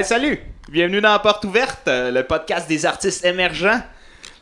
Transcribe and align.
Hey, 0.00 0.06
salut! 0.06 0.38
Bienvenue 0.70 1.02
dans 1.02 1.18
Porte 1.18 1.44
Ouverte, 1.44 1.86
euh, 1.86 2.10
le 2.10 2.22
podcast 2.22 2.66
des 2.66 2.86
artistes 2.86 3.22
émergents. 3.22 3.82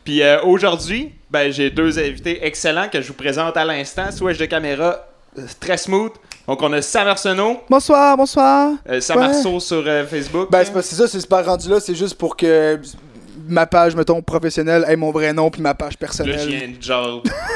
Puis 0.05 0.23
euh, 0.23 0.41
aujourd'hui, 0.43 1.11
ben, 1.29 1.51
j'ai 1.51 1.69
deux 1.69 1.99
invités 1.99 2.45
excellents 2.45 2.87
que 2.87 3.01
je 3.01 3.09
vous 3.09 3.13
présente 3.13 3.57
à 3.57 3.65
l'instant. 3.65 4.09
Switch 4.09 4.37
de 4.37 4.45
caméra, 4.45 5.05
euh, 5.37 5.41
très 5.59 5.75
smooth. 5.75 6.13
Donc 6.47 6.61
on 6.61 6.71
a 6.71 6.81
Sam 6.81 7.09
Arsenault, 7.09 7.61
Bonsoir, 7.69 8.15
bonsoir. 8.15 8.71
euh, 8.89 9.01
Sam 9.01 9.17
Ouais. 9.17 9.25
Arceau 9.25 9.59
sur 9.59 9.83
euh, 9.85 10.05
Facebook. 10.07 10.49
Ben, 10.49 10.63
c'est 10.63 10.71
pas 10.71 10.81
c'est 10.81 10.95
ça, 10.95 11.09
c'est 11.09 11.27
pas 11.27 11.43
rendu 11.43 11.67
là, 11.67 11.81
c'est 11.81 11.93
juste 11.95 12.15
pour 12.17 12.37
que 12.37 12.79
ma 13.49 13.65
page, 13.65 13.95
mettons, 13.95 14.21
professionnelle 14.21 14.85
ait 14.87 14.95
mon 14.95 15.11
vrai 15.11 15.33
nom 15.33 15.49
puis 15.49 15.61
ma 15.61 15.73
page 15.73 15.97
personnelle. 15.97 16.35
Là, 16.35 16.43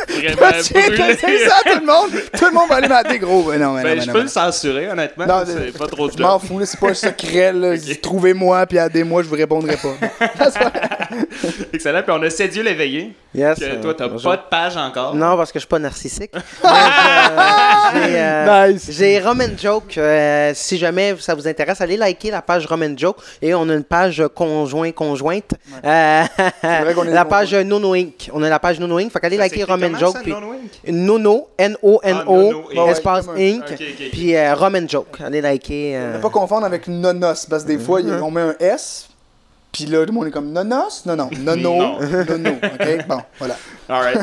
vraiment 0.08 0.52
de 0.58 0.74
brûler. 0.74 1.16
dire 1.16 1.50
ça 1.50 1.72
tout 1.72 1.80
le 1.80 1.86
monde. 1.86 2.12
Tout 2.38 2.46
le 2.46 2.52
monde 2.52 2.70
va 2.70 2.76
aller 2.76 2.88
mater 2.88 3.20
gros. 3.20 3.54
Non, 3.56 3.74
mais 3.74 3.84
Ben, 3.84 3.98
non, 3.98 4.02
je 4.04 4.12
peux 4.12 4.18
non, 4.18 4.24
le 4.24 4.30
censurer, 4.30 4.90
honnêtement. 4.90 5.26
Non, 5.26 5.44
c'est 5.46 5.68
je- 5.68 5.78
pas 5.78 5.88
trop 5.88 6.08
de 6.08 6.14
Je 6.18 6.22
m'en 6.22 6.40
job. 6.40 6.48
fous, 6.48 6.62
c'est 6.66 6.80
pas 6.80 6.90
un 6.90 6.94
secret. 6.94 7.54
Trouvez-moi 8.02 8.66
puis 8.66 8.78
aidez-moi, 8.78 9.24
je 9.24 9.28
vous 9.30 9.36
répondrai 9.36 9.78
pas. 9.78 10.28
Excellent. 11.74 12.02
Puis 12.04 12.12
on 12.12 12.22
a 12.24 12.30
Cédieu 12.30 12.64
l'éveillé. 12.64 13.14
Yes. 13.36 13.58
Que 13.60 13.64
euh, 13.66 13.82
toi, 13.82 13.94
t'as 13.96 14.10
pas 14.10 14.38
de 14.38 14.42
page 14.50 14.78
encore. 14.78 15.16
Non, 15.16 15.36
parce 15.36 15.52
que 15.52 15.58
je 15.58 15.62
suis 15.64 15.68
pas 15.68 15.80
narcissique. 15.80 16.32
Euh, 16.36 16.70
j'ai, 17.94 18.20
euh, 18.20 18.68
Nice. 18.72 18.88
J'ai 18.92 19.20
Roman 19.20 19.46
Joke. 19.58 19.98
euh, 19.98 20.52
si 20.54 20.78
jamais 20.78 21.16
ça 21.20 21.34
vous 21.34 21.48
intéresse, 21.48 21.82
allez 21.82 21.98
liker 21.98 22.30
la 22.32 22.42
page 22.42 22.66
Roman 22.68 22.94
Joke. 22.96 23.18
Et 23.42 23.54
on 23.56 23.68
a 23.70 23.74
une 23.74 23.84
page 23.84 24.22
conjoint-conjointe. 24.36 25.52
Euh, 25.86 26.24
la 27.06 27.26
page 27.26 27.54
Nono 27.56 27.94
Inc. 27.94 28.30
On 28.34 28.42
a 28.42 28.50
la 28.50 28.60
page 28.60 28.80
Nono 28.80 28.98
Inc. 29.00 29.12
Fait 29.12 29.20
qu'allez 29.20 29.38
liker 29.38 29.64
Roman 29.66 29.98
Joke. 30.00 30.18
puis-? 30.24 30.34
Nono, 30.92 31.48
Ah, 31.58 31.64
N-O-N-O, 31.64 32.52
Nono 32.54 32.64
Inc. 32.72 32.90
espace 32.90 33.28
Ouais, 33.28 33.52
Inc. 33.54 33.66
Puis 34.12 34.36
euh, 34.36 34.56
Roman 34.56 34.88
Joke. 34.88 35.18
Allez 35.24 35.42
liker. 35.42 35.96
euh, 35.98 36.18
Ne 36.18 36.22
pas 36.22 36.30
confondre 36.30 36.66
avec 36.66 36.88
nonos, 36.88 37.46
parce 37.50 37.64
que 37.64 37.68
des 37.68 37.78
fois, 37.80 38.02
Mm-hmm. 38.02 38.22
on 38.22 38.32
met 38.32 38.42
un 38.42 38.56
S, 38.60 39.10
puis 39.72 39.86
là, 39.86 40.00
tout 40.06 40.08
le 40.08 40.12
monde 40.14 40.28
est 40.28 40.32
comme 40.32 40.52
nonos? 40.52 41.04
Non, 41.06 41.16
non, 41.16 41.30
nono, 41.40 41.78
Non. 41.78 42.00
nono. 42.30 42.52
OK? 42.52 43.06
Bon, 43.08 43.20
voilà. 43.40 43.56
Alright. 43.90 44.20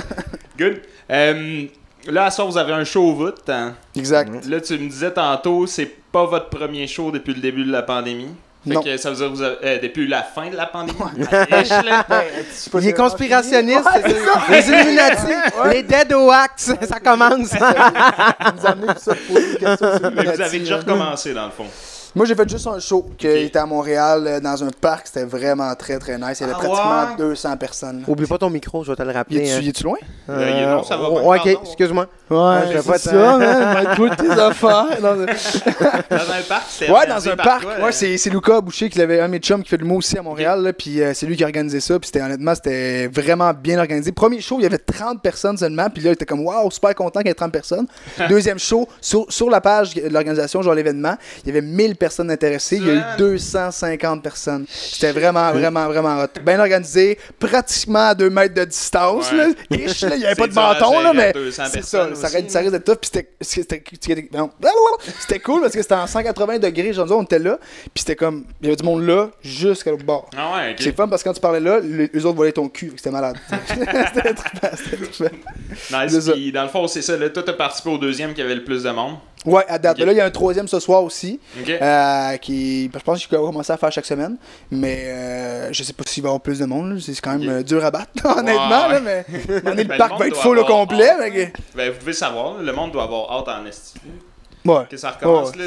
Good. 0.58 0.80
Euh, 1.10 1.64
là, 2.06 2.24
à 2.26 2.30
soir, 2.30 2.46
vous 2.48 2.56
avez 2.58 2.72
un 2.72 2.84
show 2.84 3.02
au 3.02 3.14
voûte. 3.14 3.48
hein? 3.48 3.74
Exact. 3.96 4.46
Là, 4.46 4.60
tu 4.60 4.78
me 4.78 4.88
disais 4.88 5.10
tantôt, 5.12 5.66
c'est 5.66 5.90
pas 6.12 6.24
votre 6.24 6.48
premier 6.48 6.86
show 6.86 7.10
depuis 7.10 7.34
le 7.34 7.40
début 7.40 7.64
de 7.64 7.70
la 7.72 7.82
pandémie. 7.82 8.28
Fait 8.62 8.74
Non. 8.74 8.82
que 8.82 8.94
ça 8.98 9.08
veut 9.10 9.16
dire 9.16 9.24
que 9.26 9.30
vous 9.32 9.40
avez, 9.42 9.56
euh, 9.64 9.78
depuis 9.82 10.06
la 10.06 10.22
fin 10.22 10.50
de 10.50 10.56
la 10.56 10.66
pandémie. 10.66 10.98
Il 12.74 12.88
est 12.88 12.92
conspirationniste, 12.92 13.88
les 14.50 14.68
Illuminati, 14.68 15.32
les 15.72 15.82
Dead 15.82 16.12
Wax, 16.12 16.70
ça 16.86 17.00
commence. 17.00 17.54
vous 17.54 18.66
avez 20.42 20.58
déjà 20.58 20.76
recommencé, 20.78 21.32
dans 21.32 21.46
le 21.46 21.52
fond. 21.52 21.66
Moi, 22.14 22.26
j'ai 22.26 22.34
fait 22.34 22.48
juste 22.48 22.66
un 22.66 22.78
show 22.80 23.06
qui 23.16 23.26
était 23.28 23.58
à 23.58 23.66
Montréal, 23.66 24.24
euh, 24.26 24.40
dans 24.40 24.64
un 24.64 24.70
parc. 24.80 25.06
C'était 25.06 25.24
vraiment 25.24 25.72
très, 25.76 25.98
très 25.98 26.18
nice. 26.18 26.40
Il 26.40 26.42
y 26.42 26.44
avait 26.44 26.54
Ah 26.56 26.58
pratiquement 26.58 27.00
ouais? 27.24 27.30
200 27.30 27.56
personnes. 27.56 28.04
Oublie 28.08 28.26
pas 28.26 28.38
ton 28.38 28.50
micro, 28.50 28.82
je 28.82 28.90
vais 28.90 28.96
te 28.96 29.02
le 29.02 29.12
rappeler. 29.12 29.50
hein. 29.50 29.60
y 29.60 29.68
es-tu 29.68 29.84
loin? 29.84 29.96
Euh, 30.28 30.40
est 30.46 30.66
long, 30.66 30.82
ça 30.82 30.96
va 30.96 31.04
oh, 31.08 31.14
pas, 31.14 31.20
ok, 31.20 31.44
pardon. 31.44 31.60
excuse-moi. 31.64 32.06
Ouais, 32.30 32.60
je 32.68 32.78
vais 32.78 32.82
pas 32.82 32.98
ça, 32.98 33.12
man. 33.12 33.40
Va 33.84 33.92
écouter 33.92 34.16
tes 34.16 34.30
affaires. 34.30 34.86
Non, 35.02 35.16
Dans 36.10 36.30
un 36.32 36.42
parc, 36.48 36.64
c'était 36.68 36.90
Ouais, 36.92 37.06
dans 37.06 37.28
un 37.28 37.36
par 37.36 37.44
parc. 37.46 37.62
toi, 37.62 37.72
Ouais, 37.78 37.88
euh, 37.88 37.92
c'est 37.92 38.16
c'est 38.18 38.30
Lucas 38.30 38.60
Boucher 38.60 38.88
qui 38.88 38.98
l'avait 38.98 39.20
un 39.20 39.26
de 39.26 39.32
mes 39.32 39.38
chums 39.38 39.62
qui 39.62 39.68
fait 39.68 39.76
de 39.76 39.82
l'humour 39.82 39.98
aussi 39.98 40.16
à 40.16 40.22
Montréal. 40.22 40.62
là, 40.62 40.72
Puis 40.72 41.02
euh, 41.02 41.12
c'est 41.14 41.26
lui 41.26 41.36
qui 41.36 41.42
a 41.42 41.46
organisé 41.46 41.80
ça. 41.80 41.98
Puis 41.98 42.06
c'était 42.06 42.22
honnêtement, 42.22 42.54
c'était 42.54 43.08
vraiment 43.08 43.52
bien 43.52 43.78
organisé. 43.80 44.12
Premier 44.12 44.40
show, 44.40 44.56
il 44.60 44.62
y 44.62 44.66
avait 44.66 44.78
30 44.78 45.20
personnes 45.22 45.56
seulement. 45.56 45.88
Puis 45.90 46.02
là, 46.04 46.10
il 46.10 46.14
était 46.14 46.26
comme, 46.26 46.44
waouh, 46.44 46.70
super 46.70 46.94
content 46.94 47.20
qu'il 47.20 47.28
y 47.28 47.32
ait 47.32 47.34
30 47.34 47.50
personnes. 47.52 47.86
Deuxième 48.28 48.58
show, 48.60 48.88
sur, 49.00 49.26
sur 49.28 49.50
la 49.50 49.60
page 49.60 49.94
de 49.94 50.08
l'organisation, 50.08 50.62
genre 50.62 50.74
l'événement, 50.74 51.16
il 51.44 51.48
y 51.48 51.50
avait 51.50 51.62
1000 51.66 51.96
personnes 52.00 52.30
intéressées. 52.30 52.76
Il 52.76 52.86
y 52.86 52.90
a 52.90 52.94
eu 52.94 52.96
Man. 52.96 53.16
250 53.18 54.22
personnes. 54.22 54.66
C'était 54.68 55.12
vraiment, 55.12 55.52
vraiment, 55.52 55.86
vraiment 55.86 56.22
hot. 56.22 56.40
Bien 56.44 56.58
organisé. 56.58 57.18
Pratiquement 57.38 58.08
à 58.08 58.14
2 58.14 58.28
mètres 58.30 58.54
de 58.54 58.64
distance. 58.64 59.30
Ouais. 59.30 59.36
Là. 59.36 59.48
Ish, 59.70 60.02
là, 60.02 60.16
il 60.16 60.18
n'y 60.18 60.26
avait 60.26 60.34
pas 60.34 60.48
de 60.48 60.54
bâton, 60.54 61.00
là, 61.00 61.12
mais 61.12 61.32
200 61.32 61.62
c'est 61.72 61.84
ça. 61.84 62.08
Ça 62.14 62.28
risque, 62.28 62.50
ça 62.50 62.60
risque 62.60 62.72
d'être 62.72 62.84
tough. 62.84 62.98
Puis 63.00 63.10
c'était- 63.40 65.38
cool 65.40 65.60
parce 65.60 65.72
que 65.74 65.82
c'était 65.82 65.94
en 65.94 66.06
180 66.06 66.58
degrés. 66.58 66.92
Genre, 66.92 67.06
on 67.12 67.22
était 67.22 67.38
là. 67.38 67.58
Puis 67.60 68.00
c'était 68.00 68.16
comme, 68.16 68.44
il 68.60 68.66
y 68.66 68.68
avait 68.68 68.76
du 68.76 68.84
monde 68.84 69.06
là 69.06 69.30
jusqu'à 69.42 69.90
l'autre 69.90 70.04
bord. 70.04 70.28
Ah 70.36 70.56
ouais. 70.56 70.76
C'est 70.78 70.96
fun 70.96 71.06
parce 71.08 71.22
que 71.22 71.28
quand 71.28 71.34
tu 71.34 71.40
parlais 71.40 71.60
là, 71.60 71.80
les, 71.80 72.10
eux 72.14 72.24
autres 72.26 72.36
voyaient 72.36 72.52
ton 72.52 72.68
cul. 72.68 72.92
C'était 72.96 73.10
malade. 73.10 73.36
c'était. 73.66 75.30
Nice. 75.90 76.30
Puis, 76.32 76.52
dans 76.52 76.62
le 76.62 76.68
fond, 76.68 76.86
c'est 76.88 77.02
ça. 77.02 77.16
Là, 77.16 77.28
toi, 77.30 77.42
t'as 77.42 77.52
participé 77.52 77.90
au 77.90 77.98
deuxième 77.98 78.34
qui 78.34 78.42
avait 78.42 78.54
le 78.54 78.64
plus 78.64 78.82
de 78.82 78.90
monde. 78.90 79.16
Ouais, 79.46 79.64
à 79.68 79.78
date. 79.78 79.98
Là, 79.98 80.12
il 80.12 80.16
y 80.18 80.20
a 80.20 80.24
un 80.24 80.30
troisième 80.30 80.68
ce 80.68 80.78
soir 80.80 81.02
aussi. 81.02 81.40
Euh, 81.68 82.36
qui, 82.36 82.90
je 82.92 82.98
pense 83.00 83.26
qu'il 83.26 83.38
va 83.38 83.44
commencer 83.44 83.72
à 83.72 83.76
faire 83.76 83.90
chaque 83.90 84.04
semaine. 84.06 84.36
Mais 84.70 85.04
euh, 85.06 85.72
je 85.72 85.82
sais 85.82 85.92
pas 85.92 86.02
s'il 86.06 86.22
va 86.22 86.28
y 86.28 86.30
avoir 86.30 86.42
plus 86.42 86.58
de 86.58 86.66
monde. 86.66 86.98
C'est 87.00 87.18
quand 87.20 87.38
même 87.38 87.48
euh, 87.48 87.62
dur 87.62 87.84
à 87.84 87.90
battre, 87.90 88.10
honnêtement. 88.24 88.88
Là, 88.88 89.00
mais 89.00 89.24
Ben, 89.64 89.74
le 89.76 89.96
parc 89.96 90.18
va 90.18 90.26
être 90.26 90.36
full 90.36 90.58
au 90.58 90.64
complet. 90.64 91.10
hâte. 91.10 91.52
Ben, 91.74 91.90
vous 91.92 91.98
devez 92.00 92.12
savoir, 92.12 92.58
le 92.58 92.72
monde 92.72 92.92
doit 92.92 93.04
avoir 93.04 93.32
hâte 93.32 93.48
en 93.48 93.66
esti. 93.66 93.94
Ouais. 94.64 94.84
Que 94.90 94.96
ça 94.96 95.10
recommence, 95.12 95.56
là. 95.56 95.64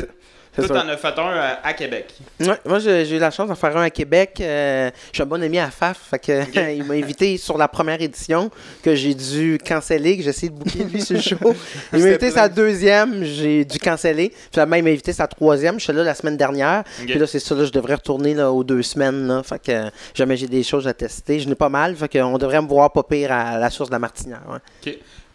Toi, 0.56 0.68
t'en 0.68 0.88
as 0.88 0.98
fait 0.98 1.18
un 1.20 1.30
à, 1.36 1.60
à 1.64 1.74
Québec. 1.74 2.14
Ouais, 2.40 2.60
moi, 2.66 2.80
j'ai 2.80 3.10
eu 3.16 3.20
la 3.20 3.32
chance 3.32 3.48
d'en 3.48 3.56
faire 3.56 3.76
un 3.76 3.84
à 3.84 3.90
Québec. 3.90 4.38
euh, 4.40 4.92
je 5.12 5.16
suis 5.18 5.24
un 5.24 5.26
bon 5.26 5.42
ami 5.42 5.58
à 5.60 5.70
Faf. 5.72 5.98
Fait 6.12 6.20
que, 6.20 6.72
il 6.76 6.84
m'a 6.84 6.94
invité 6.94 7.38
sur 7.38 7.58
la 7.58 7.68
première 7.68 8.02
édition 8.02 8.52
que 8.84 8.94
j'ai 8.96 9.14
dû 9.16 9.58
canceller, 9.66 10.18
que 10.18 10.24
j'ai 10.24 10.30
essayé 10.30 10.50
de 10.52 10.56
booker 10.56 10.84
lui 10.84 11.02
sur 11.02 11.16
le 11.16 11.22
show. 11.22 11.36
Il 11.94 12.00
m'a 12.00 12.06
invité 12.10 12.30
sa 12.32 12.48
deuxième, 12.50 13.24
j'ai 13.24 13.66
dû 13.66 13.80
canceller. 13.80 14.32
Finalement, 14.52 14.76
il 14.76 14.84
m'a 14.84 14.90
invité 14.92 15.14
sa 15.14 15.28
troisième. 15.28 15.80
Je 15.80 15.86
suis 15.86 15.94
là 15.94 16.04
la 16.04 16.14
semaine 16.16 16.38
dernière. 16.38 16.84
Puis 16.98 17.16
là, 17.16 17.26
c'est 17.28 17.40
ça, 17.40 17.56
là, 17.56 17.66
je 17.66 17.72
devrais 17.72 17.96
retourner 17.96 18.34
là, 18.34 18.52
aux 18.52 18.64
deux 18.64 18.84
semaines. 18.84 19.28
Là. 19.28 19.42
Fait 19.44 19.60
que 19.60 19.72
euh, 19.72 19.90
jamais 20.14 20.38
j'ai 20.38 20.48
des 20.48 20.64
choses 20.64 20.88
à 20.88 20.94
tester. 20.94 21.40
Je 21.40 21.48
n'ai 21.50 21.56
pas 21.56 21.70
mal. 21.70 21.96
Fait 21.96 22.10
qu'on 22.10 22.38
devrait 22.38 22.62
me 22.62 22.68
voir 22.68 22.92
pas 22.92 23.04
pire 23.04 23.32
à 23.32 23.58
la 23.58 23.70
source 23.70 23.90
de 23.90 23.96
la 23.96 24.00
Martinière. 24.00 24.42
ouais. 24.50 24.60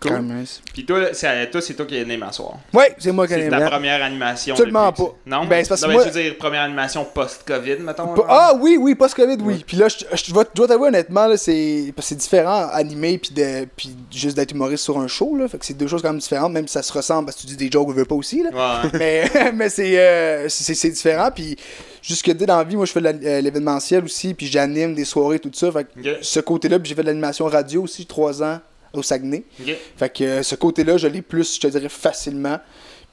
Cool. 0.01 0.25
Puis 0.73 0.85
toi, 0.87 1.09
c'est 1.13 1.51
toi, 1.51 1.61
c'est 1.61 1.75
toi 1.75 1.85
qui 1.85 1.97
es 1.97 2.05
né 2.05 2.17
ma 2.17 2.31
soir. 2.31 2.55
Ouais, 2.73 2.95
c'est 2.99 3.11
moi 3.11 3.27
qui 3.27 3.35
C'est 3.35 3.47
ai 3.47 3.49
ta 3.49 3.57
aimé. 3.59 3.67
première 3.69 4.01
animation. 4.03 4.55
Absolument 4.55 4.91
depuis- 4.91 5.03
pas. 5.05 5.15
Non? 5.27 5.45
Ben, 5.47 5.65
c'est 5.65 5.69
parce 5.71 5.83
non, 5.83 5.89
que 5.89 5.93
moi- 5.95 6.03
je 6.05 6.09
veux 6.11 6.23
dire, 6.23 6.37
première 6.39 6.63
animation 6.63 7.05
post-Covid, 7.05 7.79
mettons. 7.81 8.15
Ah 8.29 8.53
oui, 8.61 8.77
oui, 8.81 8.95
post-Covid, 8.95 9.39
oui. 9.43 9.65
Puis 9.67 9.77
là, 9.77 9.89
je, 9.89 9.97
je 10.17 10.33
dois, 10.33 10.45
t'avouer 10.45 10.89
honnêtement, 10.89 11.29
c'est 11.37 11.93
c'est 11.99 12.15
différent, 12.15 12.69
animé 12.73 13.19
puis 13.19 13.33
de 13.35 13.67
puis 13.77 13.97
juste 14.13 14.37
d'être 14.37 14.53
humoriste 14.53 14.85
sur 14.85 14.99
un 15.01 15.09
show. 15.09 15.35
Là, 15.37 15.49
fait 15.49 15.59
que 15.59 15.67
c'est 15.67 15.75
deux 15.75 15.89
choses 15.89 16.03
quand 16.03 16.11
même 16.11 16.21
différentes, 16.21 16.53
même 16.53 16.69
si 16.69 16.75
ça 16.75 16.83
se 16.83 16.93
ressemble 16.93 17.27
parce 17.27 17.37
que 17.37 17.41
tu 17.43 17.47
dis 17.49 17.57
des 17.57 17.71
jokes, 17.71 17.89
on 17.89 17.93
veut 17.93 18.05
pas 18.05 18.15
aussi. 18.15 18.45
Là. 18.45 18.51
Ouais. 18.85 18.91
mais 18.99 19.53
mais 19.53 19.69
c'est, 19.69 19.99
euh, 19.99 20.49
c'est, 20.49 20.75
c'est 20.75 20.91
différent. 20.91 21.31
Puis 21.35 21.57
jusque 22.03 22.31
dès 22.31 22.47
dans 22.47 22.59
la 22.59 22.65
vie, 22.65 22.77
moi, 22.77 22.87
je 22.87 22.93
fais 22.93 23.01
euh, 23.05 23.41
l'événementiel 23.41 24.05
aussi, 24.05 24.33
puis 24.35 24.47
j'anime 24.47 24.95
des 24.95 25.05
soirées, 25.05 25.41
tout 25.41 25.51
ça. 25.53 25.73
Fait 25.73 25.85
que 25.85 26.19
ce 26.23 26.39
côté-là, 26.39 26.79
puis 26.79 26.89
j'ai 26.89 26.95
fait 26.95 27.03
de 27.03 27.09
l'animation 27.09 27.47
radio 27.47 27.83
aussi, 27.83 28.07
trois 28.07 28.45
ans 28.45 28.61
au 28.93 29.03
Saguenay. 29.03 29.45
Fait 29.97 30.13
que 30.13 30.25
euh, 30.25 30.43
ce 30.43 30.55
côté-là, 30.55 30.97
je 30.97 31.09
l'ai 31.09 31.23
plus, 31.23 31.57
je 31.57 31.61
te 31.61 31.67
dirais, 31.67 31.89
facilement. 31.89 32.59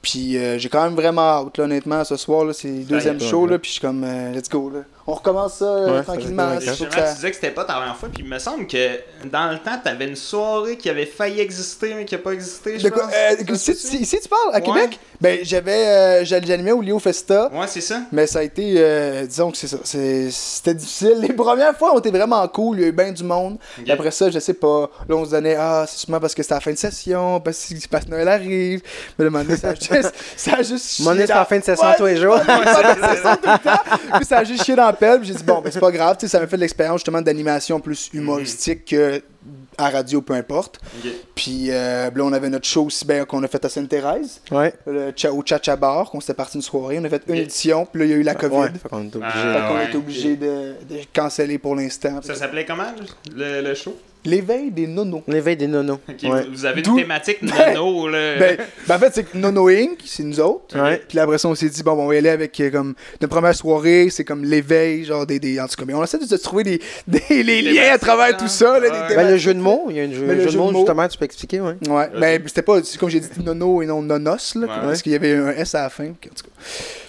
Puis 0.02 0.36
euh, 0.36 0.58
j'ai 0.58 0.68
quand 0.68 0.84
même 0.84 0.94
vraiment 0.94 1.22
hâte, 1.22 1.58
là, 1.58 1.64
honnêtement, 1.64 2.04
ce 2.04 2.16
soir, 2.16 2.54
c'est 2.54 2.68
le 2.68 2.84
deuxième 2.84 3.20
show, 3.20 3.44
ouais. 3.44 3.52
là, 3.52 3.58
puis 3.58 3.68
je 3.68 3.72
suis 3.72 3.80
comme, 3.80 4.04
euh, 4.04 4.32
let's 4.32 4.48
go, 4.48 4.70
là. 4.70 4.80
On 5.08 5.14
recommence 5.14 5.54
ça 5.58 5.64
euh, 5.64 5.98
Ouais, 5.98 6.02
tranquillement. 6.02 6.58
Justement, 6.58 6.90
ça- 6.90 7.08
tu 7.10 7.14
disais 7.14 7.30
que 7.30 7.34
c'était 7.36 7.50
pas 7.52 7.64
ta 7.64 7.74
première 7.74 7.96
fois, 7.96 8.08
puis 8.12 8.24
il 8.24 8.28
me 8.28 8.38
semble 8.40 8.66
que 8.66 8.98
dans 9.24 9.50
le 9.52 9.58
temps, 9.58 9.78
t'avais 9.82 10.06
une 10.08 10.16
soirée 10.16 10.76
qui 10.76 10.90
avait 10.90 11.06
failli 11.06 11.40
exister, 11.40 11.94
mais 11.94 12.04
qui 12.04 12.16
a 12.16 12.18
pas 12.18 12.32
existé, 12.32 12.78
je 12.78 12.84
De 12.84 12.90
quoi, 12.90 13.04
pense. 13.04 13.12
euh, 13.14 13.36
tu 13.36 14.28
parles, 14.28 14.50
à 14.52 14.56
Ouais. 14.58 14.62
Québec? 14.62 14.98
Ben, 15.20 15.38
j'avais, 15.42 15.86
euh, 15.86 16.24
j'animais 16.24 16.72
au 16.72 16.82
Léo 16.82 16.98
Festa, 16.98 17.48
Ouais, 17.52 17.66
c'est 17.68 17.80
ça. 17.80 18.00
mais 18.12 18.26
ça 18.26 18.40
a 18.40 18.42
été, 18.42 18.74
euh, 18.78 19.24
disons 19.26 19.50
que 19.50 19.56
c'est 19.56 19.68
ça, 19.68 19.78
c'est- 19.84 20.30
c'était 20.30 20.74
difficile. 20.74 21.18
Les 21.20 21.32
premières 21.32 21.76
fois 21.76 21.94
ont 21.94 21.98
été 21.98 22.10
vraiment 22.10 22.46
cool, 22.48 22.78
il 22.78 22.82
y 22.82 22.84
a 22.86 22.88
eu 22.88 22.92
bien 22.92 23.12
du 23.12 23.22
monde. 23.24 23.58
Après 23.88 24.10
ça, 24.10 24.28
je 24.30 24.38
sais 24.40 24.54
pas, 24.54 24.90
là, 25.08 25.14
on 25.16 25.24
se 25.24 25.30
donnait, 25.30 25.56
ah, 25.58 25.84
c'est 25.88 25.98
sûrement 25.98 26.20
parce 26.20 26.34
que 26.34 26.42
c'était 26.42 26.54
la 26.54 26.60
fin 26.60 26.72
de 26.72 26.76
session, 26.78 27.40
parce 27.40 27.64
que, 27.64 27.74
parce 27.90 28.04
que 28.04 28.10
Noël 28.10 28.28
arrive. 28.28 28.82
Mais 29.18 29.24
le 29.24 29.30
moment 29.30 29.44
donné, 29.44 29.56
ça 29.56 29.68
a 29.68 29.74
juste, 29.74 30.12
ça 30.36 30.54
a 30.56 30.62
juste 30.62 31.00
Mon 31.00 31.14
c'est 31.14 31.26
la 31.28 31.44
fin 31.44 31.58
de 31.58 31.64
session 31.64 31.86
Ouais, 31.86 31.94
tous 31.96 32.06
les 32.06 32.16
jours. 32.16 32.34
Ouais, 32.34 32.40
c'est 32.46 32.82
la 32.82 32.94
fin 32.94 33.08
de 33.12 33.14
session 33.16 33.36
tout 33.36 33.48
le 33.50 33.58
temps. 33.58 34.16
Puis 34.16 34.24
ça 34.24 34.38
a 34.38 34.44
juste 34.44 34.64
chié 34.64 34.74
dans 34.76 34.92
j'ai 35.22 35.34
dit, 35.34 35.42
bon, 35.44 35.60
ben 35.60 35.70
c'est 35.72 35.80
pas 35.80 35.90
grave. 35.90 36.16
Tu 36.18 36.26
sais, 36.26 36.32
ça 36.32 36.40
m'a 36.40 36.46
fait 36.46 36.56
de 36.56 36.60
l'expérience 36.62 37.00
justement 37.00 37.22
d'animation 37.22 37.80
plus 37.80 38.10
humoristique 38.12 38.84
que 38.86 39.22
à 39.78 39.90
radio, 39.90 40.22
peu 40.22 40.32
importe. 40.32 40.80
Puis 41.34 41.66
euh, 41.70 42.10
là, 42.14 42.24
on 42.24 42.32
avait 42.32 42.48
notre 42.48 42.66
show 42.66 42.86
aussi 42.86 43.04
bien 43.04 43.24
qu'on 43.26 43.42
a 43.42 43.48
fait 43.48 43.62
à 43.64 43.68
Sainte-Thérèse, 43.68 44.40
Ouais. 44.50 44.72
le 44.86 45.12
Cha- 45.14 45.32
au 45.32 45.42
Chacha 45.44 45.76
Bar, 45.76 46.10
qu'on 46.10 46.20
s'était 46.20 46.34
parti 46.34 46.56
une 46.56 46.62
soirée. 46.62 46.98
On 46.98 47.04
a 47.04 47.08
fait 47.10 47.22
une 47.28 47.34
édition, 47.36 47.84
puis 47.86 48.00
là, 48.00 48.06
il 48.06 48.10
y 48.10 48.14
a 48.14 48.16
eu 48.16 48.22
la 48.22 48.34
COVID. 48.34 48.56
Ouais, 48.56 48.68
fait 48.70 48.88
qu'on 48.88 49.02
est 49.04 49.14
obligé. 49.14 49.32
Ah, 49.44 49.74
ouais. 49.74 49.84
était 49.86 49.96
obligé 49.96 50.36
de, 50.36 50.74
de 50.88 50.96
canceller 51.12 51.58
pour 51.58 51.76
l'instant. 51.76 52.20
Ça 52.22 52.34
s'appelait 52.34 52.64
comment, 52.64 52.90
le, 53.34 53.60
le 53.62 53.74
show? 53.74 53.94
L'éveil 54.26 54.70
des 54.70 54.86
nonos. 54.86 55.22
L'éveil 55.28 55.56
des 55.56 55.66
nonos. 55.66 55.98
Ouais. 56.08 56.46
Vous 56.52 56.64
avez 56.66 56.82
une 56.82 56.96
thématique 56.96 57.38
Ben, 57.42 57.74
nono, 57.74 58.08
là. 58.08 58.36
Ben, 58.38 58.56
ben, 58.88 58.96
en 58.96 58.98
fait, 58.98 59.10
c'est 59.14 59.24
que 59.24 59.36
Nono 59.36 59.68
Inc., 59.68 59.98
c'est 60.04 60.22
nous 60.22 60.40
autres. 60.40 60.78
Ouais. 60.80 61.02
Puis 61.08 61.16
là, 61.16 61.22
après 61.24 61.38
ça, 61.38 61.48
on 61.48 61.54
s'est 61.54 61.68
dit, 61.68 61.82
bon, 61.82 61.94
bon, 61.96 62.04
on 62.04 62.08
va 62.08 62.14
y 62.14 62.18
aller 62.18 62.28
avec 62.28 62.58
euh, 62.60 62.70
comme 62.70 62.94
notre 63.20 63.32
première 63.32 63.54
soirée, 63.54 64.08
c'est 64.10 64.24
comme 64.24 64.44
l'éveil, 64.44 65.04
genre 65.04 65.26
des, 65.26 65.38
des. 65.38 65.60
En 65.60 65.66
tout 65.68 65.76
cas, 65.76 65.84
mais 65.86 65.94
on 65.94 66.02
essaie 66.04 66.18
de 66.18 66.24
se 66.26 66.34
trouver 66.36 66.64
des, 66.64 66.80
des 67.06 67.42
les 67.42 67.62
liens 67.62 67.92
à 67.92 67.98
travers 67.98 68.34
hein. 68.34 68.38
tout 68.38 68.48
ça. 68.48 68.78
Là, 68.78 68.90
des 68.90 68.96
Ouais. 68.96 69.16
Ben, 69.16 69.30
le 69.30 69.36
jeu 69.36 69.54
de 69.54 69.60
mots, 69.60 69.86
il 69.90 69.96
y 69.96 70.00
a 70.00 70.04
un 70.04 70.10
jeu, 70.12 70.26
le 70.26 70.26
jeu 70.28 70.34
de 70.36 70.40
jeu 70.48 70.52
de 70.52 70.56
mots, 70.58 70.70
mots- 70.72 70.78
justement, 70.80 71.06
tu 71.08 71.18
peux 71.18 71.24
expliquer, 71.24 71.60
ouais. 71.60 71.74
Ouais, 71.88 72.08
mais 72.18 72.40
c'était 72.46 72.62
pas, 72.62 72.82
c'est 72.82 72.98
comme 72.98 73.08
j'ai 73.08 73.20
dit, 73.20 73.28
Nono 73.44 73.82
et 73.82 73.86
non 73.86 74.02
Nonos, 74.02 74.54
là, 74.56 74.66
Ouais. 74.66 74.72
parce 74.82 75.02
qu'il 75.02 75.12
y 75.12 75.14
avait 75.14 75.34
un 75.34 75.50
S 75.50 75.74
à 75.74 75.82
la 75.82 75.90
fin. 75.90 76.04
En 76.06 76.08
tout 76.08 76.44
cas. 76.44 76.50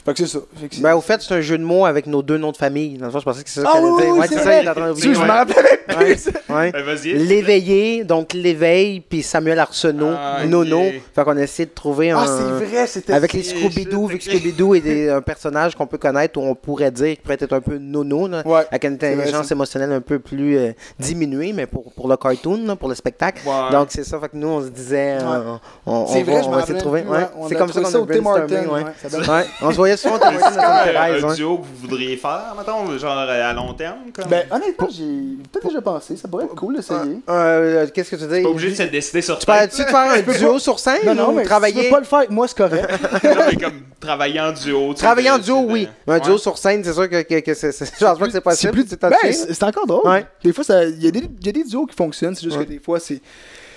Fait 0.07 0.13
que 0.13 0.19
c'est 0.19 0.27
ça. 0.27 0.39
Fait 0.55 0.69
que 0.69 0.75
c'est- 0.75 0.81
Ben, 0.81 0.95
au 0.95 1.01
fait, 1.01 1.21
c'est 1.21 1.33
un 1.33 1.41
jeu 1.41 1.57
de 1.57 1.63
mots 1.63 1.85
avec 1.85 2.07
nos 2.07 2.21
deux 2.21 2.37
noms 2.37 2.51
de 2.53 2.57
famille. 2.57 2.97
Dans 2.97 3.07
le 3.07 3.11
fond, 3.11 3.19
je 3.19 3.25
pensais 3.25 3.43
que 3.43 3.49
c'est 3.49 3.59
ça 3.61 3.67
Ah 3.69 3.73
qu'elle 3.73 3.83
oui, 3.83 4.03
Ouais, 4.19 4.27
c'est 4.27 4.35
c'est 4.35 4.39
ça, 4.39 4.43
vrai. 4.45 4.59
il 4.61 4.65
est 4.65 4.69
en 4.69 4.73
train 4.73 4.93
Tu 4.93 5.01
sais, 5.01 5.13
je 5.13 5.19
me 5.19 5.23
Ouais. 5.25 5.29
rappelais 5.31 5.55
même 5.61 5.97
Ouais. 5.99 6.05
plus. 6.15 6.29
Ouais. 6.49 6.71
Ben, 6.71 6.83
vas-y. 6.83 7.13
L'éveillé, 7.13 8.03
donc 8.05 8.33
l'éveil, 8.33 9.01
puis 9.01 9.21
Samuel 9.21 9.59
Arsenault, 9.59 10.13
Ah, 10.17 10.37
ok. 10.43 10.49
Nono. 10.49 10.81
Fait 11.13 11.23
qu'on 11.23 11.35
a 11.37 11.41
essayé 11.41 11.65
de 11.65 11.71
trouver 11.73 12.11
un. 12.11 12.19
Ah, 12.19 12.25
c'est 12.25 12.65
vrai, 12.65 12.87
c'était. 12.87 13.13
Avec 13.13 13.33
les 13.33 13.43
Scooby-Doo, 13.43 14.07
vu 14.07 14.17
que 14.17 14.23
Scooby-Doo 14.23 14.75
est 14.75 14.79
des- 14.81 15.09
un 15.09 15.21
personnage 15.21 15.75
qu'on 15.75 15.87
peut 15.87 15.97
connaître 15.97 16.39
ou 16.39 16.43
on 16.43 16.55
pourrait 16.55 16.91
dire 16.91 17.15
qui 17.15 17.21
pourrait 17.21 17.37
être 17.39 17.51
un 17.53 17.59
peu 17.61 17.77
nono, 17.77 18.27
là, 18.29 18.43
Ouais. 18.45 18.61
avec 18.71 18.85
une 18.85 18.95
vrai, 18.97 19.13
intelligence 19.13 19.47
ça. 19.47 19.55
émotionnelle 19.55 19.91
un 19.91 20.01
peu 20.01 20.19
plus 20.19 20.57
euh, 20.57 20.71
diminuée, 20.99 21.51
mais 21.53 21.65
pour, 21.67 21.91
pour 21.93 22.07
le 22.07 22.15
cartoon, 22.17 22.65
là, 22.65 22.75
pour 22.75 22.87
le 22.89 22.95
spectacle. 22.95 23.41
Ouais. 23.45 23.71
Donc 23.71 23.87
c'est 23.89 24.03
ça, 24.05 24.19
fait 24.19 24.29
que 24.29 24.37
nous 24.37 24.47
on 24.47 24.61
se 24.61 24.69
disait, 24.69 25.17
euh, 25.21 25.53
Ouais. 25.53 25.59
on, 25.85 25.91
on 25.91 26.07
C'est 26.07 26.23
va, 26.23 26.31
vrai, 26.31 26.41
je 26.43 26.47
on 26.47 26.51
me 26.51 26.55
va 26.55 26.61
essayer 26.63 26.73
de 26.73 26.79
rappelais 26.79 26.79
trouver. 26.79 27.01
plus, 27.01 27.11
Ouais. 27.11 27.17
ouais. 27.17 27.23
On 27.37 27.47
C'est 27.49 27.55
a 27.55 27.59
comme 27.59 27.67
ça 27.67 27.73
trouvé 27.81 27.85
qu'on 27.85 27.91
ça 27.91 27.97
a 27.97 28.01
au 28.01 28.05
Tim 28.05 28.21
brainstormé, 28.21 28.55
Hortons, 28.57 28.73
ouais. 28.73 28.83
ouais, 28.83 28.91
ça 29.01 29.09
donne- 29.09 29.29
Ouais, 29.29 29.43
On 29.61 29.71
se 29.71 29.75
voyait 29.77 29.96
Thérèse, 30.01 31.23
un 31.25 31.33
duo 31.33 31.57
que 31.57 31.63
vous 31.63 31.75
voudriez 31.81 32.17
faire, 32.17 32.53
mettons, 32.57 32.97
genre 32.97 33.17
à 33.17 33.53
long 33.53 33.73
terme? 33.73 33.97
Comme... 34.13 34.29
Ben, 34.29 34.45
honnêtement, 34.51 34.87
j'ai 34.91 35.03
peut-être 35.51 35.67
déjà 35.67 35.81
pensé. 35.81 36.15
Ça 36.15 36.27
pourrait 36.27 36.45
être 36.45 36.55
cool 36.55 36.75
d'essayer. 36.75 37.19
Euh, 37.29 37.87
Qu'est-ce 37.93 38.11
que 38.11 38.15
tu 38.15 38.27
dis? 38.27 38.41
pas 38.43 38.49
obligé 38.49 38.69
de 38.71 38.75
se 38.75 38.83
décider 38.83 39.21
sur 39.21 39.37
Tu 39.39 39.45
parles-tu 39.45 39.81
de 39.81 39.87
faire 39.87 40.11
un 40.11 40.21
duo 40.21 40.59
sur 40.59 40.79
scène 40.79 40.99
Non, 41.05 41.15
non, 41.15 41.31
mais 41.31 41.37
si 41.37 41.41
tu 41.43 41.47
travailler? 41.49 41.83
veux 41.83 41.89
pas 41.89 41.99
le 41.99 42.05
faire 42.05 42.19
avec 42.19 42.31
moi, 42.31 42.47
c'est 42.47 42.57
correct. 42.57 42.89
Non, 43.23 43.43
mais 43.49 43.55
comme 43.57 43.81
travailler 43.99 44.39
en 44.39 44.51
duo. 44.51 44.93
tu 44.93 44.99
Travailler 45.01 45.31
en 45.31 45.37
duo, 45.39 45.65
oui. 45.69 45.87
Mais 46.07 46.13
un 46.15 46.19
duo 46.19 46.37
sur 46.37 46.57
scène, 46.57 46.83
c'est 46.83 46.93
sûr 46.93 47.09
que, 47.09 47.21
que, 47.23 47.39
que 47.39 47.53
c'est. 47.53 47.71
Je 47.71 48.05
pense 48.05 48.19
pas 48.19 48.25
que 48.25 48.31
c'est 48.31 48.41
possible. 48.41 48.71
plus 48.73 48.85
c'est 48.87 49.01
ben, 49.01 49.67
encore 49.67 49.87
drôle. 49.87 50.07
Ouais. 50.09 50.25
Des 50.43 50.53
fois, 50.53 50.63
ça- 50.63 50.83
il 50.85 51.03
y, 51.03 51.07
a 51.07 51.11
des- 51.11 51.29
il 51.39 51.45
y 51.45 51.49
a 51.49 51.51
des 51.51 51.63
duos 51.63 51.85
qui 51.85 51.95
fonctionnent. 51.95 52.35
C'est 52.35 52.43
juste 52.43 52.57
Ouais. 52.57 52.65
que 52.65 52.69
des 52.69 52.79
fois, 52.79 52.99
c'est. 52.99 53.21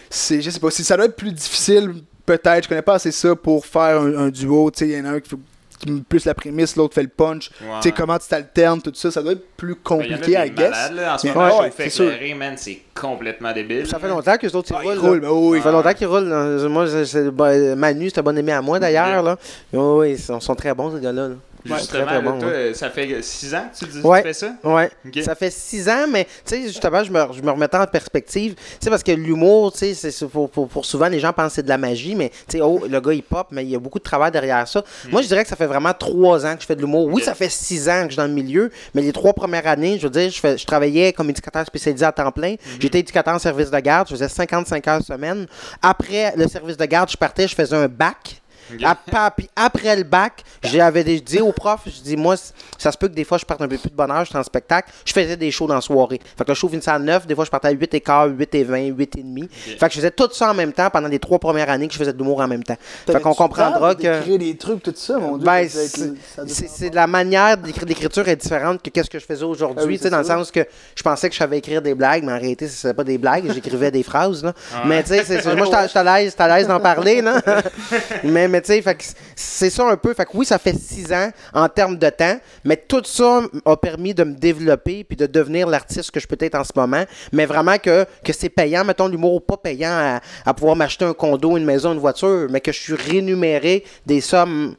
c'est- 0.08 0.40
Je 0.40 0.50
sais 0.50 0.60
pas. 0.60 0.70
si 0.70 0.84
Ça 0.84 0.96
doit 0.96 1.06
être 1.06 1.16
plus 1.16 1.32
difficile, 1.32 1.92
peut-être. 2.26 2.64
Je 2.64 2.68
connais 2.68 2.82
pas 2.82 2.94
assez 2.94 3.12
ça 3.12 3.34
pour 3.34 3.64
faire 3.66 4.00
un, 4.00 4.14
un 4.26 4.28
duo. 4.28 4.70
Tu 4.70 4.78
sais, 4.80 4.88
il 4.90 4.98
y 4.98 5.00
en 5.00 5.04
a 5.06 5.10
un 5.10 5.20
qui 5.20 5.34
met 5.34 5.40
plus 6.08 6.24
la 6.24 6.34
prémisse, 6.34 6.76
l'autre 6.76 6.94
fait 6.94 7.02
le 7.02 7.08
punch. 7.08 7.50
Ouais. 7.60 7.66
Tu 7.80 7.88
sais, 7.88 7.92
comment 7.92 8.18
tu 8.18 8.28
t'alternes, 8.28 8.80
tout 8.82 8.92
ça. 8.94 9.10
Ça 9.10 9.22
doit 9.22 9.32
être 9.32 9.46
plus 9.56 9.74
Ben, 9.74 9.80
compliqué, 9.82 10.32
I 10.32 10.50
guess. 10.50 10.70
malades, 10.70 10.94
là. 10.94 11.14
En 11.14 11.18
ce 11.18 11.26
moment, 11.28 11.60
ouais, 11.60 11.72
éclairer, 11.78 12.34
man, 12.34 12.54
c'est 12.56 12.80
complètement 12.94 13.52
débile. 13.52 13.86
Ça 13.86 13.98
fait 13.98 14.08
longtemps 14.08 14.36
que 14.36 14.46
les 14.46 14.54
autres 14.54 14.68
ils 14.70 14.76
Ah, 14.76 14.80
ils 14.82 14.88
roulent. 14.90 14.98
roulent, 14.98 15.20
ben 15.20 15.30
oui. 15.30 15.58
Ça 15.58 15.64
fait 15.64 15.72
longtemps 15.72 15.94
qu'ils 15.94 16.06
roulent. 16.06 16.68
Moi, 16.68 16.86
c'est- 16.88 17.04
c'est- 17.06 17.30
ben, 17.30 17.74
Manu, 17.76 18.10
c'est 18.10 18.20
un 18.20 18.22
bon 18.22 18.36
ami 18.36 18.50
à 18.52 18.60
moi 18.62 18.78
d'ailleurs. 18.78 19.22
Là. 19.22 19.36
Oui, 19.72 19.80
oui, 19.80 20.10
ils 20.12 20.18
sont, 20.18 20.40
sont 20.40 20.54
très 20.54 20.74
bons, 20.74 20.94
ces 20.94 21.00
gars-là. 21.02 21.28
là. 21.28 21.34
Justement, 21.64 22.04
très, 22.04 22.06
très 22.06 22.14
là, 22.14 22.20
bon, 22.20 22.38
toi, 22.38 22.48
ouais. 22.48 22.74
ça 22.74 22.90
fait 22.90 23.22
6 23.22 23.54
ans 23.54 23.64
que 23.72 23.84
tu 23.84 23.90
dis 23.90 24.00
Ouais. 24.02 24.18
tu 24.22 24.28
fais 24.28 24.32
ça? 24.32 24.52
Ok. 24.62 25.22
Ça 25.22 25.34
fait 25.34 25.50
six 25.50 25.88
ans, 25.88 26.06
mais 26.10 26.24
tu 26.24 26.30
sais, 26.56 26.62
justement, 26.62 27.02
je 27.04 27.10
me, 27.12 27.20
je 27.32 27.42
me 27.42 27.50
remettais 27.50 27.76
en 27.76 27.86
perspective. 27.86 28.54
Tu 28.54 28.62
sais, 28.80 28.90
parce 28.90 29.02
que 29.02 29.12
l'humour, 29.12 29.72
tu 29.72 29.78
sais, 29.78 29.94
c'est- 29.94 30.10
c'est 30.10 30.26
pour, 30.26 30.48
pour, 30.50 30.68
pour 30.68 30.84
souvent, 30.86 31.08
les 31.08 31.20
gens 31.20 31.32
pensent 31.32 31.48
que 31.48 31.54
c'est 31.56 31.62
de 31.62 31.68
la 31.68 31.78
magie, 31.78 32.14
mais 32.14 32.30
tu 32.30 32.56
sais, 32.58 32.60
oh, 32.60 32.82
le 32.88 33.00
gars, 33.00 33.12
il 33.12 33.22
pop, 33.22 33.48
mais 33.50 33.64
il 33.64 33.70
y 33.70 33.76
a 33.76 33.78
beaucoup 33.78 33.98
de 33.98 34.04
travail 34.04 34.30
derrière 34.30 34.66
ça. 34.66 34.82
Moi, 35.10 35.22
je 35.22 35.26
dirais 35.28 35.42
que 35.42 35.48
ça 35.48 35.56
fait 35.56 35.66
vraiment 35.66 35.92
trois 35.92 36.46
ans 36.46 36.54
que 36.54 36.62
je 36.62 36.66
fais 36.66 36.76
de 36.76 36.80
l'humour. 36.80 37.06
Oui, 37.12 37.22
ça 37.22 37.34
fait 37.34 37.50
six 37.50 37.88
ans 37.88 38.00
que 38.02 38.06
je 38.06 38.12
suis 38.12 38.16
dans 38.16 38.26
le 38.26 38.32
milieu, 38.32 38.70
mais 38.94 39.02
les 39.02 39.12
trois 39.12 39.32
premières 39.32 39.66
années, 39.66 39.98
je 39.98 40.04
veux 40.04 40.10
dire, 40.10 40.30
je, 40.30 40.40
fais, 40.40 40.56
je 40.58 40.64
travaillais 40.66 41.12
comme 41.12 41.28
éducateur 41.30 41.64
spécialisé 41.66 42.04
à 42.04 42.12
temps 42.12 42.30
plein. 42.32 42.54
J'étais 42.78 43.00
éducateur 43.00 43.34
en 43.34 43.38
service 43.38 43.70
de 43.70 43.78
garde, 43.80 44.08
je 44.08 44.14
faisais 44.14 44.28
55 44.28 44.88
heures 44.88 45.02
semaine. 45.02 45.46
Après 45.82 46.32
le 46.36 46.46
service 46.48 46.76
de 46.76 46.84
garde, 46.84 47.10
je 47.10 47.16
partais, 47.16 47.46
je 47.48 47.54
faisais 47.54 47.76
un 47.76 47.88
bac. 47.88 48.40
Après, 48.84 49.30
puis 49.36 49.48
après 49.56 49.96
le 49.96 50.02
bac, 50.04 50.42
j'avais 50.62 51.04
dit 51.04 51.40
au 51.40 51.52
prof, 51.52 51.80
je 51.86 52.00
dis 52.02 52.16
moi, 52.16 52.36
ça 52.78 52.92
se 52.92 52.98
peut 52.98 53.08
que 53.08 53.14
des 53.14 53.24
fois 53.24 53.38
je 53.38 53.44
parte 53.44 53.60
un 53.62 53.68
peu 53.68 53.76
plus 53.78 53.90
de 53.90 53.94
bonne 53.94 54.10
heure, 54.10 54.24
j'étais 54.24 54.38
en 54.38 54.42
spectacle, 54.42 54.90
je 55.04 55.12
faisais 55.12 55.36
des 55.36 55.50
shows 55.50 55.66
dans 55.66 55.74
la 55.74 55.80
soirée. 55.80 56.20
Fait 56.36 56.44
que 56.44 56.50
le 56.50 56.54
show 56.54 56.68
finissait 56.68 56.90
à 56.90 56.98
9, 56.98 57.26
des 57.26 57.34
fois 57.34 57.44
je 57.44 57.50
partais 57.50 57.68
à 57.68 57.72
8 57.72 57.94
et 57.94 58.00
quart, 58.00 58.26
8 58.26 58.54
et 58.54 58.64
20, 58.64 58.78
8 58.96 59.16
et 59.16 59.22
demi. 59.22 59.48
Fait 59.50 59.86
que 59.86 59.90
je 59.92 59.96
faisais 59.96 60.10
tout 60.10 60.28
ça 60.32 60.50
en 60.50 60.54
même 60.54 60.72
temps 60.72 60.90
pendant 60.90 61.08
les 61.08 61.18
trois 61.18 61.38
premières 61.38 61.70
années 61.70 61.86
que 61.88 61.92
je 61.94 61.98
faisais 61.98 62.12
de 62.12 62.18
l'humour 62.18 62.40
en 62.40 62.48
même 62.48 62.62
temps. 62.64 62.76
Fait 63.06 63.20
qu'on 63.20 63.34
comprendra 63.34 63.94
que 63.94 64.02
d'écrire 64.02 64.38
des 64.38 64.56
trucs, 64.56 64.82
tout 64.82 64.92
ça, 64.96 65.18
mon 65.18 65.36
Dieu. 65.36 65.44
ben, 65.44 65.68
c'est- 65.68 66.90
de 66.90 66.94
la 66.96 67.06
manière 67.06 67.56
d'écrire 67.56 67.86
l'écriture 67.86 68.26
est 68.28 68.36
différente 68.36 68.82
que 68.82 68.90
qu'est-ce 68.90 69.10
que 69.10 69.18
je 69.18 69.24
faisais 69.24 69.44
aujourd'hui, 69.44 69.78
Ah 69.80 69.86
oui, 69.86 69.94
tu 69.94 69.98
sais, 69.98 70.04
c'est 70.04 70.10
dans 70.10 70.18
le 70.18 70.24
sens 70.24 70.50
que 70.50 70.64
je 70.94 71.02
pensais 71.02 71.28
que 71.28 71.34
je 71.34 71.38
savais 71.38 71.58
écrire 71.58 71.82
des 71.82 71.94
blagues, 71.94 72.24
mais 72.24 72.32
en 72.32 72.38
réalité, 72.38 72.68
ce 72.68 72.86
n'était 72.86 72.96
pas 72.96 73.04
des 73.04 73.18
blagues, 73.18 73.50
j'écrivais 73.52 73.90
des 73.90 74.02
phrases, 74.02 74.42
là. 74.44 74.52
Ouais. 74.72 74.80
Mais 74.86 75.02
tu 75.02 75.08
sais, 75.14 75.54
moi, 75.56 75.66
l'aise 75.66 76.30
j'étais 76.30 76.42
à 76.42 76.56
l'aise 76.58 76.66
d'en 76.66 76.80
parler, 76.80 77.20
là. 77.22 77.40
mais 78.24 78.48
mais 78.48 78.59
c'est 78.64 79.70
ça 79.70 79.88
un 79.88 79.96
peu. 79.96 80.14
Fait 80.14 80.26
oui, 80.34 80.46
ça 80.46 80.58
fait 80.58 80.74
six 80.74 81.12
ans 81.12 81.30
en 81.52 81.68
termes 81.68 81.96
de 81.96 82.10
temps, 82.10 82.38
mais 82.64 82.76
tout 82.76 83.02
ça 83.04 83.42
a 83.64 83.76
permis 83.76 84.14
de 84.14 84.24
me 84.24 84.34
développer 84.34 85.04
puis 85.04 85.16
de 85.16 85.26
devenir 85.26 85.66
l'artiste 85.66 86.10
que 86.10 86.20
je 86.20 86.26
peux 86.26 86.36
être 86.40 86.54
en 86.54 86.64
ce 86.64 86.72
moment. 86.74 87.04
Mais 87.32 87.46
vraiment 87.46 87.78
que, 87.78 88.04
que 88.24 88.32
c'est 88.32 88.48
payant, 88.48 88.84
mettons 88.84 89.08
l'humour 89.08 89.44
pas 89.44 89.56
payant 89.56 89.92
à, 89.92 90.20
à 90.44 90.54
pouvoir 90.54 90.76
m'acheter 90.76 91.04
un 91.04 91.14
condo, 91.14 91.56
une 91.56 91.64
maison, 91.64 91.92
une 91.92 91.98
voiture, 91.98 92.48
mais 92.50 92.60
que 92.60 92.72
je 92.72 92.80
suis 92.80 92.94
rémunéré 92.94 93.84
des 94.06 94.20
sommes 94.20 94.76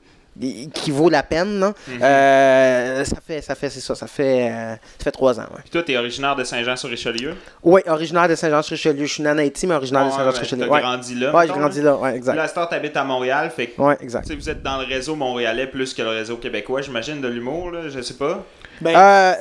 qui 0.74 0.92
vaut 0.92 1.10
la 1.10 1.24
peine. 1.24 1.60
là. 1.60 1.74
Euh, 2.02 3.04
ça 3.06 3.18
fait, 3.26 3.42
ça 3.42 3.56
fait, 3.56 3.70
c'est 3.70 3.80
ça, 3.80 3.96
ça 3.96 4.08
fait, 4.08 4.50
euh, 4.50 4.74
ça 4.98 5.04
fait 5.04 5.12
trois 5.12 5.40
ans. 5.40 5.44
Ouais. 5.52 5.60
Puis 5.62 5.70
toi, 5.72 5.84
t'es 5.84 5.98
originaire 5.98 6.36
de 6.36 6.44
Saint-Jean-sur-Richelieu? 6.44 7.36
Oui, 7.64 7.82
originaire 7.88 8.28
de 8.28 8.36
Saint-Jean-sur-Richelieu. 8.36 9.06
Je 9.06 9.14
suis 9.14 9.24
né 9.24 9.30
en 9.30 9.38
Haïti, 9.38 9.68
mais 9.68 9.76
originaire 9.76 10.04
de 10.06 10.10
Ouais, 10.10 10.16
Saint-Jean-sur-Richelieu. 10.16 10.66
T'as 10.68 10.74
Ouais, 10.74 10.82
grandi 10.82 11.16
là? 11.16 11.36
ouais 11.36 11.48
j'ai 11.48 11.54
grandi 11.54 11.78
là? 11.82 11.84
là. 11.92 11.98
Ouais, 11.98 12.10
Puis 12.12 12.18
exact. 12.20 12.36
L'instant, 12.36 12.66
t'habites 12.66 12.98
à 12.98 13.04
Montréal, 13.04 13.52
fait 13.56 13.68
que 13.68 13.82
Ouais, 13.82 13.98
exact. 14.02 14.24
tu 14.24 14.30
sais, 14.30 14.36
vous 14.36 14.50
êtes 14.50 14.64
dans 14.64 14.78
le 14.78 14.86
réseau 14.86 15.16
montréalais 15.16 15.68
plus 15.68 15.94
que 15.94 16.02
le 16.02 16.10
réseau 16.10 16.38
québécois, 16.38 16.82
j'imagine, 16.82 17.22
de 17.22 17.28
l'humour, 17.28 17.72
là, 17.72 17.90
je 17.90 18.02
sais 18.02 18.14
pas. 18.16 18.44
Ben, 18.80 18.96
Euh, 18.96 19.34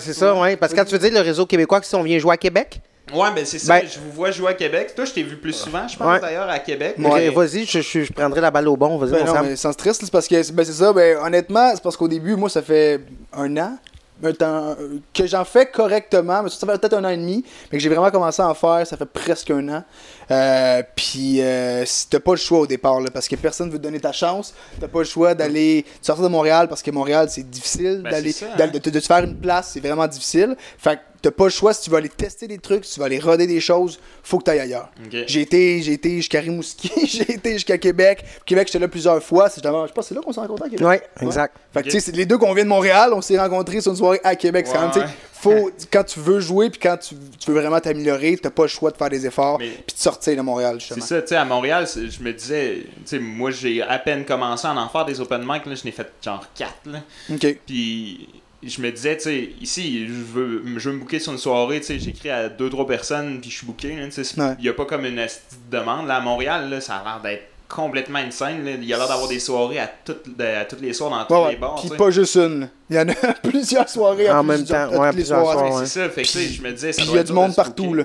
c'est 0.00 0.12
ça, 0.12 0.34
oui. 0.34 0.56
Parce 0.56 0.72
que 0.72 0.78
quand 0.78 0.84
tu 0.84 0.92
veux 0.92 0.98
dire 0.98 1.12
le 1.14 1.20
réseau 1.20 1.46
québécois, 1.46 1.80
si 1.82 1.94
on 1.94 2.02
vient 2.02 2.18
jouer 2.18 2.34
à 2.34 2.36
Québec, 2.36 2.80
Ouais, 3.12 3.28
ben 3.34 3.44
c'est 3.44 3.58
ça, 3.58 3.80
Ben- 3.80 3.86
je 3.86 3.98
vous 4.00 4.10
vois 4.12 4.30
jouer 4.30 4.50
à 4.50 4.54
Québec. 4.54 4.94
Toi, 4.96 5.04
je 5.04 5.12
t'ai 5.12 5.22
vu 5.22 5.36
plus 5.36 5.52
souvent, 5.52 5.86
je 5.86 5.96
pense, 5.96 6.06
Ouais. 6.06 6.20
d'ailleurs, 6.20 6.48
à 6.48 6.58
Québec. 6.58 6.94
mais- 6.96 7.28
vas-y, 7.28 7.66
je, 7.66 7.80
je, 7.80 8.02
je 8.04 8.12
prendrai 8.12 8.40
la 8.40 8.50
balle 8.50 8.66
au 8.68 8.76
bon. 8.76 8.96
Vas-y, 8.96 9.10
Ben 9.24 9.42
mais 9.42 9.56
sans 9.56 9.72
stress, 9.72 9.98
c'est 10.00 10.10
parce 10.10 10.26
que 10.26 10.52
ben 10.52 10.64
c'est 10.64 10.72
ça, 10.72 10.92
ben 10.92 11.18
honnêtement, 11.18 11.70
c'est 11.74 11.82
parce 11.82 11.96
qu'au 11.96 12.08
début, 12.08 12.34
moi 12.36 12.48
ça 12.48 12.62
fait 12.62 13.00
un 13.34 13.54
an, 13.58 13.76
un 14.22 14.32
temps, 14.32 14.74
que 15.12 15.26
j'en 15.26 15.44
fais 15.44 15.66
correctement, 15.66 16.42
mais 16.42 16.48
ça 16.48 16.66
fait 16.66 16.78
peut-être 16.78 16.94
un 16.94 17.04
an 17.04 17.08
et 17.10 17.16
demi, 17.18 17.44
mais 17.70 17.76
que 17.78 17.82
j'ai 17.82 17.90
vraiment 17.90 18.10
commencé 18.10 18.40
à 18.40 18.48
en 18.48 18.54
faire, 18.54 18.86
ça 18.86 18.96
fait 18.96 19.04
presque 19.04 19.50
un 19.50 19.68
an. 19.68 19.84
Euh, 20.30 20.82
puis 20.96 21.38
euh, 21.40 21.84
t'as 22.10 22.20
pas 22.20 22.32
le 22.32 22.36
choix 22.38 22.60
au 22.60 22.66
départ, 22.66 23.00
là, 23.00 23.10
parce 23.12 23.28
que 23.28 23.36
personne 23.36 23.70
veut 23.70 23.78
te 23.78 23.82
donner 23.82 24.00
ta 24.00 24.12
chance, 24.12 24.54
t'as 24.80 24.88
pas 24.88 25.00
le 25.00 25.04
choix 25.04 25.34
d'aller 25.34 25.84
sortir 26.00 26.24
de 26.24 26.30
Montréal 26.30 26.68
parce 26.68 26.82
que 26.82 26.90
Montréal 26.90 27.28
c'est 27.30 27.48
difficile, 27.48 28.00
Ben, 28.04 28.10
d'aller 28.10 28.32
ça, 28.32 28.46
hein. 28.58 28.66
de, 28.68 28.78
de 28.78 28.90
te 28.90 29.00
faire 29.00 29.24
une 29.24 29.36
place, 29.36 29.70
c'est 29.74 29.80
vraiment 29.80 30.06
difficile. 30.06 30.56
Fait 30.78 30.96
que 30.96 31.00
t'as 31.22 31.30
pas 31.30 31.44
le 31.44 31.50
choix 31.50 31.72
si 31.74 31.82
tu 31.82 31.90
veux 31.90 31.96
aller 31.96 32.08
tester 32.08 32.46
des 32.46 32.58
trucs, 32.58 32.84
si 32.84 32.94
tu 32.94 33.00
veux 33.00 33.06
aller 33.06 33.18
roder 33.18 33.46
des 33.46 33.60
choses, 33.60 33.98
faut 34.22 34.38
que 34.38 34.44
t'ailles 34.44 34.60
ailleurs. 34.60 34.90
J'ai 35.26 35.40
été, 35.42 35.82
j'ai 35.82 35.92
été 35.92 36.16
jusqu'à 36.16 36.40
Rimouski, 36.40 36.90
j'ai 37.06 37.32
été 37.32 37.52
jusqu'à 37.54 37.78
Québec. 37.78 38.24
Québec, 38.46 38.68
j'étais 38.68 38.78
là 38.78 38.88
plusieurs 38.88 39.22
fois. 39.22 39.48
C'est 39.48 39.56
justement- 39.56 39.86
je 39.86 39.92
pense 39.92 40.06
c'est 40.08 40.14
là 40.14 40.20
qu'on 40.22 40.32
s'est 40.32 40.40
rencontrés 40.40 40.66
à 40.66 40.70
Québec. 40.70 40.86
Ouais, 40.86 41.02
exact. 41.20 41.54
Fait 41.72 41.80
que 41.82 41.86
Ok. 41.86 41.92
tu 41.92 42.00
sais, 42.00 42.00
c'est 42.00 42.16
les 42.16 42.26
deux 42.26 42.38
qu'on 42.38 42.52
vient 42.54 42.64
de 42.64 42.68
Montréal, 42.68 43.12
on 43.14 43.20
s'est 43.22 43.38
rencontrés 43.38 43.80
sur 43.80 43.90
une 43.92 43.96
soirée 43.98 44.20
à 44.24 44.36
Québec. 44.36 44.66
C'est 44.66 44.74
quand 44.74 44.80
même, 44.82 44.90
tu 44.90 45.00
sais, 45.00 45.04
Ouais. 45.04 45.10
Faut, 45.44 45.70
quand 45.92 46.04
tu 46.04 46.20
veux 46.20 46.40
jouer 46.40 46.70
puis 46.70 46.80
quand 46.80 46.96
tu, 46.96 47.14
tu 47.38 47.50
veux 47.52 47.60
vraiment 47.60 47.78
t'améliorer, 47.80 48.36
t'as 48.36 48.50
pas 48.50 48.62
le 48.62 48.68
choix 48.68 48.90
de 48.90 48.96
faire 48.96 49.10
des 49.10 49.26
efforts 49.26 49.58
puis 49.58 49.68
de 49.68 49.98
sortir 50.00 50.36
de 50.36 50.42
Montréal, 50.42 50.78
C'est 50.80 51.00
ça, 51.00 51.22
tu 51.22 51.28
sais, 51.28 51.36
à 51.36 51.44
Montréal, 51.44 51.86
je 51.94 52.22
me 52.22 52.32
disais, 52.32 52.82
tu 52.84 52.90
sais, 53.04 53.18
moi 53.18 53.50
j'ai 53.50 53.82
à 53.82 53.98
peine 53.98 54.24
commencé 54.24 54.66
à 54.66 54.72
en 54.74 54.88
faire 54.88 55.04
des 55.04 55.20
open 55.20 55.42
mic, 55.46 55.66
là, 55.66 55.74
je 55.74 55.84
n'ai 55.84 55.92
fait 55.92 56.10
genre 56.24 56.44
4, 56.56 56.72
là. 56.86 56.98
Ok. 57.32 57.58
Puis 57.66 58.28
je 58.62 58.80
me 58.80 58.90
disais, 58.90 59.16
tu 59.16 59.22
sais, 59.24 59.50
ici, 59.60 60.06
je 60.06 60.12
veux, 60.12 60.62
je 60.78 60.88
veux 60.88 60.94
me 60.96 61.00
booker 61.00 61.18
sur 61.18 61.32
une 61.32 61.38
soirée, 61.38 61.80
tu 61.80 61.86
sais, 61.86 61.98
j'écris 61.98 62.30
à 62.30 62.48
2-3 62.48 62.86
personnes, 62.86 63.40
puis 63.40 63.50
je 63.50 63.56
suis 63.58 63.66
booké, 63.66 63.88
il 63.92 64.40
Ouais. 64.42 64.56
y 64.60 64.68
a 64.68 64.72
pas 64.72 64.86
comme 64.86 65.04
une 65.04 65.26
demande. 65.70 66.06
Là, 66.08 66.16
à 66.16 66.20
Montréal, 66.20 66.70
là, 66.70 66.80
ça 66.80 66.96
a 66.96 67.04
l'air 67.04 67.20
d'être 67.22 67.44
complètement 67.74 68.18
insane, 68.20 68.64
là. 68.64 68.70
il 68.72 68.84
y 68.84 68.94
a 68.94 68.96
l'air 68.96 69.08
d'avoir 69.08 69.28
des 69.28 69.38
soirées 69.40 69.78
à, 69.80 69.90
toutes, 70.04 70.36
de- 70.36 70.44
à 70.44 70.64
tous 70.64 70.76
les 70.80 70.92
soirs 70.92 71.10
dans 71.10 71.24
tous 71.24 71.44
Ouais, 71.44 71.52
les 71.52 71.56
bars, 71.58 71.74
Puis 71.74 71.90
pas 71.96 72.10
juste 72.10 72.36
une. 72.36 72.68
Il 72.88 72.96
y 72.96 72.98
en 72.98 73.08
a 73.08 73.14
plusieurs 73.42 73.88
soirées 73.88 74.30
En 74.30 74.38
à 74.38 74.42
même 74.42 74.58
plusieurs- 74.58 74.90
temps, 74.90 74.96
à 74.96 74.98
ouais, 75.00 75.10
tous 75.10 75.16
les 75.16 75.22
plusieurs 75.22 75.42
soirs. 75.42 75.58
soirs, 75.58 75.74
Ouais, 75.80 75.86
c'est 75.86 76.00
ça, 76.00 76.08
fait 76.10 76.22
que, 76.22 76.26
tu 76.28 76.32
sais, 76.38 76.48
je 76.48 76.62
me 76.62 76.72
disais, 76.72 76.92
ça 76.92 77.02
Puis 77.02 77.10
il 77.10 77.16
y 77.16 77.18
a 77.18 77.24
du 77.24 77.32
monde 77.32 77.54
partout, 77.54 77.94
là. 77.94 78.04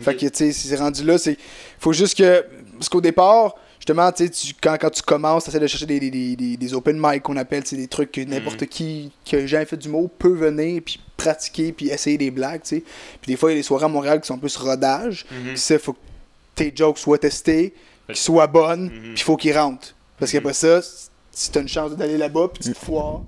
Fait 0.00 0.14
que, 0.16 0.26
tu 0.26 0.30
sais, 0.34 0.52
c'est 0.52 0.76
rendu 0.76 1.04
là, 1.04 1.18
c'est. 1.18 1.36
Faut 1.78 1.92
juste 1.92 2.16
que. 2.16 2.44
Parce 2.78 2.88
qu'au 2.88 3.02
départ, 3.02 3.54
justement, 3.78 4.10
tu 4.10 4.30
quand, 4.62 4.76
quand 4.80 4.88
tu 4.88 5.02
commences, 5.02 5.44
tu 5.44 5.50
essaies 5.50 5.60
de 5.60 5.66
chercher 5.66 5.84
des, 5.84 6.00
des, 6.00 6.10
des, 6.36 6.56
des- 6.56 6.74
open 6.74 6.98
mic 6.98 7.22
qu'on 7.22 7.36
appelle, 7.36 7.62
c'est 7.66 7.76
des 7.76 7.86
trucs 7.88 8.10
que 8.10 8.22
n'importe 8.22 8.64
qui 8.66 9.12
qui 9.24 9.36
a 9.36 9.46
jamais 9.46 9.66
fait 9.66 9.76
du 9.76 9.90
mot 9.90 10.08
peut 10.18 10.32
venir, 10.32 10.80
puis 10.82 10.98
pratiquer, 11.18 11.72
puis 11.72 11.90
essayer 11.90 12.16
des 12.16 12.30
blagues, 12.30 12.62
tu 12.62 12.76
sais. 12.76 12.84
Puis 13.20 13.32
des 13.32 13.36
fois, 13.36 13.50
il 13.50 13.56
y 13.56 13.58
a 13.58 13.60
des 13.60 13.62
soirées 13.62 13.84
à 13.84 13.88
Montréal 13.88 14.22
qui 14.22 14.26
sont 14.28 14.38
plus 14.38 14.56
rodage. 14.56 15.26
Mhm. 15.30 15.48
Puis 15.48 15.58
ça, 15.58 15.78
faut 15.78 15.92
que 15.92 15.98
tes 16.54 16.72
jokes 16.74 16.96
soient 16.96 17.18
testés, 17.18 17.74
Qu'ils 18.12 18.20
soient 18.20 18.46
bonnes, 18.46 18.84
Mhm. 18.84 18.90
puis 18.90 19.12
il 19.14 19.22
faut 19.22 19.36
qu'ils 19.36 19.56
rentrent. 19.58 19.94
Parce 20.18 20.32
qu'après 20.32 20.52
ça, 20.52 20.80
si 21.32 21.50
t'as 21.50 21.60
une 21.62 21.68
chance 21.68 21.92
d'aller 21.96 22.18
là-bas, 22.18 22.48
puis 22.52 22.62
tu 22.62 22.72
te 22.72 22.78
foires, 22.78 23.22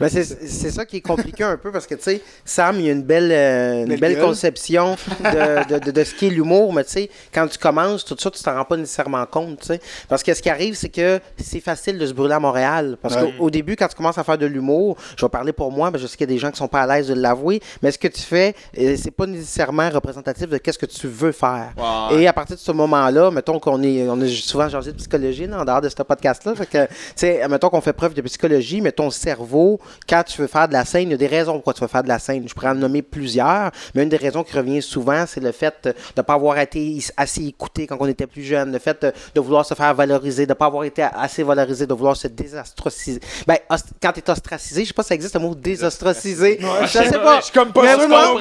Mais 0.00 0.08
c'est 0.08 0.24
c'est 0.24 0.70
ça 0.70 0.84
qui 0.84 0.96
est 0.96 1.00
compliqué 1.00 1.42
un 1.44 1.56
peu 1.56 1.72
parce 1.72 1.86
que, 1.86 1.94
tu 1.96 2.02
sais, 2.02 2.22
Sam, 2.44 2.76
il 2.78 2.86
y 2.86 2.88
a 2.88 2.92
une 2.92 3.02
belle, 3.02 3.30
euh, 3.32 3.84
une 3.84 3.96
Belle 3.96 4.14
gueule. 4.14 4.24
conception 4.24 4.96
de, 5.20 5.74
de, 5.74 5.84
de, 5.86 5.90
de 5.90 6.04
ce 6.04 6.14
qu'est 6.14 6.28
l'humour, 6.30 6.72
mais 6.72 6.84
tu 6.84 6.90
sais, 6.90 7.10
quand 7.34 7.46
tu 7.48 7.58
commences, 7.58 8.04
tout 8.04 8.16
ça, 8.18 8.30
tu 8.30 8.42
t'en 8.42 8.54
rends 8.54 8.64
pas 8.64 8.76
nécessairement 8.76 9.24
compte, 9.26 9.60
tu 9.60 9.66
sais. 9.66 9.80
Parce 10.08 10.22
que 10.22 10.32
ce 10.34 10.40
qui 10.42 10.50
arrive, 10.50 10.74
c'est 10.76 10.88
que 10.88 11.20
c'est 11.36 11.60
facile 11.60 11.98
de 11.98 12.06
se 12.06 12.12
brûler 12.12 12.34
à 12.34 12.40
Montréal. 12.40 12.96
Parce 13.02 13.14
Ouais. 13.16 13.32
qu'au 13.38 13.46
au 13.46 13.50
début, 13.50 13.74
quand 13.76 13.88
tu 13.88 13.96
commences 13.96 14.18
à 14.18 14.24
faire 14.24 14.38
de 14.38 14.46
l'humour, 14.46 14.96
je 15.16 15.24
vais 15.24 15.28
parler 15.30 15.52
pour 15.52 15.72
moi, 15.72 15.90
mais 15.90 15.98
je 15.98 16.06
sais 16.06 16.16
qu'il 16.16 16.28
y 16.28 16.30
a 16.30 16.34
des 16.34 16.38
gens 16.38 16.50
qui 16.50 16.58
sont 16.58 16.68
pas 16.68 16.82
à 16.82 16.86
l'aise 16.86 17.08
de 17.08 17.14
l'avouer, 17.14 17.60
mais 17.82 17.90
ce 17.90 17.98
que 17.98 18.08
tu 18.08 18.20
fais, 18.22 18.54
euh, 18.78 18.96
c'est 18.96 19.10
pas 19.10 19.26
nécessairement 19.26 19.88
représentatif 19.90 20.48
de 20.48 20.58
qu'est-ce 20.58 20.78
que 20.78 20.86
tu 20.86 21.08
veux 21.08 21.32
faire. 21.32 21.72
Et 22.12 22.26
à 22.28 22.32
partir 22.32 22.56
de 22.56 22.60
ce 22.60 22.72
moment-là, 22.72 23.30
mettons 23.30 23.58
qu'on 23.58 23.82
est, 23.82 24.08
on 24.08 24.20
est 24.20 24.28
souvent 24.28 24.68
jasé 24.68 24.92
de 24.92 24.96
psychologie 24.96 25.46
là, 25.46 25.60
en 25.60 25.64
dehors 25.64 25.80
de 25.80 25.88
ce 25.88 25.94
podcast-là. 26.02 26.54
Fait 26.54 26.66
que, 26.66 26.86
tu 26.86 26.92
sais, 27.16 27.48
mettons 27.48 27.68
qu'on 27.70 27.80
fait 27.80 27.92
preuve 27.92 28.14
de 28.14 28.22
psychologie, 28.22 28.80
mais 28.80 28.92
ton 28.92 29.10
cerveau, 29.10 29.80
quand 30.08 30.22
tu 30.24 30.40
veux 30.40 30.46
faire 30.48 30.68
de 30.68 30.72
la 30.72 30.84
scène, 30.84 31.08
il 31.08 31.10
y 31.12 31.14
a 31.14 31.16
des 31.16 31.26
raisons 31.26 31.54
pourquoi 31.54 31.74
tu 31.74 31.80
veux 31.80 31.88
faire 31.88 32.02
de 32.02 32.08
la 32.08 32.18
scène. 32.18 32.48
Je 32.48 32.54
pourrais 32.54 32.68
en 32.68 32.74
nommer 32.74 33.02
plusieurs, 33.02 33.70
mais 33.94 34.02
une 34.02 34.08
des 34.08 34.16
raisons 34.16 34.42
qui 34.44 34.56
revient 34.56 34.82
souvent, 34.82 35.24
c'est 35.26 35.40
le 35.40 35.52
fait 35.52 35.74
de 35.84 35.94
ne 36.16 36.22
pas 36.22 36.34
avoir 36.34 36.58
été 36.58 36.98
assez 37.16 37.44
écouté 37.44 37.86
quand 37.86 37.96
on 38.00 38.06
était 38.06 38.26
plus 38.26 38.42
jeune, 38.42 38.72
le 38.72 38.78
fait 38.78 39.00
de, 39.02 39.12
de 39.34 39.40
vouloir 39.40 39.64
se 39.66 39.74
faire 39.74 39.94
valoriser, 39.94 40.46
de 40.46 40.50
ne 40.52 40.54
pas 40.54 40.66
avoir 40.66 40.84
été 40.84 41.02
assez 41.02 41.42
valorisé, 41.42 41.86
de 41.86 41.94
vouloir 41.94 42.16
se 42.16 42.28
désostraciser. 42.28 43.20
Ben, 43.46 43.56
quand 44.02 44.12
tu 44.12 44.20
es 44.20 44.30
ostracisé, 44.30 44.82
je 44.82 44.88
sais 44.88 44.94
pas 44.94 45.02
si 45.02 45.08
ça 45.08 45.14
existe 45.14 45.34
le 45.34 45.40
mot 45.40 45.54
désostracisé. 45.54 46.58
je 46.82 46.86
sais 46.88 47.10
pas. 47.18 47.38
Je 47.40 47.44
suis 47.44 47.52
comme 47.52 47.72
pas 47.72 47.82
Mais 47.82 47.88
sûr 47.94 48.00
vouloir- 48.02 48.34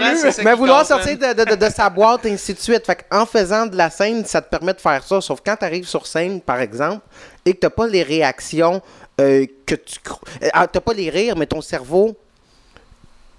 mais 0.44 0.54
vouloir 0.56 0.86
sortir 0.86 1.18
de, 1.18 1.34
de- 1.34 1.50
de- 1.52 1.56
de 1.66 1.70
sa 1.72 1.90
boîte, 1.90 2.26
et 2.26 2.32
ainsi 2.32 2.54
de 2.54 2.60
suite. 2.60 2.86
Fait 2.86 3.06
en 3.12 3.26
faisant 3.26 3.66
de 3.66 3.76
la 3.76 3.90
scène, 3.90 4.26
ça 4.26 4.42
te 4.42 4.50
permet 4.50 4.74
de 4.74 4.82
faire 4.82 5.04
ça. 5.04 5.22
Sauf 5.22 5.40
quand 5.46 5.56
tu 5.58 5.66
arrives 5.66 5.88
sur 5.88 6.06
scène, 6.08 6.42
par 6.42 6.60
exemple, 6.60 7.02
et 7.46 7.54
que 7.54 7.66
tu 7.66 7.70
pas 7.74 7.88
les 7.88 8.04
réactions 8.04 8.82
euh, 9.20 9.46
que 9.66 9.76
tu. 9.76 10.00
euh, 10.44 10.50
ah, 10.54 10.68
t'as 10.68 10.82
pas 10.82 10.94
les 10.94 11.10
rires, 11.10 11.36
mais 11.36 11.46
ton 11.48 11.62
cerveau 11.62 12.16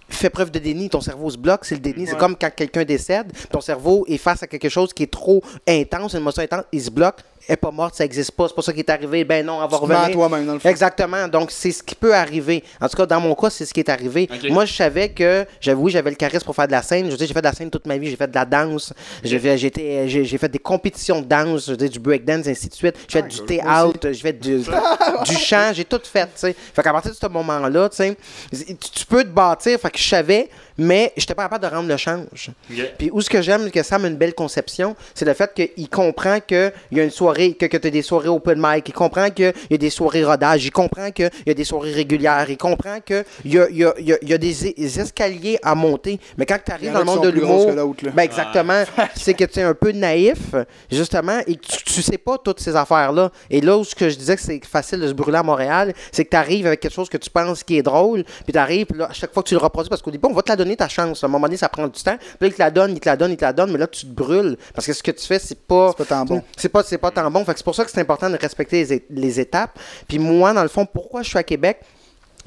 fait 0.08 0.30
preuve 0.30 0.50
de 0.50 0.58
déni, 0.58 0.88
ton 0.88 1.00
cerveau 1.00 1.30
se 1.30 1.36
bloque, 1.36 1.64
c'est 1.64 1.74
le 1.74 1.80
déni. 1.80 2.06
C'est 2.06 2.16
comme 2.16 2.36
quand 2.36 2.50
quelqu'un 2.54 2.84
décède, 2.84 3.30
ton 3.50 3.60
cerveau 3.60 4.04
est 4.08 4.16
face 4.16 4.42
à 4.42 4.46
quelque 4.46 4.68
chose 4.68 4.92
qui 4.94 5.02
est 5.02 5.12
trop 5.12 5.42
intense, 5.68 6.14
une 6.14 6.20
émotion 6.20 6.42
intense, 6.42 6.64
il 6.72 6.82
se 6.82 6.90
bloque, 6.90 7.20
elle 7.48 7.54
est 7.54 7.56
pas 7.56 7.70
morte, 7.70 7.94
ça 7.94 8.04
existe 8.04 8.32
pas, 8.32 8.46
c'est 8.46 8.54
pas 8.54 8.60
ça 8.62 8.72
qui 8.72 8.80
est 8.80 8.90
arrivé, 8.90 9.24
ben 9.24 9.44
non, 9.44 9.54
elle 9.64 9.70
va 9.70 9.76
Tu 9.78 9.82
revenir. 9.82 10.10
toi-même, 10.12 10.46
dans 10.46 10.52
le 10.52 10.58
fond. 10.58 10.68
Exactement. 10.68 11.26
Donc, 11.28 11.50
c'est 11.50 11.72
ce 11.72 11.82
qui 11.82 11.94
peut 11.94 12.14
arriver. 12.14 12.62
En 12.80 12.88
tout 12.88 12.96
cas, 12.96 13.06
dans 13.06 13.20
mon 13.20 13.34
cas, 13.34 13.48
c'est 13.50 13.64
ce 13.64 13.72
qui 13.72 13.80
est 13.80 13.88
arrivé. 13.88 14.28
Moi, 14.50 14.66
je 14.66 14.74
savais 14.74 15.08
que, 15.08 15.46
j'avais, 15.60 15.80
oui, 15.80 15.90
j'avais 15.90 16.10
le 16.10 16.16
charisme 16.16 16.44
pour 16.44 16.54
faire 16.54 16.66
de 16.66 16.72
la 16.72 16.82
scène. 16.82 17.06
Je 17.06 17.10
veux 17.12 17.16
dire, 17.16 17.26
j'ai 17.26 17.32
fait 17.32 17.40
de 17.40 17.46
la 17.46 17.52
scène 17.54 17.70
toute 17.70 17.86
ma 17.86 17.96
vie. 17.96 18.10
J'ai 18.10 18.16
fait 18.16 18.28
de 18.30 18.34
la 18.34 18.44
danse. 18.44 18.92
J'ai, 19.24 19.38
fait, 19.38 19.56
j'ai, 19.56 20.38
fait 20.38 20.48
des 20.48 20.58
compétitions 20.58 21.20
de 21.22 21.26
danse, 21.26 21.66
je 21.66 21.70
veux 21.70 21.76
dire, 21.78 21.88
du 21.90 21.98
breakdance, 21.98 22.46
ainsi 22.46 22.68
de 22.68 22.74
suite. 22.74 22.96
J'ai 23.08 23.20
fait 23.20 23.24
Ah, 23.24 23.28
du 23.28 23.40
théâtre, 23.44 24.12
j'ai 24.12 24.20
fait 24.20 24.32
du, 24.38 24.58
du 25.24 25.36
chant, 25.36 25.70
j'ai 25.72 25.84
tout 25.84 26.00
fait, 26.04 26.26
tu 26.26 26.32
sais. 26.36 26.54
Fait 26.74 26.82
qu'à 26.82 26.92
partir 26.92 27.12
de 27.12 27.16
ce 27.16 27.26
moment-là, 27.26 27.88
tu 27.88 27.96
sais, 27.96 28.16
tu 28.52 29.06
peux 29.06 29.24
te 29.24 29.28
bâtir. 29.30 29.78
Fait 29.80 29.90
que 29.90 29.98
je 29.98 30.06
savais, 30.08 30.48
mais 30.78 31.12
j'étais 31.16 31.34
pas 31.34 31.42
capable 31.42 31.64
de 31.64 31.74
rendre 31.74 31.88
le 31.88 31.96
change. 31.96 32.50
Ok. 32.70 32.92
Puis 32.96 33.10
où 33.12 33.20
ce 33.20 33.28
que 33.28 33.42
j'aime 33.42 33.70
que 33.70 33.82
Sam 33.82 34.04
a 34.04 34.08
une 34.08 34.16
belle 34.16 34.34
conception, 34.34 34.94
c'est 35.14 35.24
le 35.24 35.34
fait 35.34 35.52
qu'il 35.52 35.88
comprend 35.88 36.38
qu'il 36.40 36.72
y 36.92 37.00
a 37.00 37.04
une 37.04 37.10
soirée, 37.10 37.54
que, 37.54 37.66
que 37.66 37.76
tu 37.76 37.88
as 37.88 37.90
des 37.90 38.02
soirées 38.02 38.28
open 38.28 38.58
mic, 38.60 38.88
il 38.88 38.92
comprend 38.92 39.30
qu'il 39.30 39.52
y 39.70 39.74
a 39.74 39.78
des 39.78 39.90
soirées 39.90 40.24
rodage, 40.24 40.64
il 40.64 40.70
comprend 40.70 41.10
qu'il 41.10 41.30
y 41.46 41.50
a 41.50 41.54
des 41.54 41.64
soirées 41.64 41.92
régulières, 41.92 42.46
il 42.48 42.56
comprend 42.56 43.00
qu'il 43.00 43.24
y 43.44 43.58
a, 43.58 43.68
il 43.68 43.76
y, 43.76 43.84
a, 43.84 43.94
il 43.98 44.08
y, 44.08 44.12
a, 44.12 44.18
il 44.22 44.28
y 44.28 44.34
a 44.34 44.38
des, 44.38 45.00
escaliers 45.00 45.58
à 45.62 45.74
monter. 45.74 46.20
Mais 46.36 46.46
quand 46.46 46.58
tu 46.64 46.72
arrives 46.72 46.92
dans 46.92 46.98
a 46.98 47.00
le 47.00 47.06
monde 47.06 47.24
de 47.24 47.28
l'humour, 47.28 47.66
que 47.66 47.72
l'autre, 47.72 48.04
là. 48.04 48.12
ben 48.14 48.22
exactement, 48.22 48.84
c'est 49.16 49.34
que 49.34 49.44
tu 49.44 49.58
es 49.58 49.62
un 49.62 49.74
peu 49.74 49.90
naïf, 49.92 50.54
justement, 50.90 51.40
et 51.46 51.56
que 51.56 51.66
tu, 51.66 51.84
tu 51.84 52.02
sais 52.02 52.18
pas 52.18 52.38
toutes 52.38 52.60
ces 52.60 52.76
affaires-là. 52.76 53.30
Et 53.50 53.60
là 53.60 53.76
où 53.76 53.84
ce 53.84 53.94
que 53.94 54.08
je 54.08 54.16
disais 54.16 54.36
que 54.36 54.42
c'est 54.42 54.64
facile 54.64 55.00
de 55.00 55.08
se 55.08 55.12
brûler 55.12 55.38
à 55.38 55.42
Montréal, 55.42 55.92
c'est 56.12 56.24
que 56.24 56.30
tu 56.30 56.36
arrives 56.36 56.66
avec 56.66 56.80
quelque 56.80 56.94
chose 56.94 57.08
que 57.08 57.16
tu 57.16 57.30
penses 57.30 57.64
qui 57.64 57.78
est 57.78 57.82
drôle, 57.82 58.24
puis 58.44 58.52
tu 58.52 58.58
arrives, 58.58 58.86
puis 58.86 58.98
là, 58.98 59.08
à 59.10 59.12
chaque 59.12 59.32
fois 59.32 59.42
que 59.42 59.48
tu 59.48 59.54
le 59.54 59.60
reproduis, 59.60 59.88
parce 59.88 60.02
qu'au 60.02 60.10
début, 60.10 60.28
on 60.28 60.34
va 60.34 60.42
te 60.42 60.50
la 60.50 60.56
donner 60.56 60.67
ta 60.76 60.88
chance. 60.88 61.22
À 61.22 61.26
un 61.26 61.30
moment 61.30 61.46
donné, 61.46 61.56
ça 61.56 61.68
prend 61.68 61.86
du 61.86 62.02
temps. 62.02 62.16
Puis 62.18 62.36
là, 62.40 62.46
il 62.48 62.54
te 62.54 62.58
la 62.58 62.70
donne, 62.70 62.92
il 62.92 63.00
te 63.00 63.08
la 63.08 63.16
donne, 63.16 63.30
il 63.32 63.36
te 63.36 63.44
la 63.44 63.52
donne, 63.52 63.72
mais 63.72 63.78
là, 63.78 63.86
tu 63.86 64.06
te 64.06 64.12
brûles. 64.12 64.56
Parce 64.74 64.86
que 64.86 64.92
ce 64.92 65.02
que 65.02 65.10
tu 65.10 65.26
fais, 65.26 65.38
c'est 65.38 65.58
pas. 65.58 65.94
C'est 65.96 66.04
pas 66.06 66.16
tant 66.16 66.24
bon. 66.24 66.42
C'est 66.56 66.98
pas, 66.98 67.10
tant 67.10 67.30
bon. 67.30 67.44
Fait 67.44 67.52
que 67.52 67.58
c'est 67.58 67.64
pour 67.64 67.74
ça 67.74 67.84
que 67.84 67.90
c'est 67.90 68.00
important 68.00 68.30
de 68.30 68.36
respecter 68.36 68.84
les, 68.84 69.04
les 69.10 69.40
étapes. 69.40 69.78
Puis 70.06 70.18
moi, 70.18 70.52
dans 70.52 70.62
le 70.62 70.68
fond, 70.68 70.86
pourquoi 70.86 71.22
je 71.22 71.28
suis 71.28 71.38
à 71.38 71.42
Québec? 71.42 71.80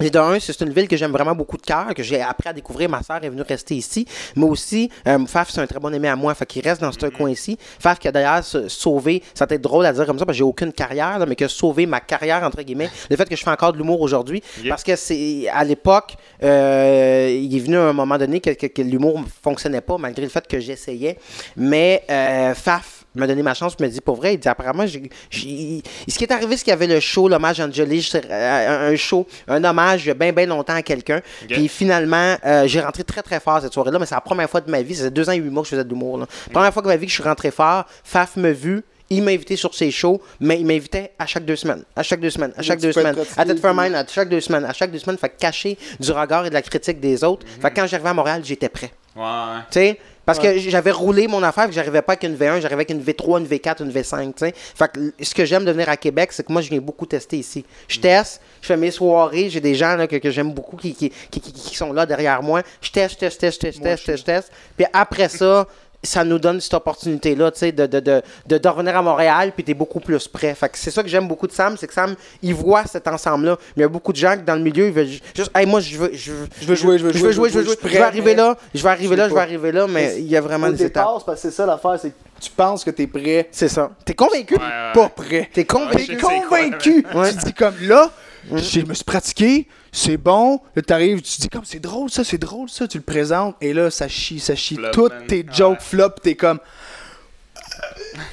Et 0.01 0.09
de 0.09 0.19
un, 0.19 0.39
c'est 0.39 0.59
une 0.61 0.71
ville 0.73 0.87
que 0.87 0.97
j'aime 0.97 1.11
vraiment 1.11 1.35
beaucoup 1.35 1.57
de 1.57 1.61
cœur, 1.61 1.93
que 1.95 2.03
j'ai 2.03 2.21
appris 2.21 2.49
à 2.49 2.53
découvrir. 2.53 2.89
Ma 2.89 3.01
sœur 3.03 3.19
est 3.23 3.29
venue 3.29 3.41
rester 3.41 3.75
ici. 3.75 4.05
Mais 4.35 4.45
aussi, 4.45 4.89
euh, 5.07 5.25
Faf, 5.25 5.49
c'est 5.51 5.61
un 5.61 5.67
très 5.67 5.79
bon 5.79 5.93
ami 5.93 6.07
à 6.07 6.15
moi, 6.15 6.33
fait 6.35 6.45
qu'il 6.45 6.63
reste 6.63 6.81
dans 6.81 6.91
ce 6.91 7.05
coin-ci. 7.07 7.57
Faf 7.79 7.99
qui 7.99 8.07
a 8.07 8.11
d'ailleurs 8.11 8.43
sauvé, 8.43 9.21
ça 9.33 9.47
peut 9.47 9.55
être 9.55 9.61
drôle 9.61 9.85
à 9.85 9.93
dire 9.93 10.05
comme 10.05 10.17
ça, 10.19 10.25
parce 10.25 10.35
que 10.35 10.39
j'ai 10.39 10.43
aucune 10.43 10.73
carrière, 10.73 11.19
là, 11.19 11.25
mais 11.25 11.35
qui 11.35 11.43
a 11.43 11.49
sauvé 11.49 11.85
ma 11.85 11.99
carrière, 11.99 12.43
entre 12.43 12.61
guillemets. 12.61 12.89
Le 13.09 13.15
fait 13.15 13.27
que 13.29 13.35
je 13.35 13.43
fais 13.43 13.49
encore 13.51 13.73
de 13.73 13.77
l'humour 13.77 14.01
aujourd'hui. 14.01 14.41
Yeah. 14.59 14.69
Parce 14.69 14.83
que 14.83 14.95
c'est 14.95 15.47
à 15.49 15.63
l'époque, 15.63 16.15
euh, 16.43 17.29
il 17.41 17.55
est 17.55 17.59
venu 17.59 17.77
à 17.77 17.83
un 17.89 17.93
moment 17.93 18.17
donné 18.17 18.39
que, 18.39 18.51
que- 18.51 18.67
que 18.67 18.81
l'humour 18.81 19.19
ne 19.19 19.25
fonctionnait 19.43 19.81
pas, 19.81 19.97
malgré 19.97 20.23
le 20.23 20.29
fait 20.29 20.47
que 20.47 20.59
j'essayais. 20.59 21.17
Mais 21.55 22.03
euh, 22.09 22.53
Faf 22.53 23.00
m'a 23.19 23.27
donné 23.27 23.43
ma 23.43 23.53
chance, 23.53 23.77
me 23.79 23.87
dit 23.87 24.01
pour 24.01 24.15
vrai, 24.15 24.35
il 24.35 24.39
dit 24.39 24.47
apparemment, 24.47 24.85
ce 24.87 24.97
qui 26.17 26.23
est 26.23 26.31
arrivé, 26.31 26.55
c'est 26.57 26.63
qu'il 26.63 26.71
y 26.71 26.73
avait 26.73 26.87
le 26.87 26.99
show, 26.99 27.27
l'hommage 27.27 27.59
à 27.59 27.65
Angeli, 27.65 28.09
euh, 28.15 28.91
un 28.91 28.95
show, 28.95 29.27
un 29.47 29.63
hommage 29.63 30.05
il 30.05 30.13
bien, 30.13 30.31
bien 30.31 30.45
longtemps 30.45 30.75
à 30.75 30.81
quelqu'un. 30.81 31.21
Puis 31.49 31.67
finalement, 31.67 32.35
euh, 32.45 32.67
j'ai 32.67 32.79
rentré 32.81 33.03
très, 33.03 33.21
très 33.21 33.39
fort 33.39 33.61
cette 33.61 33.73
soirée-là, 33.73 33.99
mais 33.99 34.05
c'est 34.05 34.15
la 34.15 34.21
première 34.21 34.49
fois 34.49 34.61
de 34.61 34.69
ma 34.71 34.81
vie, 34.81 34.93
ça 34.95 35.01
faisait 35.01 35.11
deux 35.11 35.27
ans 35.29 35.33
et 35.33 35.37
huit 35.37 35.49
mois 35.49 35.63
que 35.63 35.67
je 35.69 35.71
faisais 35.75 35.83
de 35.83 35.89
l'humour. 35.89 36.17
là. 36.19 36.25
Première 36.51 36.73
fois 36.73 36.81
de 36.81 36.87
ma 36.87 36.95
vie 36.95 37.05
que 37.05 37.11
je 37.11 37.15
suis 37.15 37.23
rentré 37.23 37.51
fort, 37.51 37.85
Faf 38.03 38.35
me 38.37 38.51
vu. 38.51 38.83
Il 39.13 39.23
m'a 39.23 39.31
invité 39.31 39.57
sur 39.57 39.75
ses 39.75 39.91
shows, 39.91 40.21
mais 40.39 40.57
il 40.57 40.65
m'invitait 40.65 41.11
à 41.19 41.25
chaque 41.25 41.43
deux 41.43 41.57
semaines. 41.57 41.83
À 41.97 42.01
chaque 42.01 42.21
deux 42.21 42.29
semaines. 42.29 42.53
À 42.55 42.61
chaque 42.61 42.79
deux 42.79 42.93
semaines. 42.93 43.13
À 43.35 43.43
Ted 43.43 43.55
puis- 43.55 43.61
Fairmine, 43.61 43.93
à 43.93 44.07
chaque 44.07 44.29
deux 44.29 44.39
semaines. 44.39 44.63
À 44.63 44.71
chaque 44.71 44.89
deux 44.89 44.99
semaines. 44.99 45.17
Fait 45.17 45.27
que 45.27 45.37
cacher 45.37 45.77
du 45.99 46.11
regard 46.13 46.45
et 46.45 46.49
de 46.49 46.53
la 46.53 46.61
critique 46.61 47.01
des 47.01 47.21
autres. 47.25 47.45
Fait 47.61 47.69
que 47.71 47.75
quand 47.75 47.87
j'arrivais 47.87 48.07
à 48.07 48.13
Montréal, 48.13 48.41
j'étais 48.45 48.69
prêt. 48.69 48.89
Ouais, 49.13 49.21
ouais. 49.23 49.27
Tu 49.69 49.79
sais, 49.79 49.99
parce 50.25 50.37
que 50.39 50.57
j'avais 50.57 50.91
roulé 50.91 51.27
mon 51.27 51.41
affaire, 51.43 51.65
que 51.67 51.71
j'arrivais 51.73 52.01
pas 52.01 52.13
avec 52.13 52.23
une 52.23 52.35
V1, 52.35 52.61
j'arrivais 52.61 52.73
avec 52.73 52.89
une 52.91 53.01
V3, 53.01 53.39
une 53.39 53.47
V4, 53.47 53.81
une 53.83 53.91
V5, 53.91 54.25
tu 54.33 54.45
sais. 54.45 54.53
Fait 54.55 54.91
que 54.91 55.13
ce 55.23 55.33
que 55.33 55.45
j'aime 55.45 55.65
de 55.65 55.71
venir 55.71 55.89
à 55.89 55.97
Québec, 55.97 56.31
c'est 56.31 56.45
que 56.45 56.51
moi, 56.51 56.61
je 56.61 56.69
viens 56.69 56.79
beaucoup 56.81 57.05
tester 57.05 57.37
ici. 57.37 57.65
Je 57.87 57.99
teste, 57.99 58.41
je 58.61 58.67
fais 58.67 58.77
mes 58.77 58.91
soirées, 58.91 59.49
j'ai 59.49 59.61
des 59.61 59.75
gens 59.75 59.95
là, 59.95 60.07
que, 60.07 60.15
que 60.17 60.29
j'aime 60.31 60.51
beaucoup 60.53 60.77
qui, 60.77 60.93
qui, 60.93 61.09
qui, 61.31 61.41
qui- 61.41 61.51
qui 61.51 61.75
sont 61.75 61.91
là 61.93 62.05
derrière 62.05 62.43
moi. 62.43 62.61
Je 62.81 62.91
teste, 62.91 63.15
je 63.15 63.19
teste, 63.19 63.41
je 63.41 63.59
teste, 63.59 63.77
je 63.77 63.83
teste, 63.83 64.01
je 64.01 64.05
teste, 64.05 64.19
je 64.19 64.25
teste. 64.25 64.51
Puis 64.77 64.85
après 64.93 65.27
ça, 65.29 65.67
ça 66.03 66.23
nous 66.23 66.39
donne 66.39 66.59
cette 66.59 66.73
opportunité-là, 66.73 67.51
tu 67.51 67.59
sais, 67.59 67.71
de, 67.71 67.85
de, 67.85 67.99
de, 67.99 68.21
de, 68.47 68.57
de 68.57 68.67
revenir 68.69 68.97
à 68.97 69.01
Montréal, 69.01 69.51
puis 69.55 69.63
t'es 69.63 69.73
beaucoup 69.75 69.99
plus 69.99 70.27
prêt. 70.27 70.55
Fait 70.55 70.67
que 70.69 70.77
c'est 70.77 70.89
ça 70.91 71.03
que 71.03 71.09
j'aime 71.09 71.27
beaucoup 71.27 71.45
de 71.47 71.51
Sam, 71.51 71.77
c'est 71.77 71.85
que 71.87 71.93
Sam, 71.93 72.15
il 72.41 72.55
voit 72.55 72.85
cet 72.85 73.07
ensemble-là. 73.07 73.57
Mais 73.75 73.81
il 73.81 73.81
y 73.81 73.85
a 73.85 73.87
beaucoup 73.89 74.11
de 74.11 74.17
gens 74.17 74.35
qui, 74.35 74.43
dans 74.43 74.55
le 74.55 74.61
milieu, 74.61 74.87
ils 74.87 74.93
veulent 74.93 75.05
ju- 75.07 75.19
juste, 75.35 75.51
hey, 75.55 75.65
moi, 75.65 75.79
je 75.79 75.97
veux, 75.97 76.09
je 76.13 76.31
veux, 76.31 76.47
Je 76.59 76.65
veux 76.67 76.75
jouer, 76.75 76.97
je 76.97 77.05
veux 77.05 77.13
je 77.13 77.17
veux 77.23 77.31
jouer, 77.31 77.49
je 77.49 77.53
veux 77.55 77.61
je 77.61 77.65
jouer. 77.67 77.75
Je 77.81 77.87
prêt, 77.87 77.97
vais 77.97 78.01
arriver 78.03 78.33
là, 78.35 78.57
je 78.73 78.81
vais 78.81 78.89
arriver 78.89 79.15
là, 79.15 79.29
je 79.29 79.33
vais 79.33 79.39
arriver 79.41 79.71
là, 79.71 79.87
mais 79.87 80.15
il 80.17 80.27
y 80.27 80.35
a 80.35 80.41
vraiment 80.41 80.69
des 80.69 80.83
étapes. 80.85 81.05
parce 81.25 81.41
que 81.41 81.49
c'est 81.49 81.51
ça 81.55 81.65
l'affaire, 81.65 81.97
c'est 82.01 82.09
que 82.09 82.15
tu 82.39 82.49
penses 82.49 82.83
que 82.83 82.89
t'es 82.89 83.05
prêt, 83.05 83.47
C'est 83.51 83.67
ça. 83.69 83.91
T'es 84.03 84.15
convaincu? 84.15 84.55
Ouais, 84.55 84.59
ouais. 84.61 84.93
pas 84.95 85.09
prêt. 85.09 85.49
T'es 85.53 85.65
convaincu? 85.65 86.17
quoi, 86.17 86.31
convaincu. 86.49 87.05
ouais. 87.13 87.29
Tu 87.29 87.37
te 87.37 87.45
dis 87.45 87.53
comme 87.53 87.75
là, 87.81 88.09
je 88.49 88.81
me 88.81 88.93
suis 88.93 89.03
pratiqué, 89.03 89.67
c'est 89.91 90.17
bon. 90.17 90.59
Là, 90.75 90.81
t'arrives, 90.81 91.21
tu 91.21 91.35
te 91.35 91.41
dis 91.41 91.49
comme 91.49 91.65
c'est 91.65 91.79
drôle 91.79 92.09
ça, 92.09 92.23
c'est 92.23 92.37
drôle 92.37 92.69
ça, 92.69 92.87
tu 92.87 92.97
le 92.97 93.03
présentes 93.03 93.55
et 93.61 93.73
là, 93.73 93.89
ça 93.91 94.07
chie, 94.07 94.39
ça 94.39 94.55
chie. 94.55 94.75
Flop, 94.75 94.91
Toutes 94.91 95.13
man. 95.13 95.27
tes 95.27 95.37
Ouais. 95.37 95.53
jokes 95.53 95.81
flop, 95.81 96.09
t'es 96.23 96.35
comme. 96.35 96.59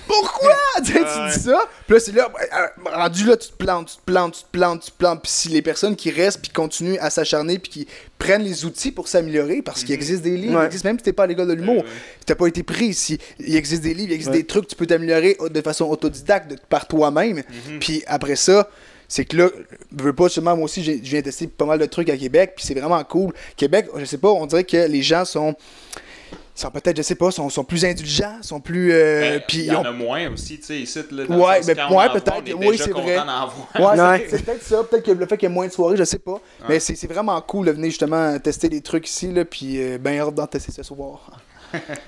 Pourquoi? 0.06 0.54
tu 0.84 0.92
sais, 0.92 0.98
tu 0.98 1.04
Ouais. 1.04 1.32
dis 1.32 1.40
ça. 1.40 1.60
Puis 1.86 1.94
là, 1.94 2.00
c'est 2.00 2.12
là, 2.12 2.28
euh, 2.34 2.90
rendu 2.90 3.24
là, 3.24 3.36
tu 3.36 3.48
te 3.48 3.54
plantes, 3.56 3.88
tu 3.90 3.96
te 3.96 4.02
plantes, 4.04 4.34
tu 4.34 4.42
te 4.42 4.48
plantes, 4.50 4.82
tu 4.84 4.90
te 4.90 4.96
plantes. 4.96 5.22
Puis 5.22 5.30
si 5.32 5.48
les 5.48 5.62
personnes 5.62 5.96
qui 5.96 6.10
restent, 6.10 6.40
puis 6.40 6.50
continuent 6.50 6.98
à 7.00 7.10
s'acharner, 7.10 7.58
puis 7.58 7.70
qui 7.70 7.88
prennent 8.18 8.42
les 8.42 8.64
outils 8.64 8.90
pour 8.90 9.06
s'améliorer, 9.08 9.62
parce 9.62 9.84
qu'il 9.84 9.94
existe 9.94 10.22
des 10.22 10.36
livres, 10.36 10.56
Ouais. 10.56 10.64
il 10.64 10.66
existe 10.66 10.84
même 10.84 10.98
si 10.98 11.04
t'es 11.04 11.12
pas 11.12 11.24
à 11.24 11.26
l'école 11.26 11.48
de 11.48 11.52
l'humour, 11.54 11.76
Ouais, 11.76 11.82
ouais. 11.82 11.88
puis 12.16 12.24
t'as 12.26 12.34
pas 12.34 12.46
été 12.46 12.62
pris 12.62 12.86
ici. 12.86 13.18
Il 13.38 13.54
existe 13.54 13.82
des 13.82 13.94
livres, 13.94 14.10
il 14.10 14.14
existe 14.14 14.32
Ouais. 14.32 14.38
des 14.38 14.46
trucs, 14.46 14.66
tu 14.66 14.74
peux 14.76 14.86
t'améliorer 14.86 15.36
de 15.50 15.60
façon 15.62 15.84
autodidacte, 15.86 16.50
de- 16.50 16.56
par 16.68 16.88
toi-même. 16.88 17.42
Puis 17.80 18.02
après 18.06 18.36
ça, 18.36 18.68
c'est 19.08 19.24
que 19.24 19.36
là, 19.36 19.48
je 19.98 20.04
veux 20.04 20.12
pas 20.12 20.28
seulement, 20.28 20.54
moi 20.54 20.66
aussi, 20.66 20.84
je 20.84 20.92
viens 20.92 21.22
tester 21.22 21.46
pas 21.48 21.64
mal 21.64 21.78
de 21.78 21.86
trucs 21.86 22.10
à 22.10 22.16
Québec, 22.16 22.52
puis 22.56 22.64
c'est 22.66 22.74
vraiment 22.78 23.02
cool. 23.04 23.32
Québec, 23.56 23.86
je 23.96 24.04
sais 24.04 24.18
pas, 24.18 24.28
on 24.28 24.46
dirait 24.46 24.64
que 24.64 24.76
les 24.86 25.02
gens 25.02 25.24
sont. 25.24 25.54
sont 26.54 26.70
peut-être, 26.72 26.96
je 26.96 27.02
sais 27.02 27.14
pas, 27.14 27.30
sont, 27.30 27.48
sont 27.50 27.62
plus 27.64 27.84
indulgents, 27.84 28.36
sont 28.42 28.60
plus. 28.60 28.92
euh, 28.92 29.20
Ben, 29.38 29.42
puis 29.46 29.58
il 29.58 29.64
y 29.64 29.66
ils 29.68 29.76
en 29.76 29.82
ont- 29.82 29.84
a 29.86 29.92
moins 29.92 30.30
aussi, 30.32 30.58
tu 30.58 30.64
sais, 30.66 30.80
ici. 30.80 30.98
Là, 31.12 31.24
dans 31.24 31.38
Ouais, 31.38 31.60
mais- 31.66 31.74
on 31.88 31.96
ouais, 31.96 32.08
peut-être, 32.10 32.42
oui, 32.56 32.76
c'est 32.76 32.90
vrai. 32.90 33.16
Ouais, 33.18 33.24
c'est- 33.76 34.02
Ouais. 34.02 34.26
c'est 34.28 34.44
peut-être 34.44 34.62
ça. 34.64 34.82
Peut-être 34.84 35.04
que 35.06 35.12
le 35.12 35.26
fait 35.26 35.36
qu'il 35.38 35.48
y 35.48 35.52
ait 35.52 35.54
moins 35.54 35.68
de 35.68 35.72
soirées, 35.72 35.96
je 35.96 36.02
sais 36.04 36.18
pas. 36.18 36.40
Mais 36.68 36.80
c'est 36.80 36.96
c'est 36.96 37.06
vraiment 37.06 37.40
cool 37.42 37.66
de 37.66 37.70
venir 37.72 37.90
justement 37.90 38.36
tester 38.40 38.68
des 38.68 38.80
trucs 38.80 39.08
ici, 39.08 39.32
là, 39.32 39.44
puis 39.44 39.80
euh, 39.80 39.98
ben 39.98 40.18
hâte 40.20 40.34
d'en 40.34 40.46
tester 40.48 40.72
ce 40.72 40.82
soir. 40.82 41.30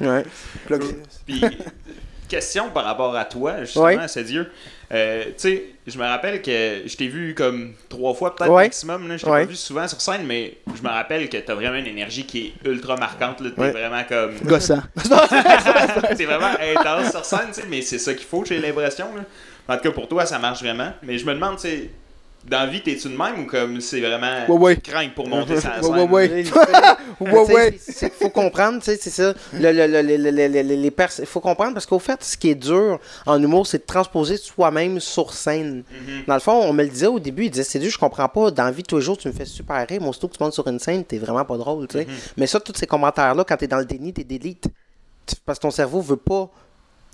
Ouais. 0.01 0.25
Puis, 1.27 1.41
question 2.29 2.71
par 2.71 2.85
rapport 2.85 3.15
à 3.17 3.25
toi, 3.25 3.61
justement, 3.65 3.85
Ouais. 3.85 4.09
c'est 4.09 4.25
Dieu. 4.25 4.51
Euh, 4.93 5.25
tu 5.27 5.33
sais, 5.37 5.65
je 5.87 5.97
me 5.99 6.05
rappelle 6.05 6.43
que 6.43 6.83
je 6.85 6.97
t'ai 6.97 7.07
vu 7.07 7.33
comme 7.35 7.75
trois 7.89 8.13
fois, 8.13 8.35
peut-être 8.35 8.51
Ouais. 8.51 8.65
maximum. 8.65 9.07
Là. 9.09 9.17
Je 9.17 9.25
t'ai 9.25 9.31
Ouais. 9.31 9.45
pas 9.45 9.51
vu 9.51 9.55
souvent 9.57 9.87
sur 9.87 10.01
scène, 10.01 10.23
mais 10.27 10.55
je 10.77 10.83
me 10.83 10.89
rappelle 10.89 11.29
que 11.29 11.37
t'as 11.37 11.55
vraiment 11.55 11.77
une 11.79 11.87
énergie 11.87 12.27
qui 12.27 12.53
est 12.65 12.69
ultra 12.69 12.97
marquante. 12.97 13.41
Là. 13.41 13.51
T'es 13.55 13.61
Ouais. 13.61 13.71
vraiment 13.71 14.03
comme. 14.09 14.33
Gossant. 14.45 14.83
c'est 16.17 16.25
vraiment 16.25 16.51
intense 16.61 17.11
sur 17.11 17.25
scène, 17.25 17.49
tu 17.55 17.61
sais, 17.61 17.67
mais 17.69 17.83
c'est 17.83 17.99
ça 17.99 18.15
qu'il 18.15 18.27
faut, 18.27 18.45
j'ai 18.45 18.59
l'impression. 18.59 19.07
là. 19.15 19.23
En 19.69 19.77
tout 19.77 19.85
cas, 19.85 19.91
pour 19.93 20.09
toi, 20.09 20.27
ça 20.27 20.39
marche 20.41 20.61
vraiment. 20.61 20.93
Mais 21.03 21.19
je 21.19 21.25
me 21.25 21.35
demande, 21.35 21.57
tu 21.57 21.63
sais, 21.69 21.91
dans 22.49 22.61
la 22.61 22.67
vie, 22.67 22.83
t'es-tu 22.83 23.09
de 23.09 23.17
même 23.17 23.41
ou 23.41 23.47
comme 23.47 23.81
c'est 23.81 24.01
vraiment 24.01 24.47
Ouais, 24.49 24.59
ouais. 24.59 24.77
tu 24.77 24.91
crains 24.91 25.09
pour 25.15 25.29
monter 25.29 25.57
sa 25.61 25.83
scène? 25.83 25.93
ouais, 25.93 26.03
ouais. 26.09 26.29
Ouais, 26.29 26.43
tu 26.45 27.47
sais, 27.47 27.55
ouais. 27.55 27.79
c'est- 27.79 27.93
c'est 27.93 28.11
qu'il 28.11 28.19
faut 28.27 28.31
comprendre, 28.31 28.79
tu 28.79 28.87
sais, 28.87 28.97
c'est 28.97 29.11
ça. 29.11 29.35
Le, 29.53 29.73
le, 29.73 29.87
le, 29.87 30.03
le- 30.03 30.17
le- 30.17 30.31
le- 30.49 30.63
le- 30.63 30.75
les 30.75 30.91
pers- 30.91 31.11
Il 31.19 31.27
faut 31.27 31.41
comprendre 31.41 31.75
parce 31.75 31.87
qu'au 31.87 31.99
fait, 31.99 32.23
ce 32.25 32.37
qui 32.37 32.51
est 32.51 32.55
dur 32.55 32.99
en 33.27 33.43
humour, 33.43 33.67
c'est 33.67 33.79
de 33.79 33.85
transposer 33.87 34.37
soi-même 34.37 35.01
sur 35.01 35.33
scène. 35.35 35.85
Mhm. 35.91 36.25
Dans 36.27 36.35
le 36.35 36.41
fond, 36.41 36.53
on 36.65 36.73
me 36.73 36.83
le 36.83 36.89
disait 36.89 37.07
au 37.09 37.21
début, 37.21 37.45
il 37.45 37.51
disait 37.51 37.65
C'est 37.65 37.79
dur, 37.79 37.91
je 37.91 37.99
comprends 37.99 38.29
pas. 38.29 38.51
Dans 38.51 38.65
la 38.65 38.71
vie 38.73 38.83
tous 38.83 38.97
les 38.97 39.03
jours, 39.03 39.19
tu 39.19 39.29
me 39.29 39.33
fais 39.33 39.45
super 39.45 39.87
rire. 39.87 40.01
Mon 40.01 40.09
aussitôt 40.09 40.29
que 40.29 40.37
tu 40.37 40.43
montes 40.43 40.55
sur 40.55 40.67
une 40.67 40.79
scène, 40.79 41.05
t'es 41.05 41.19
vraiment 41.19 41.45
pas 41.45 41.57
drôle, 41.59 41.87
tu 41.89 41.99
sais. 41.99 42.05
Mhm. 42.07 42.13
Mais 42.39 42.47
ça, 42.47 42.59
tous 42.59 42.73
ces 42.75 42.87
commentaires-là, 42.87 43.45
quand 43.45 43.57
t'es 43.57 43.69
dans 43.69 43.79
le 43.79 43.85
déni, 43.85 44.13
t'es 44.13 44.25
d'élite. 44.25 44.69
Parce 45.47 45.59
que 45.59 45.63
ton 45.63 45.71
cerveau 45.71 46.01
veut 46.01 46.17
pas 46.17 46.51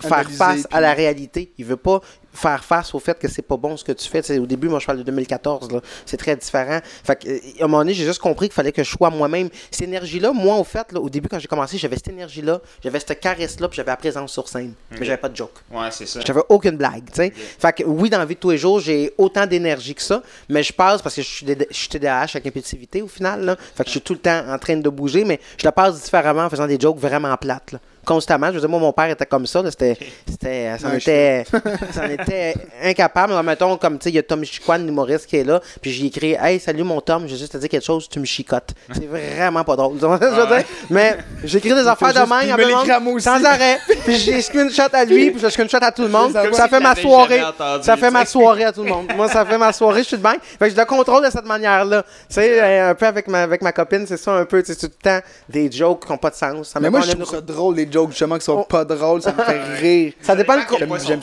faire 0.01 0.31
face 0.31 0.67
à 0.71 0.81
la 0.81 0.93
réalité. 0.93 1.53
Il 1.59 1.65
veut 1.65 1.77
pas 1.77 2.01
faire 2.37 2.63
face 2.65 2.95
au 2.95 2.99
fait 2.99 3.19
que 3.19 3.29
c'est 3.29 3.43
pas 3.43 3.57
bon 3.57 3.77
ce 3.77 3.85
que 3.85 3.93
tu 3.93 4.09
fais. 4.09 4.21
Tu 4.21 4.29
sais, 4.29 4.39
au 4.39 4.47
début, 4.47 4.69
moi, 4.69 4.79
je 4.79 4.87
parle 4.87 4.99
de 4.99 5.03
2014. 5.03 5.73
là. 5.73 5.81
C'est 6.05 6.17
très 6.17 6.37
différent. 6.37 6.81
Fait 7.05 7.17
que, 7.17 7.29
euh, 7.29 7.39
à 7.61 7.65
un 7.65 7.67
moment 7.67 7.79
donné, 7.79 7.95
j'ai 7.95 8.05
juste 8.05 8.21
compris 8.21 8.49
qu'il 8.49 8.55
fallait 8.55 8.73
que 8.73 8.85
je 8.85 8.91
sois 8.91 9.11
moi-même. 9.11 9.49
Cette 9.71 9.83
énergie-là, 9.83 10.33
moi, 10.33 10.57
au 10.57 10.65
fait, 10.65 10.93
là, 10.93 11.01
au 11.01 11.09
début, 11.09 11.29
quand 11.29 11.39
j'ai 11.39 11.49
commencé, 11.49 11.79
j'avais 11.79 11.97
cette 11.97 12.09
énergie-là, 12.09 12.61
j'avais 12.83 13.01
cette 13.01 13.19
caresse-là, 13.19 13.69
puis 13.69 13.77
j'avais 13.77 13.91
la 13.91 13.97
présence 13.97 14.33
sur 14.33 14.49
scène. 14.49 14.75
Ok. 14.93 14.99
Mais 15.01 15.07
j'avais 15.07 15.19
pas 15.19 15.29
de 15.29 15.37
joke. 15.37 15.55
Ouais, 15.73 15.89
c'est 15.91 16.07
ça. 16.07 16.21
J'avais 16.25 16.43
aucune 16.49 16.77
blague. 16.77 17.05
Fait 17.15 17.73
que 17.73 17.85
oui, 17.85 18.11
dans 18.11 18.19
la 18.19 18.27
vie 18.27 18.35
de 18.35 18.41
tous 18.41 18.51
les 18.51 18.59
jours, 18.59 18.81
j'ai 18.81 19.13
autant 19.19 19.47
d'énergie 19.47 19.95
que 19.95 20.03
ça, 20.03 20.23
mais 20.49 20.63
je 20.63 20.73
passe 20.73 21.03
parce 21.03 21.15
que 21.15 21.23
je 21.23 21.29
suis 21.29 21.47
je 21.47 21.77
suis 21.77 21.89
TDAH 21.89 22.33
avec 22.35 22.47
impulsivité 22.47 23.03
au 23.03 23.09
final, 23.09 23.45
là. 23.45 23.57
Fait 23.75 23.85
que 23.85 23.89
je 23.89 23.93
suis 23.93 24.01
tout 24.01 24.13
le 24.13 24.19
temps 24.19 24.45
en 24.49 24.59
train 24.59 24.77
de 24.77 24.89
bouger, 24.89 25.25
mais 25.25 25.41
je 25.57 25.65
la 25.65 25.73
passe 25.73 26.03
différemment 26.03 26.45
en 26.45 26.51
faisant 26.51 26.67
des 26.67 26.79
jokes 26.79 26.99
vraiment 26.99 27.35
plates, 27.37 27.73
là. 27.73 27.79
Constamment. 28.07 28.47
Je 28.49 28.53
veux 28.55 28.61
dire, 28.61 28.69
moi, 28.69 28.79
mon 28.81 28.93
père 28.93 29.11
était 29.11 29.27
comme 29.27 29.47
ça. 29.47 29.63
C'était. 29.71 29.99
C'était. 30.29 30.79
Ça 30.79 30.87
en 30.87 30.91
Ouais, 30.93 30.99
était. 30.99 31.45
ça 31.93 32.05
en 32.07 32.11
était 32.11 32.55
incapable. 32.83 33.33
Alors, 33.33 33.45
mettons, 33.45 33.77
comme, 33.77 33.99
tu 33.99 34.05
sais, 34.05 34.11
il 34.11 34.15
y 34.15 34.19
a 34.19 34.23
Tom 34.23 34.45
Chiquan, 34.45 34.79
l'humoriste, 34.79 35.27
qui 35.27 35.37
est 35.37 35.45
là, 35.45 35.61
puis 35.83 35.91
j'ai 35.91 36.07
écrit 36.07 36.37
Hey, 36.41 36.61
salut 36.61 36.85
mon 36.85 37.01
Tom, 37.01 37.27
j'ai 37.27 37.37
juste 37.37 37.53
te 37.53 37.59
dire 37.59 37.69
quelque 37.69 37.85
chose, 37.85 38.09
tu 38.09 38.21
me 38.21 38.25
chicotes. 38.25 38.71
C'est 38.93 39.07
vraiment 39.07 39.65
pas 39.65 39.77
drôle. 39.77 39.99
Tu 39.99 40.07
vois 40.07 40.17
ce 40.17 40.21
que 40.21 40.31
je 40.31 40.41
veux 40.41 40.47
dire? 40.47 40.65
Mais 40.91 41.19
j'écris 41.45 41.75
des 41.75 41.87
affaires 41.87 42.15
de 42.15 42.21
même, 42.21 42.31
à 42.31 42.97
à 42.97 43.21
sans 43.21 43.45
arrêt. 43.45 43.79
Puis 44.05 44.17
j'ai 44.17 44.41
screenshot 44.41 44.83
à 44.93 45.05
lui, 45.05 45.33
puis 45.33 45.41
je 45.41 45.49
screenshot 45.49 45.79
à 45.83 45.91
tout 45.93 46.03
le 46.03 46.09
monde. 46.09 46.33
Ça 46.53 46.69
fait 46.69 46.81
ma 46.81 46.95
soirée. 46.95 47.43
entendu, 47.43 47.85
Ça 47.85 47.97
fait 47.97 48.11
ma 48.11 48.25
soirée 48.25 48.65
à 48.65 48.73
tout 48.73 48.85
le 48.85 48.91
monde. 48.91 49.09
Moi, 49.17 49.29
ça 49.29 49.45
fait 49.45 49.59
ma 49.59 49.73
soirée, 49.73 50.03
je 50.03 50.09
suis 50.09 50.17
de 50.17 50.23
bain. 50.23 50.35
Fait 50.59 50.69
que 50.69 50.75
je 50.75 50.81
le 50.81 50.85
contrôle 50.85 51.25
de 51.25 51.31
cette 51.31 51.47
manière-là. 51.47 52.03
Tu 52.03 52.35
sais, 52.35 52.61
euh, 52.63 52.91
un 52.91 52.95
peu 52.95 53.07
avec 53.07 53.29
ma, 53.29 53.43
avec 53.43 53.63
ma 53.63 53.73
copine, 53.73 54.07
c'est 54.07 54.17
ça 54.17 54.33
un 54.33 54.45
peu. 54.45 54.63
Tu 54.63 54.73
sais, 54.73 54.79
tout 54.79 54.93
le 54.95 55.03
temps, 55.03 55.27
des 55.49 55.71
jokes 55.71 56.05
qui 56.07 56.13
n'ont 56.13 56.19
pas 56.19 56.31
de 56.31 56.35
sens. 56.37 56.69
Ça 56.69 56.81
Mais 56.81 56.91
moi, 56.91 57.01
je 57.01 57.13
trouve 57.13 57.25
ça 57.29 57.41
drôle, 57.41 57.77
les 57.77 57.91
jokes, 57.97 58.11
justement, 58.11 58.39
qui 58.39 58.45
sont 58.45 58.59
Oh. 58.61 58.65
pas 58.65 58.85
drôles, 58.85 59.23
ça 59.23 59.33
me 59.33 59.43
fait 59.43 59.63
rire. 59.81 60.13
Ça 60.21 60.37
dépend 60.37 60.55
le 60.57 60.63
j'aime- 61.07 61.21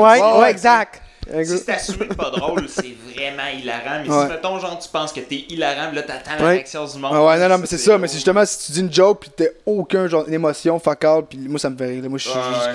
ouais, 0.00 0.40
ouais. 0.40 0.50
exact. 0.50 1.02
Si 1.44 1.58
c'est 1.58 1.72
assumé 1.72 2.06
de 2.06 2.14
pas 2.14 2.30
drôle, 2.30 2.64
c'est 2.68 2.94
vraiment 3.14 3.48
hilarant. 3.58 4.02
Mais 4.04 4.10
Ouais. 4.10 4.22
si, 4.24 4.28
mettons, 4.32 4.58
genre, 4.58 4.78
tu 4.78 4.88
penses 4.88 5.12
que 5.12 5.20
t'es 5.20 5.44
hilarant, 5.48 5.92
là, 5.92 6.02
t'attends 6.02 6.30
la 6.38 6.44
Ouais. 6.44 6.50
réaction 6.54 6.84
du 6.86 6.98
monde. 6.98 7.12
Ah 7.14 7.24
ouais, 7.24 7.38
non, 7.38 7.48
non, 7.48 7.58
mais 7.58 7.66
c'est 7.66 7.78
ça, 7.78 7.98
mais 7.98 8.08
c'est 8.08 8.14
justement 8.14 8.44
si 8.46 8.66
tu 8.66 8.72
dis 8.72 8.80
une 8.80 8.92
joke 8.92 9.20
pis 9.20 9.30
t'as 9.36 9.44
aucun 9.66 10.06
genre 10.08 10.24
d'émotion, 10.24 10.78
fuck 10.78 11.04
out, 11.04 11.26
pis 11.28 11.38
moi 11.38 11.58
ça 11.58 11.70
me 11.70 11.76
fait 11.76 11.86
rire. 11.86 12.04
Moi 12.08 12.18
je 12.18 12.28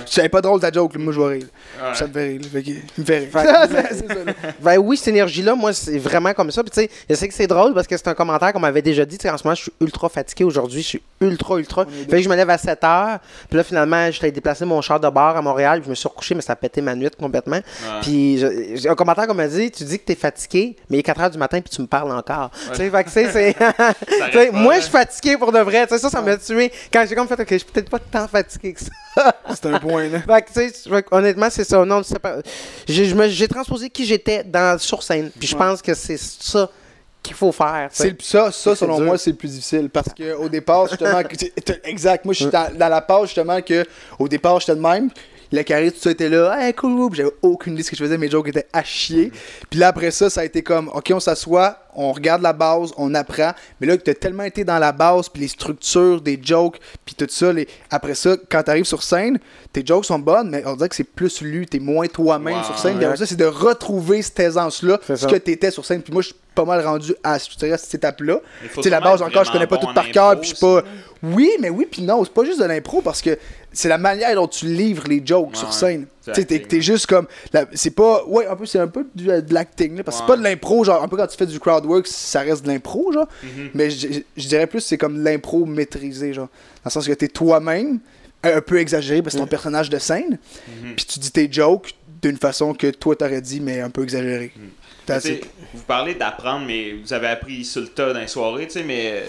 savais 0.06 0.30
pas 0.30 0.42
drôle 0.42 0.60
ta 0.60 0.72
joke, 0.72 0.94
là, 0.94 1.00
moi 1.00 1.14
je 1.14 1.20
vais 1.22 1.28
rire. 1.36 1.48
Ouais. 1.82 1.94
Ça 1.96 2.08
me 2.08 2.14
fait 2.14 2.28
rire. 2.28 2.42
Fait 2.52 2.64
me 2.98 3.04
fait 3.06 3.20
rire. 3.20 3.30
Ça, 3.34 4.14
là. 4.26 4.34
Ben 4.62 4.78
oui, 4.78 4.98
cette 4.98 5.10
énergie-là, 5.10 5.56
moi, 5.56 5.74
c'est 5.74 5.98
vraiment 5.98 6.34
comme 6.34 6.52
ça. 6.52 6.64
Puis 6.64 6.72
tu 6.72 6.82
sais, 6.82 6.90
je 7.10 7.16
sais 7.16 7.28
que 7.28 7.34
c'est 7.34 7.48
drôle 7.48 7.74
parce 7.74 7.88
que 7.88 7.96
c'est 7.98 8.08
un 8.08 8.14
commentaire 8.14 8.54
qu'on 8.54 8.60
m'avait 8.60 8.82
déjà 8.82 9.06
dit. 9.06 9.18
Tu 9.18 9.24
sais, 9.24 9.30
en 9.30 9.38
ce 9.38 9.44
moment, 9.46 9.56
je 9.56 9.64
suis 9.64 9.72
ultra 9.82 10.10
fatigué 10.10 10.44
aujourd'hui. 10.44 10.82
Je 10.82 10.88
suis 10.88 11.02
ultra, 11.22 11.58
ultra. 11.58 11.86
Fait 11.86 12.18
que 12.18 12.22
je 12.22 12.30
me 12.30 12.36
lève 12.36 12.50
à 12.50 12.58
7 12.58 12.84
heures. 12.84 13.20
Puis 13.50 13.58
là, 13.58 13.64
finalement, 13.64 14.10
j'étais 14.12 14.32
déplacé 14.32 14.66
mon 14.66 14.82
char 14.82 15.00
de 15.00 15.10
bar 15.10 15.36
à 15.38 15.42
Montréal. 15.42 15.80
Puis 15.80 15.86
je 15.86 15.90
me 15.92 15.96
suis 15.96 16.08
recouché, 16.08 16.36
mais 16.36 16.42
ça 16.42 16.54
a 16.54 16.56
pété 16.56 16.82
ma 16.82 16.96
nuit 16.96 17.10
complètement. 17.20 17.60
Puis 18.02 18.43
j'ai 18.76 18.90
un 18.90 18.96
commentaire 18.96 19.28
qu'on 19.28 19.34
m'a 19.34 19.48
dit 19.48 19.72
Tu 19.72 19.84
dis 19.84 20.00
que 20.00 20.06
t'es 20.06 20.16
fatigué, 20.16 20.76
mais 20.90 20.98
il 20.98 21.00
est 21.00 21.04
4 21.04 21.22
heures 21.22 21.30
du 21.32 21.38
matin, 21.38 21.62
puis 21.62 21.70
tu 21.74 21.82
me 21.82 21.88
parles 21.88 22.12
encore. 22.12 22.52
Tu 22.72 22.78
sais, 22.78 22.92
tu 22.92 23.10
c'est. 23.10 23.54
tu 23.54 23.60
sais, 23.60 24.22
arrête 24.22 24.52
pas, 24.52 24.58
moi, 24.58 24.76
je 24.76 24.82
suis 24.82 24.92
fatigué 24.92 25.38
pour 25.38 25.52
de 25.52 25.60
vrai. 25.60 25.86
Tu 25.88 25.94
sais, 25.94 26.00
ça, 26.00 26.10
ça 26.10 26.22
m'a 26.22 26.38
tué. 26.38 26.72
Quand 26.92 27.06
j'ai 27.08 27.16
comme 27.16 27.28
fait, 27.28 27.40
OK, 27.40 27.48
je 27.50 27.58
suis 27.58 27.68
peut-être 27.72 27.90
pas 27.90 28.00
tant 28.00 28.28
fatigué 28.28 28.74
que 28.74 28.80
ça. 28.82 28.90
C'est 29.50 29.66
un 29.68 29.80
point, 29.80 30.08
là. 30.10 30.20
Fait 30.22 30.42
que, 30.42 30.48
tu 30.70 30.70
sais, 30.74 31.04
honnêtement, 31.12 31.48
c'est 31.52 31.64
ça. 31.64 31.86
Non, 31.86 32.02
c'est 32.02 32.18
pas... 32.18 32.38
J'ai 32.88 33.06
je 33.06 33.14
me- 33.14 33.28
j'ai 33.30 33.48
transposé 33.48 33.90
qui 33.92 34.06
j'étais 34.06 34.44
dans 34.44 34.80
sur 34.80 35.04
scène. 35.04 35.30
Puis 35.38 35.48
je 35.48 35.56
Ouais. 35.56 35.60
pense 35.60 35.84
que 35.84 35.94
c'est 35.94 36.18
ça 36.18 36.68
qu'il 37.22 37.36
faut 37.36 37.52
faire. 37.52 37.90
C'est 37.92 38.20
ça, 38.24 38.52
ça 38.52 38.72
C'est 38.72 38.76
selon 38.76 38.98
dur. 38.98 39.06
moi, 39.06 39.18
c'est 39.20 39.30
le 39.30 39.36
plus 39.38 39.50
difficile. 39.52 39.90
Parce 39.92 40.10
que 40.14 40.34
au 40.34 40.50
départ, 40.50 40.88
justement, 40.88 41.22
exact. 41.84 42.26
Moi, 42.26 42.34
je 42.34 42.40
suis 42.44 42.52
dans, 42.52 42.76
dans 42.76 42.90
la 42.90 43.02
page, 43.02 43.28
justement, 43.28 43.62
que 43.62 43.86
au 44.18 44.28
départ, 44.28 44.60
j'étais 44.60 44.76
de 44.76 44.82
même. 44.82 45.10
Le 45.54 45.62
carré, 45.62 45.92
tout 45.92 46.00
ça 46.00 46.10
était 46.10 46.30
là, 46.30 46.58
hey, 46.60 46.74
cool, 46.74 47.14
J'avais 47.14 47.30
aucune 47.44 47.74
idée 47.74 47.84
de 47.84 47.86
ce 47.86 47.92
que 47.92 47.96
je 47.96 48.04
faisais, 48.04 48.18
mes 48.18 48.28
jokes 48.28 48.48
étaient 48.48 48.66
à 48.74 48.84
chier. 48.84 49.32
Puis 49.70 49.80
là, 49.80 49.90
après 49.90 50.10
ça, 50.10 50.28
ça 50.28 50.42
a 50.42 50.46
été 50.46 50.64
comme, 50.64 50.88
OK, 50.88 51.12
on 51.14 51.20
s'assoit, 51.20 51.78
on 51.94 52.12
regarde 52.12 52.42
la 52.42 52.54
base, 52.54 52.92
on 52.98 53.14
apprend. 53.14 53.52
Mais 53.80 53.86
là, 53.86 53.96
que 53.96 54.02
t'as 54.02 54.16
tellement 54.16 54.46
été 54.46 54.64
dans 54.64 54.80
la 54.80 54.92
base, 54.92 55.30
puis 55.30 55.44
les 55.44 55.48
structures 55.48 56.22
des 56.22 56.40
jokes, 56.42 56.80
puis 57.06 57.14
tout 57.14 57.28
ça, 57.30 57.54
les... 57.54 57.68
après 57.92 58.16
ça, 58.16 58.36
quand 58.50 58.64
t'arrives 58.64 58.86
sur 58.86 59.04
scène, 59.04 59.38
tes 59.72 59.86
jokes 59.86 60.06
sont 60.06 60.18
bonnes, 60.18 60.50
mais 60.50 60.64
on 60.66 60.76
dirait 60.76 60.90
que 60.90 60.96
c'est 60.96 61.04
plus 61.04 61.42
lu, 61.42 61.68
t'es 61.68 61.78
moins 61.78 62.08
toi-même 62.08 62.64
sur 62.64 62.80
scène. 62.80 62.94
Puis 62.94 63.02
ouais. 63.02 63.06
après 63.06 63.18
ça, 63.18 63.28
c'est 63.28 63.36
de 63.36 63.46
retrouver 63.46 64.24
cette 64.24 64.40
aisance-là, 64.40 65.00
C'est 65.06 65.18
ce 65.18 65.28
que 65.28 65.36
t'étais 65.36 65.70
sur 65.70 65.86
scène. 65.86 66.02
Puis 66.02 66.14
moi, 66.14 66.24
je 66.24 66.30
suis 66.30 66.36
pas 66.56 66.66
mal 66.66 66.86
rendu 66.86 67.14
à 67.24 67.38
dirais, 67.38 67.78
cette 67.78 67.94
étape-là. 67.94 68.40
Tu 68.74 68.82
sais, 68.82 68.90
la 68.90 69.00
base 69.00 69.22
encore, 69.22 69.44
je 69.44 69.52
connais 69.52 69.68
pas 69.68 69.78
tout 69.78 69.94
par 69.94 70.10
cœur, 70.10 70.40
puis 70.40 70.50
je 70.50 70.56
suis 70.56 70.66
pas. 70.66 70.84
Oui, 71.24 71.50
mais 71.62 71.70
oui, 71.70 71.88
puis 71.90 72.02
non, 72.02 72.24
c'est 72.26 72.34
pas 72.34 72.44
juste 72.44 72.60
de 72.60 72.66
l'impro 72.66 73.02
parce 73.02 73.22
que 73.22 73.38
c'est 73.72 73.88
la 73.88 73.98
manière 73.98 74.36
dont 74.36 74.48
tu 74.48 74.66
livres 74.66 75.06
les 75.08 75.22
jokes 75.26 75.52
Ouais, 75.52 75.56
sur 75.56 75.74
scène. 75.74 76.06
Tu 76.26 76.34
sais, 76.34 76.44
t'es 76.46 76.60
t'es 76.60 76.82
juste 76.82 77.08
comme. 77.08 77.28
la- 77.54 77.66
C'est 77.74 77.92
pas. 77.92 78.24
Ouais, 78.26 78.46
un 78.46 78.56
peu, 78.58 78.66
c'est 78.66 78.80
un 78.80 78.88
peu 78.88 79.08
du- 79.16 79.26
de 79.28 79.54
l'acting, 79.54 79.96
là, 79.98 80.04
parce 80.04 80.18
que 80.18 80.22
Ouais. 80.24 80.28
c'est 80.28 80.34
pas 80.34 80.38
de 80.38 80.44
l'impro, 80.44 80.84
genre, 80.84 81.02
un 81.02 81.08
peu 81.08 81.16
quand 81.18 81.28
tu 81.28 81.38
fais 81.38 81.46
du 81.46 81.60
crowd 81.60 81.86
work, 81.86 82.08
ça 82.08 82.42
reste 82.42 82.64
de 82.64 82.68
l'impro, 82.68 83.12
genre. 83.14 83.28
Mhm. 83.42 83.70
Mais 83.74 83.90
je 83.90 84.48
dirais 84.48 84.68
plus, 84.68 84.82
c'est 84.82 84.98
comme 84.98 85.24
l'impro 85.24 85.66
maîtrisé, 85.66 86.34
genre. 86.34 86.48
Dans 86.48 86.82
le 86.86 86.92
sens 86.92 87.08
que 87.08 87.14
t'es 87.14 87.30
toi-même, 87.30 88.00
un 88.44 88.60
peu 88.62 88.80
exagéré, 88.80 89.22
parce 89.22 89.34
que 89.36 89.40
c'est 89.40 89.44
ton 89.46 89.50
personnage 89.50 89.90
de 89.90 90.00
scène, 90.00 90.38
Mhm. 90.84 90.96
puis 90.96 91.06
tu 91.06 91.20
dis 91.20 91.32
tes 91.32 91.50
jokes 91.50 91.94
d'une 92.22 92.38
façon 92.38 92.74
que 92.74 92.88
toi 92.88 93.16
t'aurais 93.16 93.42
dit, 93.42 93.62
mais 93.62 93.80
un 93.80 93.90
peu 93.90 94.04
exagéré. 94.04 94.52
Sais, 95.06 95.34
it. 95.36 95.46
Vous 95.74 95.84
parlez 95.84 96.16
d'apprendre, 96.16 96.66
mais 96.66 96.94
vous 96.94 97.12
avez 97.12 97.28
appris 97.28 97.66
sur 97.66 97.82
le 97.82 97.88
tas 97.88 98.14
dans 98.14 98.20
les 98.22 98.28
soirées, 98.28 98.68
tu 98.68 98.74
sais, 98.74 98.84
mais 98.84 99.12
euh, 99.12 99.22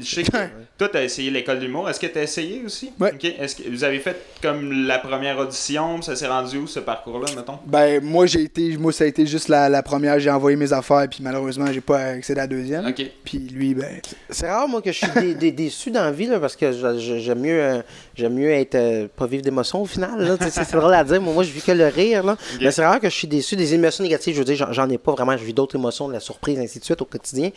je 0.00 0.04
sais 0.04 0.22
que 0.24 0.30
toi, 0.80 0.88
tu 0.88 0.96
as 0.96 1.04
essayé 1.04 1.30
l'école 1.30 1.58
d'humour. 1.60 1.90
Est-ce 1.90 2.00
que 2.00 2.06
tu 2.06 2.18
as 2.18 2.22
essayé 2.22 2.62
aussi? 2.64 2.90
Ok. 2.98 3.22
Est-ce 3.24 3.54
que 3.56 3.68
vous 3.68 3.84
avez 3.84 3.98
fait 3.98 4.16
comme 4.40 4.86
la 4.86 4.98
première 4.98 5.38
audition, 5.38 6.00
ça 6.00 6.16
s'est 6.16 6.26
rendu 6.26 6.56
où 6.56 6.66
ce 6.66 6.80
parcours-là, 6.80 7.26
mettons? 7.36 7.58
Ben, 7.66 8.02
moi, 8.02 8.24
j'ai 8.24 8.42
été, 8.44 8.76
moi, 8.78 8.90
ça 8.90 9.04
a 9.04 9.06
été 9.06 9.26
juste 9.26 9.48
la, 9.48 9.68
la 9.68 9.82
première, 9.82 10.18
j'ai 10.18 10.30
envoyé 10.30 10.56
mes 10.56 10.72
affaires, 10.72 11.06
puis 11.10 11.18
malheureusement, 11.22 11.66
j'ai 11.70 11.82
pas 11.82 11.98
accédé 11.98 12.40
à 12.40 12.44
la 12.44 12.46
deuxième. 12.46 12.86
Ok. 12.86 13.02
Puis 13.24 13.38
lui, 13.38 13.74
ben, 13.74 14.00
C'est 14.30 14.50
rare, 14.50 14.66
moi, 14.68 14.80
que 14.80 14.90
je 14.90 14.96
suis 14.98 15.10
dé- 15.20 15.34
dé- 15.34 15.52
déçu 15.52 15.90
dans 15.90 16.02
la 16.04 16.12
vie, 16.12 16.26
là, 16.26 16.40
parce 16.40 16.56
que 16.56 16.72
j'aime 16.98 17.40
mieux, 17.40 17.62
euh, 17.62 17.82
j'aime 18.14 18.32
mieux 18.34 18.50
être 18.50 18.74
euh, 18.76 19.06
pas 19.14 19.26
vivre 19.26 19.42
d'émotions 19.42 19.82
au 19.82 19.86
final. 19.86 20.38
C'est 20.50 20.72
drôle 20.72 20.94
à 20.94 21.04
dire. 21.04 21.20
Moi, 21.20 21.34
moi, 21.34 21.42
je 21.44 21.50
vis 21.52 21.60
que 21.62 21.72
le 21.72 21.88
rire. 21.88 22.22
Là. 22.24 22.36
Mais 22.60 22.70
c'est 22.70 22.84
rare 22.86 23.00
que 23.00 23.10
je 23.10 23.14
suis 23.14 23.28
déçu 23.28 23.54
des 23.54 23.74
émotions 23.74 24.02
négatives. 24.02 24.32
Je 24.34 24.38
veux 24.38 24.44
dire, 24.46 24.56
j'en- 24.56 24.72
j'en 24.72 24.88
ai 24.88 24.96
pas 24.98 25.12
vraiment. 25.12 25.36
Je 25.36 25.44
vis 25.44 25.52
d'autres 25.52 25.76
émotions, 25.76 26.08
de 26.08 26.14
la 26.14 26.20
surprise, 26.20 26.58
ainsi 26.58 26.78
de 26.78 26.84
suite 26.84 27.02
au 27.02 27.04
quotidien. 27.04 27.50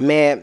Mais 0.00 0.38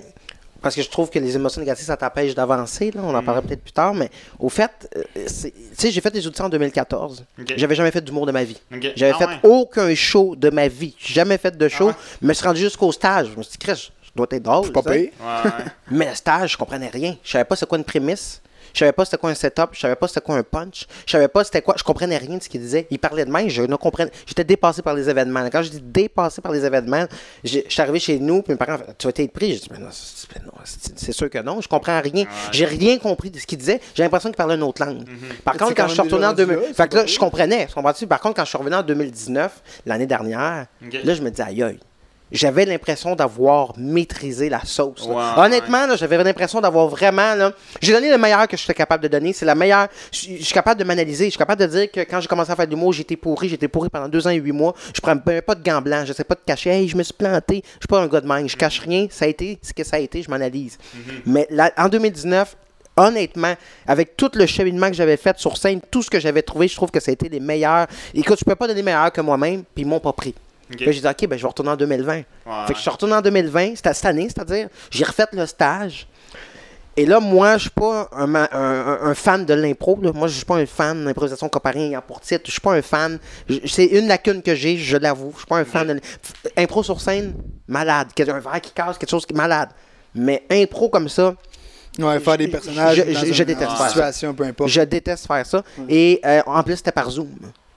parce 0.65 0.73
que 0.75 0.81
je 0.81 0.89
trouve 0.89 1.11
que 1.11 1.19
les 1.19 1.35
émotions 1.35 1.61
négatives, 1.61 1.85
ça 1.85 1.95
t'empêche 1.95 2.33
d'avancer. 2.33 2.89
là. 2.89 3.01
On 3.03 3.13
en 3.13 3.21
parlera 3.21 3.43
peut-être 3.43 3.61
plus 3.61 3.71
tard. 3.71 3.93
Mais 3.93 4.09
au 4.39 4.49
fait, 4.49 4.89
euh, 4.97 5.03
c'est- 5.27 5.51
tu 5.51 5.59
sais, 5.77 5.91
j'ai 5.91 6.01
fait 6.01 6.09
des 6.09 6.25
auditions 6.25 6.45
en 6.45 6.49
2014. 6.49 7.23
Ok. 7.39 7.53
J'avais 7.55 7.75
jamais 7.75 7.91
fait 7.91 8.01
d'humour 8.03 8.25
de 8.25 8.31
ma 8.31 8.43
vie. 8.43 8.57
J'avais 8.95 9.13
Ah 9.13 9.17
fait 9.19 9.25
ouais. 9.25 9.39
aucun 9.43 9.93
show 9.93 10.35
de 10.35 10.49
ma 10.49 10.67
vie. 10.67 10.95
J'ai 10.97 11.13
jamais 11.13 11.37
fait 11.37 11.55
de 11.55 11.67
show. 11.67 11.89
ouais? 11.89 11.93
Je 12.19 12.25
me 12.27 12.33
suis 12.33 12.47
rendu 12.47 12.61
jusqu'au 12.61 12.91
stage. 12.91 13.27
Je 13.31 13.37
me 13.37 13.43
suis 13.43 13.51
dit, 13.51 13.57
Chris, 13.59 13.91
je 14.01 14.09
dois 14.15 14.25
être 14.31 14.41
drôle. 14.41 14.71
pas 14.71 14.81
tu 14.81 14.87
sais. 14.89 14.93
payé. 14.95 15.13
Ouais, 15.21 15.43
ouais. 15.51 15.65
Mais 15.91 16.09
le 16.09 16.15
stage, 16.15 16.53
je 16.53 16.57
comprenais 16.57 16.89
rien. 16.89 17.15
Je 17.23 17.29
savais 17.29 17.45
pas 17.45 17.55
c'était 17.55 17.67
quoi 17.69 17.77
une 17.77 17.83
prémisse. 17.83 18.41
Je 18.73 18.79
savais 18.79 18.91
pas 18.91 19.05
c'était 19.05 19.17
quoi 19.17 19.29
un 19.29 19.35
setup. 19.35 19.69
Je 19.73 19.79
savais 19.79 19.95
pas 19.95 20.07
c'était 20.07 20.21
quoi 20.21 20.35
un 20.37 20.43
punch. 20.43 20.85
Je 21.05 21.11
savais 21.11 21.27
pas 21.27 21.43
c'était 21.43 21.61
quoi. 21.61 21.75
Je 21.77 21.83
comprenais 21.83 22.17
rien 22.17 22.37
de 22.37 22.43
ce 22.43 22.49
qu'il 22.49 22.61
disait. 22.61 22.87
Il 22.89 22.99
parlait 22.99 23.25
de 23.25 23.31
même. 23.31 23.49
Je 23.49 23.61
ne 23.63 23.75
comprenais. 23.75 24.11
J'étais 24.25 24.43
dépassé 24.43 24.81
par 24.81 24.93
les 24.93 25.09
événements. 25.09 25.45
Quand 25.51 25.63
je 25.63 25.69
dis 25.69 25.81
dépassé 25.81 26.41
par 26.41 26.51
les 26.51 26.65
événements, 26.65 27.05
je 27.43 27.59
suis 27.67 27.81
arrivé 27.81 27.99
chez 27.99 28.19
nous. 28.19 28.41
Puis 28.41 28.53
mes 28.53 28.57
parents, 28.57 28.77
tu 28.97 29.07
as 29.07 29.09
été 29.09 29.27
pris. 29.27 29.53
J'ai 29.53 29.59
dit, 29.59 29.69
mais 29.71 29.79
non, 29.79 29.89
c'est 29.91 30.43
non, 30.43 30.51
c'est- 30.63 30.97
c'est 30.97 31.11
sûr 31.11 31.29
que 31.29 31.39
non. 31.39 31.61
Je 31.61 31.67
comprends 31.67 31.99
rien. 32.01 32.25
J'ai 32.51 32.65
rien 32.65 32.97
compris 32.97 33.31
de 33.31 33.39
ce 33.39 33.45
qu'il 33.47 33.57
disait. 33.57 33.79
J'ai 33.93 34.03
l'impression 34.03 34.29
qu'il 34.29 34.37
parlait 34.37 34.55
une 34.55 34.63
autre 34.63 34.83
langue. 34.83 35.03
Par 35.43 35.53
Mais 35.55 35.59
contre, 35.59 35.75
quand 35.75 35.83
quand 35.83 35.87
je 35.89 35.93
suis 35.93 36.01
retourné 36.01 36.25
en 36.25 36.33
déjà 36.33 36.43
rendu 36.45 36.55
2000. 36.55 36.69
là, 36.69 36.73
Fait 36.75 36.87
que 36.89 36.95
là, 36.95 37.05
je 37.05 37.19
comprenais. 37.19 37.67
comprends-tu? 37.73 38.07
Par 38.07 38.19
contre, 38.19 38.35
quand 38.35 38.43
je 38.45 38.49
suis 38.49 38.57
revenu 38.57 38.75
en 38.75 38.83
2019, 38.83 39.61
l'année 39.85 40.07
dernière, 40.07 40.65
là, 40.81 41.13
je 41.13 41.21
me 41.21 41.29
dis, 41.29 41.41
aïe 41.41 41.63
aïe. 41.63 41.79
J'avais 42.31 42.65
l'impression 42.65 43.15
d'avoir 43.15 43.73
maîtrisé 43.77 44.49
la 44.49 44.61
sauce. 44.65 45.07
Honnêtement, 45.37 45.95
j'avais 45.95 46.17
l'impression 46.23 46.59
d'avoir 46.59 46.87
vraiment. 46.87 47.51
J'ai 47.81 47.93
donné 47.93 48.09
le 48.09 48.17
meilleur 48.17 48.47
que 48.47 48.57
je 48.57 48.63
suis 48.63 48.73
capable 48.73 49.03
de 49.03 49.07
donner. 49.07 49.31
C'est 49.31 49.45
la 49.45 49.53
meilleure. 49.55 49.87
Je 50.11 50.17
suis- 50.17 50.53
capable 50.53 50.79
de 50.79 50.85
m'analyser. 50.85 51.25
Je 51.25 51.29
suis 51.31 51.37
capable 51.37 51.61
de 51.61 51.67
dire 51.67 51.91
que 51.91 51.99
quand 52.01 52.19
j'ai 52.21 52.27
commencé 52.27 52.51
à 52.51 52.55
faire 52.55 52.65
de 52.65 52.71
l'humour, 52.71 52.93
j'étais 52.93 53.15
pourri. 53.15 53.47
J'étais 53.47 53.67
pourri 53.67 53.89
pendant 53.89 54.07
deux 54.09 54.25
ans 54.25 54.31
et 54.31 54.37
huit 54.37 54.51
mois. 54.51 54.73
Je 54.93 55.01
prends 55.01 55.15
même 55.15 55.41
pas 55.41 55.53
de 55.55 55.63
gants 55.63 55.81
blancs. 55.81 56.05
Je 56.07 56.13
sais 56.13 56.23
pas 56.23 56.35
de 56.35 56.41
cacher. 56.45 56.71
Hey, 56.71 56.87
je 56.87 56.97
me 56.97 57.03
suis 57.03 57.13
planté. 57.13 57.61
Je 57.63 57.79
suis 57.81 57.87
pas 57.87 57.99
un 58.01 58.07
gars 58.07 58.21
de. 58.21 58.47
Je 58.47 58.57
cache 58.57 58.79
rien. 58.79 59.05
Ça 59.11 59.25
a 59.25 59.27
été 59.27 59.59
ce 59.61 59.71
que 59.73 59.83
ça 59.83 59.97
a 59.97 59.99
été. 59.99 60.23
Je 60.23 60.29
m'analyse. 60.29 60.77
Mais 61.27 61.45
là, 61.51 61.71
en 61.77 61.87
2019, 61.89 62.55
honnêtement, 62.97 63.53
avec 63.87 64.17
tout 64.17 64.31
le 64.33 64.45
cheminement 64.45 64.87
que 64.89 64.95
j'avais 64.95 65.17
fait 65.17 65.37
sur 65.37 65.57
scène, 65.57 65.79
tout 65.91 66.01
ce 66.01 66.09
que 66.09 66.19
j'avais 66.19 66.41
trouvé, 66.41 66.67
je 66.67 66.75
trouve 66.75 66.89
que 66.91 66.99
ça 66.99 67.11
a 67.11 67.13
été 67.13 67.29
les 67.29 67.39
meilleurs. 67.39 67.87
Écoute, 68.13 68.39
je 68.39 68.45
peux 68.45 68.55
pas 68.55 68.67
donner 68.67 68.81
meilleur 68.81 69.11
que 69.11 69.21
moi-même, 69.21 69.63
puis 69.75 69.83
ils 69.83 69.87
m'ont 69.87 69.99
pas 69.99 70.13
pris. 70.13 70.33
Ok. 70.71 70.77
Puis 70.77 70.85
là, 70.87 70.91
j'ai 70.91 71.01
dit, 71.01 71.07
OK, 71.07 71.27
ben, 71.27 71.37
je 71.37 71.41
vais 71.43 71.47
retourner 71.47 71.71
en 71.71 71.75
2020. 71.75 72.13
Ouais. 72.15 72.23
Fait 72.67 72.73
que 72.73 72.77
je 72.77 72.81
suis 72.81 72.89
retourné 72.89 73.13
en 73.15 73.21
2020, 73.21 73.75
c'était 73.75 73.93
cette 73.93 74.05
année, 74.05 74.27
c'est-à-dire, 74.29 74.67
j'ai 74.89 75.03
refait 75.03 75.27
le 75.33 75.45
stage. 75.45 76.07
Et 76.97 77.05
là, 77.05 77.19
moi, 77.19 77.57
je 77.57 77.63
suis 77.63 77.69
pas 77.71 78.09
un, 78.13 78.25
ma- 78.25 78.47
un- 78.53 78.87
un- 78.87 78.99
un 79.09 79.13
fan 79.15 79.43
de 79.45 79.53
l'impro. 79.53 79.97
Moi, 79.97 80.27
je 80.29 80.35
suis 80.35 80.45
pas 80.45 80.55
un 80.55 80.65
fan 80.65 81.01
de 81.01 81.05
l'improvisation 81.05 81.49
comparée 81.49 81.87
ayant 81.87 82.01
pour 82.01 82.21
titre. 82.21 82.43
Je 82.45 82.51
suis 82.51 82.61
pas 82.61 82.73
un 82.73 82.81
fan. 82.81 83.19
C'est 83.65 83.85
une 83.85 84.07
lacune 84.07 84.41
que 84.41 84.55
j'ai, 84.55 84.77
je 84.77 84.95
l'avoue. 84.95 85.31
Je 85.33 85.39
suis 85.39 85.45
pas 85.47 85.57
un 85.57 85.65
fan 85.65 85.87
de 85.87 85.99
impro 86.55 86.83
sur 86.83 87.01
scène, 87.01 87.33
malade. 87.67 88.07
Quel- 88.15 88.29
Un 88.29 88.39
verre 88.39 88.61
qui 88.61 88.71
casse, 88.71 88.97
quelque 88.97 89.09
chose 89.09 89.25
qui 89.25 89.33
est 89.33 89.37
malade. 89.37 89.69
Mais 90.15 90.43
impro 90.49 90.87
comme 90.87 91.09
ça, 91.09 91.35
Ouais, 91.99 92.17
faire 92.21 92.37
des 92.37 92.47
personnages. 92.47 92.95
je- 92.95 93.01
dans 93.13 93.19
je- 93.19 93.25
une- 93.25 93.33
je 93.33 93.43
déteste 93.43 93.71
faire 93.73 94.13
ça. 94.13 94.33
peu 94.33 94.43
importe. 94.45 94.69
je 94.69 94.81
déteste 94.81 95.27
faire 95.27 95.45
ça. 95.45 95.63
Et 95.89 96.21
euh, 96.25 96.41
en 96.45 96.63
plus, 96.63 96.77
c'était 96.77 96.93
par 96.93 97.09
Zoom. 97.09 97.27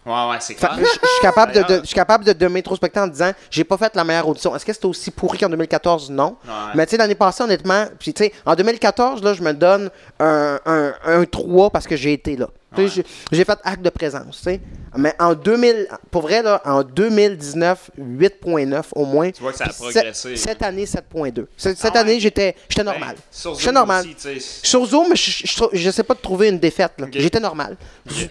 Ouais, 0.08 0.30
ouais, 0.30 0.36
c'est 0.40 0.54
clair. 0.54 0.74
je, 0.78 0.84
suis 0.84 0.98
capable 1.20 1.52
de, 1.52 1.94
capable 1.94 2.24
de, 2.24 2.32
de 2.32 2.46
m'introspecter 2.46 2.98
en 2.98 3.06
disant 3.06 3.32
j'ai 3.50 3.64
pas 3.64 3.76
fait 3.76 3.94
la 3.94 4.04
meilleure 4.04 4.26
audition. 4.26 4.56
Est-ce 4.56 4.64
que 4.64 4.72
c'était 4.72 4.86
aussi 4.86 5.10
pourri 5.10 5.36
qu'en 5.36 5.50
2014 5.50 6.10
Non. 6.10 6.36
Ouais. 6.46 6.52
Mais 6.74 6.86
tu 6.86 6.92
sais, 6.92 6.96
l'année 6.96 7.14
passée, 7.14 7.42
honnêtement, 7.42 7.84
puis 7.98 8.14
tu 8.14 8.24
sais, 8.24 8.32
en 8.46 8.54
2014, 8.54 9.22
là, 9.22 9.34
je 9.34 9.42
me 9.42 9.52
donne 9.52 9.90
un, 10.18 10.58
un, 10.64 10.94
un 11.04 11.24
3 11.24 11.68
parce 11.70 11.86
que 11.86 11.96
j'ai 11.96 12.14
été 12.14 12.36
là. 12.36 12.48
Ouais. 12.76 12.86
j'ai- 13.32 13.44
fait 13.44 13.58
acte 13.64 13.82
de 13.82 13.90
présence, 13.90 14.36
tu 14.38 14.42
sais. 14.42 14.60
Mais 14.96 15.14
en 15.18 15.34
2000, 15.34 15.86
pour 16.10 16.22
vrai, 16.22 16.42
là, 16.42 16.60
en 16.64 16.82
2019, 16.82 17.90
8.9 17.98 18.86
au 18.94 19.04
moins. 19.04 19.30
Tu 19.30 19.42
vois 19.42 19.52
que 19.52 19.58
ça 19.58 19.64
a 19.64 19.68
progressé. 19.72 20.12
Cette, 20.12 20.38
cette 20.38 20.62
année, 20.62 20.86
7.2. 20.86 21.46
Cette, 21.56 21.76
cette 21.78 21.90
Ah 21.90 21.94
ouais? 21.94 21.98
année, 22.00 22.20
j'étais 22.20 22.54
j'étais 22.68 22.84
Ben, 22.84 22.92
normal. 22.92 23.16
sur 23.30 23.52
J'étais 23.54 23.64
Zoom 23.66 23.74
normal. 23.74 24.06
aussi. 24.06 24.40
Sur 24.62 24.84
Zoom, 24.86 25.14
je, 25.14 25.44
je 25.72 25.90
sais 25.90 26.02
pas 26.02 26.14
de 26.14 26.20
trouver 26.20 26.48
une 26.48 26.58
défaite. 26.58 26.92
J'étais 27.12 27.40
normal. 27.40 27.76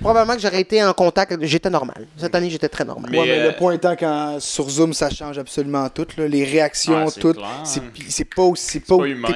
Probablement 0.01 0.35
que 0.35 0.41
j'aurais 0.41 0.61
été 0.61 0.83
en 0.83 0.93
contact. 0.93 1.37
J'étais 1.41 1.69
normal. 1.69 2.05
Cette 2.17 2.33
année, 2.35 2.49
j'étais 2.49 2.69
très 2.69 2.85
normal. 2.85 3.09
Mais, 3.11 3.19
Ouais, 3.19 3.25
mais 3.25 3.39
euh, 3.39 3.47
le 3.51 3.55
point 3.55 3.73
étant 3.73 3.95
quand 3.95 4.37
sur 4.39 4.69
Zoom 4.69 4.93
ça 4.93 5.09
change 5.09 5.37
absolument 5.37 5.87
tout, 5.89 6.07
là, 6.17 6.27
les 6.27 6.43
réactions, 6.43 7.05
Ouais, 7.05 7.11
c'est 7.11 7.19
tout. 7.19 7.33
clair. 7.33 7.63
C'est 8.09 8.25
pas 8.25 8.41
aussi. 8.43 8.79
Pas, 8.79 8.97
pas 8.97 9.05
humain, 9.05 9.27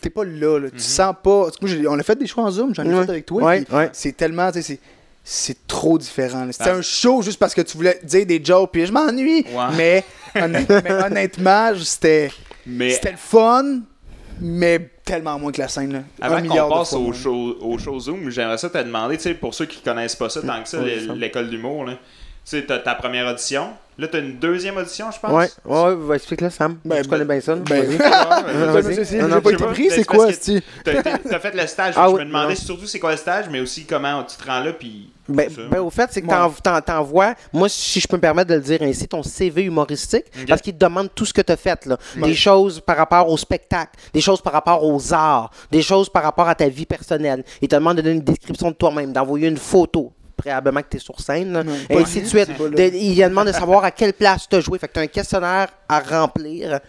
t'es 0.00 0.10
pas, 0.10 0.24
là. 0.24 0.58
Mhm. 0.60 0.70
Tu 0.72 0.78
sens 0.80 1.14
pas. 1.22 1.48
on 1.88 1.98
a 1.98 2.02
fait 2.02 2.16
des 2.16 2.26
choix 2.26 2.44
en 2.44 2.50
Zoom, 2.50 2.74
j'en 2.74 2.84
ai 2.84 2.88
Ouais. 2.94 3.04
fait 3.04 3.10
avec 3.10 3.26
toi. 3.26 3.42
Ouais, 3.42 3.62
puis 3.62 3.74
ouais. 3.76 3.90
C'est 3.92 4.16
tellement. 4.16 4.39
Tu 4.48 4.62
sais, 4.62 4.62
C'est 4.62 4.80
c'est 5.22 5.66
trop 5.66 5.98
différent. 5.98 6.46
C'était 6.50 6.70
Ah. 6.70 6.76
un 6.76 6.82
show 6.82 7.20
juste 7.22 7.38
parce 7.38 7.54
que 7.54 7.60
tu 7.60 7.76
voulais 7.76 8.00
dire 8.02 8.24
des 8.26 8.42
jokes, 8.42 8.70
puis 8.72 8.86
je 8.86 8.92
m'ennuie. 8.92 9.44
Mais, 9.76 10.02
honnêt- 10.34 10.66
mais 10.84 10.92
honnêtement, 10.92 11.72
c'était 11.84 12.30
Mais 12.66 12.98
le 13.04 13.16
fun, 13.18 13.80
mais 14.40 14.90
tellement 15.04 15.38
moins 15.38 15.52
que 15.52 15.60
la 15.60 15.68
scène. 15.68 15.92
Là. 15.92 16.02
avant 16.22 16.42
qu'on 16.42 16.68
passe 16.70 16.92
au 16.94 17.12
show, 17.12 17.56
au 17.60 17.78
show 17.78 18.00
Zoom, 18.00 18.30
j'aimerais 18.30 18.58
ça 18.58 18.70
te 18.70 18.78
demander, 18.78 19.16
tu 19.18 19.24
sais, 19.24 19.34
pour 19.34 19.52
ceux 19.54 19.66
qui 19.66 19.80
connaissent 19.82 20.16
pas 20.16 20.30
ça 20.30 20.40
tant 20.46 20.62
que 20.62 20.68
ça, 20.68 20.78
l'école 21.14 21.50
d'humour, 21.50 21.84
sais, 22.44 22.64
t'as 22.66 22.78
ta 22.78 22.94
première 22.94 23.26
audition. 23.26 23.68
Là, 23.98 24.08
t'as 24.08 24.20
une 24.20 24.38
deuxième 24.38 24.78
audition, 24.78 25.10
je 25.10 25.20
pense. 25.20 25.30
Ouais, 25.30 25.48
ouais, 25.66 25.92
ouais, 25.92 26.16
explique-le, 26.16 26.48
Sam. 26.48 26.78
Ben, 26.86 27.02
tu 27.02 27.08
connais 27.10 27.26
bien 27.26 27.38
ça. 27.40 27.54
ben, 27.56 27.84
Ah, 28.02 28.42
Non, 28.54 29.28
non, 29.28 29.40
pas 29.42 29.50
été 29.52 29.62
pris, 29.64 29.88
Ben, 29.88 29.94
c'est 29.94 30.04
quoi, 30.04 30.32
c'ti? 30.32 30.62
T'as 30.82 31.38
fait 31.38 31.54
le 31.54 31.66
stage. 31.66 31.94
Ah 31.98 32.06
je 32.08 32.14
oui, 32.14 32.20
me 32.20 32.24
demandais 32.24 32.54
non. 32.54 32.60
surtout 32.60 32.86
c'est 32.86 32.98
quoi 32.98 33.10
le 33.10 33.18
stage, 33.18 33.46
mais 33.50 33.60
aussi 33.60 33.84
comment 33.84 34.22
tu 34.24 34.36
te 34.38 34.46
rends 34.46 34.60
là, 34.60 34.72
puis. 34.72 35.12
Ben, 35.28 35.50
ben, 35.70 35.80
au 35.80 35.90
fait, 35.90 36.08
c'est 36.12 36.22
que 36.22 36.26
Ouais. 36.28 36.32
t'en- 36.34 36.50
t'en- 36.50 36.80
t'envoies, 36.80 37.34
moi, 37.52 37.68
si 37.68 38.00
je 38.00 38.08
peux 38.08 38.16
me 38.16 38.22
permettre 38.22 38.48
de 38.48 38.54
le 38.54 38.60
dire 38.62 38.78
ainsi, 38.80 39.06
ton 39.06 39.22
CV 39.22 39.64
humoristique, 39.64 40.24
parce 40.48 40.62
qu'il 40.62 40.72
te 40.72 40.78
demande 40.78 41.10
tout 41.14 41.26
ce 41.26 41.34
que 41.34 41.42
tu 41.42 41.52
as 41.52 41.56
fait. 41.58 41.84
Là. 41.84 41.98
Ouais. 42.16 42.28
Des 42.28 42.34
choses 42.34 42.80
par 42.80 42.96
rapport 42.96 43.28
au 43.28 43.36
spectacle, 43.36 43.92
des 44.14 44.22
choses 44.22 44.40
par 44.40 44.54
rapport 44.54 44.82
aux 44.82 45.12
arts, 45.12 45.50
des 45.70 45.82
choses 45.82 46.08
par 46.08 46.22
rapport 46.22 46.48
à 46.48 46.54
ta 46.54 46.68
vie 46.70 46.86
personnelle. 46.86 47.44
Il 47.60 47.68
te 47.68 47.74
demande 47.76 47.98
de 47.98 48.02
donner 48.02 48.14
une 48.16 48.22
description 48.24 48.70
de 48.70 48.76
toi-même, 48.76 49.12
d'envoyer 49.12 49.48
une 49.48 49.58
photo 49.58 50.10
préalablement 50.40 50.80
que 50.80 50.86
tu 50.90 50.96
es 50.96 51.00
sur 51.00 51.20
scène, 51.20 51.52
là, 51.52 51.62
et 51.88 51.96
ainsi 52.02 52.20
de 52.22 52.26
suite. 52.26 52.48
De- 52.76 52.82
il 52.94 53.14
demande 53.16 53.46
de 53.48 53.52
savoir 53.52 53.84
à 53.84 53.90
quelle 53.90 54.12
place 54.12 54.48
tu 54.48 54.56
as 54.56 54.60
joué. 54.60 54.78
Fait 54.78 54.88
que 54.88 54.92
tu 54.94 54.98
as 54.98 55.02
un 55.02 55.06
questionnaire 55.06 55.68
à 55.88 56.00
remplir. 56.00 56.80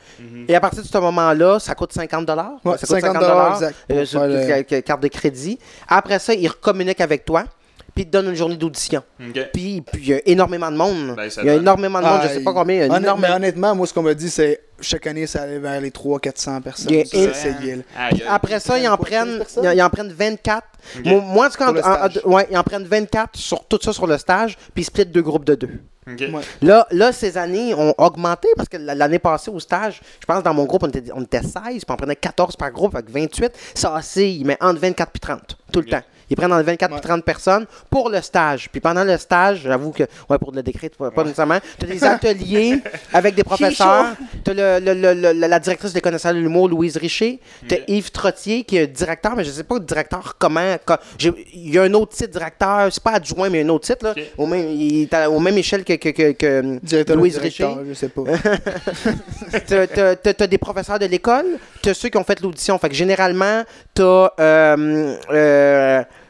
Et 0.47 0.55
à 0.55 0.59
partir 0.59 0.81
de 0.83 0.87
ce 0.87 0.97
moment-là, 0.97 1.59
ça 1.59 1.75
coûte 1.75 1.93
50 1.93 2.29
Ouais, 2.29 2.77
ça 2.77 2.87
coûte 2.87 2.95
50 3.01 3.15
exact, 3.53 3.75
pour 3.87 3.97
euh, 3.97 4.05
sur 4.05 4.21
le- 4.21 4.47
ca- 4.47 4.63
ca- 4.69 4.81
carte 4.81 5.01
de 5.03 5.07
crédit. 5.07 5.59
Après 5.87 6.19
ça, 6.19 6.33
il 6.33 6.47
recommunique 6.47 7.01
avec 7.01 7.25
toi, 7.25 7.43
puis 7.93 8.03
il 8.03 8.05
te 8.07 8.11
donne 8.11 8.27
une 8.29 8.35
journée 8.35 8.57
d'audition. 8.57 9.03
Ok. 9.19 9.49
Puis 9.53 9.81
puis 9.81 10.01
il 10.01 10.07
y 10.09 10.13
a 10.13 10.19
énormément 10.25 10.71
de 10.71 10.77
monde. 10.77 11.15
Ben, 11.15 11.29
il 11.37 11.45
y 11.45 11.49
a 11.49 11.55
énormément 11.55 11.99
de 11.99 12.05
monde, 12.05 12.19
Ah, 12.21 12.27
je 12.27 12.33
sais 12.33 12.43
pas 12.43 12.53
combien. 12.53 12.75
Il 12.75 12.79
y 12.87 12.89
a 12.89 12.93
honnêt- 12.95 13.09
mais 13.19 13.31
honnêtement, 13.31 13.75
moi, 13.75 13.87
ce 13.87 13.93
qu'on 13.93 14.01
m'a 14.03 14.13
dit, 14.13 14.29
c'est 14.29 14.61
chaque 14.79 15.05
année, 15.07 15.27
ça 15.27 15.43
allait 15.43 15.59
vers 15.59 15.79
les 15.79 15.91
300-400 15.91 16.61
personnes. 16.61 16.87
Il 16.91 16.97
y 16.97 17.01
a 17.01 17.05
Ça, 17.05 17.17
une- 17.17 17.29
essayait, 17.29 17.75
là. 17.77 17.83
Aïe, 17.97 18.13
aïe. 18.13 18.23
Après 18.27 18.59
ça, 18.59 18.77
ils 18.79 18.87
en 18.87 18.97
prennent, 18.97 19.27
15 19.29 19.37
personnes? 19.37 19.63
ils 19.63 19.67
en- 19.67 19.71
ils 19.73 19.81
en 19.83 19.89
prennent 19.89 20.11
24. 20.13 20.67
Ok. 20.97 21.05
Moi, 21.05 21.45
en 21.45 21.49
tout 21.49 21.57
cas, 21.57 21.71
en- 21.71 21.77
en- 21.77 22.09
stage. 22.09 22.21
ouais, 22.25 22.47
ils 22.49 22.57
en 22.57 22.63
prennent 22.63 22.85
24 22.85 23.37
sur 23.37 23.63
tout 23.65 23.79
ça 23.81 23.93
sur 23.93 24.07
le 24.07 24.17
stage, 24.17 24.57
puis 24.73 24.81
ils 24.81 24.85
split 24.85 25.05
deux 25.05 25.21
groupes 25.21 25.45
de 25.45 25.55
deux. 25.55 25.69
Ouais. 26.07 26.41
Là, 26.63 26.87
là, 26.89 27.11
ces 27.11 27.37
années 27.37 27.75
ont 27.75 27.93
augmenté 27.99 28.47
parce 28.57 28.67
que 28.67 28.75
l'année 28.77 29.19
passée 29.19 29.51
au 29.51 29.59
stage, 29.59 30.01
je 30.19 30.25
pense 30.25 30.41
dans 30.41 30.53
mon 30.53 30.65
groupe, 30.65 30.81
on 30.83 30.87
était, 30.87 31.03
on 31.13 31.21
était 31.21 31.43
16, 31.43 31.53
puis 31.85 31.85
on 31.89 31.95
prenait 31.95 32.15
14 32.15 32.55
par 32.55 32.71
groupe 32.71 32.95
avec 32.95 33.09
28. 33.11 33.51
Ça 33.75 33.93
oscille, 33.95 34.43
mais 34.43 34.57
entre 34.59 34.81
24 34.81 35.11
et 35.15 35.19
30, 35.19 35.57
tout 35.71 35.79
le 35.79 35.85
temps. 35.85 36.01
Ils 36.31 36.35
prennent 36.37 36.53
entre 36.53 36.63
24 36.65 36.91
et 36.91 36.95
Ouais. 36.95 36.99
30 37.01 37.23
personnes 37.25 37.65
pour 37.89 38.09
le 38.09 38.21
stage. 38.21 38.69
Puis 38.71 38.79
pendant 38.81 39.03
le 39.03 39.17
stage, 39.17 39.61
j'avoue 39.63 39.91
que, 39.91 40.03
ouais, 40.29 40.37
pour 40.39 40.51
le 40.53 40.63
décret, 40.63 40.89
pas 40.89 41.11
pas 41.11 41.23
nécessairement, 41.23 41.59
tu 41.77 41.85
as 41.85 41.89
des 41.89 42.03
ateliers 42.05 42.79
avec 43.13 43.35
des 43.35 43.43
professeurs. 43.43 44.05
Tu 44.45 44.51
as 44.51 44.53
le, 44.53 44.79
le- 44.93 44.93
le- 45.13 45.33
le- 45.33 45.47
la 45.47 45.59
directrice 45.59 45.93
des 45.93 46.01
connaissances 46.01 46.33
de 46.33 46.39
l'humour, 46.39 46.69
Louise 46.69 46.95
Richer. 46.97 47.39
Tu 47.67 47.75
as. 47.75 47.79
Yves 47.87 48.11
Trottier, 48.11 48.63
qui 48.63 48.77
est 48.77 48.87
directeur, 48.87 49.35
mais 49.35 49.43
je 49.43 49.51
sais 49.51 49.63
pas 49.65 49.77
directeur 49.79 50.35
comment. 50.39 50.75
Il 51.19 51.69
y 51.73 51.77
a 51.77 51.83
un 51.83 51.93
autre 51.93 52.15
titre 52.15 52.31
directeur, 52.31 52.87
c'est 52.91 53.03
pas 53.03 53.11
adjoint, 53.11 53.49
mais 53.49 53.61
un 53.63 53.69
autre 53.69 53.85
titre, 53.85 54.05
là, 54.05 54.15
au, 54.37 54.45
même, 54.47 54.69
il 54.69 55.01
est 55.03 55.13
à- 55.13 55.29
au 55.29 55.39
même 55.39 55.57
échelle 55.57 55.83
que, 55.83 55.93
que, 55.93 56.09
que- 56.09 56.31
que 56.31 56.79
Directeur 56.81 57.17
Louise 57.17 57.33
directeur, 57.33 57.77
Richer. 57.77 57.89
Je 57.89 57.93
sais 57.93 58.07
pas. 58.09 58.21
T'as- 59.67 59.87
T'as 59.87 60.15
t'as- 60.15 60.33
t'as 60.33 60.47
des 60.47 60.57
professeurs 60.57 60.99
de 60.99 61.05
l'école, 61.05 61.45
t'as 61.81 61.93
ceux 61.93 62.09
qui 62.09 62.17
ont 62.17 62.23
fait 62.23 62.39
l'audition. 62.41 62.77
Fait 62.77 62.89
que 62.89 62.95
généralement, 62.95 63.63
t'as. 63.93 64.29
Euh, 64.39 65.15
euh, 65.31 65.99
excuse- 65.99 66.20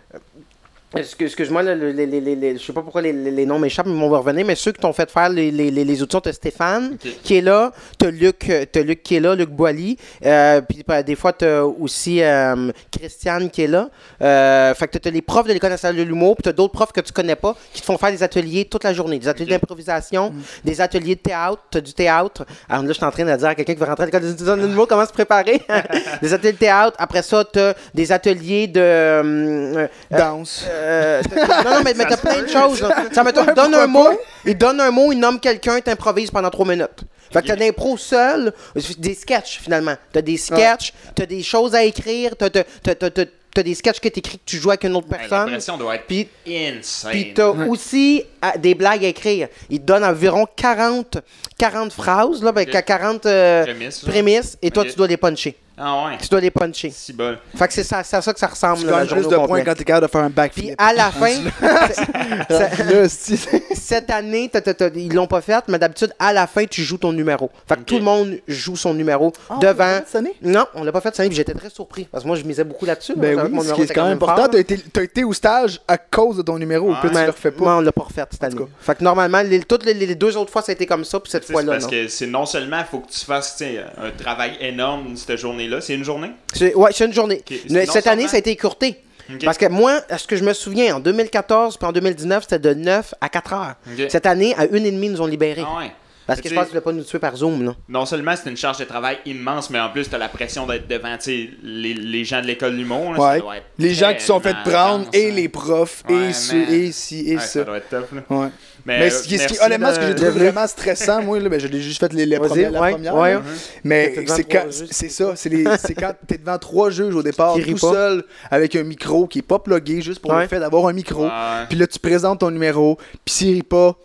Excuse-moi, 0.94 1.64
je 1.64 2.58
sais 2.60 2.74
pas 2.74 2.82
pourquoi 2.82 3.02
les, 3.02 3.14
les- 3.14 3.32
les 3.32 3.46
noms 3.46 3.60
m'échappent, 3.60 3.86
mais 3.86 3.94
ils 3.94 4.00
vont 4.00 4.10
revenir, 4.10 4.46
mais 4.46 4.56
ceux 4.56 4.74
qui 4.74 4.82
t'ont 4.82 4.92
fait 4.92 5.10
faire 5.10 5.30
les, 5.30 5.50
les, 5.50 5.72
les, 5.72 5.98
t'as 6.06 6.34
Stéphane 6.34 6.98
qui 7.24 7.38
est 7.38 7.42
là, 7.42 7.72
t'as 7.98 8.12
Luc, 8.12 8.50
euh, 8.50 8.66
t'as 8.70 8.82
Luc 8.82 9.02
qui 9.02 9.16
est 9.16 9.22
là, 9.22 9.34
Luc 9.34 9.50
Boily, 9.52 9.98
euh, 10.26 10.60
puis 10.62 10.84
bah, 10.86 11.02
des 11.02 11.16
fois 11.16 11.32
t'as 11.32 11.62
aussi 11.62 12.22
euh, 12.22 12.72
Christiane 12.92 13.50
qui 13.50 13.62
est 13.64 13.68
là. 13.68 13.90
Euh, 14.22 14.74
fait 14.74 14.88
que 14.90 14.98
t'as 14.98 15.12
les 15.12 15.22
profs 15.22 15.48
de 15.48 15.54
l'école 15.54 15.70
nationale 15.70 15.96
de 15.96 16.04
l'humour, 16.04 16.36
puis 16.36 16.44
t'as 16.44 16.52
d'autres 16.52 16.74
profs 16.74 16.92
que 16.92 17.00
tu 17.02 17.14
connais 17.14 17.38
pas 17.38 17.56
qui 17.74 17.80
te 17.80 17.86
font 17.86 17.98
faire 17.98 18.12
des 18.12 18.22
ateliers 18.24 18.66
toute 18.66 18.84
la 18.84 18.94
journée, 18.94 19.18
des 19.18 19.30
ateliers 19.30 19.52
d'improvisation, 19.52 20.34
des 20.66 20.82
ateliers 20.82 21.16
de 21.16 21.22
théâtre, 21.22 21.62
t'as 21.72 21.80
du 21.82 21.94
théâtre. 21.94 22.46
Alors 22.68 22.84
là, 22.84 22.90
je 22.90 22.94
suis 22.94 23.06
en 23.06 23.12
train 23.12 23.24
de 23.24 23.34
dire 23.38 23.48
à 23.48 23.56
quelqu'un 23.56 23.74
qui 23.76 23.80
veut 23.80 23.86
rentrer 23.86 24.04
à 24.04 24.06
l'école 24.08 24.22
de 24.36 24.66
l'humour 24.68 24.88
comment 24.90 25.06
se 25.06 25.14
préparer. 25.14 25.62
des 26.22 26.34
ateliers 26.34 26.52
de 26.54 26.58
théâtre. 26.58 26.98
Après 27.00 27.22
ça, 27.22 27.46
t'as 27.46 27.74
des 27.94 28.12
ateliers 28.12 28.68
de. 28.68 28.82
euh, 28.82 29.88
Danse. 30.10 30.66
Euh, 30.82 31.22
non, 31.66 31.72
non, 31.72 31.82
mais, 31.84 31.94
mais 31.96 32.06
t'as 32.06 32.18
plein 32.18 32.42
de 32.42 32.48
choses. 32.48 32.82
là. 32.82 33.06
Ça 33.12 33.24
mettons, 33.24 33.46
il 33.48 33.54
donne 33.54 33.74
un 33.76 33.88
mot, 33.88 34.10
il 34.46 34.58
donne 34.58 34.80
un 34.82 34.92
mot, 34.92 35.12
il 35.12 35.20
nomme 35.20 35.40
quelqu'un, 35.40 35.80
t'improvises 35.80 36.32
pendant 36.32 36.50
trois 36.50 36.66
minutes. 36.68 37.02
Fait 37.32 37.42
que 37.42 37.48
t'as 37.48 37.56
de 37.56 37.62
l'impro 37.62 37.98
seul, 37.98 38.52
des 38.98 39.14
sketchs 39.14 39.60
finalement. 39.62 39.96
T'as 40.12 40.22
des 40.22 40.36
sketchs, 40.38 40.94
t'as 41.16 41.26
des 41.26 41.44
choses 41.44 41.74
à 41.76 41.84
écrire, 41.84 42.36
t'as, 42.38 42.50
t'as, 42.50 42.64
t'as, 42.84 42.96
t'as- 42.96 43.10
t'as- 43.10 43.26
t'as 43.54 43.64
des 43.64 43.76
sketchs 43.76 44.00
que 44.00 44.08
t'écris 44.10 44.38
que 44.38 44.44
tu 44.46 44.58
joues 44.58 44.70
avec 44.70 44.84
une 44.86 44.96
autre 44.96 45.08
Hey, 45.12 45.20
personne. 45.28 45.50
Pression 45.50 45.78
doit 45.78 45.96
être 45.96 46.08
Puis 46.08 46.28
insane. 46.48 47.12
puis 47.12 47.34
t'as 47.34 47.50
aussi 47.50 48.24
ah, 48.42 48.58
des 48.58 48.76
blagues 48.76 49.04
à 49.06 49.08
écrire. 49.10 49.48
Il 49.70 49.80
te 49.80 49.86
donne 49.86 50.04
environ 50.06 50.46
40, 50.56 51.18
40 51.58 51.92
phrases, 51.94 52.42
là, 52.44 52.52
ben, 52.52 52.68
Ok. 52.68 52.84
40 52.86 53.26
euh, 53.26 53.66
Prémices, 54.06 54.58
et 54.62 54.72
toi, 54.72 54.84
Ok. 54.84 54.90
tu 54.90 54.96
dois 54.96 55.08
les 55.08 55.18
puncher. 55.18 55.56
Ah 55.84 56.06
ouais. 56.06 56.18
Tu 56.22 56.28
dois 56.30 56.40
les 56.42 56.52
puncher. 56.52 56.92
Si 56.92 57.12
bol. 57.12 57.40
Fait 57.56 57.68
que 57.68 57.74
c'est 57.74 57.84
ça, 57.84 58.04
c'est 58.04 58.16
à 58.18 58.22
ça 58.22 58.34
que 58.34 58.40
ça 58.40 58.48
ressemble, 58.48 58.80
Tu 58.82 58.86
là, 58.86 59.00
la 59.04 59.06
plus 59.06 59.28
de 59.28 59.36
points 59.36 59.64
quand 59.64 59.74
t'es 59.74 59.84
capable 59.84 60.06
de 60.06 60.12
faire 60.12 60.22
un 60.22 60.28
Puis 60.28 60.36
backflip. 60.36 60.76
à 60.78 60.94
la 60.94 61.12
fin, 61.12 61.32
cette 63.08 64.10
année, 64.10 64.50
t'as- 64.52 64.62
t'as- 64.62 64.74
t'as- 64.74 64.90
ils 64.96 65.14
l'ont 65.14 65.28
pas 65.28 65.42
fait, 65.42 65.64
mais 65.68 65.80
d'habitude, 65.80 66.14
à 66.20 66.34
la 66.34 66.48
fin, 66.48 66.66
tu 66.66 66.84
joues 66.84 66.98
ton 66.98 67.12
numéro. 67.14 67.50
Fait 67.68 67.76
que 67.78 67.82
tout 67.82 67.98
le 67.98 68.04
monde 68.04 68.38
joue 68.48 68.76
son 68.76 68.94
numéro 68.94 69.34
Ah, 69.50 69.56
on 69.58 69.60
l'a 69.62 69.74
devant. 69.74 69.84
fait 69.86 70.04
cette 70.06 70.16
année? 70.18 70.34
Non, 70.42 70.66
on 70.76 70.84
l'a 70.84 70.92
pas 70.92 71.02
fait 71.02 71.10
cette 71.10 71.22
année, 71.22 71.30
puis 71.30 71.38
j'étais 71.38 71.54
très 71.54 71.70
surpris. 71.70 72.08
Parce 72.12 72.24
que 72.24 72.28
moi, 72.28 72.38
je 72.38 72.44
misais 72.44 72.64
beaucoup 72.64 72.86
là-dessus. 72.86 73.14
Ben 73.16 73.40
oui, 73.40 73.50
mon 73.52 73.62
ce 73.64 73.74
qui 73.74 73.82
est 73.82 73.88
quand 73.94 74.04
même 74.04 74.14
important. 74.14 74.48
T'as 74.50 74.60
été, 74.60 74.78
t'as 74.78 75.04
été 75.04 75.24
au 75.24 75.34
stage 75.34 75.82
à 75.88 75.98
cause 75.98 76.38
de 76.38 76.42
ton 76.42 76.58
numéro. 76.58 76.90
Ouais. 76.90 76.96
Puis 77.02 77.10
tu 77.10 77.16
Mais- 77.16 77.26
le 77.26 77.32
refais 77.32 77.52
pas? 77.52 77.64
moi, 77.64 77.78
on 77.78 77.82
l'a 77.82 77.92
pas 77.92 78.04
refait 78.04 78.24
cette 78.30 78.44
année. 78.44 78.56
Fait 78.80 78.96
que 78.96 79.04
normalement, 79.04 79.42
les, 79.42 79.62
toutes 79.64 79.86
les, 79.86 79.94
les 79.94 80.16
deux 80.16 80.38
autres 80.38 80.52
fois, 80.52 80.62
ça 80.62 80.72
a 80.72 80.74
été 80.74 80.86
comme 80.86 81.06
ça, 81.06 81.20
puis 81.20 81.32
cette 81.32 81.46
fois-là, 81.50 81.74
parce 81.74 81.84
non. 81.86 81.90
que 81.90 82.08
c'est 82.08 82.28
non 82.28 82.46
seulement 82.46 82.80
il 82.80 82.86
faut 82.86 83.00
que 83.00 83.12
tu 83.12 83.26
fasses 83.26 83.62
un 83.62 84.12
travail 84.12 84.54
énorme 84.60 85.16
cette 85.16 85.38
journée-là, 85.72 85.82
c'est 85.82 85.94
une 85.96 86.04
journée? 86.04 86.32
C'est- 86.54 86.76
Ouais, 86.76 86.92
c'est 86.94 87.06
une 87.06 87.14
journée. 87.14 87.42
Mais 87.70 87.86
cette 87.86 88.08
année, 88.08 88.28
ça 88.28 88.36
a 88.36 88.40
été 88.40 88.52
écourté. 88.52 88.98
Parce 89.46 89.58
que 89.58 89.68
moi, 89.68 90.02
à 90.10 90.18
ce 90.18 90.28
que 90.28 90.36
je 90.36 90.44
me 90.44 90.52
souviens, 90.54 90.98
en 90.98 91.00
2014 91.00 91.78
puis 91.78 91.88
en 91.88 91.94
2019, 91.94 92.44
c'était 92.44 92.60
de 92.60 92.74
9 92.74 93.14
à 93.22 93.30
4 93.30 93.54
heures. 93.54 93.76
Cette 94.10 94.26
année, 94.26 94.54
à 94.58 94.64
1 94.64 94.84
et 94.84 94.92
demie, 94.92 95.08
ils 95.08 95.12
nous 95.14 95.22
ont 95.22 95.26
libérés. 95.28 95.64
Ah 95.66 95.78
ouais. 95.80 95.92
Parce 96.28 96.40
que 96.40 96.48
Tu 96.48 96.54
je 96.54 96.56
pense 96.56 96.66
que 96.66 96.70
tu 96.70 96.74
voulais 96.76 96.84
pas 96.84 96.92
nous 96.94 97.04
tuer 97.04 97.20
par 97.20 97.36
Zoom, 97.36 97.64
là. 97.66 97.76
non 97.90 98.06
seulement 98.06 98.34
c'est 98.42 98.50
une 98.50 98.56
charge 98.56 98.78
de 98.78 98.84
travail 98.86 99.18
immense, 99.26 99.70
mais 99.70 99.80
en 99.80 99.90
plus, 99.90 100.08
t'as 100.10 100.18
la 100.20 100.30
pression 100.30 100.66
d'être 100.68 100.88
devant 100.88 101.18
tu 101.18 101.58
les, 101.64 101.94
les 101.94 102.24
gens 102.24 102.42
de 102.42 102.46
l'école 102.48 102.78
du 102.78 102.86
monde. 102.86 103.18
Ouais. 103.18 103.42
Les 103.80 103.94
gens 103.94 104.14
qui 104.14 104.24
sont 104.24 104.40
fait 104.40 104.56
prendre, 104.64 105.08
et 105.14 105.32
les 105.32 105.50
profs, 105.50 106.04
Ouais, 106.08 106.30
et 106.30 106.34
ceux, 106.34 106.56
mais- 106.70 106.80
et 106.80 106.92
ci, 106.92 107.24
et 107.28 107.36
Ouais, 107.36 107.42
ça 107.42 107.48
ça. 107.48 107.64
doit 107.64 107.78
être 107.78 107.90
tough. 107.90 108.16
Là. 108.16 108.22
Ouais. 108.30 108.48
Mais, 108.86 109.00
Mais 109.00 109.06
euh, 109.08 109.10
ce 109.10 109.24
qui, 109.28 109.38
ce 109.38 109.48
qui- 109.48 109.58
honnêtement, 109.64 109.94
ce 109.94 110.00
que 110.00 110.08
j'ai 110.08 110.16
trouvé 110.16 110.32
vraiment 110.32 110.66
stressant, 110.68 111.22
moi, 111.22 111.40
là, 111.40 111.50
ben, 111.50 111.60
je 111.60 111.68
l'ai 111.68 111.82
juste 111.82 112.00
fait 112.00 112.12
les, 112.14 112.26
les 112.26 112.38
premières, 112.40 112.72
la 112.72 112.82
ouais, 112.82 112.92
première. 112.92 113.16
ouais. 113.16 113.34
là. 113.34 113.42
Mais 113.84 114.14
c'est 114.28 114.44
quand- 114.44 114.66
c'est 114.70 115.10
ça, 115.10 115.34
c'est 115.36 115.94
quand 115.94 116.14
t'es 116.28 116.38
devant 116.38 116.58
trois 116.58 116.90
juges 116.90 117.14
au 117.16 117.24
départ, 117.24 117.56
tout 117.56 117.72
pas. 117.74 117.92
seul, 117.94 118.24
avec 118.50 118.76
un 118.76 118.84
micro 118.84 119.28
qui 119.28 119.40
est 119.40 119.44
pas 119.44 119.60
plugué, 119.60 120.02
juste 120.02 120.20
pour 120.20 120.32
Ouais. 120.32 120.42
le 120.44 120.48
fait 120.48 120.60
d'avoir 120.60 120.88
un 120.88 120.94
micro. 120.94 121.28
Puis 121.70 121.78
là, 121.78 121.88
tu 121.88 122.00
présentes 122.00 122.40
ton 122.40 122.52
numéro, 122.52 122.98
puis 123.26 123.34
s'il 123.36 123.54
rit 123.56 123.64
pas, 123.64 123.96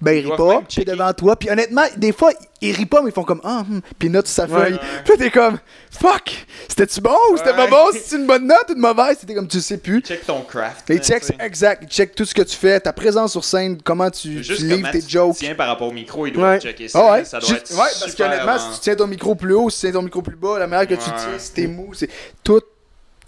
ben 0.00 0.12
il 0.12 0.24
Ils 0.24 0.30
rit 0.30 0.36
pas, 0.36 0.62
puis 0.68 0.84
devant 0.84 1.12
toi. 1.12 1.36
Puis 1.36 1.50
honnêtement, 1.50 1.82
des 1.96 2.12
fois, 2.12 2.32
ils 2.62 2.72
rient 2.74 2.86
pas, 2.86 3.02
mais 3.02 3.10
ils 3.10 3.12
font 3.12 3.22
comme 3.24 3.40
Ah, 3.44 3.60
hum, 3.68 3.80
puis 3.98 4.08
ils 4.08 4.10
notent 4.12 4.26
sur 4.26 4.36
sa 4.36 4.50
Ouais. 4.50 4.60
feuille. 4.70 4.78
Puis 5.04 5.12
là, 5.12 5.16
t'es 5.18 5.30
comme 5.30 5.58
Fuck, 5.90 6.46
c'était-tu 6.68 7.00
bon 7.00 7.16
ou 7.32 7.36
c'était 7.36 7.52
pas 7.54 7.66
bon? 7.66 7.86
C'est 7.92 8.16
une 8.16 8.26
bonne 8.26 8.46
note 8.46 8.64
ou 8.70 8.72
une 8.74 8.78
mauvaise? 8.80 9.18
C'était 9.20 9.34
comme 9.34 9.48
tu 9.48 9.60
sais 9.60 9.76
plus. 9.78 10.00
Check 10.00 10.24
ton 10.24 10.40
craft. 10.42 10.86
Checks, 11.00 11.20
tu 11.20 11.26
sais. 11.26 11.36
exact. 11.40 11.82
Ils 11.82 11.88
checkent 11.88 12.14
tout 12.14 12.24
ce 12.24 12.34
que 12.34 12.42
tu 12.42 12.56
fais, 12.56 12.80
ta 12.80 12.92
présence 12.92 13.32
sur 13.32 13.44
scène, 13.44 13.78
comment 13.82 14.10
tu, 14.10 14.42
Juste 14.42 14.60
tu 14.60 14.66
livres 14.66 14.76
comment 14.80 14.92
tes 14.92 15.02
tu 15.02 15.10
jokes. 15.10 15.36
tiens 15.36 15.54
par 15.54 15.68
rapport 15.68 15.88
au 15.88 15.92
micro, 15.92 16.26
il 16.26 16.32
doit 16.32 16.50
Ouais. 16.52 16.60
checker 16.60 16.88
ça. 16.88 16.98
Ah 17.02 17.12
ouais, 17.12 17.24
ça 17.24 17.38
doit 17.40 17.48
Juste- 17.48 17.70
être 17.70 17.76
ouais, 17.78 17.88
parce 18.00 18.14
qu'honnêtement, 18.14 18.58
si 18.58 18.74
tu 18.76 18.80
tiens 18.80 18.96
ton 18.96 19.06
micro 19.06 19.34
plus 19.34 19.52
haut, 19.54 19.68
si 19.68 19.80
tu 19.80 19.86
tiens 19.86 19.92
ton 19.92 20.02
micro 20.02 20.22
plus 20.22 20.36
bas, 20.36 20.58
la 20.58 20.66
manière 20.66 20.86
que 20.88 20.94
tu 20.94 21.00
tiens, 21.10 21.38
si 21.38 21.52
t'es 21.52 21.66
mou, 21.66 21.92
c'est 21.92 22.08
tout. 22.42 22.60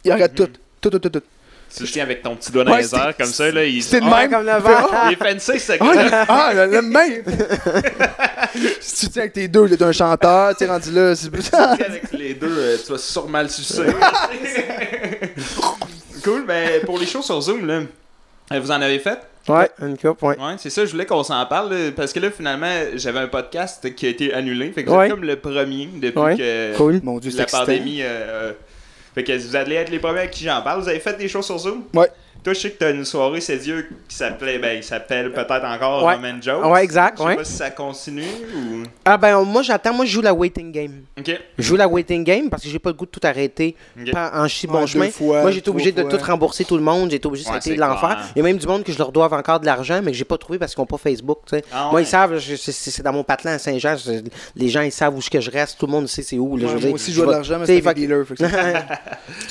Il 0.04 0.12
regarde 0.12 0.34
tout. 0.34 0.48
Tout, 0.80 0.90
tout, 0.90 0.98
tout, 0.98 1.10
tout. 1.10 1.22
Tu 1.74 1.82
le 1.84 1.88
tiens 1.88 2.02
avec 2.02 2.22
ton 2.22 2.36
petit 2.36 2.52
doigt 2.52 2.64
dans 2.64 2.72
Ouais, 2.72 2.82
les 2.82 2.94
airs, 2.94 3.06
c'est- 3.16 3.22
comme 3.22 3.32
ça, 3.32 3.50
là, 3.50 3.64
il... 3.64 3.82
C'était 3.82 4.00
de 4.00 4.06
Ah, 4.12 4.20
même. 4.20 4.30
comme 4.30 4.44
le 4.44 4.52
Il 4.56 4.62
vent. 4.62 4.88
Ah, 4.92 5.08
Il 5.08 5.12
est 5.14 5.16
fancy, 5.32 5.58
ce 5.58 5.72
ah, 5.80 6.24
ah, 6.28 6.52
le- 6.54 6.66
le 6.70 6.82
même. 6.82 7.22
si 8.80 9.06
tu 9.06 9.12
tiens 9.12 9.22
avec 9.22 9.32
tes 9.32 9.48
deux, 9.48 9.68
t'es 9.70 9.82
un 9.82 9.92
chanteur, 9.92 10.54
tu 10.56 10.64
es 10.64 10.66
rendu 10.66 10.90
là, 10.92 11.14
c'est 11.16 11.30
plus. 11.30 11.50
avec 11.54 12.12
les 12.12 12.34
deux, 12.34 12.46
euh, 12.58 12.76
tu 12.84 12.92
vas 12.92 12.98
sûrement 12.98 13.40
le 13.42 13.48
sucer. 13.48 13.84
cool, 16.24 16.44
ben 16.46 16.82
pour 16.84 16.98
les 16.98 17.06
shows 17.06 17.22
sur 17.22 17.40
Zoom, 17.40 17.66
là, 17.66 17.80
euh, 18.52 18.60
vous 18.60 18.70
en 18.70 18.80
avez 18.80 18.98
fait? 18.98 19.18
Ouais, 19.48 19.68
une 19.80 19.96
coupe, 19.98 20.22
ouais. 20.22 20.36
Ouais, 20.38 20.54
c'est 20.58 20.70
ça, 20.70 20.84
je 20.86 20.92
voulais 20.92 21.06
qu'on 21.06 21.24
s'en 21.24 21.44
parle, 21.46 21.72
là, 21.74 21.90
parce 21.96 22.12
que 22.12 22.20
là, 22.20 22.30
finalement, 22.30 22.70
j'avais 22.94 23.18
un 23.18 23.26
podcast 23.26 23.92
qui 23.94 24.06
a 24.06 24.10
été 24.10 24.32
annulé. 24.32 24.70
Fait 24.70 24.84
que 24.84 24.90
Ouais. 24.90 25.06
c'est 25.06 25.10
comme 25.10 25.24
le 25.24 25.34
premier 25.36 25.88
depuis 25.94 26.18
Ouais. 26.20 26.36
que 26.36 26.76
Cool. 26.76 27.00
Mon 27.02 27.18
dieu, 27.18 27.30
c'est 27.32 27.38
la 27.38 27.46
pandémie. 27.46 28.02
euh, 28.02 28.06
euh, 28.06 28.52
fait 29.14 29.24
que 29.24 29.36
vous 29.36 29.56
allez 29.56 29.76
être 29.76 29.90
les 29.90 29.98
premiers 29.98 30.20
à 30.20 30.26
qui 30.26 30.44
j'en 30.44 30.62
parle. 30.62 30.80
Vous 30.82 30.88
avez 30.88 31.00
fait 31.00 31.16
des 31.16 31.28
shows 31.28 31.42
sur 31.42 31.58
Zoom? 31.58 31.84
Ouais. 31.94 32.10
Toi, 32.44 32.54
je 32.54 32.58
sais 32.58 32.70
que 32.72 32.78
t'as 32.78 32.90
une 32.90 33.04
soirée, 33.04 33.40
c'est 33.40 33.56
Dieu, 33.58 33.88
qui 34.08 34.16
s'appelait, 34.16 34.58
ben, 34.58 34.76
il 34.76 34.82
s'appelle 34.82 35.32
peut-être 35.32 35.64
encore 35.64 36.04
Ouais. 36.04 36.14
Roman 36.14 36.40
Jones. 36.40 36.64
Ouais, 36.64 36.82
exact, 36.82 37.18
Je 37.18 37.22
sais 37.22 37.28
ouais. 37.28 37.36
pas 37.36 37.44
si 37.44 37.52
ça 37.52 37.70
continue 37.70 38.22
ou. 38.56 38.82
Ah 39.04 39.16
ben 39.16 39.40
moi 39.42 39.62
j'attends, 39.62 39.92
moi 39.94 40.04
je 40.04 40.10
joue 40.12 40.22
la 40.22 40.34
waiting 40.34 40.72
game. 40.72 41.02
Ok. 41.18 41.30
Je 41.58 41.62
joue 41.62 41.76
la 41.76 41.86
waiting 41.86 42.24
game 42.24 42.50
parce 42.50 42.62
que 42.64 42.68
j'ai 42.68 42.78
pas 42.80 42.90
le 42.90 42.94
goût 42.96 43.06
de 43.06 43.10
tout 43.10 43.20
arrêter 43.22 43.76
en 43.96 44.00
Ouais, 44.00 44.66
bon 44.66 44.80
deux 44.80 44.86
chemin. 44.86 45.10
fois, 45.10 45.42
moi 45.42 45.52
trois 45.52 45.70
obligé 45.70 45.92
de 45.92 46.02
tout 46.02 46.16
rembourser 46.24 46.64
tout 46.64 46.76
le 46.76 46.82
monde, 46.82 47.10
j'ai 47.10 47.16
été 47.16 47.26
obligé, 47.28 47.48
été 47.48 47.60
c'est 47.60 47.74
de 47.74 47.80
l'enfer. 47.80 48.18
Il 48.34 48.38
y 48.38 48.40
a 48.40 48.44
même 48.44 48.56
du 48.56 48.66
monde 48.66 48.82
que 48.82 48.90
je 48.92 48.98
leur 48.98 49.12
dois 49.12 49.32
encore 49.32 49.60
de 49.60 49.66
l'argent 49.66 50.00
mais 50.02 50.10
que 50.10 50.16
j'ai 50.16 50.24
pas 50.24 50.38
trouvé 50.38 50.58
parce 50.58 50.74
qu'ils 50.74 50.82
ont 50.82 50.86
pas 50.86 50.98
Facebook, 50.98 51.38
tu 51.46 51.56
sais. 51.56 51.64
Ah 51.72 51.88
Moi 51.92 52.00
ils 52.00 52.06
savent, 52.06 52.38
c'est- 52.40 53.02
dans 53.02 53.12
mon 53.12 53.22
patelin 53.24 53.52
à 53.52 53.58
Saint-Jean, 53.58 53.96
je- 53.96 54.20
les 54.56 54.68
gens 54.68 54.82
ils 54.82 54.90
savent 54.92 55.14
où 55.14 55.18
est-ce 55.18 55.30
que 55.30 55.40
je 55.40 55.50
reste, 55.50 55.78
tout 55.78 55.86
le 55.86 55.92
monde 55.92 56.08
sait 56.08 56.22
c'est 56.22 56.38
où. 56.38 56.56
là, 56.56 56.66
Ouais, 56.66 56.72
je 56.80 56.86
moi 56.88 56.94
aussi, 56.96 57.12
je 57.12 57.16
dois 57.18 57.26
de 57.26 57.30
l'argent, 57.32 57.58
mais 57.60 57.66
tu 57.66 57.72
sais, 57.72 57.78
c'est 57.78 57.82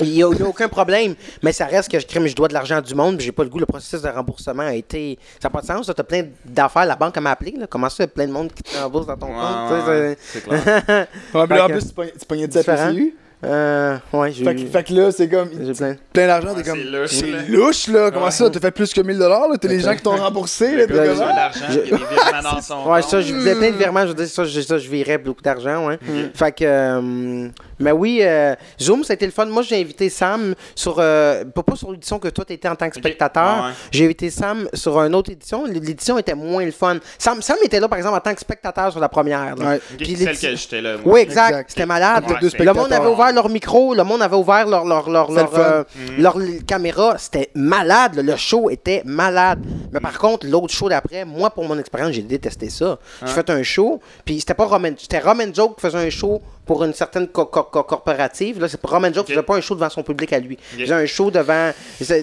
il 0.00 0.10
n'y 0.12 0.22
a, 0.22 0.28
aucun 0.28 0.68
problème, 0.68 1.14
mais 1.42 1.52
ça 1.52 1.64
reste 1.66 1.90
que 1.90 1.98
je 1.98 2.06
crime, 2.06 2.26
je 2.26 2.34
dois 2.36 2.48
de 2.48 2.54
l'argent 2.54 2.76
à 2.76 2.81
du 2.82 2.94
monde, 2.94 3.16
puis 3.16 3.24
j'ai 3.26 3.32
pas 3.32 3.44
le 3.44 3.48
goût. 3.48 3.58
Le 3.58 3.66
processus 3.66 4.02
de 4.02 4.08
remboursement 4.08 4.62
a 4.64 4.74
été. 4.74 5.18
Ça 5.40 5.48
n'a 5.48 5.50
pas 5.50 5.60
de 5.60 5.66
sens. 5.66 5.86
Tu 5.86 5.92
as 6.00 6.04
plein 6.04 6.24
d'affaires. 6.44 6.84
La 6.86 6.96
banque 6.96 7.16
m'a 7.18 7.30
appelé. 7.32 7.54
Là. 7.58 7.66
Comment 7.68 7.88
ça, 7.88 7.96
il 8.00 8.02
y 8.02 8.04
a 8.04 8.08
plein 8.08 8.26
de 8.26 8.32
monde 8.32 8.52
qui 8.52 8.62
te 8.62 8.76
rembourse 8.78 9.06
dans 9.06 9.16
ton 9.16 9.26
Ouais, 9.28 9.32
compte? 9.34 9.88
ouais, 9.88 10.16
c'est- 10.22 10.40
c'est 10.40 10.44
clair. 10.44 11.06
En 11.64 11.68
plus, 11.68 11.86
tu 12.18 12.26
pognais 12.26 12.46
de 12.48 12.52
ça. 12.62 12.90
Euh, 13.44 13.96
ouais, 14.12 14.30
j'ai 14.30 14.44
Fait 14.44 14.54
que, 14.54 14.66
fait 14.66 14.84
que 14.84 14.94
là, 14.94 15.10
c'est 15.10 15.28
comme. 15.28 15.48
j'ai 15.60 15.72
plein. 15.72 15.96
Plein 16.12 16.26
d'argent, 16.28 16.54
Ouais, 16.54 16.62
t'es 16.62 16.70
comme. 16.70 16.78
c'est 16.78 16.84
louche, 16.84 17.10
C'est 17.10 17.26
là. 17.26 17.38
louche, 17.48 17.86
là. 17.88 18.10
Comment 18.12 18.26
Ouais. 18.26 18.30
ça? 18.30 18.48
T'as 18.48 18.60
fait 18.60 18.70
plus 18.70 18.94
que 18.94 19.00
1000 19.00 19.18
dollars, 19.18 19.48
là? 19.48 19.56
T'as 19.60 19.66
les 19.66 19.80
gens 19.80 19.96
qui 19.96 20.02
t'ont 20.02 20.14
remboursé, 20.16 20.76
là. 20.76 20.86
T'es 20.86 20.92
comme. 20.94 21.20
ah! 21.20 21.32
d'argent, 21.34 21.64
il 21.70 21.74
y 21.74 21.78
a 21.78 21.82
des 21.82 21.88
virements 21.96 22.52
dans 22.54 22.60
son 22.60 22.88
Ouais, 22.88 23.00
compte. 23.00 23.10
ça, 23.10 23.20
je 23.20 23.34
faisais 23.34 23.56
plein 23.56 23.70
de 23.72 23.76
virements. 23.76 24.02
Je 24.02 24.06
veux 24.10 24.14
dire, 24.14 24.28
ça, 24.28 24.44
je, 24.44 24.60
ça, 24.60 24.78
je 24.78 24.88
virais 24.88 25.18
beaucoup 25.18 25.42
d'argent, 25.42 25.88
ouais. 25.88 25.98
Fait 26.34 26.52
que, 26.52 26.64
euh, 26.64 27.48
mais 27.82 27.92
oui, 27.92 28.20
euh, 28.22 28.54
Zoom, 28.80 29.04
c'était 29.04 29.26
le 29.26 29.32
fun. 29.32 29.46
Moi, 29.46 29.62
j'ai 29.62 29.80
invité 29.80 30.08
Sam 30.08 30.54
sur, 30.74 30.96
euh, 30.98 31.44
pas, 31.44 31.62
pas 31.62 31.76
sur 31.76 31.90
l'édition 31.92 32.18
que 32.18 32.28
toi, 32.28 32.44
t'étais 32.44 32.68
en 32.68 32.76
tant 32.76 32.88
que 32.88 32.96
spectateur. 32.96 33.64
Ouais. 33.66 33.70
J'ai 33.90 34.04
invité 34.04 34.30
Sam 34.30 34.68
sur 34.74 34.98
une 35.00 35.14
autre 35.14 35.30
édition. 35.30 35.64
L'édition 35.66 36.18
était 36.18 36.34
moins 36.34 36.64
le 36.64 36.70
fun. 36.70 36.98
Sam, 37.18 37.42
Sam 37.42 37.56
était 37.64 37.80
là, 37.80 37.88
par 37.88 37.98
exemple, 37.98 38.16
en 38.16 38.20
tant 38.20 38.34
que 38.34 38.40
spectateur 38.40 38.90
sur 38.92 39.00
la 39.00 39.08
première. 39.08 39.56
là. 39.56 39.70
Ouais. 39.72 39.80
Puis 39.98 40.16
celle 40.16 40.26
l'édition- 40.28 40.50
que 40.50 40.56
j'étais 40.56 40.80
là. 40.80 40.96
moi. 41.04 41.14
Oui, 41.14 41.20
exact. 41.20 41.48
Exact. 41.48 41.70
C'était 41.70 41.86
malade. 41.86 42.24
Le 42.58 42.72
monde 42.72 42.92
avait 42.92 43.06
ouvert 43.08 43.32
leur 43.32 43.48
micro, 43.48 43.94
le 43.94 44.04
monde 44.04 44.22
avait 44.22 44.36
ouvert 44.36 44.66
leur, 44.66 44.84
leur, 44.84 45.30
euh, 45.30 45.84
Mhm. 45.94 46.22
leur 46.22 46.36
caméra. 46.66 47.16
C'était 47.18 47.50
malade. 47.54 48.14
là. 48.16 48.22
Le 48.22 48.36
show 48.36 48.70
était 48.70 49.02
malade. 49.04 49.60
Mais 49.92 50.00
par 50.00 50.18
contre, 50.18 50.46
l'autre 50.46 50.72
show 50.72 50.88
d'après, 50.88 51.24
moi, 51.24 51.50
pour 51.50 51.64
mon 51.66 51.78
expérience, 51.78 52.12
j'ai 52.12 52.22
détesté 52.22 52.70
ça. 52.70 52.98
J'ai 53.20 53.26
Hein? 53.30 53.34
fait 53.34 53.50
un 53.50 53.62
show, 53.62 54.00
puis 54.24 54.40
c'était 54.40 54.54
pas 54.54 54.64
Roman. 54.64 54.90
C'était 54.98 55.18
Roman 55.18 55.52
Joke 55.52 55.76
qui 55.76 55.82
faisait 55.82 55.98
un 55.98 56.10
show 56.10 56.40
pour 56.64 56.84
une 56.84 56.94
certaine 56.94 57.26
co- 57.28 57.46
co- 57.46 57.64
co- 57.64 57.82
corporative. 57.82 58.60
Là, 58.60 58.68
c'est 58.68 58.78
Roman 58.84 59.08
Joke 59.12 59.26
qui 59.26 59.32
Ok. 59.32 59.36
faisait 59.38 59.42
pas 59.42 59.56
un 59.56 59.60
show 59.60 59.74
devant 59.74 59.90
son 59.90 60.02
public 60.02 60.32
à 60.32 60.38
lui. 60.38 60.56
Il 60.76 60.82
faisait 60.82 60.94
un 60.94 61.06
show 61.06 61.30
devant. 61.30 61.70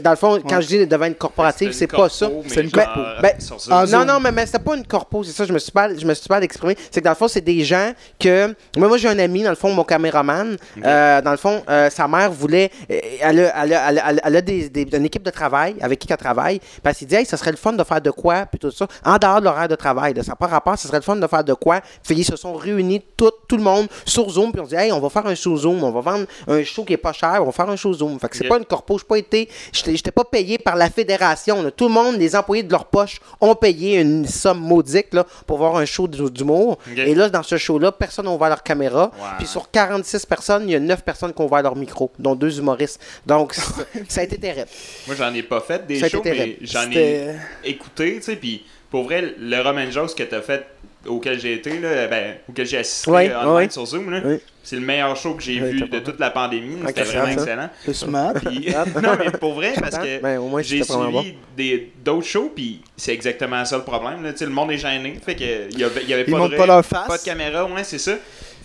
Dans 0.02 0.10
le 0.12 0.16
fond, 0.16 0.40
quand 0.48 0.62
je 0.62 0.68
dis 0.68 0.88
devant 0.88 1.06
une 1.06 1.16
corporative, 1.16 1.72
c'est 1.74 1.88
pas 1.88 2.08
ça. 2.10 2.30
C'est 2.48 2.62
une 2.62 2.72
corpo. 2.72 3.00
Ben, 3.22 3.34
en 3.72 3.86
Non, 3.88 4.06
non, 4.06 4.20
mais, 4.20 4.32
mais 4.32 4.46
c'était 4.46 4.60
pas 4.60 4.76
une 4.76 4.86
corpo, 4.86 5.24
c'est 5.24 5.32
ça, 5.34 5.46
je 5.46 5.52
me 5.54 5.60
suis 5.60 5.72
pas, 5.72 5.94
je 5.96 6.06
me 6.06 6.14
suis 6.14 6.28
pas 6.28 6.42
exprimé. 6.42 6.76
C'est 6.92 7.02
que 7.02 7.06
dans 7.06 7.12
le 7.12 7.16
fond, 7.16 7.28
c'est 7.28 7.42
des 7.42 7.64
gens 7.64 7.92
que. 8.20 8.48
Moi, 8.78 8.88
moi 8.88 8.98
j'ai 8.98 9.10
un 9.10 9.20
ami, 9.20 9.44
dans 9.44 9.50
le 9.50 9.56
fond, 9.56 9.72
mon 9.74 9.84
caméraman. 9.84 10.56
euh, 10.86 11.22
dans 11.22 11.32
le 11.32 11.38
fond, 11.38 11.62
euh, 11.70 11.90
sa 11.90 12.08
mère 12.08 12.32
voulait. 12.32 12.72
euh, 12.90 13.00
Elle 13.22 13.40
a, 13.42 13.64
elle 13.64 13.74
a- 13.74 13.90
elle 13.90 14.00
a- 14.00 14.14
elle 14.24 14.36
a 14.38 14.42
des, 14.42 14.70
des- 14.70 14.88
une 14.98 15.06
équipe 15.06 15.24
de 15.24 15.30
travail 15.32 15.76
avec 15.82 16.00
qui 16.00 16.08
elle 16.10 16.18
travaille. 16.18 16.62
Parce 16.82 16.98
qu'il 16.98 17.08
dit, 17.08 17.16
hey, 17.16 17.26
ça 17.26 17.36
serait 17.38 17.52
le 17.52 17.58
fun 17.58 17.74
de 17.74 17.84
faire 17.84 18.02
de 18.02 18.12
quoi, 18.12 18.46
puis 18.46 18.58
tout 18.60 18.72
ça. 18.72 18.88
En 19.06 19.18
dehors 19.18 19.40
de 19.42 19.46
l'horaire 19.46 19.68
de 19.68 19.76
travail, 19.76 20.14
là, 20.14 20.24
ça 20.24 20.32
n'a 20.32 20.36
pas 20.36 20.48
rapport, 20.48 20.78
ça 20.78 20.88
serait 20.88 20.98
le 21.00 21.04
fun 21.04 21.16
de 21.18 21.28
faire 21.28 21.44
de 21.44 21.54
quoi. 21.54 21.82
Puis 22.04 22.16
ils 22.16 22.24
se 22.26 22.36
sont 22.38 22.54
réunis, 22.54 23.04
tout, 23.18 23.32
tout 23.48 23.58
le 23.58 23.64
monde, 23.64 23.88
sur 24.06 24.30
Zoom, 24.30 24.39
puis 24.52 24.62
on 24.62 24.66
dit, 24.66 24.76
hey, 24.76 24.92
on 24.92 25.00
va 25.00 25.10
faire 25.10 25.26
un 25.28 25.36
show 25.36 25.56
Zoom, 25.58 25.84
on 25.84 25.92
va 25.92 26.02
vendre 26.02 26.26
un 26.48 26.64
show 26.64 26.84
qui 26.84 26.94
est 26.94 26.98
pas 26.98 27.14
cher, 27.14 27.38
on 27.42 27.46
va 27.46 27.52
faire 27.52 27.70
un 27.70 27.76
show 27.76 27.94
Zoom. 27.94 28.20
Fait 28.20 28.28
que 28.30 28.38
c'est 28.38 28.48
pas 28.50 28.58
une 28.58 28.66
corpo, 28.66 28.98
je 28.98 29.04
pas 29.06 29.18
été. 29.18 29.50
J'étais 29.74 30.12
pas 30.12 30.24
payé 30.24 30.58
par 30.58 30.76
la 30.76 30.90
fédération. 30.90 31.62
là. 31.62 31.72
Tout 31.72 31.88
le 31.88 31.94
monde, 31.94 32.16
les 32.18 32.36
employés 32.36 32.64
de 32.64 32.72
leur 32.72 32.86
poche, 32.86 33.20
ont 33.42 33.56
payé 33.56 34.00
une 34.00 34.26
somme 34.26 34.60
maudique 34.60 35.14
là, 35.14 35.26
pour 35.46 35.58
voir 35.58 35.76
un 35.78 35.86
show 35.86 36.08
d'hu- 36.08 36.30
d'humour. 36.32 36.78
Et 37.10 37.16
là, 37.16 37.30
dans 37.30 37.44
ce 37.44 37.58
show-là, 37.58 37.92
personne 37.92 38.26
n'a 38.26 38.32
ouvert 38.32 38.50
leur 38.50 38.64
caméra. 38.64 39.12
Puis 39.38 39.48
sur 39.48 39.70
46 39.72 40.26
personnes, 40.26 40.64
il 40.68 40.72
y 40.72 40.76
a 40.76 40.80
9 40.80 41.04
personnes 41.04 41.34
qui 41.34 41.42
ont 41.42 41.46
ouvert 41.46 41.62
leur 41.62 41.76
micro, 41.76 42.12
dont 42.20 42.36
deux 42.36 42.58
humoristes. 42.60 43.00
Donc, 43.26 43.54
ça- 44.08 44.22
a 44.22 44.24
été 44.24 44.38
terrible. 44.38 44.68
Moi, 45.08 45.16
j'en 45.18 45.34
ai 45.34 45.44
pas 45.44 45.62
fait 45.62 45.86
des 45.88 46.00
shows, 46.10 46.22
mais 46.38 46.58
j'en 46.62 46.82
ai 47.00 47.36
écouté, 47.64 48.16
tu 48.18 48.22
sais, 48.24 48.36
puis 48.36 48.64
pour 48.92 49.04
vrai, 49.04 49.34
le 49.40 49.62
Roman 49.62 49.90
Jones 49.92 50.10
que 50.16 50.24
t'as 50.24 50.42
fait 50.42 50.66
auquel 51.08 51.40
j'ai 51.40 51.54
été, 51.54 51.80
là, 51.80 52.08
ben, 52.08 52.36
auquel 52.50 52.66
j'ai 52.66 52.78
assisté 52.78 53.10
Ouais, 53.12 53.30
euh, 53.30 53.40
online 53.42 53.54
ouais. 53.56 53.70
sur 53.70 53.86
Zoom, 53.86 54.10
là, 54.12 54.22
Oui. 54.26 54.38
c'est 54.64 54.76
le 54.76 54.82
meilleur 54.82 55.16
show 55.16 55.34
que 55.34 55.42
j'ai 55.44 55.60
vu 55.60 55.80
de 55.82 56.00
toute 56.00 56.20
la 56.20 56.30
pandémie. 56.30 56.78
Ah, 56.84 56.88
C'était 56.88 57.04
vraiment 57.04 57.26
ça? 57.26 57.34
excellent. 57.34 57.70
Smart. 57.94 58.34
Puis- 58.34 58.68
non, 59.02 59.12
mais 59.18 59.32
pour 59.32 59.54
vrai, 59.54 59.74
parce 59.80 59.98
que 59.98 60.22
Ben, 60.22 60.42
j'ai 60.62 60.84
suivi 60.84 61.36
des- 61.56 61.92
d'autres 62.04 62.28
shows, 62.28 62.52
puis 62.54 62.82
c'est 62.98 63.14
exactement 63.14 63.64
ça 63.66 63.78
le 63.78 63.84
problème. 63.84 64.24
Là. 64.24 64.32
Le 64.40 64.48
monde 64.48 64.72
est 64.72 64.78
gêné, 64.78 65.18
fait 65.26 65.36
que 65.36 65.70
il 65.72 65.80
y 65.80 65.84
avait, 65.84 66.04
y 66.04 66.14
avait 66.14 66.26
Ils 66.28 66.32
pas, 66.34 66.48
de 66.48 66.56
pas 66.56 66.64
rire, 66.64 66.68
leur 66.68 66.86
face. 66.86 67.08
pas 67.08 67.18
de 67.18 67.24
caméra, 67.24 67.66
ouais, 67.66 67.84
c'est 67.84 67.98
ça. 67.98 68.14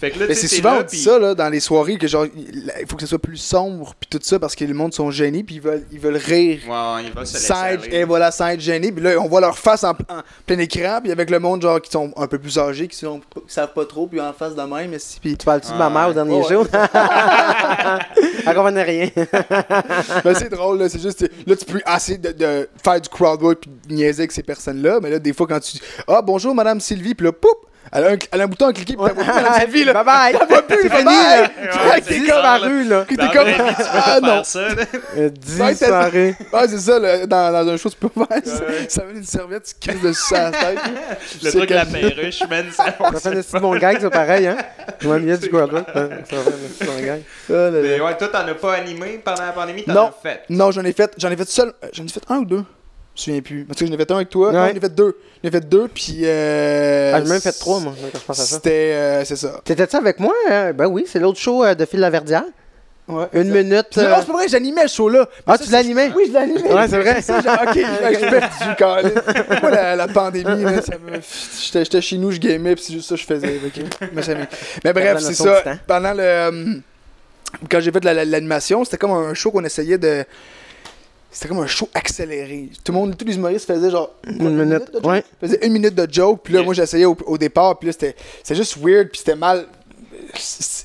Fait 0.04 0.10
que 0.10 0.18
là, 0.20 0.26
Mais 0.28 0.34
c'est 0.34 0.48
souvent 0.48 0.72
là, 0.72 0.76
on 0.78 0.80
dit 0.82 0.86
puis- 0.88 0.98
ça 0.98 1.18
là, 1.18 1.34
dans 1.34 1.48
les 1.48 1.60
soirées 1.60 1.96
que 1.96 2.06
genre 2.06 2.26
il 2.26 2.86
faut 2.88 2.96
que 2.96 3.02
ce 3.02 3.06
soit 3.08 3.18
plus 3.18 3.36
sombre 3.38 3.94
puis 3.98 4.08
tout 4.10 4.18
ça 4.22 4.38
parce 4.38 4.54
que 4.54 4.64
le 4.64 4.74
monde 4.74 4.92
sont 4.92 5.10
gênés 5.10 5.42
puis 5.42 5.54
ils 5.56 5.60
veulent 5.60 5.84
ils 5.92 5.98
veulent 5.98 6.16
rire 6.16 6.60
Ouais, 6.66 6.72
ouais, 6.96 7.04
il 7.06 7.12
va 7.12 7.24
se 7.24 7.34
laisser 7.34 7.46
sans 7.46 7.64
être, 7.64 7.92
et 7.92 8.04
voilà 8.04 8.30
sans 8.30 8.48
être 8.48 8.60
gênés 8.60 8.92
puis 8.92 9.02
là 9.02 9.16
on 9.18 9.28
voit 9.28 9.40
leur 9.40 9.56
face 9.58 9.82
en, 9.84 9.90
en 9.92 10.22
plein 10.46 10.58
écran 10.58 11.00
puis 11.02 11.10
avec 11.12 11.30
le 11.30 11.38
monde 11.38 11.62
genre 11.62 11.80
qui 11.80 11.90
sont 11.90 12.12
un 12.16 12.26
peu 12.26 12.38
plus 12.38 12.58
âgés 12.58 12.86
qui, 12.88 12.96
sont, 12.98 13.20
qui 13.20 13.52
savent 13.54 13.72
pas 13.72 13.84
trop 13.86 14.06
puis 14.06 14.20
en 14.20 14.32
face 14.32 14.54
de 14.54 14.62
même 14.62 14.90
mais 14.90 14.98
si 14.98 15.18
puis 15.20 15.36
Tu 15.36 15.44
parles-tu 15.46 15.72
de 15.72 15.78
ma 15.78 15.88
mère 15.88 16.08
au 16.08 16.12
dernier 16.12 16.34
Ouais. 16.36 16.48
show? 16.48 16.66
Elle 18.46 18.54
comprenait 18.54 18.82
rien. 18.82 19.08
Ben, 20.24 20.34
c'est 20.34 20.48
drôle, 20.50 20.78
là. 20.78 20.88
C'est 20.88 21.00
juste, 21.00 21.28
là, 21.46 21.56
tu 21.56 21.64
peux 21.64 21.80
essayer 21.94 22.18
de, 22.18 22.32
de 22.32 22.68
faire 22.82 23.00
du 23.00 23.08
crowd 23.08 23.42
work 23.42 23.60
puis 23.62 23.70
de 23.88 23.94
niaiser 23.94 24.22
avec 24.22 24.32
ces 24.32 24.42
personnes-là. 24.42 24.98
Mais 25.02 25.10
là, 25.10 25.18
des 25.18 25.32
fois, 25.32 25.46
quand 25.46 25.60
tu 25.60 25.72
dis 25.72 25.80
Ah, 26.06 26.20
bonjour, 26.22 26.54
Madame 26.54 26.80
Sylvie, 26.80 27.14
puis 27.14 27.26
là, 27.26 27.32
poup, 27.32 27.48
elle 27.92 28.04
a 28.04 28.10
un, 28.10 28.16
elle 28.32 28.40
a 28.40 28.44
un 28.44 28.46
bouton 28.46 28.66
à 28.66 28.72
cliquer, 28.72 28.96
puis 28.96 29.04
t'as 29.06 29.14
Madame 29.32 29.60
Sylvie, 29.60 29.84
là. 29.84 29.92
Bye 29.92 30.04
bye! 30.04 30.32
T'as 30.38 30.46
pas 30.46 30.62
plus, 30.62 30.82
C'est 30.82 30.88
bye 30.88 31.04
bye. 31.04 31.50
c'est 32.02 32.20
t'es 32.20 32.26
comme. 32.26 32.88
là. 32.88 33.04
T'es 33.08 33.16
comme. 33.16 33.46
vie, 33.46 33.74
tu 33.76 33.82
Ah, 33.92 34.18
non. 34.22 34.42
Euh, 35.16 35.28
Dix 35.30 35.60
Ouais, 35.60 35.74
c'est 35.74 36.78
ça, 36.78 36.98
là, 36.98 37.26
dans, 37.26 37.52
dans 37.64 37.72
un 37.72 37.76
show, 37.76 37.90
tu 37.90 37.96
peux 37.96 38.08
faire 38.08 38.38
ça. 38.44 38.64
Ça 38.88 39.04
met 39.04 39.18
une 39.18 39.24
serviette, 39.24 39.74
tu 39.80 39.88
crises 39.88 40.02
dessus 40.02 40.34
la 40.34 40.50
tête. 40.50 40.78
Le 41.42 41.50
C'est 41.50 41.56
truc 41.58 41.70
de 41.70 41.74
la 41.74 41.84
perruche, 41.86 42.40
man, 42.48 42.66
ça 42.72 42.92
fait 42.92 43.56
un 43.56 43.60
bon 43.60 43.76
gag, 43.76 44.00
ça, 44.00 44.10
pareil, 44.10 44.46
hein? 44.48 44.56
Je 45.00 45.08
m'ennuyais 45.08 45.38
du 45.38 45.48
World 45.50 45.72
Rock. 45.72 45.86
hein. 45.94 46.08
Ça 46.28 46.36
fait 46.36 46.84
un 46.84 46.86
bon 46.86 47.04
gag. 47.06 47.22
Ah. 47.50 47.70
Mais 47.72 48.00
ouais, 48.00 48.16
toi, 48.16 48.28
t'en 48.28 48.46
as 48.48 48.54
pas 48.54 48.74
animé 48.74 49.20
pendant 49.24 49.44
la 49.44 49.52
pandémie, 49.52 49.84
t'en 49.84 50.06
as 50.06 50.14
fait? 50.22 50.42
Non, 50.48 50.70
j'en 50.70 50.84
ai 50.84 50.92
fait, 50.92 51.12
j'en 51.18 51.30
ai 51.30 51.36
fait 51.36 51.48
seul, 51.48 51.72
j'en 51.92 52.04
ai 52.04 52.08
fait 52.08 52.22
un 52.28 52.38
ou 52.38 52.44
deux. 52.44 52.64
Me 53.14 53.18
souviens 53.18 53.40
plus. 53.42 53.64
Parce 53.64 53.78
que 53.80 53.86
j'en 53.86 53.92
ai 53.92 53.96
fait 53.96 54.10
un 54.10 54.16
avec 54.16 54.28
toi. 54.30 54.52
Non, 54.52 54.62
Ouais. 54.62 54.70
j'en 54.70 54.76
ai 54.76 54.80
fait 54.80 54.94
deux. 54.94 55.16
J'en 55.42 55.48
ai 55.48 55.52
fait 55.52 55.68
deux, 55.68 55.88
puis. 55.88 56.20
Euh, 56.24 57.12
Ah, 57.14 57.20
j'ai 57.22 57.28
même 57.30 57.40
fait 57.40 57.52
trois, 57.52 57.80
moi, 57.80 57.94
quand 58.12 58.18
je 58.18 58.24
pense 58.24 58.40
à 58.40 58.42
ça. 58.44 58.54
C'était. 58.56 58.70
euh, 58.94 59.24
c'est 59.24 59.36
ça. 59.36 59.60
T'étais-tu 59.64 59.96
avec 59.96 60.18
moi? 60.20 60.34
hein? 60.50 60.72
Ben 60.72 60.86
oui, 60.86 61.04
c'est 61.06 61.18
l'autre 61.20 61.38
show 61.38 61.64
euh, 61.64 61.74
de 61.74 61.84
Phil 61.84 62.00
Laverdière. 62.00 62.44
Ouais. 63.06 63.26
Une 63.34 63.50
minute. 63.50 63.86
Puis, 63.90 64.00
euh, 64.00 64.08
Non, 64.08 64.16
c'est 64.20 64.26
pas 64.26 64.32
vrai, 64.32 64.48
j'animais 64.48 64.88
ce 64.88 64.96
show-là. 64.96 65.28
Ah, 65.46 65.58
tu 65.58 65.70
l'animais? 65.70 66.10
Oui, 66.16 66.24
je 66.28 66.32
l'animais. 66.32 66.72
Ouais, 66.72 66.88
c'est 66.88 66.98
vrai. 66.98 67.20
ça, 67.22 67.38
genre, 67.42 67.58
ok, 67.62 67.74
je 67.74 68.64
suis 68.64 68.74
perdu. 68.78 69.10
Moi, 69.60 69.70
la, 69.70 69.94
la 69.96 70.08
pandémie, 70.08 70.62
là, 70.64 70.80
ça 70.80 70.94
me- 70.96 71.20
j'étais 71.62 71.84
j'étais 71.84 72.00
chez 72.00 72.16
nous, 72.16 72.30
je 72.30 72.38
gamais, 72.38 72.74
puis 72.74 72.82
c'est 72.82 72.94
juste 72.94 73.10
ça 73.10 73.14
que 73.16 73.20
je 73.20 73.26
faisais. 73.26 73.60
ok. 73.66 73.84
Mais, 74.84 74.92
bref, 74.94 75.18
c'est 75.20 75.34
ça. 75.34 75.62
Pendant 75.86 76.14
le. 76.16 76.80
Quand 77.70 77.78
j'ai 77.80 77.92
fait 77.92 78.02
la- 78.04 78.24
l'animation, 78.24 78.84
c'était 78.84 78.96
comme 78.96 79.12
un 79.12 79.34
show 79.34 79.50
qu'on 79.50 79.64
essayait 79.64 79.98
de. 79.98 80.24
C'était 81.34 81.48
comme 81.48 81.58
un 81.58 81.66
show 81.66 81.88
accéléré. 81.92 82.70
Tout 82.84 82.92
le 82.92 82.98
monde, 82.98 83.16
tous 83.18 83.24
les 83.26 83.34
humoristes 83.34 83.66
faisaient 83.66 83.90
genre. 83.90 84.14
Une 84.26 84.56
minute. 84.56 84.88
de 84.92 84.98
joke. 85.00 85.04
Ouais. 85.06 85.24
Faisaient 85.40 85.66
une 85.66 85.72
minute 85.72 85.94
de 85.94 86.06
joke, 86.10 86.40
puis 86.44 86.54
là, 86.54 86.62
moi, 86.62 86.72
j'essayais 86.74 87.04
au, 87.06 87.16
au 87.26 87.36
départ, 87.36 87.76
puis 87.78 87.86
là, 87.88 87.92
c'était 87.92 88.14
c'était 88.42 88.54
juste 88.54 88.76
weird, 88.80 89.08
puis 89.10 89.18
c'était 89.18 89.34
mal. 89.34 89.66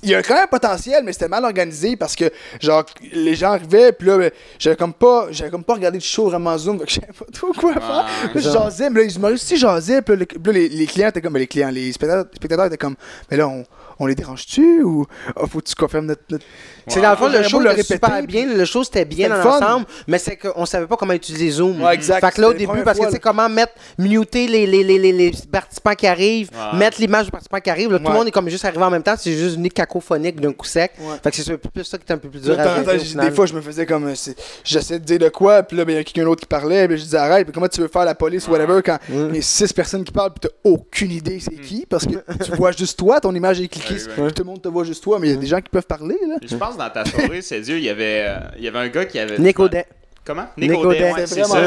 Il 0.03 0.09
y 0.09 0.15
a 0.15 0.21
quand 0.21 0.33
même 0.33 0.43
un 0.43 0.47
potentiel, 0.47 1.03
mais 1.03 1.13
c'était 1.13 1.27
mal 1.27 1.43
organisé 1.43 1.95
parce 1.95 2.15
que, 2.15 2.25
genre, 2.59 2.83
les 3.13 3.35
gens 3.35 3.51
arrivaient, 3.51 3.91
puis 3.91 4.07
là, 4.07 4.17
ben, 4.17 4.31
j'avais 4.57 4.75
comme 4.75 4.93
pas, 4.93 5.27
j'avais 5.31 5.49
comme 5.49 5.63
pas 5.63 5.73
regardé 5.73 5.97
le 5.97 6.03
show 6.03 6.29
vraiment 6.29 6.57
Zoom, 6.57 6.77
donc 6.77 6.89
je 6.89 6.95
savais 6.95 7.07
pas 7.13 7.25
trop 7.31 7.51
quoi 7.53 7.73
faire. 7.73 8.05
Ouais. 8.23 8.29
Puis 8.31 8.35
là, 8.35 8.41
je 8.41 8.49
jasais, 8.49 8.89
mais 8.89 9.01
là, 9.01 9.05
les 9.07 9.15
humoristes 9.15 9.43
aussi 9.45 9.57
jasaient, 9.57 10.01
puis 10.01 10.15
là, 10.15 10.19
le- 10.19 10.25
puis 10.25 10.39
là, 10.45 10.51
les, 10.51 10.69
les 10.69 10.85
clients 10.87 11.09
étaient 11.09 11.21
comme, 11.21 11.33
ben, 11.33 11.39
les 11.39 11.47
clients, 11.47 11.69
les 11.71 11.91
spectateurs, 11.91 12.25
les 12.31 12.35
spectateurs 12.35 12.65
étaient 12.65 12.77
comme, 12.77 12.95
mais 13.29 13.37
là, 13.37 13.47
on, 13.47 13.63
on 13.99 14.05
les 14.07 14.15
dérange-tu 14.15 14.81
ou 14.83 15.05
ah, 15.35 15.41
faut 15.49 15.59
que 15.59 15.65
tu 15.65 15.75
confirmes 15.75 16.05
notre. 16.05 16.21
notre- 16.29 16.45
C'est 16.87 17.01
dans 17.01 17.11
le 17.11 17.17
fond, 17.17 17.27
le 17.27 17.43
show 17.43 17.59
le 17.59 17.65
était 17.67 17.81
répéter, 17.81 17.93
super 17.95 18.17
puis- 18.19 18.27
bien. 18.27 18.45
Le 18.47 18.65
show, 18.65 18.83
c'était 18.83 19.05
bien 19.05 19.29
dans 19.29 19.43
l'ensemble, 19.43 19.85
mais 20.07 20.17
c'est 20.17 20.37
qu'on 20.37 20.65
savait 20.65 20.87
pas 20.87 20.95
comment 20.97 21.13
utiliser 21.13 21.51
Zoom. 21.51 21.81
Ouais, 21.83 21.93
exact. 21.93 22.25
Fait 22.25 22.31
que 22.31 22.41
là, 22.41 22.49
au 22.49 22.53
début, 22.53 22.81
parce 22.83 22.97
que 22.99 23.05
tu 23.05 23.11
sais, 23.11 23.19
comment 23.19 23.47
mettre, 23.49 23.73
muter 23.97 24.47
les, 24.47 24.65
les, 24.65 24.83
les, 24.83 24.97
les, 24.97 25.11
les 25.11 25.31
participants 25.51 25.93
qui 25.93 26.07
arrivent, 26.07 26.49
mettre 26.73 26.99
l'image 26.99 27.25
du 27.25 27.31
participant 27.31 27.59
qui 27.59 27.69
arrive. 27.69 27.91
Là, 27.91 27.99
Tout 27.99 28.05
le 28.07 28.13
monde 28.13 28.27
est 28.27 28.31
comme 28.31 28.49
juste 28.49 28.65
arrivé 28.65 28.81
en 28.83 28.89
même 28.89 29.03
temps. 29.03 29.15
C'est 29.17 29.33
juste 29.33 29.57
une 29.57 29.69
cacophonique 29.69 30.39
d'un 30.41 30.53
coup 30.53 30.65
sec. 30.65 30.93
Ouais. 30.99 31.15
Fait 31.23 31.29
que 31.31 31.35
c'est 31.37 31.51
un 31.53 31.57
peu 31.57 31.69
plus 31.69 31.83
ça 31.83 31.97
qui 31.97 32.05
est 32.07 32.11
un 32.11 32.17
peu 32.17 32.29
plus 32.29 32.41
dur 32.41 32.55
à 32.59 32.63
des 33.29 33.31
fois, 33.35 33.45
je 33.45 33.53
me 33.53 33.61
faisais 33.61 33.85
comme. 33.85 34.07
euh, 34.07 34.15
c'est- 34.15 34.35
J'essayais 34.63 34.99
de 34.99 35.05
dire 35.05 35.19
de 35.19 35.29
quoi, 35.29 35.61
puis 35.63 35.77
là, 35.77 35.85
ben, 35.85 35.93
il 35.93 35.95
y 35.95 35.99
a 35.99 36.03
quelqu'un 36.03 36.23
d'autre 36.23 36.41
qui 36.41 36.47
parlait, 36.47 36.87
puis 36.87 36.97
je 36.97 37.03
disais 37.03 37.17
arrête, 37.17 37.45
puis 37.45 37.53
comment 37.53 37.67
tu 37.67 37.81
veux 37.81 37.87
faire 37.87 38.05
la 38.05 38.15
police 38.15 38.47
ou 38.47 38.51
whatever 38.51 38.81
quand 38.83 38.97
il 39.09 39.35
y 39.35 39.39
a 39.39 39.41
six 39.41 39.71
personnes 39.73 40.03
qui 40.03 40.11
parlent, 40.11 40.31
puis 40.31 40.49
t'as 40.49 40.69
aucune 40.69 41.11
idée 41.11 41.39
c'est 41.39 41.55
qui, 41.61 41.85
parce 41.87 42.05
que 42.05 42.13
tu 42.43 42.51
vois 42.55 42.71
juste 42.71 42.97
toi, 42.97 43.19
ton 43.19 43.33
image 43.35 43.61
est 43.61 43.67
cliquée, 43.67 43.88
Ouais. 43.93 44.31
tout 44.31 44.43
le 44.43 44.47
monde 44.49 44.61
te 44.61 44.67
voit 44.67 44.83
juste 44.83 45.03
toi, 45.03 45.19
mais 45.19 45.27
il 45.27 45.31
y 45.31 45.37
a 45.37 45.39
des 45.39 45.47
gens 45.47 45.61
qui 45.61 45.69
peuvent 45.69 45.85
parler, 45.85 46.17
là. 46.27 46.35
Je 46.41 46.55
pense 46.55 46.77
dans 46.77 46.89
ta 46.89 47.05
soirée, 47.05 47.41
c'est 47.43 47.61
Dieu, 47.61 47.77
il 47.77 47.83
y 47.83 47.89
avait, 47.89 48.25
euh, 48.27 48.39
il 48.57 48.63
y 48.63 48.67
avait 48.67 48.79
un 48.79 48.89
gars 48.89 49.05
qui 49.05 49.19
avait. 49.19 49.37
Nick 49.37 49.59
Audet. 49.59 49.85
Comment? 50.25 50.45
Ouais, 50.57 50.67
C'est 51.25 51.43
ça. 51.43 51.55
cool. 51.55 51.59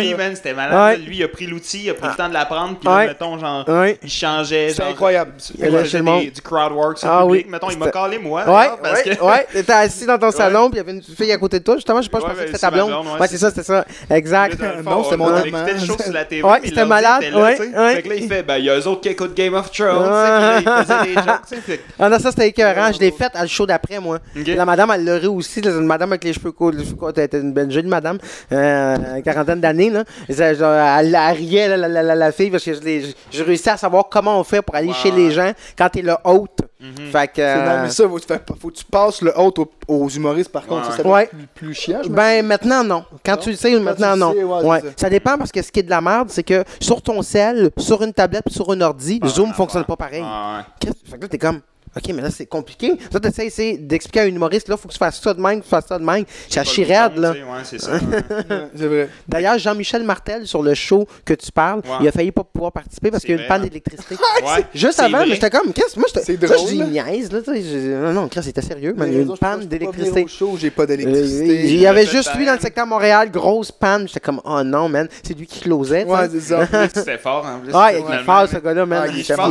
Lui, 0.00 0.12
Ouais. 0.12 0.14
man, 0.16 0.36
c'était 0.36 0.54
malade. 0.54 0.98
Ouais. 0.98 1.04
Lui, 1.04 1.16
il 1.16 1.24
a 1.24 1.28
pris 1.28 1.46
l'outil, 1.46 1.82
il 1.84 1.90
a 1.90 1.94
pris 1.94 2.08
le 2.08 2.14
temps 2.14 2.28
de 2.28 2.34
l'apprendre, 2.34 2.76
puis 2.78 2.88
là, 2.88 3.06
mettons, 3.08 3.38
genre, 3.38 3.64
Ouais. 3.68 3.98
il 4.02 4.08
changeait. 4.10 4.68
C'est 4.70 4.84
incroyable. 4.84 5.32
Il 5.58 5.70
des- 5.70 6.30
du 6.30 6.40
crowd 6.40 6.72
work 6.72 6.98
sur 6.98 7.08
Ah 7.10 7.20
le 7.22 7.26
public. 7.26 7.46
oui. 7.46 7.50
Mettons, 7.50 7.70
il 7.70 7.78
m'a 7.78 7.86
C'était- 7.86 7.98
calé 7.98 8.18
moi. 8.18 8.40
Ouais, 8.46 8.68
parce 8.80 9.02
ouais, 9.04 9.16
que- 9.16 9.24
ouais. 9.24 9.46
T'étais 9.52 9.72
assis 9.72 10.06
dans 10.06 10.18
ton 10.18 10.30
salon, 10.30 10.70
puis 10.70 10.74
il 10.74 10.76
y 10.76 10.80
avait 10.80 10.92
une 10.92 11.02
fille 11.02 11.32
à 11.32 11.38
côté 11.38 11.58
de 11.58 11.64
toi. 11.64 11.74
Justement, 11.74 11.98
je 12.00 12.04
sais 12.04 12.10
pas, 12.10 12.18
je 12.20 12.24
Ouais, 12.24 12.30
pensais 12.30 12.40
ben, 12.44 12.52
que 12.52 12.56
c'était 12.56 12.60
ta 12.66 12.70
blonde. 12.70 12.90
blonde, 12.90 13.20
ouais, 13.20 13.26
c'est 13.28 13.38
ça, 13.38 13.50
c'est 13.50 13.62
ça. 13.64 13.84
Exact. 14.10 14.58
Non, 14.84 15.02
c'était 15.02 15.14
on- 15.14 15.18
mon 15.18 15.24
on 15.24 15.28
amant. 15.34 15.44
écoutait 15.44 15.72
le 15.72 15.78
show 15.80 15.96
sur 16.00 16.12
la 16.12 16.24
TV. 16.24 16.42
Ouais, 16.48 16.60
c'était 16.64 16.84
malade, 16.84 17.22
ouais. 17.34 17.56
Fait 17.56 18.02
que 18.02 18.08
là, 18.10 18.14
il 18.14 18.28
fait, 18.28 18.42
ben, 18.44 18.56
il 18.58 18.64
y 18.66 18.70
a 18.70 18.78
eux 18.78 18.86
autres 18.86 19.00
qui 19.00 19.08
écoutent 19.08 19.34
Game 19.34 19.54
of 19.54 19.72
Thrones. 19.72 20.60
il 20.60 20.84
faisait 20.84 21.02
des 21.02 21.14
jokes, 21.14 21.66
que- 21.66 21.72
Ah 21.98 22.08
non, 22.08 22.18
ça 22.20 22.30
c'était 22.30 22.48
écœurant. 22.48 22.92
Je 22.92 23.00
l'ai 23.00 23.10
fait 23.10 23.30
à 23.34 23.42
le 23.42 23.48
show 23.48 23.66
d'après, 23.66 23.98
moi. 23.98 24.18
Ok. 24.38 24.46
La 24.46 24.64
madame, 24.64 24.92
elle 24.94 25.04
l'aurait 25.04 25.26
aussi. 25.26 25.60
une 25.64 25.86
madame 25.86 26.12
avec 26.12 26.22
les 26.24 26.32
cheveux 26.32 26.52
courts. 26.52 26.70
les 26.72 26.84
cheveux 26.84 26.96
courts, 26.96 27.12
Elle 27.16 27.24
était 27.24 27.40
une 27.40 27.52
belle 27.52 27.70
jeune 27.70 27.86
madame, 27.94 28.18
euh, 28.52 29.20
quarantaine 29.22 29.60
d'années. 29.60 29.90
Là. 29.90 30.04
Et 30.28 30.32
ça, 30.34 30.52
genre, 30.54 30.72
elle, 30.74 31.14
elle 31.14 31.36
riait, 31.36 31.68
la, 31.68 31.76
la, 31.76 31.88
la, 31.88 32.02
la- 32.02 32.14
la 32.14 32.32
fille, 32.32 32.50
parce 32.50 32.64
que 32.64 32.74
je 32.74 32.80
l'ai- 32.80 33.14
j'ai 33.30 33.42
réussi 33.42 33.68
à 33.70 33.76
savoir 33.76 34.08
comment 34.10 34.38
on 34.38 34.44
fait 34.44 34.62
pour 34.62 34.74
aller 34.74 34.92
chez 34.92 35.10
les 35.10 35.30
gens 35.30 35.52
quand 35.76 35.88
t'es 35.88 36.02
le 36.02 36.14
hôte. 36.24 36.58
Mhm. 36.80 37.10
Fait 37.12 37.28
que. 37.28 37.32
C'est- 37.36 37.42
euh, 37.42 37.76
Non, 37.76 37.82
mais 37.84 37.90
ça, 37.90 38.08
faut, 38.08 38.16
que 38.16 38.20
tu 38.20 38.26
fasses- 38.26 38.40
faut 38.60 38.68
que 38.68 38.74
tu 38.74 38.84
passes 38.84 39.22
le 39.22 39.32
hôte 39.38 39.58
aux, 39.58 39.70
aux 39.88 40.08
humoristes, 40.08 40.50
par 40.52 40.66
contre, 40.66 40.90
Ouais. 40.90 40.96
ça, 40.96 41.02
ça 41.02 41.08
Ouais. 41.08 41.26
plus, 41.26 41.46
plus 41.54 41.74
chiant, 41.74 42.00
je 42.04 42.08
me 42.10 42.14
Ben 42.14 42.44
maintenant 42.44 42.84
non. 42.84 43.04
Quand 43.24 43.32
Non? 43.36 43.38
tu 43.38 43.50
le 43.50 43.56
sais, 43.56 43.72
Quand 43.72 43.80
maintenant 43.80 44.12
tu 44.14 44.18
le 44.18 44.20
non. 44.20 44.32
sais, 44.60 44.66
ouais, 44.68 44.80
ça. 44.80 44.86
Ça 44.96 45.10
dépend 45.10 45.38
parce 45.38 45.50
que 45.52 45.62
ce 45.62 45.70
qui 45.72 45.80
est 45.80 45.84
de 45.84 45.90
la 45.90 46.00
merde, 46.02 46.28
c'est 46.30 46.42
que 46.42 46.62
sur 46.80 47.00
ton 47.00 47.22
cell, 47.22 47.70
sur 47.78 48.02
une 48.02 48.12
tablette, 48.12 48.48
sur 48.50 48.70
un 48.70 48.80
ordi, 48.82 49.18
Ah, 49.22 49.28
Zoom 49.28 49.48
ouais, 49.48 49.54
fonctionne 49.54 49.84
pas 49.84 49.96
pareil. 49.96 50.22
Ah, 50.26 50.64
Fait 50.82 51.16
que 51.16 51.22
là, 51.22 51.28
t'es 51.28 51.38
comme, 51.38 51.60
OK, 51.96 52.12
mais 52.14 52.22
là, 52.22 52.30
c'est 52.30 52.46
compliqué. 52.46 52.92
Là, 53.12 53.20
t'essayes 53.20 53.50
c'est 53.50 53.76
d'expliquer 53.76 54.20
à 54.20 54.22
un 54.24 54.26
humoriste, 54.28 54.68
là, 54.68 54.76
faut 54.76 54.88
que 54.88 54.92
tu 54.92 54.98
fasses 54.98 55.20
ça 55.20 55.32
de 55.34 55.40
même, 55.40 55.58
que 55.60 55.64
tu 55.64 55.70
fasses 55.70 55.86
ça 55.86 55.98
de 55.98 56.04
même. 56.04 56.24
Ça 56.48 56.62
raide, 56.62 57.16
là. 57.18 57.30
Ouais, 57.32 57.36
c'est 57.64 57.80
ça. 57.80 57.92
ouais. 57.92 58.00
C'est 58.76 58.86
vrai. 58.86 59.08
D'ailleurs, 59.28 59.58
Jean-Michel 59.58 60.02
Martel, 60.02 60.46
sur 60.46 60.62
le 60.62 60.74
show 60.74 61.06
que 61.24 61.34
tu 61.34 61.50
parles, 61.52 61.80
Ouais. 61.84 61.96
il 62.00 62.08
a 62.08 62.12
failli 62.12 62.32
pas 62.32 62.44
pouvoir 62.44 62.72
participer 62.72 63.10
parce 63.10 63.22
qu'il 63.24 63.36
y 63.36 63.38
a 63.38 63.42
une 63.42 63.48
panne 63.48 63.62
hein. 63.62 63.64
d'électricité. 63.66 64.16
Ouais, 64.44 64.64
Juste 64.74 65.00
avant, 65.00 65.18
vrai. 65.18 65.26
mais 65.28 65.34
j'étais 65.34 65.50
comme, 65.50 65.72
qu'est-ce 65.72 65.98
moi, 65.98 66.06
j'étais. 66.12 66.24
C'est 66.26 66.46
ça, 66.46 66.54
drôle, 66.54 66.68
je 66.68 66.72
dis 66.74 66.78
là. 66.78 66.86
niaise, 67.06 67.32
là, 67.32 67.40
tu 67.40 67.52
sais. 67.54 67.62
je- 67.62 68.02
Non, 68.04 68.12
non, 68.12 68.28
Chris, 68.28 68.42
c'était 68.42 68.62
sérieux, 68.62 68.94
man. 68.96 69.08
Il 69.08 69.12
y 69.12 69.16
a 69.20 69.24
Mais 69.24 69.30
une 69.30 69.38
panne 69.38 69.60
d'électricité. 69.66 70.26
j'ai 70.58 70.70
pas 70.70 70.82
Euh, 70.82 70.86
d'électricité. 70.86 71.64
Il 71.66 71.78
y 71.78 71.86
avait 71.86 72.06
juste 72.06 72.34
lui 72.34 72.44
ça. 72.44 72.50
dans 72.52 72.56
le 72.56 72.60
secteur 72.62 72.86
Montréal, 72.86 73.30
grosse 73.30 73.70
panne. 73.72 74.06
J'étais 74.08 74.20
comme, 74.20 74.40
oh 74.44 74.62
non, 74.62 74.88
man, 74.88 75.08
c'est 75.22 75.36
lui 75.38 75.46
qui 75.46 75.60
closait. 75.60 76.04
tu 76.04 76.10
sais. 76.10 76.14
Ouais, 76.16 76.28
c'est 76.30 76.40
ça. 76.40 76.88
C'était 76.94 77.18
fort 77.18 77.46
en 77.46 77.60
plus. 77.60 77.72
Ouais, 77.72 78.00
il 78.08 78.14
est 78.14 78.24
fort, 78.24 78.48
ce 78.48 78.56
gars-là, 78.56 78.86
man. 78.86 79.02
Ah, 79.06 79.12
il 79.12 79.20
est 79.20 79.34
fort, 79.34 79.50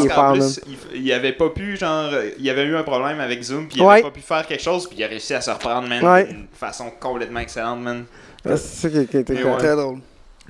il 0.96 1.12
avait 1.14 1.34
pas 1.34 1.50
pu, 1.50 1.78
genre, 1.78 2.12
il 2.40 2.50
avait 2.50 2.64
eu 2.66 2.76
un 2.76 2.84
problème 2.84 3.20
avec 3.20 3.42
Zoom, 3.44 3.68
puis 3.68 3.78
il 3.80 3.84
Ouais. 3.84 3.94
avait 3.96 4.02
pas 4.04 4.12
pu 4.12 4.22
faire 4.22 4.46
quelque 4.48 4.62
chose, 4.64 4.88
puis 4.88 4.98
il 5.00 5.04
a 5.04 5.08
réussi 5.08 5.34
à 5.34 5.42
se 5.42 5.52
reprendre, 5.52 5.88
man, 5.88 6.04
Ouais. 6.06 6.26
d'une 6.26 6.48
façon 6.54 6.92
complètement 7.00 7.40
excellente, 7.40 7.80
man. 7.82 8.06
C'est 8.46 8.58
ça 8.58 8.90
qui 8.90 8.98
était. 9.00 9.24
Très 9.24 9.76
drôle. 9.76 10.00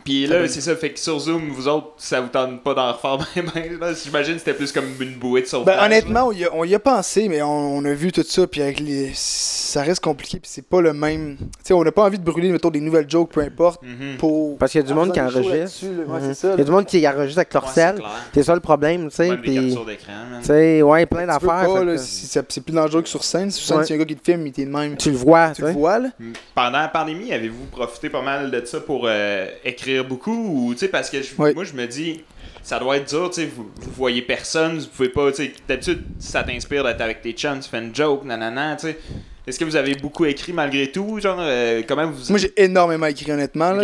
Puis 0.04 0.28
là, 0.28 0.48
c'est 0.48 0.62
ça, 0.62 0.76
fait 0.76 0.92
que 0.92 1.00
sur 1.00 1.18
Zoom, 1.20 1.50
vous 1.50 1.68
autres, 1.68 1.94
ça 1.98 2.20
vous 2.22 2.28
tente 2.28 2.62
pas 2.64 2.74
d'en 2.74 2.92
refaire 2.92 3.18
ben, 3.54 3.78
ben, 3.80 3.96
J'imagine 3.96 4.34
que 4.34 4.40
c'était 4.40 4.54
plus 4.54 4.72
comme 4.72 4.86
une 5.00 5.16
bouée 5.16 5.42
de 5.42 5.48
sauvetage. 5.48 5.78
Ben, 5.78 5.86
honnêtement, 5.86 6.28
on 6.28 6.32
y, 6.32 6.44
a, 6.46 6.50
on 6.54 6.64
y 6.64 6.76
a 6.76 6.80
pensé, 6.80 7.30
mais 7.30 7.42
on, 7.42 7.78
on 7.78 7.86
a 7.86 7.94
vu 7.94 8.12
tout 8.12 8.24
ça, 8.24 8.46
puis 8.48 8.62
avec 8.62 8.80
les. 8.80 9.12
Ça 9.14 9.82
reste 9.82 10.04
compliqué, 10.04 10.40
puis 10.40 10.50
c'est 10.54 10.66
pas 10.68 10.82
le 10.82 10.94
même. 10.94 11.38
Tu 11.38 11.46
sais, 11.64 11.74
on 11.74 11.84
n'a 11.84 11.92
pas 11.92 12.04
envie 12.04 12.20
de 12.20 12.24
brûler, 12.24 12.50
mettons, 12.52 12.70
des 12.70 12.82
nouvelles 12.82 13.10
jokes, 13.10 13.32
peu 13.32 13.42
importe. 13.42 13.82
Mhm. 13.82 14.18
pour. 14.18 14.58
Parce 14.58 14.72
qu'il 14.72 14.82
y 14.82 14.84
a 14.84 14.88
du 14.88 14.94
monde 14.94 15.14
qui 15.14 15.22
enregistre. 15.22 15.86
Mhm. 15.86 16.20
c'est 16.22 16.34
ça. 16.34 16.54
Il 16.54 16.60
y 16.60 16.62
a 16.62 16.66
du 16.66 16.72
monde 16.72 16.86
qui 16.86 17.08
enregistre 17.08 17.40
avec 17.40 17.54
leur 17.54 17.70
sel. 17.70 17.96
c'est 18.34 18.44
ça 18.44 18.54
le 18.54 18.62
problème, 18.62 19.10
tu 19.10 19.16
sais. 19.16 19.38
Puis, 19.38 19.76
tu 19.76 20.46
sais, 20.46 20.82
ouais, 20.82 21.06
plein 21.06 21.22
Tu 21.22 21.28
d'affaires. 21.28 22.00
si 22.00 22.28
c'est 22.28 22.44
plus 22.62 22.74
dangereux 22.74 23.02
que 23.02 23.10
sur 23.10 23.24
scène. 23.24 23.52
Sur 23.52 23.66
scène, 23.66 23.78
Ouais. 23.78 23.86
si 23.86 23.94
un 23.94 23.98
gars 23.98 24.06
qui 24.06 24.16
te 24.16 24.24
filme, 24.24 24.46
il 24.46 24.52
t'est 24.54 24.66
de 24.66 24.70
même. 24.70 24.96
Tu 24.98 25.10
le 25.12 25.18
vois, 25.18 25.50
Tu 25.50 25.56
tu 25.56 25.62
le 25.64 25.72
vois, 25.72 26.00
là. 26.00 26.10
Pendant 26.54 26.80
la 26.80 26.88
pandémie, 26.88 27.32
avez-vous 27.34 27.66
profité 27.66 28.10
pas 28.10 28.22
mal 28.22 28.52
de 28.52 28.66
ça 28.66 28.80
pour 28.80 29.06
euh, 29.08 29.48
écrire 29.94 30.06
beaucoup 30.08 30.68
ou 30.68 30.74
tu 30.74 30.80
sais 30.82 30.88
parce 30.88 31.10
que 31.10 31.22
je- 31.22 31.30
Oui. 31.38 31.54
moi 31.54 31.64
je 31.64 31.74
me 31.74 31.86
dis 31.88 32.22
ça 32.62 32.80
doit 32.80 32.98
être 32.98 33.10
dur, 33.10 33.30
tu 33.30 33.42
sais 33.42 33.46
vous, 33.48 33.70
vous 33.82 33.92
voyez 33.92 34.22
personne, 34.22 34.80
vous 34.80 34.88
pouvez 34.88 35.10
pas, 35.10 35.32
tu 35.32 35.38
sais 35.44 35.54
d'habitude 35.68 36.04
ça 36.20 36.44
t'inspire 36.44 36.84
d'être 36.84 37.02
avec 37.02 37.22
tes 37.22 37.34
chums, 37.34 37.60
tu 37.60 37.70
fais 37.70 37.80
une 37.80 37.94
joke, 37.96 38.24
nanana, 38.26 38.76
tu 38.76 38.88
sais. 38.88 38.98
Est-ce 39.46 39.60
que 39.60 39.66
vous 39.66 39.76
avez 39.76 39.96
beaucoup 39.96 40.24
écrit 40.24 40.54
malgré 40.54 40.90
tout, 40.90 41.20
genre 41.20 41.36
euh, 41.42 41.82
comment 41.86 42.10
vous 42.10 42.30
Moi, 42.30 42.38
j'ai 42.40 42.54
énormément 42.56 43.08
écrit, 43.08 43.30
honnêtement. 43.30 43.74
Là. 43.74 43.84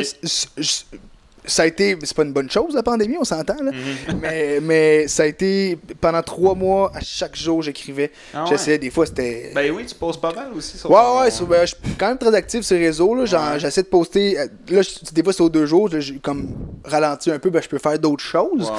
Ça 1.49 1.63
a 1.63 1.65
été. 1.65 1.97
C'est 2.03 2.15
pas 2.15 2.23
une 2.23 2.33
bonne 2.33 2.49
chose, 2.49 2.73
la 2.73 2.83
pandémie, 2.83 3.17
on 3.19 3.23
s'entend, 3.23 3.61
là. 3.61 3.71
Mhm. 3.71 4.19
mais, 4.21 4.59
mais 4.61 5.07
ça 5.07 5.23
a 5.23 5.25
été. 5.25 5.77
Pendant 5.99 6.21
trois 6.21 6.55
mois, 6.55 6.91
à 6.95 6.99
chaque 7.01 7.35
jour, 7.35 7.61
j'écrivais. 7.61 8.11
Ah 8.33 8.43
ouais? 8.43 8.49
J'essayais, 8.51 8.77
des 8.77 8.89
fois, 8.89 9.05
c'était. 9.05 9.51
Ben 9.53 9.71
oui, 9.71 9.85
tu 9.85 9.95
poses 9.95 10.19
pas 10.19 10.33
mal 10.33 10.53
aussi 10.55 10.77
sur 10.77 10.89
Ouais, 10.89 10.97
ton- 11.01 11.19
ouais, 11.21 11.31
sur- 11.31 11.47
ben, 11.47 11.61
je 11.65 11.75
suis 11.75 11.95
quand 11.97 12.07
même 12.07 12.17
très 12.17 12.33
actif 12.35 12.61
sur 12.61 12.77
les 12.77 12.85
réseaux. 12.87 13.15
Là, 13.15 13.23
Ouais. 13.23 13.59
J'essaie 13.59 13.83
de 13.83 13.87
poster. 13.87 14.39
euh, 14.39 14.47
Là, 14.69 14.81
je- 14.81 15.11
des 15.13 15.23
fois, 15.23 15.33
c'est 15.33 15.41
aux 15.43 15.49
deux 15.49 15.65
jours. 15.65 15.89
là, 15.89 15.99
J'ai 15.99 16.19
comme 16.19 16.49
ralenti 16.85 17.31
un 17.31 17.39
peu, 17.39 17.49
ben, 17.49 17.61
je 17.61 17.67
peux 17.67 17.79
faire 17.79 17.97
d'autres 17.99 18.23
choses. 18.23 18.69
Ouais. 18.69 18.77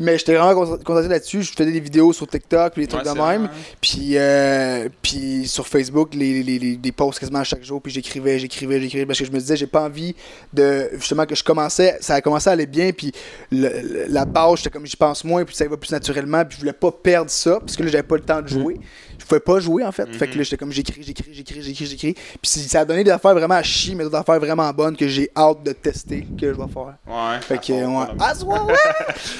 Mais 0.00 0.18
j'étais 0.18 0.34
vraiment 0.36 0.54
con- 0.54 0.78
concentré 0.84 1.08
là-dessus. 1.08 1.42
Je 1.42 1.52
faisais 1.52 1.72
des 1.72 1.80
vidéos 1.80 2.12
sur 2.12 2.26
TikTok, 2.26 2.72
puis 2.74 2.82
des 2.82 2.88
trucs 2.88 3.04
de 3.04 3.10
même. 3.10 3.44
hein. 3.44 3.50
Puis, 3.80 4.12
euh, 4.16 4.88
puis 5.02 5.46
sur 5.48 5.66
Facebook, 5.66 6.14
les, 6.14 6.42
les, 6.42 6.92
posts 6.92 7.18
quasiment 7.18 7.40
à 7.40 7.44
chaque 7.44 7.64
jour. 7.64 7.80
Puis 7.82 7.92
j'écrivais, 7.92 8.38
j'écrivais, 8.38 8.80
j'écrivais. 8.80 9.06
Parce 9.06 9.18
que 9.18 9.24
je 9.24 9.30
me 9.32 9.38
disais, 9.38 9.56
j'ai 9.56 9.66
pas 9.66 9.82
envie 9.82 10.14
de. 10.52 10.90
Justement, 10.94 11.26
que 11.26 11.34
je 11.34 11.42
commençais. 11.42 11.96
Ça 12.00 12.11
a 12.14 12.20
commencé 12.20 12.48
à 12.48 12.52
aller 12.52 12.66
bien. 12.66 12.90
Puis 12.92 13.12
le- 13.50 13.68
le- 13.68 14.04
la 14.08 14.24
base, 14.24 14.58
j'étais 14.58 14.70
comme 14.70 14.86
j'y 14.86 14.96
pense 14.96 15.24
moins. 15.24 15.44
Puis 15.44 15.54
ça 15.54 15.66
va 15.68 15.76
plus 15.76 15.90
naturellement. 15.92 16.44
Puis 16.44 16.56
je 16.56 16.60
voulais 16.60 16.72
pas 16.72 16.90
perdre 16.92 17.30
ça. 17.30 17.58
Parce 17.60 17.76
que 17.76 17.82
là, 17.82 17.90
j'avais 17.90 18.02
pas 18.02 18.16
le 18.16 18.22
temps 18.22 18.42
de 18.42 18.48
jouer. 18.48 18.78
Je 19.11 19.11
pouvais 19.40 19.40
pas 19.40 19.60
jouer, 19.60 19.84
en 19.84 19.92
fait. 19.92 20.06
Fait 20.14 20.28
que 20.28 20.36
là, 20.36 20.42
j'étais 20.42 20.56
comme 20.56 20.72
j'écris, 20.72 21.02
j'écris, 21.02 21.32
j'écris, 21.32 21.62
j'écris, 21.62 21.86
j'écris. 21.86 22.14
Puis 22.14 22.50
ça 22.50 22.80
a 22.80 22.84
donné 22.84 23.04
des 23.04 23.10
affaires 23.10 23.34
vraiment 23.34 23.54
à 23.54 23.62
chier, 23.62 23.94
mais 23.94 24.04
d'autres 24.04 24.16
affaires 24.18 24.38
vraiment 24.40 24.70
bonnes 24.72 24.96
que 24.96 25.06
j'ai 25.08 25.30
hâte 25.36 25.62
de 25.64 25.72
tester, 25.72 26.26
que 26.38 26.46
je 26.52 26.58
vais 26.58 26.68
faire. 26.72 26.94
Ouais. 27.06 27.40
Fait 27.40 27.58
que, 27.58 27.72
ouais. 27.72 27.84
voilà. 27.84 28.14
Ah, 28.20 28.32
c'est 28.34 28.44
ouais, 28.44 28.58
ouais. 28.66 28.74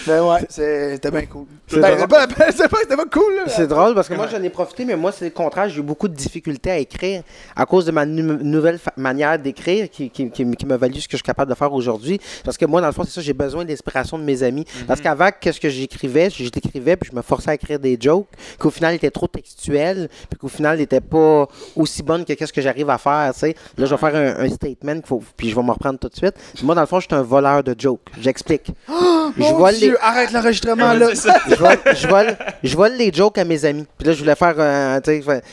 ben 0.06 0.22
ouais, 0.24 0.46
c'est- 0.48 0.92
c'était 0.94 1.10
bien 1.10 1.26
cool. 1.26 1.46
C'est 1.66 1.80
Ben, 1.80 1.88
drôle. 1.96 2.00
c'est 2.00 2.06
pas, 2.08 2.26
pas, 2.46 2.52
c'était 2.52 2.96
pas 2.96 3.04
cool, 3.06 3.34
là. 3.36 3.42
C'est 3.48 3.66
drôle 3.66 3.94
parce 3.94 4.08
que 4.08 4.14
moi 4.14 4.26
j'en 4.30 4.42
ai 4.42 4.50
profité, 4.50 4.84
mais 4.84 4.96
moi 4.96 5.12
c'est 5.12 5.24
le 5.26 5.30
contraire. 5.30 5.68
J'ai 5.68 5.78
eu 5.80 5.82
beaucoup 5.82 6.08
de 6.08 6.14
difficultés 6.14 6.70
à 6.70 6.78
écrire 6.78 7.22
à 7.56 7.66
cause 7.66 7.84
de 7.86 7.90
ma 7.92 8.04
nu- 8.06 8.22
nouvelle 8.22 8.78
manière 8.96 9.38
d'écrire 9.38 9.88
qui, 9.90 10.10
qui, 10.10 10.30
qui, 10.30 10.50
qui 10.50 10.66
m'a 10.66 10.76
valu 10.76 11.00
ce 11.00 11.06
que 11.08 11.12
je 11.12 11.16
suis 11.18 11.22
capable 11.22 11.50
de 11.50 11.56
faire 11.56 11.72
aujourd'hui. 11.72 12.20
Parce 12.44 12.56
que 12.56 12.64
moi, 12.66 12.80
dans 12.80 12.86
le 12.88 12.92
fond, 12.92 13.04
c'est 13.04 13.10
ça, 13.12 13.20
j'ai 13.20 13.32
besoin 13.32 13.64
de 13.64 13.70
l'inspiration 13.70 14.18
de 14.18 14.24
mes 14.24 14.42
amis. 14.42 14.64
Mhm. 14.80 14.86
Parce 14.86 15.00
qu'avant, 15.00 15.28
qu'est-ce 15.40 15.60
que 15.60 15.68
j'écrivais? 15.68 16.30
Je 16.30 16.44
l'écrivais, 16.44 16.96
puis 16.96 17.10
je 17.10 17.16
me 17.16 17.22
forçais 17.22 17.50
à 17.50 17.54
écrire 17.54 17.78
des 17.78 17.96
jokes, 18.00 18.26
qu'au 18.58 18.70
final, 18.70 18.94
étaient 18.94 19.10
trop 19.10 19.26
textuels, 19.28 19.81
puis 20.28 20.38
qu'au 20.38 20.48
final, 20.48 20.78
n'étaient 20.78 21.00
pas 21.00 21.46
aussi 21.76 22.02
bonnes 22.02 22.24
que 22.24 22.32
qu'est-ce 22.32 22.52
que 22.52 22.60
j'arrive 22.60 22.90
à 22.90 22.98
faire, 22.98 23.32
tu 23.34 23.40
sais. 23.40 23.54
Là, 23.76 23.86
je 23.86 23.94
vais 23.94 23.96
faire 23.96 24.14
un, 24.14 24.44
un 24.44 24.48
statement, 24.48 24.94
qu'il 24.94 25.06
faut, 25.06 25.22
puis 25.36 25.50
je 25.50 25.56
vais 25.56 25.62
me 25.62 25.70
reprendre 25.70 25.98
tout 25.98 26.08
de 26.08 26.16
suite. 26.16 26.34
Moi, 26.62 26.74
dans 26.74 26.80
le 26.80 26.86
fond, 26.86 27.00
je 27.00 27.06
suis 27.06 27.14
un 27.14 27.22
voleur 27.22 27.62
de 27.62 27.74
jokes. 27.78 28.00
J'explique. 28.20 28.70
je 28.88 29.40
Mon 29.42 29.54
vole 29.58 29.74
Dieu, 29.74 29.92
les- 29.92 29.96
arrête 30.00 30.32
l'enregistrement 30.32 30.92
là. 30.92 31.08
je 31.14 31.54
vole, 31.56 31.78
je, 31.94 32.06
vole, 32.08 32.36
je 32.62 32.76
vole 32.76 32.92
les 32.96 33.12
jokes 33.12 33.38
à 33.38 33.44
mes 33.44 33.64
amis. 33.64 33.86
Puis 33.98 34.06
là, 34.06 34.12
je 34.14 34.18
voulais 34.20 34.34
faire. 34.34 34.54
euh, 34.58 35.00
tu 35.00 35.10
sais, 35.10 35.22
fait- 35.22 35.44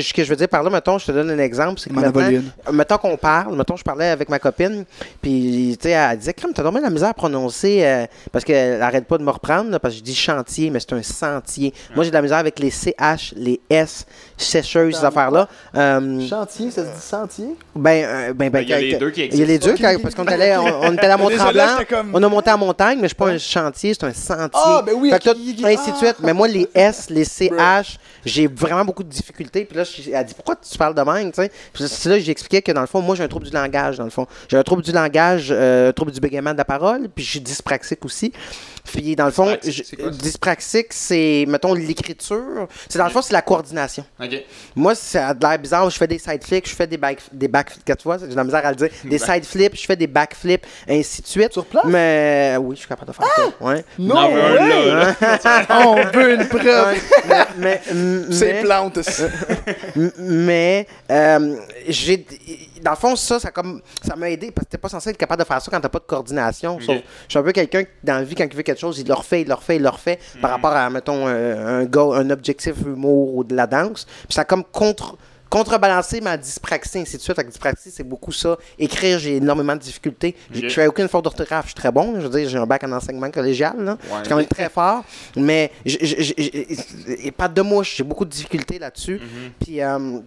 ce, 0.00 0.12
que, 0.14 0.24
je 0.24 0.28
veux 0.30 0.36
dire 0.36 0.48
par 0.48 0.62
là, 0.62 0.70
mettons, 0.70 0.98
je 0.98 1.06
te 1.06 1.12
donne 1.12 1.30
un 1.30 1.38
exemple. 1.38 1.80
C'est 1.80 1.90
que 1.90 1.94
maintenant, 1.94 2.28
mettons 2.72 2.98
qu'on 2.98 3.16
parle, 3.16 3.56
mettons, 3.56 3.76
je 3.76 3.84
parlais 3.84 4.08
avec 4.08 4.28
ma 4.28 4.38
copine, 4.38 4.84
puis, 5.22 5.76
tu 5.80 5.88
sais, 5.88 5.94
elle 5.94 6.18
disait, 6.18 6.32
Crème, 6.34 6.52
t'as 6.54 6.62
dormi 6.62 6.80
la 6.80 6.90
misère 6.90 7.08
à 7.10 7.14
prononcer, 7.14 7.84
euh, 7.84 8.06
parce 8.32 8.44
qu'elle 8.44 8.82
arrête 8.82 9.06
pas 9.06 9.18
de 9.18 9.22
me 9.22 9.30
reprendre, 9.30 9.70
là, 9.70 9.78
parce 9.78 9.94
que 9.94 9.98
je 9.98 10.04
dis 10.04 10.14
chantier, 10.14 10.70
mais 10.70 10.80
c'est 10.80 10.92
un 10.92 11.02
sentier. 11.02 11.72
Moi, 11.94 12.04
j'ai 12.04 12.10
de 12.10 12.14
la 12.16 12.22
misère 12.22 12.38
avec 12.38 12.58
les 12.58 12.70
CH, 12.70 13.32
les 13.36 13.45
S, 13.70 14.06
sécheuses, 14.36 14.96
ces 14.96 15.04
affaires-là. 15.04 15.48
Euh, 15.74 16.26
Chantier, 16.28 16.70
ça 16.70 16.84
se 16.84 16.90
dit 16.94 17.00
sentier? 17.00 17.46
ben, 17.74 18.04
euh, 18.04 18.32
ben, 18.34 18.50
ben, 18.50 18.50
Ben, 18.50 18.62
il 18.62 18.68
y 18.68 18.72
a 18.74 18.78
les 18.80 18.92
que- 18.92 18.96
deux 18.98 19.10
qui 19.10 19.24
Il 19.26 19.36
y 19.38 19.42
a 19.42 19.46
les 19.46 19.58
deux, 19.58 19.74
parce 20.02 20.14
qu'on 20.14 20.22
ok. 20.22 20.32
allait, 20.32 20.56
on, 20.56 20.80
on 20.82 20.92
était 20.92 21.06
à 21.06 21.16
Mont-Tremblant, 21.18 21.78
comme- 21.88 22.10
on 22.14 22.22
a 22.22 22.28
monté 22.28 22.50
à 22.50 22.56
montagne, 22.56 22.96
mais 22.98 23.04
je 23.04 23.08
suis 23.08 23.14
pas 23.16 23.28
un 23.28 23.38
chantier, 23.38 23.94
c'est 23.94 24.04
un 24.04 24.12
sentier. 24.12 24.48
Ah, 24.54 24.82
ben 24.84 24.94
oui, 24.96 25.10
Fait 25.10 25.18
que 25.18 25.24
tout- 25.24 25.30
ok, 25.30 25.64
ainsi 25.64 25.90
de 25.90 25.94
ah. 25.94 25.98
suite. 25.98 26.16
Mais 26.22 26.32
moi, 26.32 26.48
les 26.48 26.68
S, 26.74 27.08
les 27.10 27.24
CH, 27.24 27.98
j'ai 28.24 28.46
vraiment 28.46 28.84
beaucoup 28.84 29.04
de 29.04 29.08
difficultés. 29.08 29.64
Puis 29.64 29.76
là, 29.76 29.84
elle 30.12 30.24
dit 30.26 30.34
pourquoi 30.34 30.56
tu 30.56 30.76
parles 30.76 30.94
de 30.94 31.02
même, 31.02 31.30
tu 31.32 31.42
sais? 31.42 31.50
Puis 31.72 31.84
c'est 31.88 32.08
là 32.08 32.18
j'expliquais 32.18 32.62
que 32.62 32.72
dans 32.72 32.80
le 32.80 32.86
fond, 32.86 33.00
moi, 33.00 33.14
j'ai 33.14 33.22
un 33.24 33.28
trouble 33.28 33.46
du 33.46 33.52
langage, 33.52 33.98
dans 33.98 34.04
le 34.04 34.10
fond. 34.10 34.26
J'ai 34.48 34.56
un 34.56 34.62
trouble 34.62 34.82
du 34.82 34.92
langage, 34.92 35.48
euh, 35.50 35.90
un 35.90 35.92
trouble 35.92 36.10
du 36.12 36.20
bégaiement 36.20 36.52
de 36.52 36.58
la 36.58 36.64
parole, 36.64 37.08
puis 37.14 37.24
je 37.24 37.30
suis 37.30 37.40
dyspraxique 37.40 38.04
aussi. 38.04 38.32
Puis 38.86 39.16
dans 39.16 39.26
le 39.26 39.30
fond, 39.30 39.46
Dyspraxique, 39.62 39.72
je- 39.72 39.82
c'est 39.90 39.96
quoi 39.96 40.12
ça? 40.12 40.18
dyspraxique, 40.18 40.86
c'est, 40.90 41.44
mettons, 41.48 41.74
l'écriture. 41.74 42.68
C'est 42.88 42.98
dans 42.98 43.04
le 43.06 43.10
fond, 43.10 43.22
c'est 43.22 43.32
la 43.32 43.42
coordination. 43.42 44.04
Moi, 44.74 44.94
ça 44.94 45.28
a 45.28 45.34
de 45.34 45.44
l'air 45.46 45.58
bizarre. 45.58 45.88
Je 45.90 45.96
fais 45.96 46.06
des 46.06 46.18
side 46.18 46.42
flips, 46.44 46.68
je 46.68 46.74
fais 46.74 46.86
des 46.86 46.96
back, 46.96 47.20
des 47.32 47.48
back, 47.48 47.72
tu 47.84 47.92
vois, 48.04 48.18
j'ai 48.18 48.26
de 48.28 48.34
la 48.34 48.44
misère 48.44 48.64
à 48.64 48.70
le 48.70 48.76
dire. 48.76 48.88
Des 49.04 49.18
Back- 49.18 49.34
side 49.34 49.44
flips, 49.44 49.76
je 49.76 49.84
fais 49.86 49.96
des 49.96 50.06
back 50.06 50.34
flips, 50.34 50.66
ainsi 50.88 51.22
de 51.22 51.26
suite. 51.26 51.52
Sur 51.52 51.66
place? 51.66 51.84
Mais 51.86 52.56
oui, 52.60 52.74
je 52.76 52.80
suis 52.80 52.88
capable 52.88 53.10
de 53.10 53.16
faire 53.16 53.26
ça. 53.36 53.42
Ouais. 53.64 53.84
Non. 53.98 54.14
On 55.70 55.94
veut 56.12 56.34
une 56.34 56.48
preuve. 56.48 56.96
Mais, 57.28 57.46
mais, 57.58 57.80
C'est 58.30 58.62
plante. 58.62 58.98
Mais 60.18 60.86
euh, 61.10 61.56
j'ai 61.88 62.24
dans 62.82 62.92
le 62.92 62.96
fond 62.96 63.16
ça 63.16 63.38
ça 63.38 63.50
comme 63.50 63.80
ça 64.02 64.16
m'a 64.16 64.30
aidé 64.30 64.50
parce 64.50 64.66
que 64.66 64.70
t'es 64.70 64.78
pas 64.78 64.88
censé 64.88 65.10
être 65.10 65.16
capable 65.16 65.42
de 65.42 65.46
faire 65.46 65.60
ça 65.60 65.70
quand 65.70 65.80
t'as 65.80 65.88
pas 65.88 65.98
de 65.98 66.04
coordination. 66.04 66.78
Sauf, 66.80 66.96
je 66.96 67.30
suis 67.30 67.38
un 67.38 67.42
peu 67.42 67.52
quelqu'un 67.52 67.84
qui, 67.84 67.90
dans 68.02 68.14
la 68.14 68.24
vie 68.24 68.34
quand 68.34 68.44
il 68.44 68.56
veut 68.56 68.62
quelque 68.62 68.80
chose, 68.80 68.98
il 68.98 69.06
le 69.06 69.14
refait, 69.14 69.42
il 69.42 69.48
le 69.48 69.54
refait, 69.54 69.76
il 69.76 69.82
le 69.82 69.88
refait 69.88 70.18
par 70.40 70.50
rapport 70.50 70.72
à 70.72 70.88
mettons 70.90 71.26
un 71.26 71.86
un 71.86 72.30
objectif 72.30 72.74
humour 72.84 73.34
ou 73.34 73.44
de 73.44 73.54
la 73.54 73.66
danse. 73.66 74.04
Puis 74.04 74.34
ça 74.34 74.42
a 74.42 74.44
comme 74.44 74.64
contre 74.64 75.16
contrebalancer 75.48 76.20
ma 76.20 76.36
dyspraxie 76.36 76.98
ainsi 76.98 77.16
de 77.16 77.22
suite. 77.22 77.38
Avec 77.38 77.50
dyspraxie, 77.50 77.90
c'est 77.90 78.04
beaucoup 78.04 78.32
ça. 78.32 78.56
Écrire, 78.78 79.18
j'ai 79.18 79.36
énormément 79.36 79.74
de 79.74 79.80
difficultés. 79.80 80.34
J'ai-. 80.50 80.68
Je 80.68 80.74
fais 80.74 80.86
aucune 80.86 81.08
faute 81.08 81.24
d'orthographe, 81.24 81.66
je 81.66 81.70
suis 81.70 81.74
très 81.74 81.92
bon. 81.92 82.14
Je 82.16 82.26
veux 82.26 82.38
dire, 82.38 82.48
j'ai 82.48 82.58
un 82.58 82.66
bac 82.66 82.84
en 82.84 82.92
enseignement 82.92 83.30
collégial. 83.30 83.76
Là. 83.78 83.96
Je 84.02 84.14
suis 84.14 84.28
quand 84.28 84.36
même 84.36 84.46
très 84.46 84.68
fort. 84.68 85.04
Mais 85.36 85.70
et 85.84 87.30
pas 87.32 87.48
de 87.48 87.62
mouche, 87.62 87.96
j'ai 87.96 88.04
beaucoup 88.04 88.24
de 88.24 88.30
difficultés 88.30 88.78
là-dessus. 88.78 89.20
Puis, 89.60 89.80
euh, 89.80 90.18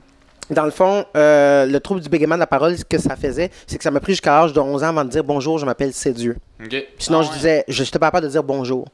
dans 0.50 0.66
le 0.66 0.72
fond, 0.72 1.06
euh, 1.16 1.66
le 1.66 1.80
trouble 1.80 2.02
du 2.02 2.10
bégaiement 2.10 2.36
de 2.36 2.40
la 2.40 2.48
parole, 2.48 2.78
ce 2.78 2.84
que 2.86 2.98
ça 2.98 3.16
faisait, 3.16 3.52
c'est 3.68 3.78
que 3.78 3.84
ça 3.84 3.92
m'a 3.92 4.00
pris 4.00 4.14
jusqu'à 4.14 4.32
l'âge 4.42 4.54
de 4.54 4.60
11 4.60 4.84
ans 4.84 4.88
avant 4.88 5.06
de 5.06 5.10
dire 5.10 5.24
bonjour, 5.24 5.58
je 5.58 5.66
m'appelle 5.66 5.92
c'est 5.94 6.14
Dieu. 6.14 6.38
Ok. 6.64 6.70
Puis 6.70 6.86
sinon, 6.98 7.20
Ah, 7.20 7.24
je 7.24 7.32
disais, 7.38 7.64
je 7.68 7.84
n'étais 7.84 8.00
pas 8.00 8.08
capable 8.08 8.26
de 8.26 8.32
dire 8.32 8.44
bonjour. 8.44 8.86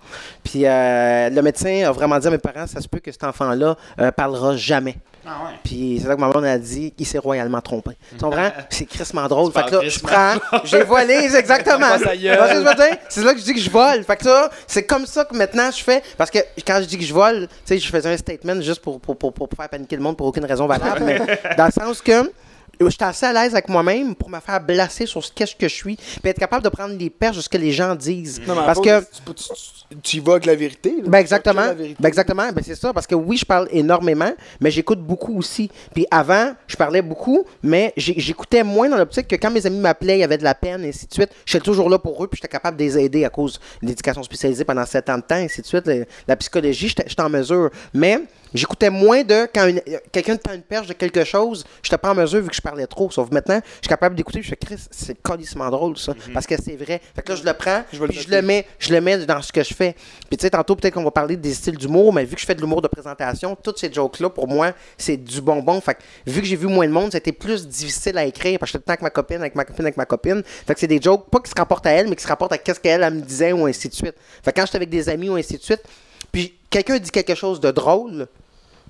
Puis 0.44 0.66
euh, 0.66 1.30
le 1.30 1.42
médecin 1.42 1.84
a 1.88 1.92
vraiment 1.92 2.20
dit 2.20 2.28
à 2.28 2.32
mes 2.32 2.38
parents, 2.38 2.68
ça 2.68 2.82
se 2.82 2.88
peut 2.88 3.00
que 3.00 3.12
cet 3.12 3.24
enfant-là 3.24 3.76
euh, 4.00 4.12
parlera 4.12 4.56
jamais. 4.56 4.98
Ah 5.28 5.46
ouais. 5.46 5.60
Puis 5.64 6.00
c'est 6.02 6.08
là 6.08 6.16
que 6.16 6.22
ma 6.22 6.28
maman 6.28 6.44
a 6.46 6.58
dit, 6.58 6.94
il 6.98 7.06
s'est 7.06 7.18
royalement 7.18 7.62
trompé. 7.62 7.92
Tu 8.12 8.24
comprends? 8.24 8.52
C'est 8.70 8.86
crissement 8.86 9.28
drôle. 9.28 9.52
Fait 9.52 9.66
que 9.66 9.76
là, 9.76 9.90
je 9.90 10.00
prends, 10.00 10.36
j'ai 10.66 10.84
volé, 10.84 11.14
exactement. 11.36 11.98
C'est 11.98 13.24
là 13.24 13.34
que 13.34 13.40
je 13.40 13.44
dis 13.44 13.54
que 13.54 13.60
je 13.60 13.70
vole. 13.70 14.04
Fait 14.04 14.18
que 14.18 14.24
ça, 14.24 14.50
c'est 14.68 14.84
comme 14.84 15.06
ça 15.06 15.26
que 15.26 15.36
maintenant 15.36 15.72
je 15.72 15.84
fais. 15.84 16.04
Parce 16.18 16.30
que 16.30 16.40
quand 16.66 16.80
je 16.82 16.86
dis 16.86 16.98
que 16.98 17.04
je 17.04 17.14
vole, 17.14 17.48
tu 17.48 17.56
sais, 17.66 17.80
je 17.80 17.90
faisais 17.90 18.14
un 18.14 18.18
statement 18.18 18.62
juste 18.62 18.82
pour, 18.82 19.00
pour, 19.00 19.18
pour, 19.18 19.34
pour 19.34 19.48
faire 19.56 19.70
paniquer 19.70 19.96
le 19.96 20.02
monde 20.02 20.18
pour 20.18 20.28
aucune 20.28 20.46
raison 20.46 20.68
valable. 20.68 21.04
mais 21.04 21.20
dans 21.58 21.66
le 21.66 21.72
sens 21.72 22.02
que. 22.02 22.32
J'étais 22.80 23.06
assez 23.06 23.26
à 23.26 23.32
l'aise 23.34 23.54
avec 23.54 23.70
moi-même 23.70 24.16
pour 24.16 24.30
me 24.30 24.40
faire 24.42 24.60
blasser 24.60 25.06
sur 25.06 25.24
ce 25.24 25.32
qu'est-ce 25.32 25.56
que 25.56 25.68
je 25.68 25.74
suis, 25.74 25.96
puis 25.96 26.30
être 26.30 26.40
capable 26.40 26.62
de 26.64 26.70
prendre 26.70 26.94
les 26.98 27.10
perches 27.10 27.38
de 27.38 27.42
ce 27.42 27.48
que 27.50 27.58
les 27.58 27.72
gens 27.72 27.96
disent. 27.96 28.42
Non, 28.46 28.54
mais 28.56 28.66
Parce 28.66 28.80
que 28.82 29.00
tu, 29.02 29.98
tu, 30.04 30.18
y 30.18 30.20
vas 30.20 30.34
avec 30.34 30.46
la 30.46 30.56
vérité. 30.56 30.90
là. 30.98 31.04
ben 31.08 31.18
exactement. 31.20 31.62
la 31.62 31.74
vérité. 31.74 31.96
Ben 32.00 32.08
exactement. 32.10 32.52
Ben 32.52 32.62
c'est 32.66 32.76
ça. 32.76 32.92
Parce 32.92 33.08
que 33.08 33.16
oui, 33.16 33.38
je 33.38 33.46
parle 33.46 33.68
énormément, 33.72 34.32
mais 34.60 34.72
j'écoute 34.72 35.00
beaucoup 35.00 35.38
aussi. 35.38 35.70
Puis 35.94 36.06
avant, 36.12 36.54
je 36.68 36.76
parlais 36.76 37.02
beaucoup, 37.02 37.46
mais 37.64 37.94
j'écoutais 37.96 38.64
moins 38.64 38.90
dans 38.90 38.98
l'optique 38.98 39.28
que 39.28 39.36
quand 39.36 39.52
mes 39.52 39.66
amis 39.66 39.80
m'appelaient, 39.80 40.18
il 40.18 40.22
y 40.22 40.24
avait 40.24 40.38
de 40.38 40.44
la 40.44 40.56
peine, 40.56 40.84
et 40.84 40.90
ainsi 40.90 41.08
de 41.08 41.14
suite. 41.14 41.30
J'étais 41.46 41.64
toujours 41.64 41.90
là 41.90 41.98
pour 42.00 42.22
eux, 42.24 42.28
puis 42.28 42.38
j'étais 42.42 42.52
capable 42.52 42.76
de 42.78 42.84
les 42.84 42.98
aider 42.98 43.24
à 43.26 43.30
cause 43.30 43.60
de 43.82 43.88
l'éducation 43.88 44.22
spécialisée 44.24 44.66
pendant 44.66 44.86
sept 44.86 45.10
ans 45.10 45.18
de 45.18 45.24
temps, 45.24 45.38
et 45.38 45.46
ainsi 45.46 45.62
de 45.62 45.68
suite. 45.68 45.88
Le- 45.88 46.06
la 46.28 46.36
psychologie, 46.36 46.90
j'étais 46.90 47.22
en 47.22 47.30
mesure. 47.30 47.70
Mais 47.94 48.20
j'écoutais 48.56 48.90
moins 48.90 49.24
de 49.24 49.48
quand 49.54 49.70
quelqu'un 50.12 50.38
te 50.38 50.44
tend 50.44 50.54
une 50.54 50.62
perche 50.62 50.88
de 50.88 50.94
quelque 50.94 51.24
chose, 51.24 51.64
j'étais 51.84 51.98
pas 51.98 52.12
en 52.12 52.16
mesure 52.16 52.42
vu 52.42 52.50
que 52.50 52.56
je 52.56 52.62
parlais 52.62 52.88
trop. 52.88 53.10
Sauf 53.12 53.30
maintenant, 53.32 53.60
je 53.64 53.72
suis 53.82 53.88
capable 53.88 54.16
d'écouter, 54.16 54.40
puis 54.40 54.50
je 54.50 54.56
fais 54.56 54.66
Chris, 54.66 54.88
c'est 54.92 55.22
colissement 55.22 55.70
drôle 55.70 55.98
ça, 55.98 56.14
parce 56.34 56.46
que 56.46 56.56
c'est 56.62 56.76
vrai. 56.76 57.02
Fait 57.16 57.22
que 57.22 57.32
là, 57.32 57.36
je 57.36 57.44
le 57.44 57.54
prends, 57.54 57.84
Je 57.92 58.00
vais 58.00 58.08
le 58.08 58.14
puis 58.14 58.22
je 58.22 58.30
le 58.30 58.42
mets, 58.42 58.66
je 58.80 58.94
le 58.94 59.02
mets 59.02 59.26
dans 59.26 59.42
ce 59.42 59.52
que 59.52 59.64
je 59.64 59.74
fais. 59.74 59.96
Puis 60.28 60.38
tu 60.38 60.44
sais, 60.44 60.50
tantôt 60.50 60.76
peut-être 60.76 60.94
qu'on 60.94 61.04
va 61.04 61.12
parler 61.12 61.38
des 61.38 61.54
styles 61.54 61.78
d'humour, 61.78 62.14
mais 62.14 62.26
vu 62.26 62.36
que 62.36 62.42
je 62.42 62.46
fais 62.46 62.56
de 62.56 62.62
l'humour 62.62 62.82
de 62.82 62.88
présentation, 62.88 63.56
toutes 63.62 63.80
ces 63.80 63.92
jokes-là, 63.92 64.30
pour 64.30 64.48
moi, 64.48 64.74
c'est 64.98 65.18
du 65.18 65.42
bonbon. 65.42 65.80
Fait 65.82 65.96
que 65.96 66.02
vu 66.30 66.42
que 66.42 66.48
j'ai 66.48 66.56
vu 66.56 66.68
moins 66.68 66.88
de 66.88 66.92
monde, 66.92 67.12
c'était 67.12 67.32
plus 67.32 67.68
difficile 67.68 68.18
à 68.18 68.26
écrire 68.26 68.60
parce 68.60 68.72
que 68.72 68.78
j'étais 68.78 68.86
tout 68.86 68.92
le 68.92 68.98
temps 68.98 69.02
avec 69.02 69.02
ma 69.04 69.10
copine, 69.10 69.38
avec 69.38 69.56
ma 69.56 69.66
copine, 69.66 69.86
avec 69.86 69.98
ma 69.98 70.06
copine. 70.06 70.44
Fait 70.46 70.74
que 70.74 70.80
c'est 70.80 70.88
des 70.88 71.02
jokes, 71.02 71.30
pas 71.30 71.40
qui 71.40 71.50
se 71.50 71.56
rapportent 71.56 71.86
à 71.86 71.92
elle, 71.92 72.08
mais 72.08 72.16
qui 72.16 72.24
se 72.24 72.28
rapportent 72.28 72.54
à 72.54 72.58
qu'est-ce 72.58 72.80
qu'elle 72.80 73.04
elle 73.04 73.14
me 73.14 73.22
disait 73.22 73.52
ou 73.52 73.66
ainsi 73.66 73.90
de 73.90 73.94
suite. 73.94 74.16
Fait 74.44 74.52
que 74.52 74.60
quand 74.60 74.66
j'étais 74.66 74.78
avec 74.78 74.90
des 74.90 75.10
amis 75.10 75.30
ou 75.30 75.36
ainsi 75.36 75.58
de 75.58 75.64
suite, 75.64 75.84
puis 76.32 76.54
quelqu'un 76.70 76.98
dit 76.98 77.12
quelque 77.12 77.36
chose 77.36 77.60
de 77.60 77.72
drôle, 77.72 78.28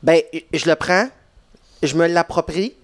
ben 0.05 0.21
je 0.53 0.69
le 0.69 0.75
prends, 0.75 1.09
je 1.81 1.95
me 1.95 2.05
l'approprie. 2.07 2.75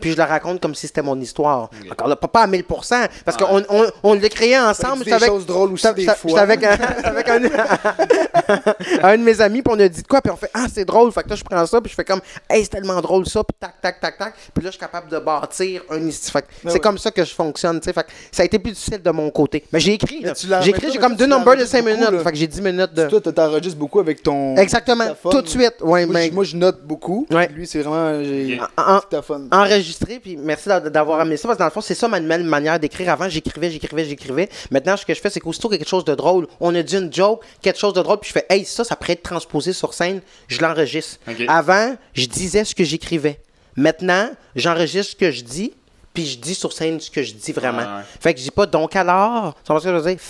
Puis 0.00 0.12
je 0.12 0.16
le 0.16 0.22
raconte 0.22 0.60
comme 0.60 0.74
si 0.74 0.86
c'était 0.86 1.02
mon 1.02 1.18
histoire. 1.20 1.70
Encore 1.90 2.08
là, 2.08 2.16
pas, 2.16 2.28
pas 2.28 2.42
à 2.42 2.46
1000%, 2.46 3.08
parce 3.24 3.36
qu'on 3.36 3.62
on, 3.68 3.86
on 4.02 4.14
l'a 4.14 4.28
créé 4.28 4.58
ensemble. 4.58 5.04
Des 5.04 5.12
avec- 5.12 5.28
choses 5.28 5.46
drôles 5.46 5.72
aussi, 5.72 5.86
des 5.94 6.04
fois. 6.06 6.14
j'étais 6.26 6.38
avec 6.40 6.62
un, 6.64 6.70
avec 7.04 7.28
un, 7.28 7.40
un 9.02 9.18
de 9.18 9.22
mes 9.22 9.40
amis, 9.40 9.62
puis 9.62 9.74
on 9.76 9.80
a 9.80 9.88
dit 9.88 10.02
de 10.02 10.06
quoi, 10.06 10.20
puis 10.20 10.30
on 10.32 10.36
fait 10.36 10.50
Ah, 10.54 10.66
c'est 10.72 10.84
drôle. 10.84 11.10
Fait 11.12 11.22
que 11.22 11.30
là, 11.30 11.36
je 11.36 11.44
prends 11.44 11.66
ça, 11.66 11.80
puis 11.80 11.90
je 11.90 11.94
fais 11.94 12.04
comme 12.04 12.20
Hey, 12.48 12.62
c'est 12.64 12.70
tellement 12.70 13.00
drôle 13.00 13.26
ça, 13.26 13.42
puis 13.44 13.56
tac, 13.58 13.80
tac, 13.80 14.00
tac, 14.00 14.18
tac. 14.18 14.34
Puis 14.54 14.62
là, 14.64 14.70
je 14.70 14.72
suis 14.72 14.80
capable 14.80 15.08
de 15.10 15.18
bâtir 15.18 15.82
un 15.90 16.06
histoire. 16.06 16.32
Fait 16.32 16.42
que 16.42 16.46
Ben 16.64 16.70
c'est 16.72 16.80
comme 16.80 16.98
ça 16.98 17.10
que 17.10 17.24
je 17.24 17.34
fonctionne, 17.34 17.80
tu 17.80 17.86
sais. 17.86 17.92
Fait 17.92 18.02
que 18.04 18.10
ça 18.32 18.42
a 18.42 18.46
été 18.46 18.58
plus 18.58 18.72
difficile 18.72 19.02
de 19.02 19.10
mon 19.10 19.30
côté. 19.30 19.64
Mais 19.72 19.80
j'ai 19.80 19.94
écrit, 19.94 20.24
J'ai 20.62 20.70
écrit, 20.70 20.92
j'ai 20.92 20.98
comme 20.98 21.16
deux 21.16 21.26
numbers 21.26 21.54
de 21.56 21.60
l'enregistres 21.62 21.76
5 21.78 21.84
minutes. 21.84 22.10
là. 22.10 22.18
Fait 22.20 22.32
que 22.32 22.36
j'ai 22.38 22.46
10 22.46 22.60
minutes 22.60 22.92
de. 22.94 23.06
Toi, 23.08 23.20
tu 23.20 23.32
t'enregistres 23.32 23.78
beaucoup 23.78 24.00
avec 24.00 24.22
ton. 24.22 24.56
Exactement, 24.56 25.04
tout 25.30 25.42
de 25.42 25.48
suite. 25.48 25.74
Ouais, 25.80 26.04
Moi, 26.06 26.14
mais- 26.14 26.28
je, 26.28 26.32
moi, 26.34 26.44
je 26.44 26.56
note 26.56 26.82
beaucoup. 26.82 27.26
Ouais. 27.30 27.48
Lui, 27.48 27.66
c'est 27.66 27.80
vraiment. 27.82 28.18
Ok. 28.18 28.68
En- 28.76 28.98
dictaphone. 28.98 29.48
Enregistré, 29.88 30.18
puis 30.20 30.36
merci 30.36 30.68
d'a- 30.68 30.80
d'avoir 30.80 31.20
amené 31.20 31.36
ça, 31.36 31.48
parce 31.48 31.56
que 31.56 31.60
dans 31.60 31.64
le 31.66 31.70
fond, 31.70 31.80
c'est 31.80 31.94
ça 31.94 32.08
ma 32.08 32.20
nouvelle 32.20 32.44
manière 32.44 32.78
d'écrire. 32.78 33.10
Avant, 33.10 33.28
j'écrivais, 33.28 33.70
j'écrivais, 33.70 34.04
j'écrivais. 34.04 34.48
Maintenant, 34.70 34.96
ce 34.96 35.04
que 35.06 35.14
je 35.14 35.20
fais, 35.20 35.30
c'est 35.30 35.40
qu'aussitôt 35.40 35.68
quelque 35.68 35.88
chose 35.88 36.04
de 36.04 36.14
drôle, 36.14 36.46
on 36.60 36.74
a 36.74 36.82
dit 36.82 36.96
une 36.96 37.12
joke, 37.12 37.42
quelque 37.62 37.78
chose 37.78 37.94
de 37.94 38.02
drôle, 38.02 38.18
puis 38.20 38.28
je 38.28 38.32
fais, 38.34 38.46
hey, 38.50 38.64
ça, 38.64 38.84
ça 38.84 38.96
pourrait 38.96 39.14
être 39.14 39.22
transposé 39.22 39.72
sur 39.72 39.94
scène, 39.94 40.20
je 40.48 40.60
l'enregistre. 40.60 41.18
Avant, 41.48 41.96
je 42.14 42.26
disais 42.26 42.64
ce 42.64 42.74
que 42.74 42.84
j'écrivais. 42.84 43.40
Maintenant, 43.76 44.30
j'enregistre 44.56 45.12
ce 45.12 45.16
que 45.16 45.30
je 45.30 45.42
dis, 45.42 45.72
puis 46.12 46.26
je 46.26 46.38
dis 46.38 46.54
sur 46.54 46.72
scène 46.72 46.98
ce 47.00 47.10
que 47.10 47.22
je 47.22 47.32
dis 47.34 47.52
vraiment. 47.52 47.78
Ouais. 47.78 48.02
Fait 48.20 48.34
que 48.34 48.40
je 48.40 48.44
dis 48.44 48.50
pas 48.50 48.66
donc 48.66 48.96
alors, 48.96 49.54
c'est 49.66 49.72
ce 49.78 49.84
que 49.84 49.88
je 49.90 49.94
veux 49.94 50.10
dire? 50.10 50.20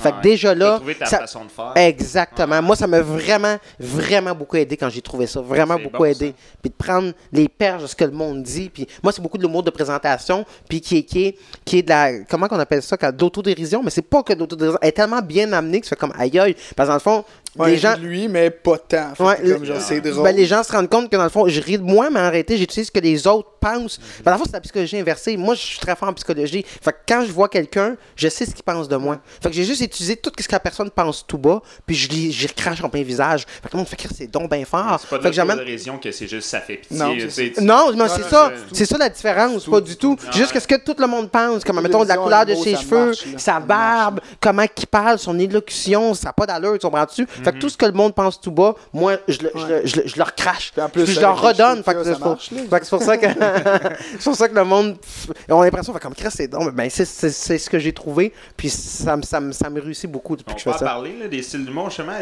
Fait 0.00 0.12
que 0.12 0.20
déjà 0.22 0.54
là. 0.54 0.76
trouvé 0.76 0.94
ta 0.94 1.06
ça- 1.06 1.18
façon 1.20 1.44
de 1.44 1.50
faire. 1.50 1.72
Exactement. 1.76 2.62
Moi, 2.62 2.76
ça 2.76 2.86
m'a 2.86 3.00
vraiment, 3.00 3.56
vraiment 3.78 4.34
beaucoup 4.34 4.56
aidé 4.56 4.76
quand 4.76 4.88
j'ai 4.88 5.02
trouvé 5.02 5.26
ça. 5.26 5.40
Vraiment 5.40 5.76
beaucoup 5.78 5.98
bon, 5.98 6.04
aidé. 6.04 6.34
Puis 6.62 6.70
de 6.70 6.74
prendre 6.76 7.12
les 7.32 7.48
perches 7.48 7.82
de 7.82 7.86
ce 7.86 7.96
que 7.96 8.04
le 8.04 8.10
monde 8.12 8.42
dit. 8.42 8.68
Puis 8.68 8.86
moi, 9.02 9.12
c'est 9.12 9.22
beaucoup 9.22 9.38
de 9.38 9.42
l'humour 9.42 9.62
de 9.62 9.70
présentation. 9.70 10.44
Puis 10.68 10.80
qui 10.80 10.98
est, 10.98 11.02
qui 11.02 11.26
est, 11.26 11.38
qui 11.64 11.78
est 11.78 11.82
de 11.82 11.88
la. 11.88 12.24
Comment 12.28 12.48
qu'on 12.48 12.58
appelle 12.60 12.82
ça 12.82 12.96
D'autodérision. 13.12 13.82
Mais 13.82 13.90
c'est 13.90 14.02
pas 14.02 14.22
que 14.22 14.32
d'autodérision. 14.32 14.78
Elle 14.82 14.88
est 14.88 14.92
tellement 14.92 15.22
bien 15.22 15.52
amenée 15.52 15.80
que 15.80 15.86
ça 15.86 15.90
fait 15.90 16.00
comme 16.00 16.12
aïe 16.18 16.38
aïe. 16.38 16.54
Parce 16.76 16.86
que 16.88 16.90
dans 16.90 16.94
le 16.94 17.00
fond, 17.00 17.24
Ouais, 17.56 17.70
les 17.70 17.78
gens, 17.78 17.96
lui, 17.96 18.28
mais 18.28 18.50
pas 18.50 18.78
tant. 18.78 19.14
Fait 19.16 19.22
Ouais, 19.24 19.36
que 19.36 19.52
comme 19.54 19.64
genre, 19.64 19.80
c'est 19.80 20.00
drôle. 20.00 20.22
ben, 20.22 20.36
les 20.36 20.46
gens 20.46 20.62
se 20.62 20.70
rendent 20.70 20.88
compte 20.88 21.10
que 21.10 21.16
dans 21.16 21.24
le 21.24 21.28
fond, 21.30 21.48
je 21.48 21.60
ris 21.60 21.78
de 21.78 21.82
moi, 21.82 22.08
mais 22.10 22.20
en 22.20 22.30
réalité, 22.30 22.56
j'utilise 22.56 22.86
ce 22.86 22.92
que 22.92 23.00
les 23.00 23.26
autres 23.26 23.48
pensent. 23.60 23.98
Mhm. 23.98 24.04
Ben, 24.24 24.30
dans 24.30 24.32
le 24.32 24.38
fond, 24.38 24.44
c'est 24.46 24.52
la 24.52 24.60
psychologie 24.60 24.98
inversée. 24.98 25.36
Moi, 25.36 25.54
je 25.54 25.60
suis 25.62 25.78
très 25.78 25.96
fort 25.96 26.08
en 26.08 26.12
psychologie. 26.12 26.64
Fait 26.82 26.92
que 26.92 26.98
quand 27.08 27.24
je 27.26 27.32
vois 27.32 27.48
quelqu'un, 27.48 27.96
je 28.16 28.28
sais 28.28 28.44
ce 28.46 28.54
qu'il 28.54 28.62
pense 28.62 28.86
de 28.88 28.96
moi. 28.96 29.18
Fait 29.42 29.48
que 29.48 29.54
j'ai 29.56 29.64
juste 29.64 29.80
utilisé 29.80 30.16
tout 30.16 30.30
ce 30.38 30.46
que 30.46 30.52
la 30.52 30.60
personne 30.60 30.90
pense 30.90 31.26
tout 31.26 31.38
bas, 31.38 31.60
puis 31.86 31.96
je 31.96 32.08
lui 32.10 32.46
crache 32.54 32.82
en 32.84 32.88
plein 32.88 33.02
visage. 33.02 33.44
Fait 33.62 33.68
que 33.68 33.72
le 33.72 33.78
monde 33.78 33.88
fait 33.88 33.96
que 33.96 34.08
c'est 34.14 34.26
donc 34.30 34.50
bien 34.50 34.64
fort. 34.64 34.98
C'est 35.00 35.08
pas 35.10 35.16
de 35.18 35.22
Fait 35.22 35.30
que 35.30 35.34
j'amène- 35.34 35.58
c'est 36.12 36.26
juste 36.28 36.48
ça 36.48 36.60
fait 36.60 36.76
pitié. 36.76 36.96
Non, 36.96 37.14
c'est 37.28 37.60
Non, 37.60 37.92
non, 37.92 38.06
c'est 38.08 38.20
non, 38.20 38.28
ça. 38.28 38.52
c'est- 38.72 38.74
C'est 38.78 38.86
ça 38.86 38.98
la 38.98 39.08
différence, 39.08 39.64
pas 39.66 39.80
du 39.80 39.96
tout. 39.96 40.16
Ah 40.26 40.30
Juste 40.36 40.52
que 40.52 40.60
ce 40.60 40.68
que 40.68 40.76
tout 40.76 40.94
le 40.98 41.06
monde 41.06 41.30
pense, 41.30 41.64
comme 41.64 41.80
mettons 41.80 42.04
la 42.04 42.16
couleur 42.16 42.46
de 42.46 42.54
ses 42.54 42.76
cheveux, 42.76 43.06
marche, 43.06 43.24
sa 43.36 43.58
barbe, 43.58 44.20
comment 44.40 44.62
il 44.62 44.86
parle, 44.86 45.18
son 45.18 45.36
élocution, 45.38 46.14
ça 46.14 46.28
n'a 46.28 46.32
pas 46.32 46.46
d'allure, 46.46 46.74
tu 46.78 46.86
comprends-tu? 46.86 47.26
Fait 47.44 47.52
que 47.52 47.58
tout 47.58 47.68
ce 47.68 47.76
que 47.76 47.86
le 47.86 47.92
monde 47.92 48.14
pense 48.14 48.40
tout 48.40 48.50
bas, 48.52 48.74
moi, 48.92 49.16
je 49.28 49.38
le, 49.42 49.50
je 49.54 49.66
le, 49.66 49.86
je 49.86 49.96
le- 49.96 50.06
je 50.08 50.16
leur 50.18 50.34
crache. 50.34 50.72
Puis 50.72 50.80
en 50.82 50.88
plus, 50.88 51.04
Puis 51.04 51.14
je 51.14 51.20
leur 51.20 51.40
redonne. 51.40 51.82
Fait 51.82 51.94
que 51.94 52.04
c'est 52.04 52.18
pour, 52.18 52.28
marche, 52.30 52.50
là. 52.50 52.60
fait 52.70 52.80
que 52.80 52.84
c'est 52.84 52.90
pour 52.90 53.02
ça 53.02 53.16
que 53.16 53.26
c'est 54.18 54.24
pour 54.24 54.34
ça 54.36 54.48
que 54.48 54.54
le 54.54 54.64
monde 54.64 54.96
ils 55.48 55.52
ont 55.54 55.62
l'impression 55.62 55.92
fait 55.92 56.00
comme 56.00 56.14
Chris 56.14 56.28
c'est 56.30 56.48
donc 56.48 56.72
ben 56.74 56.88
c'est, 56.90 57.04
c'est, 57.04 57.30
c'est 57.30 57.58
ce 57.58 57.68
que 57.70 57.78
j'ai 57.78 57.92
trouvé 57.92 58.32
puis 58.56 58.68
ça 58.70 59.16
me 59.16 59.22
ça 59.22 59.40
me 59.40 59.52
ça 59.52 59.70
me 59.70 59.80
réussit 59.80 60.10
beaucoup 60.10 60.36
depuis 60.36 60.52
On 60.52 60.54
que 60.54 60.60
je 60.60 60.64
fais 60.70 60.78
ça. 60.78 60.84
parler 60.84 61.16
là, 61.18 61.28
des 61.28 61.42
styles 61.42 61.64
d'humour, 61.64 61.90
justement. 61.90 62.12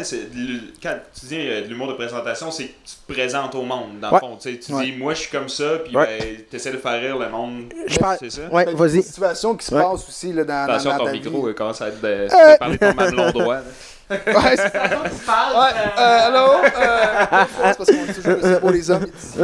Quand 0.81 0.95
tu 1.19 1.25
dis 1.27 1.37
euh, 1.39 1.61
de 1.63 1.67
l'humour 1.67 1.87
de 1.87 1.93
présentation, 1.93 2.51
c'est 2.51 2.65
que 2.65 2.73
tu 2.85 2.95
te 3.07 3.13
présentes 3.13 3.55
au 3.55 3.63
monde, 3.63 3.99
dans 4.01 4.09
Ouais. 4.11 4.19
le 4.21 4.27
fond. 4.27 4.37
Tu 4.39 4.73
Ouais. 4.73 4.85
dis, 4.85 4.91
moi, 4.97 5.13
je 5.13 5.21
suis 5.21 5.31
comme 5.31 5.49
ça, 5.49 5.77
puis 5.83 5.95
Ouais. 5.95 6.17
ben, 6.19 6.37
tu 6.49 6.55
essaies 6.55 6.71
de 6.71 6.77
faire 6.77 6.99
rire 7.01 7.17
le 7.17 7.29
monde. 7.29 7.63
Je 7.87 7.97
parle- 7.99 8.17
C'est 8.19 8.29
ça? 8.31 8.41
Ouais, 8.51 8.65
Ben, 8.65 8.75
vas-y. 8.75 8.93
Des 8.93 9.01
situations 9.01 9.55
qui 9.55 9.65
se 9.65 9.71
passent 9.75 10.07
aussi 10.07 10.33
là, 10.33 10.43
dans, 10.43 10.63
Attention, 10.65 10.91
dans 10.97 11.05
ton 11.05 11.11
micro 11.11 11.47
euh, 11.47 11.53
commence 11.53 11.81
à 11.81 11.87
être 11.89 12.01
de. 12.01 12.27
tu 12.29 12.35
peux 12.35 12.57
parler 12.57 12.77
ton 12.77 12.93
mamelon 12.93 13.31
droit. 13.31 13.55
là. 13.55 13.63
Ouais, 14.09 14.55
c'est 14.55 14.57
ça. 14.57 14.89
Ouais, 14.89 15.73
euh, 15.99 16.27
allô? 16.27 16.53
Euh, 16.63 17.43
c'est 17.55 17.77
parce 17.77 17.77
qu'on 17.77 18.05
dit 18.05 18.13
toujours 18.13 18.35
que 18.35 18.41
c'est 18.41 18.59
pour 18.59 18.69
les 18.71 18.89
hommes. 18.91 19.05
ici. 19.17 19.37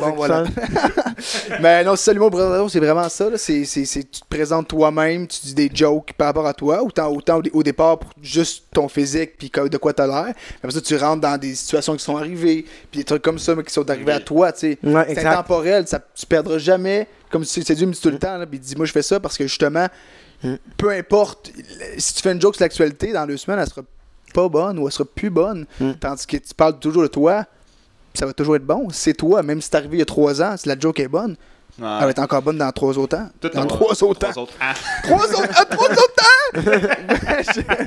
Bon, 0.00 0.12
voilà. 0.16 0.44
Mais 1.60 1.84
non, 1.84 1.96
c'est 1.96 2.04
ça, 2.04 2.12
l'humour 2.12 2.68
c'est 2.70 2.78
vraiment 2.80 3.08
ça. 3.08 3.30
là. 3.30 3.36
C'est, 3.38 3.64
c'est, 3.64 3.84
c'est- 3.84 4.10
tu 4.10 4.20
te 4.20 4.26
présentes 4.28 4.68
toi-même, 4.68 5.26
tu 5.26 5.38
dis 5.42 5.54
des 5.54 5.70
jokes 5.72 6.12
par 6.16 6.28
rapport 6.28 6.46
à 6.46 6.54
toi, 6.54 6.82
autant, 6.82 7.08
autant 7.12 7.38
au, 7.38 7.58
au 7.58 7.62
départ 7.62 7.98
pour 7.98 8.10
juste 8.22 8.64
ton 8.72 8.88
physique, 8.88 9.36
puis 9.38 9.50
de 9.50 9.76
quoi 9.78 9.92
t'as 9.92 10.06
l'air. 10.06 10.34
Après 10.58 10.70
ça, 10.72 10.80
tu 10.80 10.96
rentres 10.96 11.20
dans 11.20 11.38
des 11.38 11.54
situations 11.54 11.94
qui 11.96 12.04
sont 12.04 12.16
arrivées, 12.16 12.64
puis 12.90 12.98
des 13.00 13.04
trucs 13.04 13.22
comme 13.22 13.38
ça, 13.38 13.54
mais 13.54 13.62
qui 13.62 13.72
sont 13.72 13.88
arrivés 13.90 14.12
à 14.12 14.20
toi, 14.20 14.52
tu 14.52 14.60
sais. 14.60 14.78
Ouais, 14.82 15.04
c'est 15.14 15.24
intemporel, 15.26 15.86
ça, 15.86 16.00
tu 16.14 16.26
perdras 16.26 16.58
jamais. 16.58 17.06
Comme 17.30 17.44
tu 17.44 17.62
c'est 17.62 17.74
Dieu 17.74 17.86
me 17.86 17.92
dit 17.92 18.00
tout 18.00 18.10
le 18.10 18.18
temps, 18.18 18.38
là, 18.38 18.46
puis 18.46 18.56
il 18.58 18.60
dit 18.60 18.76
Moi, 18.76 18.86
je 18.86 18.92
fais 18.92 19.02
ça 19.02 19.18
parce 19.18 19.36
que 19.36 19.44
justement, 19.46 19.86
Mm. 20.42 20.54
peu 20.76 20.90
importe, 20.90 21.50
si 21.98 22.14
tu 22.14 22.22
fais 22.22 22.32
une 22.32 22.40
joke 22.40 22.56
sur 22.56 22.64
l'actualité, 22.64 23.12
dans 23.12 23.26
deux 23.26 23.36
semaines, 23.36 23.58
elle 23.60 23.68
sera 23.68 23.82
pas 24.34 24.48
bonne 24.48 24.78
ou 24.78 24.86
elle 24.86 24.92
sera 24.92 25.04
plus 25.04 25.30
bonne. 25.30 25.66
Mm. 25.80 25.92
Tandis 26.00 26.26
que 26.26 26.36
tu 26.36 26.54
parles 26.54 26.78
toujours 26.78 27.02
de 27.02 27.08
toi, 27.08 27.44
ça 28.14 28.26
va 28.26 28.32
toujours 28.32 28.56
être 28.56 28.66
bon. 28.66 28.88
C'est 28.90 29.14
toi, 29.14 29.42
même 29.42 29.60
si 29.60 29.68
c'est 29.70 29.76
arrivé 29.76 29.96
il 29.96 30.00
y 30.00 30.02
a 30.02 30.06
trois 30.06 30.42
ans, 30.42 30.56
si 30.56 30.68
la 30.68 30.78
joke 30.78 31.00
est 31.00 31.08
bonne, 31.08 31.36
Ouais. 31.78 31.86
elle 31.98 32.04
va 32.04 32.10
être 32.10 32.20
encore 32.20 32.40
bonne 32.40 32.56
dans 32.56 32.72
trois 32.72 32.96
autres 32.96 33.18
ans. 33.18 33.28
Tout 33.38 33.50
dans 33.50 33.66
trois 33.66 34.02
autres 34.02 34.26
ans. 34.26 34.30
Trois 34.30 34.42
autres. 34.44 34.54
Ah. 34.58 34.72
Trois 35.02 35.26
autres, 35.26 35.48
ah, 35.54 35.64
trois 35.66 35.90
autres 35.90 36.24
ans! 36.24 37.86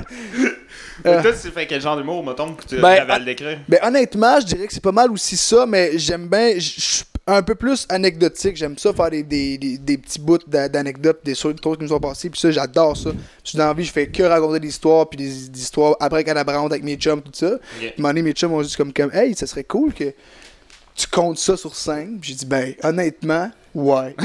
Que 1.02 1.22
Toi, 1.22 1.32
tu 1.32 1.50
fais 1.50 1.66
quel 1.66 1.80
genre 1.80 1.96
d'humour, 1.96 2.24
mettons, 2.24 2.52
que 2.54 2.64
tu 2.64 2.76
Ben, 2.78 3.00
avais 3.00 3.12
à 3.12 3.18
le 3.18 3.24
décrire? 3.24 3.58
Ben 3.66 3.80
honnêtement, 3.82 4.38
je 4.38 4.46
dirais 4.46 4.66
que 4.66 4.72
c'est 4.72 4.82
pas 4.82 4.92
mal 4.92 5.10
aussi 5.10 5.36
ça, 5.36 5.64
mais 5.66 5.98
j'aime 5.98 6.28
bien, 6.28 6.52
je 6.58 6.60
je 6.80 7.02
un 7.26 7.42
peu 7.42 7.54
plus 7.54 7.86
anecdotique. 7.88 8.56
J'aime 8.56 8.76
ça 8.78 8.92
faire 8.92 9.10
des, 9.10 9.22
des, 9.22 9.56
des, 9.58 9.78
des 9.78 9.98
petits 9.98 10.18
bouts 10.18 10.38
d'a- 10.46 10.68
d'anecdotes, 10.68 11.20
des 11.24 11.34
choses 11.34 11.54
qui 11.62 11.68
nous 11.80 11.88
sont 11.88 12.00
passées, 12.00 12.30
puis 12.30 12.40
ça, 12.40 12.50
j'adore 12.50 12.96
ça. 12.96 13.10
Je 13.44 13.48
suis 13.50 13.58
dans 13.58 13.66
la 13.66 13.74
vie, 13.74 13.84
je 13.84 13.92
fais 13.92 14.06
que 14.08 14.22
raconter 14.22 14.60
des 14.60 14.68
histoires, 14.68 15.08
puis 15.08 15.16
des, 15.18 15.48
histoires 15.60 15.96
après 16.00 16.24
calabrante 16.24 16.72
avec 16.72 16.82
mes 16.82 16.96
chums, 16.96 17.22
tout 17.22 17.30
ça. 17.32 17.58
Puis 17.78 17.86
à 17.86 17.90
un 17.90 17.92
moment 17.98 18.08
donné, 18.08 18.22
mes 18.22 18.32
chums 18.32 18.52
ont 18.52 18.62
dit 18.62 18.74
comme, 18.76 18.92
comme 18.92 19.10
hey, 19.12 19.34
ça 19.34 19.46
serait 19.46 19.64
cool 19.64 19.92
que 19.92 20.12
tu 20.96 21.06
comptes 21.06 21.38
ça 21.38 21.56
sur 21.56 21.74
scène. 21.74 22.18
Puis 22.20 22.30
J'ai 22.30 22.36
dit, 22.38 22.46
ben 22.46 22.74
honnêtement, 22.82 23.50
ouais. 23.74 24.14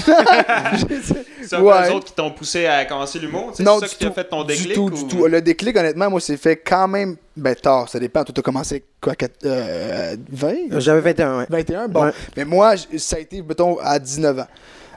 Un 1.52 1.62
ouais. 1.62 1.84
peu 1.84 1.90
eux 1.90 1.94
autres 1.94 2.06
qui 2.06 2.14
t'ont 2.14 2.32
poussé 2.32 2.66
à 2.66 2.86
commencer 2.86 3.20
l'humour? 3.20 3.52
C'est 3.54 3.64
ça 3.64 3.78
qui 3.88 3.98
t'a 3.98 4.12
fait 4.12 4.24
ton 4.26 4.44
Du 4.44 4.54
déclic? 4.54 4.74
tout, 4.74 4.82
ou- 4.84 4.90
du 4.90 5.08
tout. 5.08 5.28
Le 5.28 5.42
déclic, 5.42 5.78
honnêtement, 5.78 6.10
moi, 6.10 6.20
c'est 6.20 6.38
fait 6.38 6.56
quand 6.58 6.88
même, 6.88 7.16
ben 7.38 7.56
tard, 7.56 7.88
ça 7.90 8.00
dépend. 8.00 8.24
Toi, 8.24 8.34
t'as 8.36 8.42
commencé 8.42 8.84
quoi, 9.02 9.16
quatre- 9.16 9.46
euh, 9.46 10.16
20? 10.32 10.80
J'avais 10.80 11.02
21 11.02 11.38
ouais. 11.40 11.46
21, 11.50 11.88
bon. 11.88 12.06
Ouais. 12.06 12.12
Mais 12.36 12.46
moi, 12.46 12.74
ça 12.98 13.18
a 13.18 13.20
été, 13.20 13.42
mettons, 13.42 13.78
à 13.80 14.00
19 14.00 14.40
ans. 14.40 14.48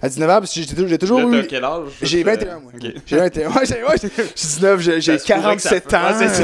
À 0.01 0.09
19 0.09 0.31
ans, 0.31 0.39
parce 0.39 0.55
que 0.55 0.61
j'ai 0.61 0.99
toujours, 0.99 1.19
eu. 1.33 1.47
quel 1.47 1.65
âge? 1.65 1.89
J'ai 2.03 2.21
Euh, 2.23 2.25
21, 2.25 2.61
moi. 2.61 2.73
J'ai 3.05 3.17
21. 3.17 3.49
Ouais, 3.51 3.55
j'ai 3.65 3.75
ouais, 3.83 3.97
j'ai- 4.01 4.09
j'ai 4.17 4.25
19, 4.35 4.81
j'ai 4.81 5.01
j'ai 5.01 5.19
Ça 5.19 5.25
se 5.27 5.33
pourrait 5.41 5.57
que 5.57 5.63
ça 5.63 5.81
47 5.81 5.95
ans. 5.95 6.35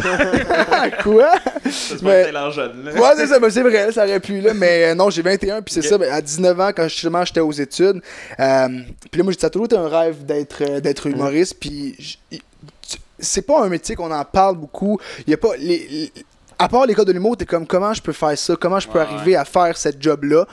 c'est 0.93 1.03
Quoi? 1.03 1.31
Ça 1.65 1.71
se 1.99 2.05
Mais- 2.05 2.33
jeune, 2.53 2.85
là. 2.85 2.93
Ouais, 2.95 3.09
c'est 3.17 3.27
ça, 3.27 3.39
ben, 3.39 3.51
c'est 3.51 3.63
vrai, 3.63 3.93
ça 3.93 4.05
aurait 4.05 4.21
pu, 4.21 4.41
là. 4.41 4.55
Mais 4.55 4.87
euh, 4.87 4.95
non, 4.95 5.11
j'ai 5.11 5.23
21, 5.23 5.63
puis 5.63 5.73
c'est 5.75 5.83
ça, 5.83 5.97
ben, 5.99 6.13
à 6.13 6.21
19 6.21 6.59
ans, 6.61 6.71
quand 6.75 6.89
justement 6.89 7.25
j'étais 7.25 7.41
aux 7.41 7.53
études. 7.53 8.01
euh, 8.41 8.69
puis 9.11 9.19
là, 9.19 9.25
moi, 9.25 9.33
ça 9.39 9.47
a 9.47 9.51
toujours 9.51 9.67
été 9.67 9.77
un 9.77 9.89
rêve 9.89 10.25
d'être 10.25 10.63
euh, 10.63 10.81
d'être 10.81 11.07
humoriste, 11.07 11.57
puis 11.61 11.97
c'est 13.19 13.43
pas 13.47 13.65
un 13.65 13.69
métier 13.69 13.95
qu'on 13.95 14.11
en 14.11 14.25
parle 14.25 14.57
beaucoup. 14.57 14.99
Il 15.27 15.31
y 15.31 15.35
a 15.35 15.37
pas. 15.37 15.57
Les, 15.59 15.87
les- 15.89 16.13
à 16.59 16.69
part 16.69 16.87
l'école 16.87 17.05
de 17.05 17.13
l'humour, 17.13 17.37
t'es 17.37 17.47
comme 17.47 17.67
comment 17.67 17.93
je 17.93 18.03
peux 18.03 18.13
faire 18.13 18.37
ça, 18.39 18.57
comment 18.57 18.81
je 18.81 18.89
peux 18.89 18.99
Ouais, 18.99 19.05
arriver 19.05 19.37
à 19.37 19.45
faire 19.45 19.77
cette 19.77 20.01
job-là? 20.03 20.47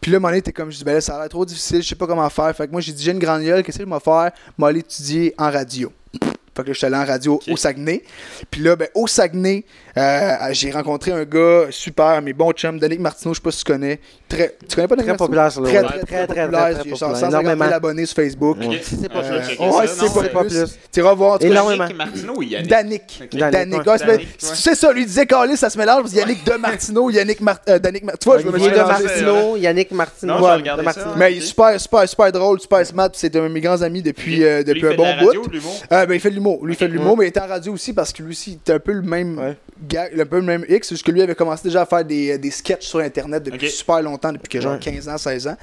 Puis 0.00 0.10
là, 0.10 0.18
moment 0.18 0.28
donné, 0.28 0.42
t'es 0.42 0.52
comme, 0.52 0.70
je 0.70 0.78
dis, 0.78 0.84
ben 0.84 0.94
là, 0.94 1.00
ça 1.00 1.16
a 1.16 1.20
l'air 1.20 1.28
trop 1.28 1.44
difficile, 1.44 1.82
je 1.82 1.88
sais 1.88 1.94
pas 1.94 2.06
comment 2.06 2.28
faire. 2.30 2.54
Fait 2.54 2.66
que 2.66 2.72
moi, 2.72 2.80
j'ai 2.80 2.92
dit, 2.92 3.02
j'ai 3.02 3.12
une 3.12 3.18
grande 3.18 3.42
gueule, 3.42 3.62
qu'est-ce 3.62 3.78
que 3.78 3.84
je 3.84 3.90
vais 3.90 4.00
faire? 4.00 4.30
Je 4.56 4.62
vais 4.62 4.68
aller 4.68 4.80
étudier 4.80 5.34
en 5.38 5.50
radio. 5.50 5.92
Fait 6.12 6.62
que 6.64 6.68
là, 6.68 6.72
je 6.72 6.78
suis 6.78 6.86
allé 6.86 6.96
en 6.96 7.04
radio 7.04 7.40
au 7.48 7.56
Saguenay. 7.56 8.02
Puis 8.50 8.62
là, 8.62 8.74
ben, 8.74 8.88
au 8.94 9.06
Saguenay, 9.06 9.64
euh, 9.98 10.48
j'ai 10.52 10.70
rencontré 10.70 11.12
un 11.12 11.24
gars 11.24 11.66
super, 11.70 12.20
mes 12.22 12.32
bons 12.32 12.52
chums, 12.52 12.78
Danick 12.78 13.00
Martineau, 13.00 13.34
je 13.34 13.38
sais 13.38 13.42
pas 13.42 13.50
si 13.50 13.64
tu 13.64 13.72
connais. 13.72 13.98
Très, 14.28 14.54
tu 14.68 14.76
connais 14.76 14.86
pas 14.88 14.96
Danick 14.96 15.06
Très 15.06 15.12
Martineau? 15.12 15.16
populaire 15.26 15.52
sur 15.52 15.60
le 15.62 15.68
Très, 15.68 15.78
web. 15.78 15.86
très, 15.86 15.98
très, 15.98 16.06
Très, 16.06 16.26
très, 16.26 16.44
populaire. 16.44 16.76
populaire. 16.78 16.96
150 16.98 17.18
000 17.30 17.30
Énormément. 17.42 17.64
abonnés 17.74 18.06
sur 18.06 18.16
Facebook. 18.16 18.58
Ok. 18.62 18.78
Si 18.82 18.96
c'est 19.00 19.08
pas 19.08 19.18
Euh, 19.20 19.38
plus. 19.38 19.48
checker 19.48 19.62
Ouais, 19.68 19.86
ça, 19.86 20.04
c'est 20.08 20.32
pas 20.32 20.44
plus. 20.44 20.64
Tu 20.92 21.00
iras 21.00 21.14
voir. 21.14 21.38
Énormément. 21.42 21.88
Martineau 21.96 22.34
ou 22.36 22.42
Yannick? 22.42 22.68
Danick. 22.70 23.22
Danick, 23.32 23.52
Danick. 23.52 23.86
ouais. 23.86 24.06
Ouais, 24.08 24.26
c'est 24.38 24.74
ça, 24.74 24.92
lui 24.92 25.04
disait 25.06 25.26
Calis, 25.26 25.56
ça 25.56 25.70
se 25.70 25.78
mélange. 25.78 26.02
parce 26.02 26.12
que 26.12 26.18
Yannick 26.18 26.44
de 26.44 26.52
Martineau, 26.54 27.10
Yannick 27.10 27.40
Mar 27.40 27.58
euh, 27.68 27.78
Tu 27.80 28.24
vois, 28.26 28.38
je 28.38 28.46
me 28.46 28.58
suis 28.58 28.70
de. 28.70 28.76
Martineau, 28.76 29.56
Yannick 29.56 29.90
Martineau. 29.92 30.34
J'ai. 30.38 30.82
Martineau. 30.82 31.14
Mais 31.16 31.32
il 31.34 31.38
est 31.38 31.40
super, 31.40 31.80
super, 31.80 32.08
super 32.08 32.32
drôle, 32.32 32.60
super 32.60 32.84
smart. 32.86 33.08
C'est 33.14 33.34
un 33.36 33.42
de 33.44 33.48
mes 33.48 33.60
grands 33.60 33.82
amis 33.82 34.02
depuis, 34.02 34.44
euh, 34.44 34.62
un 34.66 34.94
bon 34.94 35.14
bout. 35.20 35.48
ben, 35.90 36.06
il 36.12 36.20
fait 36.20 36.30
de 36.30 36.34
l'humour. 36.34 36.64
Lui, 36.64 36.74
il 36.74 36.76
fait 36.76 36.88
de 36.88 36.92
l'humour, 36.92 37.16
mais 37.16 37.24
il 37.24 37.28
était 37.28 37.40
en 37.40 37.46
radio 37.46 37.72
aussi 37.72 37.92
parce 37.92 38.12
que 38.12 38.22
lui 38.22 38.32
aussi, 38.32 38.50
il 38.52 38.54
était 38.56 38.74
un 38.74 38.78
peu 38.78 38.92
le 38.92 39.02
même 39.02 39.54
Gars, 39.88 40.08
un 40.16 40.26
peu 40.26 40.36
le 40.36 40.42
même 40.42 40.64
X. 40.68 40.90
Parce 40.90 41.02
que 41.02 41.10
lui 41.10 41.22
avait 41.22 41.34
commencé 41.34 41.64
déjà 41.64 41.82
à 41.82 41.86
faire 41.86 42.04
des, 42.04 42.38
des 42.38 42.50
sketchs 42.50 42.86
sur 42.86 42.98
Internet 43.00 43.42
depuis 43.42 43.70
super 43.70 44.02
longtemps, 44.02 44.32
depuis 44.32 44.48
que 44.48 44.60
genre 44.60 44.74
Ouais. 44.74 44.78
15 44.78 45.08
ans, 45.08 45.18
16 45.18 45.48
ans. 45.48 45.56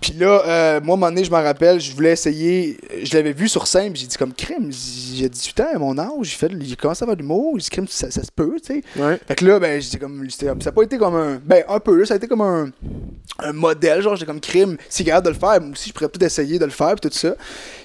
Puis 0.00 0.12
là, 0.18 0.42
euh, 0.46 0.80
moi, 0.82 0.94
à 0.94 0.96
un 0.96 1.00
moment 1.00 1.08
donné, 1.08 1.24
je 1.24 1.30
m'en 1.30 1.42
rappelle, 1.42 1.80
je 1.80 1.92
voulais 1.94 2.12
essayer. 2.12 2.76
Je 3.02 3.14
l'avais 3.14 3.32
vu 3.32 3.48
sur 3.48 3.66
scène, 3.66 3.92
puis 3.92 4.02
j'ai 4.02 4.08
dit 4.08 4.16
comme 4.16 4.32
crime. 4.34 4.70
J'ai 4.70 5.28
18 5.28 5.60
ans 5.60 5.66
à 5.74 5.78
mon 5.78 5.96
âge, 5.98 6.10
j'ai 6.22 6.36
fait, 6.36 6.50
il 6.60 6.76
commence 6.76 7.00
à 7.02 7.06
faire 7.06 7.14
de 7.16 7.22
l'humour. 7.22 7.54
J'ai 7.58 7.62
dit 7.64 7.70
crime, 7.70 7.86
ça, 7.88 8.10
ça 8.10 8.22
se 8.22 8.32
peut, 8.34 8.56
tu 8.64 8.74
sais. 8.74 9.00
Ouais. 9.00 9.18
Fait 9.26 9.34
que 9.36 9.44
là, 9.46 9.58
ben, 9.60 9.80
j'étais 9.80 9.98
comme, 9.98 10.28
ça 10.28 10.46
n'a 10.54 10.72
pas 10.72 10.82
été 10.82 10.98
comme 10.98 11.14
un, 11.14 11.40
ben, 11.44 11.62
un 11.68 11.78
peu, 11.80 11.96
là, 11.98 12.04
ça 12.06 12.14
a 12.14 12.16
été 12.16 12.26
comme 12.26 12.40
un, 12.40 12.70
un 13.38 13.52
modèle, 13.52 14.02
genre, 14.02 14.16
j'étais 14.16 14.26
comme 14.26 14.40
crime, 14.40 14.76
si 14.88 15.04
capable 15.04 15.26
de 15.26 15.30
le 15.32 15.38
faire, 15.38 15.60
moi 15.60 15.70
aussi, 15.72 15.88
je 15.90 15.94
pourrais 15.94 16.08
peut-être 16.08 16.24
essayer 16.24 16.58
de 16.58 16.64
le 16.64 16.70
faire, 16.70 16.94
puis 16.96 17.08
tout 17.10 17.16
ça. 17.16 17.34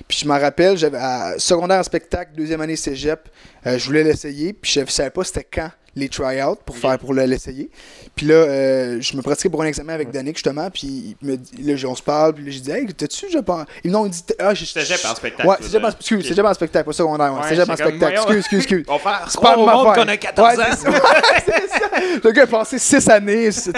Puis 0.07 0.19
je 0.19 0.27
m'en 0.27 0.39
rappelle, 0.39 0.77
j'avais, 0.77 0.99
secondaire 1.37 1.79
en 1.79 1.83
spectacle, 1.83 2.31
deuxième 2.35 2.61
année 2.61 2.75
cégep, 2.75 3.29
euh, 3.65 3.77
je 3.77 3.85
voulais 3.85 4.03
l'essayer, 4.03 4.53
puis 4.53 4.71
je 4.71 4.85
savais 4.89 5.09
pas 5.09 5.23
c'était 5.23 5.43
quand 5.43 5.69
les 5.97 6.09
try-outs 6.09 6.57
pour 6.65 6.77
faire, 6.77 6.97
pour 6.99 7.13
le- 7.13 7.25
l'essayer. 7.25 7.69
Puis 8.15 8.25
là, 8.27 8.35
euh, 8.35 8.97
je 9.01 9.17
me 9.17 9.21
pratiquais 9.21 9.49
pour 9.49 9.61
un 9.61 9.65
examen 9.65 9.93
avec 9.93 10.11
Danick, 10.11 10.37
justement, 10.37 10.69
puis 10.69 11.15
il 11.21 11.27
me 11.27 11.35
là, 11.35 11.87
on 11.89 11.95
se 11.95 12.01
parle, 12.03 12.33
puis 12.35 12.45
là, 12.45 12.51
j'ai 12.51 12.59
dit, 12.59 12.71
hey, 12.71 12.85
t'as-tu, 12.87 13.25
je 13.31 13.39
pense, 13.39 13.65
ils 13.83 13.91
m'ont 13.91 14.05
dit, 14.05 14.23
ah, 14.39 14.53
je 14.53 14.63
Cégep 14.65 14.99
en 15.05 15.15
spectacle, 15.15 15.47
Ouais, 15.47 15.55
là, 15.59 15.65
cégep 15.65 15.83
en, 15.83 15.89
excuse, 15.89 16.19
Ok. 16.19 16.25
cégep 16.27 16.45
en 16.45 16.53
spectacle, 16.53 16.85
pas 16.85 16.93
secondaire, 16.93 17.33
ouais, 17.33 17.39
Ouais, 17.41 17.49
cégep 17.49 17.69
en 17.69 17.75
spectacle, 17.75 18.13
excuse, 18.15 18.37
excuse, 18.37 18.57
excuse. 18.59 18.85
On 18.89 18.93
va 18.93 18.99
faire 18.99 19.25
C'est 19.29 19.37
croire 19.37 19.55
pas 19.55 19.61
au 19.61 19.65
monde 19.85 19.95
qu'on 19.95 20.07
a 20.07 20.17
14 20.17 20.47
Ouais, 20.57 20.63
ans. 20.63 20.67
c'est 20.71 20.91
ça. 20.91 21.01
c'est. 21.45 22.23
Le 22.23 22.31
gars 22.31 22.43
a 22.43 22.47
passé 22.47 22.79
6 22.79 23.09
années. 23.09 23.51
c'est. 23.51 23.71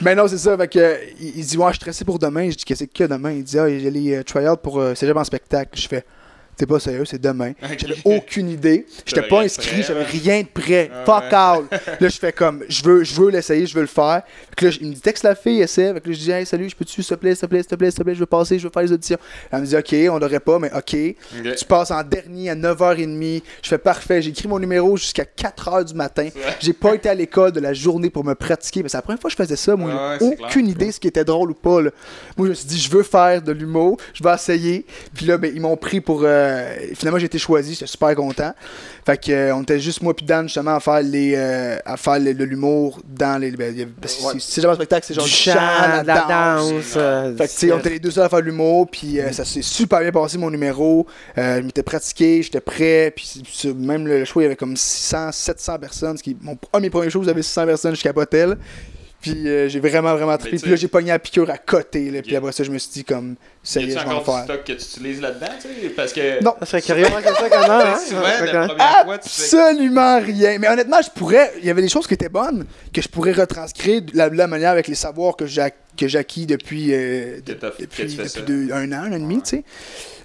Mais 0.00 0.14
non, 0.14 0.26
c'est 0.28 0.38
ça. 0.38 0.56
Fait 0.56 0.68
que, 0.68 0.98
il, 1.20 1.44
dit 1.44 1.56
Ouais, 1.56 1.66
je 1.66 1.72
suis 1.72 1.76
stressé 1.80 2.04
pour 2.04 2.18
demain. 2.18 2.50
Je 2.50 2.56
dis 2.56 2.64
Qu'est-ce 2.64 2.84
qu'il 2.84 3.02
y 3.02 3.04
a 3.04 3.08
demain? 3.08 3.32
Il 3.32 3.44
dit 3.44 3.58
Ah, 3.58 3.68
il 3.68 3.82
y 3.82 3.86
a 3.86 3.90
les 3.90 4.14
euh, 4.16 4.22
try-outs 4.22 4.56
pour 4.56 4.80
euh, 4.80 4.94
Cégep 4.94 5.16
en 5.16 5.24
spectacle. 5.24 5.70
Je 5.78 5.88
fais 5.88 6.04
T'es 6.56 6.66
pas 6.66 6.78
sérieux, 6.78 7.04
c'est 7.04 7.20
demain. 7.20 7.52
J'avais 7.78 7.96
aucune 8.04 8.48
idée. 8.48 8.86
J'étais 9.04 9.22
pas 9.22 9.42
inscrit, 9.42 9.82
j'avais 9.82 10.00
ouais. 10.00 10.06
rien 10.06 10.42
de 10.42 10.46
prêt. 10.46 10.90
Ah 10.92 11.04
Fuck 11.04 11.24
ouais. 11.24 11.34
all. 11.34 11.64
Là, 12.00 12.08
je 12.08 12.18
fais 12.18 12.32
comme 12.32 12.64
Je 12.68 12.82
veux, 12.84 13.04
je 13.04 13.14
veux 13.14 13.30
l'essayer, 13.30 13.66
je 13.66 13.74
veux 13.74 13.80
le 13.80 13.86
faire. 13.86 14.22
Fait 14.50 14.56
que 14.56 14.66
là, 14.66 14.72
il 14.80 14.88
me 14.88 14.94
dit 14.94 15.00
Texte 15.00 15.24
la 15.24 15.34
fille, 15.34 15.60
essaie. 15.60 15.92
Fait 15.92 16.00
que 16.00 16.08
là, 16.08 16.14
je 16.14 16.18
dis 16.20 16.30
Hey, 16.30 16.46
salut, 16.46 16.68
je 16.68 16.76
peux-tu, 16.76 17.02
s'il 17.02 17.04
te 17.04 17.20
plaît, 17.20 17.34
s'il 17.34 17.40
te 17.42 17.46
plaît, 17.46 17.60
s'il 17.60 17.68
te 17.70 17.74
plaît, 17.74 17.90
s'il 17.90 17.98
te 17.98 18.02
plaît, 18.04 18.14
je 18.14 18.20
veux 18.20 18.26
passer, 18.26 18.58
je 18.58 18.64
veux 18.64 18.72
faire 18.72 18.82
les 18.82 18.92
auditions. 18.92 19.18
Elle 19.50 19.60
me 19.60 19.66
dit 19.66 19.76
Ok, 19.76 19.94
on 20.10 20.18
l'aurait 20.18 20.40
pas, 20.40 20.58
mais 20.58 20.70
ok. 20.72 20.96
Tu 21.58 21.64
passes 21.66 21.90
en 21.90 22.02
dernier 22.02 22.50
à 22.50 22.54
9h30. 22.54 23.42
Je 23.62 23.68
fais 23.68 23.78
parfait. 23.78 24.22
J'ai 24.22 24.30
écrit 24.30 24.48
mon 24.48 24.58
numéro 24.58 24.96
jusqu'à 24.96 25.24
4h 25.24 25.84
du 25.84 25.94
matin. 25.94 26.28
J'ai 26.60 26.72
pas 26.72 26.94
été 26.94 27.08
à 27.08 27.14
l'école 27.14 27.52
de 27.52 27.60
la 27.60 27.72
journée 27.72 28.10
pour 28.10 28.24
me 28.24 28.34
pratiquer. 28.34 28.82
Mais 28.82 28.88
c'est 28.88 28.98
la 28.98 29.02
première 29.02 29.20
fois 29.20 29.28
que 29.30 29.36
je 29.36 29.42
faisais 29.42 29.56
ça. 29.56 29.74
Moi, 29.76 29.90
ouais, 29.90 30.16
c'est 30.20 30.26
aucune 30.26 30.66
clair. 30.66 30.76
idée 30.76 30.92
ce 30.92 31.00
qui 31.00 31.08
était 31.08 31.24
drôle 31.24 31.50
ou 31.50 31.54
pas. 31.54 31.80
là. 31.82 31.90
Moi, 32.36 32.46
je 32.46 32.50
me 32.50 32.54
suis 32.54 32.66
dit, 32.66 32.78
je 32.78 32.90
veux 32.90 33.02
faire 33.02 33.42
de 33.42 33.52
l'humour. 33.52 33.96
Je 34.12 34.22
vais 34.22 34.32
essayer. 34.34 34.86
Puis 35.14 35.26
là, 35.26 35.36
ben, 35.38 35.50
ils 35.54 35.60
m'ont 35.60 35.76
pris 35.76 36.00
pour, 36.00 36.22
euh, 36.24 36.43
euh, 36.44 36.76
finalement, 36.94 37.18
j'ai 37.18 37.26
été 37.26 37.38
choisi. 37.38 37.74
J'étais 37.74 37.86
super 37.86 38.14
content. 38.14 38.52
Fait 39.04 39.18
que, 39.18 39.32
euh, 39.32 39.54
on 39.54 39.62
était 39.62 39.80
juste 39.80 40.00
moi 40.02 40.14
puis 40.14 40.24
Dan, 40.24 40.44
justement, 40.46 40.76
à 40.76 40.80
faire, 40.80 41.02
les, 41.02 41.34
euh, 41.36 41.76
à 41.84 41.96
faire 41.96 42.18
le- 42.20 42.32
de 42.34 42.44
l'humour 42.44 43.00
dans 43.06 43.40
les. 43.40 43.50
ben, 43.50 43.76
y 43.76 43.84
parce 43.86 44.14
que 44.14 44.22
c'est- 44.32 44.40
c'est 44.40 44.60
jamais 44.62 44.72
un 44.72 44.76
spectacle, 44.76 45.06
c'est 45.06 45.14
genre 45.14 45.24
du 45.24 45.30
chant, 45.30 45.52
de 46.02 46.06
la 46.06 46.14
danse. 46.28 46.70
fait 47.36 47.44
que, 47.46 47.50
tu 47.52 47.58
sais, 47.58 47.72
on 47.72 47.78
était 47.80 47.90
les 47.90 47.98
deux 47.98 48.10
seuls 48.10 48.24
à 48.24 48.28
faire 48.28 48.40
de 48.40 48.44
l'humour, 48.46 48.88
puis 48.90 49.18
ça 49.32 49.44
s'est 49.44 49.62
super 49.62 50.00
bien 50.00 50.12
passé, 50.12 50.38
mon 50.38 50.50
numéro. 50.50 51.06
Je 51.36 51.60
m'étais 51.60 51.82
pratiqué, 51.82 52.42
j'étais 52.42 52.60
prêt, 52.60 53.12
puis 53.14 53.42
même 53.76 54.06
le 54.06 54.24
show, 54.24 54.40
il 54.40 54.44
y 54.44 54.46
avait 54.46 54.56
comme 54.56 54.76
600, 54.76 55.32
700 55.32 55.78
personnes. 55.78 56.16
Ce 56.16 56.22
qui, 56.22 56.36
mon, 56.40 56.56
un 56.72 56.78
de 56.78 56.82
mes 56.82 56.90
premiers 56.90 57.10
shows, 57.10 57.20
vous 57.22 57.28
avez 57.28 57.42
600 57.42 57.66
personnes, 57.66 57.96
capotais, 58.04 58.46
là. 58.46 58.54
Puis 59.24 59.48
euh, 59.48 59.68
j'ai 59.68 59.80
vraiment, 59.80 60.14
vraiment 60.14 60.36
trippé. 60.36 60.58
Puis 60.58 60.70
là, 60.70 60.76
j'ai 60.76 60.88
pogné 60.88 61.08
la 61.08 61.18
piqûre 61.18 61.48
à 61.50 61.56
côté, 61.56 62.10
là. 62.10 62.20
Puis 62.20 62.36
après 62.36 62.52
ça, 62.52 62.62
je 62.62 62.70
me 62.70 62.78
suis 62.78 62.90
dit, 62.92 63.04
comme, 63.04 63.36
ça 63.62 63.80
Y 63.80 63.84
est, 63.84 63.90
je 63.90 63.94
vais 63.94 64.00
en 64.04 64.18
du 64.18 64.44
stock 64.44 64.64
que 64.64 64.72
tu 64.72 64.72
utilises 64.72 65.20
là-dedans, 65.20 65.46
tu 65.60 65.68
sais? 65.68 65.88
Parce 65.90 66.12
que. 66.12 66.42
Non. 66.42 66.54
Ça 66.60 66.66
serait 66.66 66.82
curieux 66.82 67.06
comme 67.06 67.34
ça 67.34 67.48
qu'on 67.48 67.70
a, 67.70 67.92
hein? 67.92 67.98
Souvent, 68.06 68.22
Fait 68.22 68.46
que- 68.46 68.52
la 68.52 68.68
première 68.68 69.04
fois, 69.04 69.18
tu 69.18 69.28
fais. 69.30 69.56
Absolument 69.58 70.20
rien. 70.20 70.58
Mais 70.58 70.68
honnêtement, 70.68 71.00
je 71.02 71.10
pourrais. 71.10 71.52
Il 71.58 71.64
y 71.64 71.70
avait 71.70 71.82
des 71.82 71.88
choses 71.88 72.06
qui 72.06 72.14
étaient 72.14 72.28
bonnes, 72.28 72.66
que 72.92 73.00
je 73.00 73.08
pourrais 73.08 73.32
retranscrire 73.32 74.02
de 74.02 74.16
la, 74.16 74.28
de 74.28 74.36
la 74.36 74.46
manière 74.46 74.70
avec 74.70 74.88
les 74.88 74.94
savoirs 74.94 75.36
que 75.36 75.46
j'ai 75.46 75.62
que 75.96 76.08
j'ai 76.08 76.18
acquis 76.18 76.46
depuis, 76.46 76.88
euh, 76.92 77.38
depuis, 77.44 78.10
ça. 78.28 78.40
deux- 78.40 78.70
un 78.72 78.90
an, 78.92 79.04
un 79.04 79.12
an 79.12 79.16
et 79.16 79.18
demi, 79.18 79.42
tu 79.42 79.50
sais. 79.50 79.64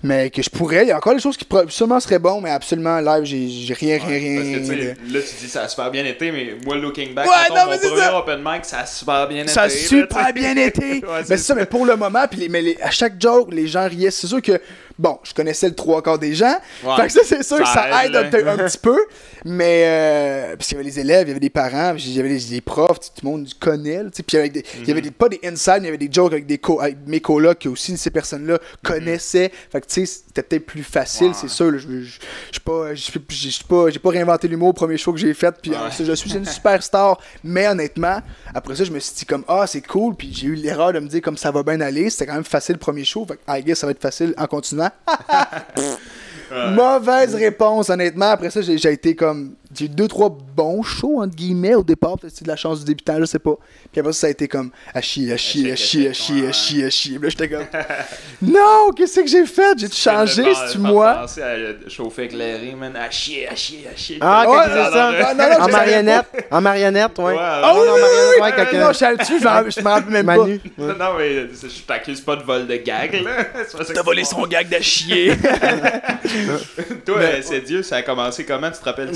Mais 0.02 0.30
que 0.30 0.42
je 0.42 0.50
pourrais. 0.50 0.84
Il 0.84 0.88
y 0.88 0.92
a 0.92 0.98
encore 0.98 1.14
des 1.14 1.20
choses 1.20 1.36
qui 1.36 1.46
sûrement 1.68 2.00
seraient 2.00 2.20
bons, 2.20 2.40
mais 2.40 2.50
absolument 2.52 3.00
live, 3.02 3.26
j'ai 3.26 3.74
rien, 3.74 3.98
rien, 3.98 4.08
Ouais, 4.08 4.18
rien. 4.18 4.58
Parce 4.60 4.70
que, 4.70 4.76
de- 4.76 5.14
là, 5.14 5.20
tu 5.20 5.36
dis 5.46 5.50
ça 5.50 5.64
a 5.64 5.68
super 5.68 5.92
bien 5.92 6.06
été, 6.06 6.32
mais 6.32 6.56
moi, 6.66 6.78
looking 6.78 7.14
back, 7.14 7.28
Ouais, 7.28 7.34
mettons, 7.50 7.56
non, 7.66 7.72
mon 7.74 7.78
premier 7.78 8.02
ça. 8.02 8.18
open 8.20 8.40
mic, 8.44 8.64
ça 8.66 8.80
a 8.80 8.86
super 8.86 9.28
bien 9.28 9.44
été. 9.44 9.52
Ça 9.52 9.64
a 9.64 9.70
super 9.70 10.34
bien 10.34 10.56
été. 10.56 11.02
Mais 11.04 11.08
c'est 11.24 11.28
c'est 11.28 11.38
ça, 11.38 11.56
mais 11.56 11.66
pour 11.66 11.86
le 11.86 11.98
moment, 11.98 12.26
puis 12.32 12.40
les- 12.40 12.50
mais 12.50 12.62
les- 12.62 12.78
à 12.82 12.92
chaque 12.92 13.22
joke, 13.22 13.50
les 13.54 13.68
gens 13.68 13.88
riaient. 13.90 14.12
C'est 14.12 14.28
sûr 14.28 14.42
que, 14.42 14.60
bon, 15.00 15.18
je 15.24 15.34
connaissais 15.34 15.68
le 15.68 15.74
trois 15.74 16.04
quarts 16.04 16.20
des 16.20 16.36
gens. 16.36 16.56
Ouais. 16.84 16.96
Fait 16.98 17.08
que 17.08 17.12
ça, 17.14 17.22
c'est 17.26 17.42
sûr 17.42 17.58
Ça 17.58 17.64
que 17.64 17.70
ça 17.70 18.06
aide 18.06 18.14
aide, 18.16 18.48
un, 18.48 18.58
petit 18.68 18.78
peu. 18.78 18.98
Mais, 19.46 19.84
euh, 19.88 20.56
parce 20.58 20.68
qu'il 20.68 20.78
y 20.78 20.80
avait 20.82 20.90
les 20.90 21.00
élèves, 21.00 21.28
il 21.28 21.30
y 21.30 21.32
avait 21.32 21.40
des 21.40 21.50
parents, 21.50 21.94
puis 21.96 22.04
il 22.08 22.14
y 22.16 22.20
avait 22.20 22.30
les, 22.30 22.40
les 22.52 22.62
profs, 22.62 23.00
tout 23.00 23.12
le 23.24 23.30
monde 23.30 23.48
connaît. 23.60 24.04
là, 24.04 24.10
tu 24.10 24.18
sais, 24.18 24.24
Puis 24.24 24.38
avec 24.38 24.52
des- 24.52 24.64
il 24.82 24.88
y 24.88 24.92
avait 24.92 25.02
des, 25.02 25.12
pas 25.12 25.30
des 25.30 25.40
insides, 25.44 25.76
mais 25.78 25.84
il 25.84 25.86
y 25.86 25.88
avait 25.88 25.98
des 25.98 26.10
jokes 26.12 26.34
avec, 26.34 26.46
des 26.46 26.58
co- 26.58 26.82
avec 26.82 26.98
mes 27.08 27.22
colocs 27.22 27.60
que 27.60 27.70
aussi 27.70 27.98
ces 27.98 28.12
personnes-là 28.12 28.60
connaissaient. 28.84 29.52
Fait 29.72 29.82
que, 29.82 29.88
tu 29.88 30.06
sais, 30.06 30.22
c'était 30.40 30.60
peut-être 30.60 30.66
plus 30.66 30.84
facile, 30.84 31.28
Ouais. 31.28 31.34
c'est 31.34 31.48
sûr. 31.50 31.78
Je 31.78 32.04
suis 32.52 32.62
pas, 32.62 33.90
j'ai 33.90 34.00
pas 34.00 34.10
réinventé 34.10 34.48
l'humour 34.48 34.70
au 34.70 34.74
premier 34.74 34.98
show 34.98 35.12
que 35.14 35.20
j'ai 35.20 35.34
fait. 35.34 35.54
Puis 35.62 35.72
Ouais. 35.72 35.78
je 36.00 36.14
suis 36.14 36.34
une 36.34 36.46
superstar. 36.58 37.20
Mais 37.44 37.68
honnêtement, 37.68 38.22
après 38.54 38.76
ça, 38.76 38.84
je 38.84 38.92
me 38.92 39.00
suis 39.00 39.14
dit 39.16 39.26
comme, 39.26 39.44
ah, 39.48 39.66
c'est 39.68 39.82
cool. 39.82 40.16
Puis 40.16 40.34
j'ai 40.34 40.48
eu 40.48 40.56
l'erreur 40.56 40.94
de 40.94 41.00
me 41.00 41.08
dire 41.08 41.22
comme 41.22 41.38
ça 41.38 41.52
va 41.52 41.64
bien 41.64 41.82
aller. 41.82 42.10
C'était 42.10 42.28
quand 42.28 42.36
même 42.36 42.44
facile 42.44 42.74
le 42.76 42.80
premier 42.80 43.04
show. 43.04 43.26
Fait 43.28 43.40
I 43.48 43.64
guess 43.64 43.80
ça 43.80 43.88
va 43.88 43.92
être 43.92 44.02
facile 44.02 44.34
en 44.38 44.46
continuant. 44.48 44.90
Mauvaise 46.76 47.36
réponse, 47.36 47.90
honnêtement. 47.90 48.32
Après 48.32 48.50
ça, 48.50 48.62
j'ai 48.62 48.74
été 48.92 49.16
comme. 49.16 49.54
J'ai 49.80 49.86
eu 49.86 49.90
deux, 49.90 50.10
trois 50.10 50.28
bons 50.58 50.84
shows, 50.84 51.22
entre 51.22 51.34
guillemets, 51.38 51.74
au 51.74 51.84
départ. 51.84 52.18
Peut-être 52.20 52.36
c'est 52.36 52.44
de 52.44 52.50
la 52.50 52.58
chance 52.58 52.80
du 52.80 52.86
débutant, 52.86 53.16
je 53.18 53.24
sais 53.24 53.40
pas. 53.40 53.54
Puis 53.94 54.02
après 54.02 54.12
ça, 54.12 54.20
ça 54.22 54.28
a 54.28 54.30
été 54.32 54.50
comme 54.50 54.72
à 54.94 55.00
chier, 55.00 55.32
à 55.32 55.38
chier, 55.38 55.72
à 55.72 55.78
chier, 55.78 56.10
à 56.10 56.12
chier, 56.14 56.48
à 56.48 56.52
chier, 56.52 56.84
à 56.86 56.90
chier. 56.90 57.18
Puis 57.18 57.24
là, 57.24 57.30
j'étais 57.30 57.48
comme. 57.48 57.66
non, 58.42 58.92
qu'est-ce 58.94 59.22
que 59.22 59.28
j'ai 59.28 59.46
fait? 59.46 59.78
J'ai 59.80 59.90
changé, 59.90 60.44
c'est-tu 60.54 60.80
moi? 60.80 61.14
pensé 61.22 61.42
à 61.42 61.56
chauffer 61.88 62.24
éclairé, 62.26 62.76
man. 62.78 62.94
À 62.98 63.10
chier, 63.10 63.48
à 63.48 63.56
chier, 63.56 63.88
à 63.90 63.96
chier. 63.96 64.18
Ah, 64.20 64.44
Ouais, 64.50 64.58
quand 64.58 64.64
tu 64.66 64.70
ça? 64.94 65.10
En 65.62 65.68
je 65.68 65.72
marionnette. 65.72 66.26
En 66.52 66.60
marionnette, 66.62 67.20
ouais. 67.20 67.36
Ah 67.40 67.62
non, 67.64 67.80
oui, 67.80 67.80
oui, 67.80 68.02
marionnette, 68.02 68.12
oui, 68.12 68.42
ouais, 68.42 68.50
oui. 68.50 68.56
quelqu'un- 68.58 68.86
Non, 68.86 68.92
je 68.92 68.98
savais 68.98 69.16
dessus, 69.18 69.40
je 69.40 69.44
m'en- 69.46 69.70
je 69.70 69.80
me 69.80 69.88
rappelle 69.88 70.12
même 70.12 70.26
Manu. 70.26 70.60
pas. 70.60 70.84
Non, 70.84 71.18
mais 71.18 71.48
je 71.54 71.82
t'accuse 71.88 72.20
pas 72.20 72.36
de 72.36 72.44
vol 72.44 72.68
de 72.68 72.76
gag, 72.76 73.14
là. 73.24 73.32
C'est 73.86 73.94
T'as 73.94 74.02
volé 74.04 74.26
son 74.26 74.46
gag 74.46 74.68
de 74.68 74.82
chier. 74.84 75.34
Toi, 77.06 77.20
c'est 77.42 77.62
Dieu, 77.62 77.82
ça 77.84 77.98
a 77.98 78.02
commencé 78.02 78.44
comment? 78.46 78.70
Tu 78.72 78.80
te 78.80 78.86
rappelles 78.86 79.12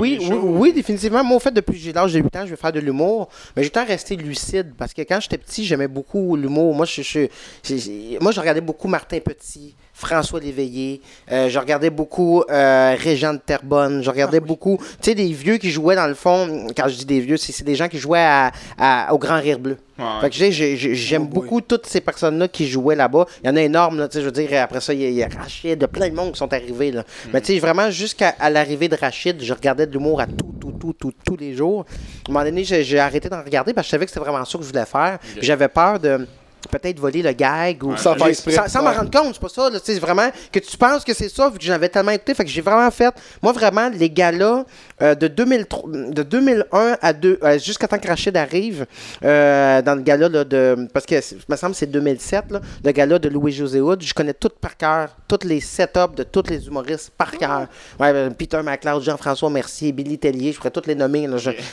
Oui, 0.00 0.18
oui, 0.20 0.36
oui, 0.42 0.72
définitivement. 0.72 1.22
Moi, 1.24 1.36
au 1.36 1.40
fait, 1.40 1.50
depuis 1.52 1.72
que 1.74 1.78
j'ai 1.78 1.92
l'âge 1.92 2.12
de 2.12 2.18
8 2.20 2.36
ans, 2.36 2.44
je 2.44 2.50
vais 2.50 2.56
faire 2.56 2.72
de 2.72 2.80
l'humour. 2.80 3.28
Mais 3.56 3.62
j'ai 3.62 3.70
temps 3.70 3.84
resté 3.84 4.16
lucide 4.16 4.74
parce 4.76 4.92
que 4.94 5.02
quand 5.02 5.20
j'étais 5.20 5.38
petit, 5.38 5.64
j'aimais 5.64 5.88
beaucoup 5.88 6.36
l'humour. 6.36 6.74
Moi, 6.74 6.86
je, 6.86 7.02
je- 7.02 8.18
moi, 8.20 8.32
je 8.32 8.40
regardais 8.40 8.60
beaucoup 8.60 8.88
Martin 8.88 9.18
Petit, 9.20 9.74
François 9.96 10.40
Léveillé. 10.40 11.00
Euh, 11.30 11.48
je 11.48 11.58
regardais 11.58 11.88
beaucoup 11.90 12.42
euh, 12.50 12.96
Régent 12.98 13.32
de 13.34 13.38
Terrebonne. 13.38 14.02
Je 14.02 14.10
regardais 14.10 14.40
beaucoup, 14.40 14.76
tu 15.00 15.10
sais, 15.10 15.14
des 15.14 15.28
vieux 15.32 15.56
qui 15.56 15.70
jouaient 15.70 15.94
dans 15.94 16.08
le 16.08 16.14
fond. 16.14 16.66
Quand 16.76 16.88
je 16.88 16.96
dis 16.96 17.04
des 17.06 17.20
vieux, 17.20 17.36
c'est 17.36 17.62
des 17.64 17.76
gens 17.76 17.86
qui 17.88 17.98
jouaient 17.98 18.18
à- 18.18 18.50
à- 18.76 19.14
au 19.14 19.18
Grand 19.18 19.40
Rire 19.40 19.60
Bleu. 19.60 19.76
Ouais. 19.96 20.04
Fait 20.22 20.30
que 20.30 20.94
j'aime 20.94 21.22
Oh 21.30 21.34
beaucoup 21.34 21.60
toutes 21.60 21.86
ces 21.86 22.00
personnes-là 22.00 22.48
qui 22.48 22.66
jouaient 22.66 22.96
là-bas. 22.96 23.26
Il 23.44 23.46
y 23.46 23.50
en 23.50 23.54
a 23.54 23.62
énorme, 23.62 23.98
là, 24.00 24.08
tu 24.08 24.14
sais, 24.14 24.20
je 24.20 24.24
veux 24.26 24.32
dire, 24.32 24.50
après 24.60 24.80
ça, 24.80 24.92
il 24.92 25.00
y 25.00 25.04
a, 25.04 25.08
il 25.08 25.14
y 25.14 25.22
a 25.22 25.28
Rachid, 25.28 25.78
de 25.78 25.86
plein 25.86 26.08
de 26.08 26.14
monde 26.16 26.32
qui 26.32 26.38
sont 26.38 26.52
arrivés, 26.52 26.90
là. 26.90 27.04
Mais 27.32 27.40
tu 27.40 27.52
sais, 27.54 27.58
vraiment, 27.60 27.88
jusqu'à 27.90 28.34
l'arrivée 28.50 28.88
de 28.88 28.96
Rachid, 28.96 29.40
je 29.40 29.54
regardais 29.54 29.86
de 29.86 29.92
l'humour 29.92 30.20
à 30.20 30.26
tout, 30.26 30.52
tout, 30.60 30.72
tout, 30.72 30.92
tout, 30.94 31.12
tous 31.24 31.36
les 31.36 31.54
jours. 31.54 31.84
À 32.26 32.30
un 32.30 32.32
moment 32.32 32.44
donné, 32.44 32.64
j'ai 32.64 32.98
arrêté 32.98 33.28
d'en 33.28 33.40
regarder 33.44 33.72
parce 33.72 33.86
que 33.86 33.88
je 33.88 33.90
savais 33.92 34.04
que 34.06 34.10
c'était 34.10 34.24
vraiment 34.24 34.44
ça 34.44 34.58
que 34.58 34.64
je 34.64 34.68
voulais 34.68 34.84
faire. 34.84 35.18
J'avais 35.40 35.68
peur 35.68 36.00
de 36.00 36.26
peut-être 36.68 36.98
voler 36.98 37.22
le 37.22 37.32
gag 37.32 37.82
ou 37.84 37.90
Ouais, 37.92 37.96
Sans 37.96 38.14
faire 38.14 38.26
exprès. 38.28 38.52
sans, 38.52 38.68
sans 38.68 38.82
m'en 38.82 38.92
rendre 38.92 39.10
compte, 39.10 39.34
c'est 39.34 39.40
pas 39.40 39.48
ça, 39.48 39.70
sais, 39.82 39.98
vraiment 39.98 40.28
que 40.52 40.58
tu 40.58 40.76
penses 40.76 41.04
que 41.04 41.14
c'est 41.14 41.28
ça 41.28 41.48
vu 41.50 41.58
que 41.58 41.64
j'avais 41.64 41.88
tellement 41.88 42.10
écouté, 42.12 42.34
fait 42.34 42.44
que 42.44 42.50
j'ai 42.50 42.60
vraiment 42.60 42.90
fait 42.90 43.14
moi 43.42 43.52
vraiment 43.52 43.88
les 43.92 44.10
galas 44.10 44.64
euh, 45.02 45.14
de 45.14 45.28
2003 45.28 45.90
de 45.90 46.22
2001 46.22 46.96
à 47.00 47.12
deux 47.12 47.38
euh, 47.42 47.58
jusqu'à 47.58 47.88
temps 47.88 47.98
que 47.98 48.08
Rachid 48.08 48.36
arrive 48.36 48.86
euh, 49.24 49.82
dans 49.82 49.94
le 49.94 50.02
gala 50.02 50.28
là, 50.28 50.44
de 50.44 50.88
parce 50.92 51.06
que 51.06 51.20
c'est- 51.20 51.36
il 51.36 51.42
me 51.52 51.56
semble 51.56 51.72
que 51.72 51.78
c'est 51.78 51.86
2007 51.86 52.44
là, 52.50 52.60
le 52.84 52.90
gala 52.92 53.18
de 53.18 53.28
Louis 53.28 53.52
José 53.52 53.80
Hood, 53.80 54.02
je 54.02 54.14
connais 54.14 54.34
tout 54.34 54.50
par 54.60 54.76
cœur, 54.76 55.08
tous 55.28 55.46
les 55.46 55.60
setups 55.60 56.14
de 56.16 56.22
tous 56.22 56.44
les 56.48 56.66
humoristes 56.66 57.10
par 57.16 57.32
cœur. 57.32 57.66
Ouais, 58.00 58.12
euh, 58.14 58.30
Peter 58.30 58.60
McLeod, 58.62 59.02
Jean-François 59.02 59.50
Mercier, 59.50 59.92
Billy 59.92 60.18
Tellier, 60.18 60.52
je 60.52 60.58
pourrais 60.58 60.70
tous 60.70 60.86
les 60.86 60.94
nommer 60.94 61.28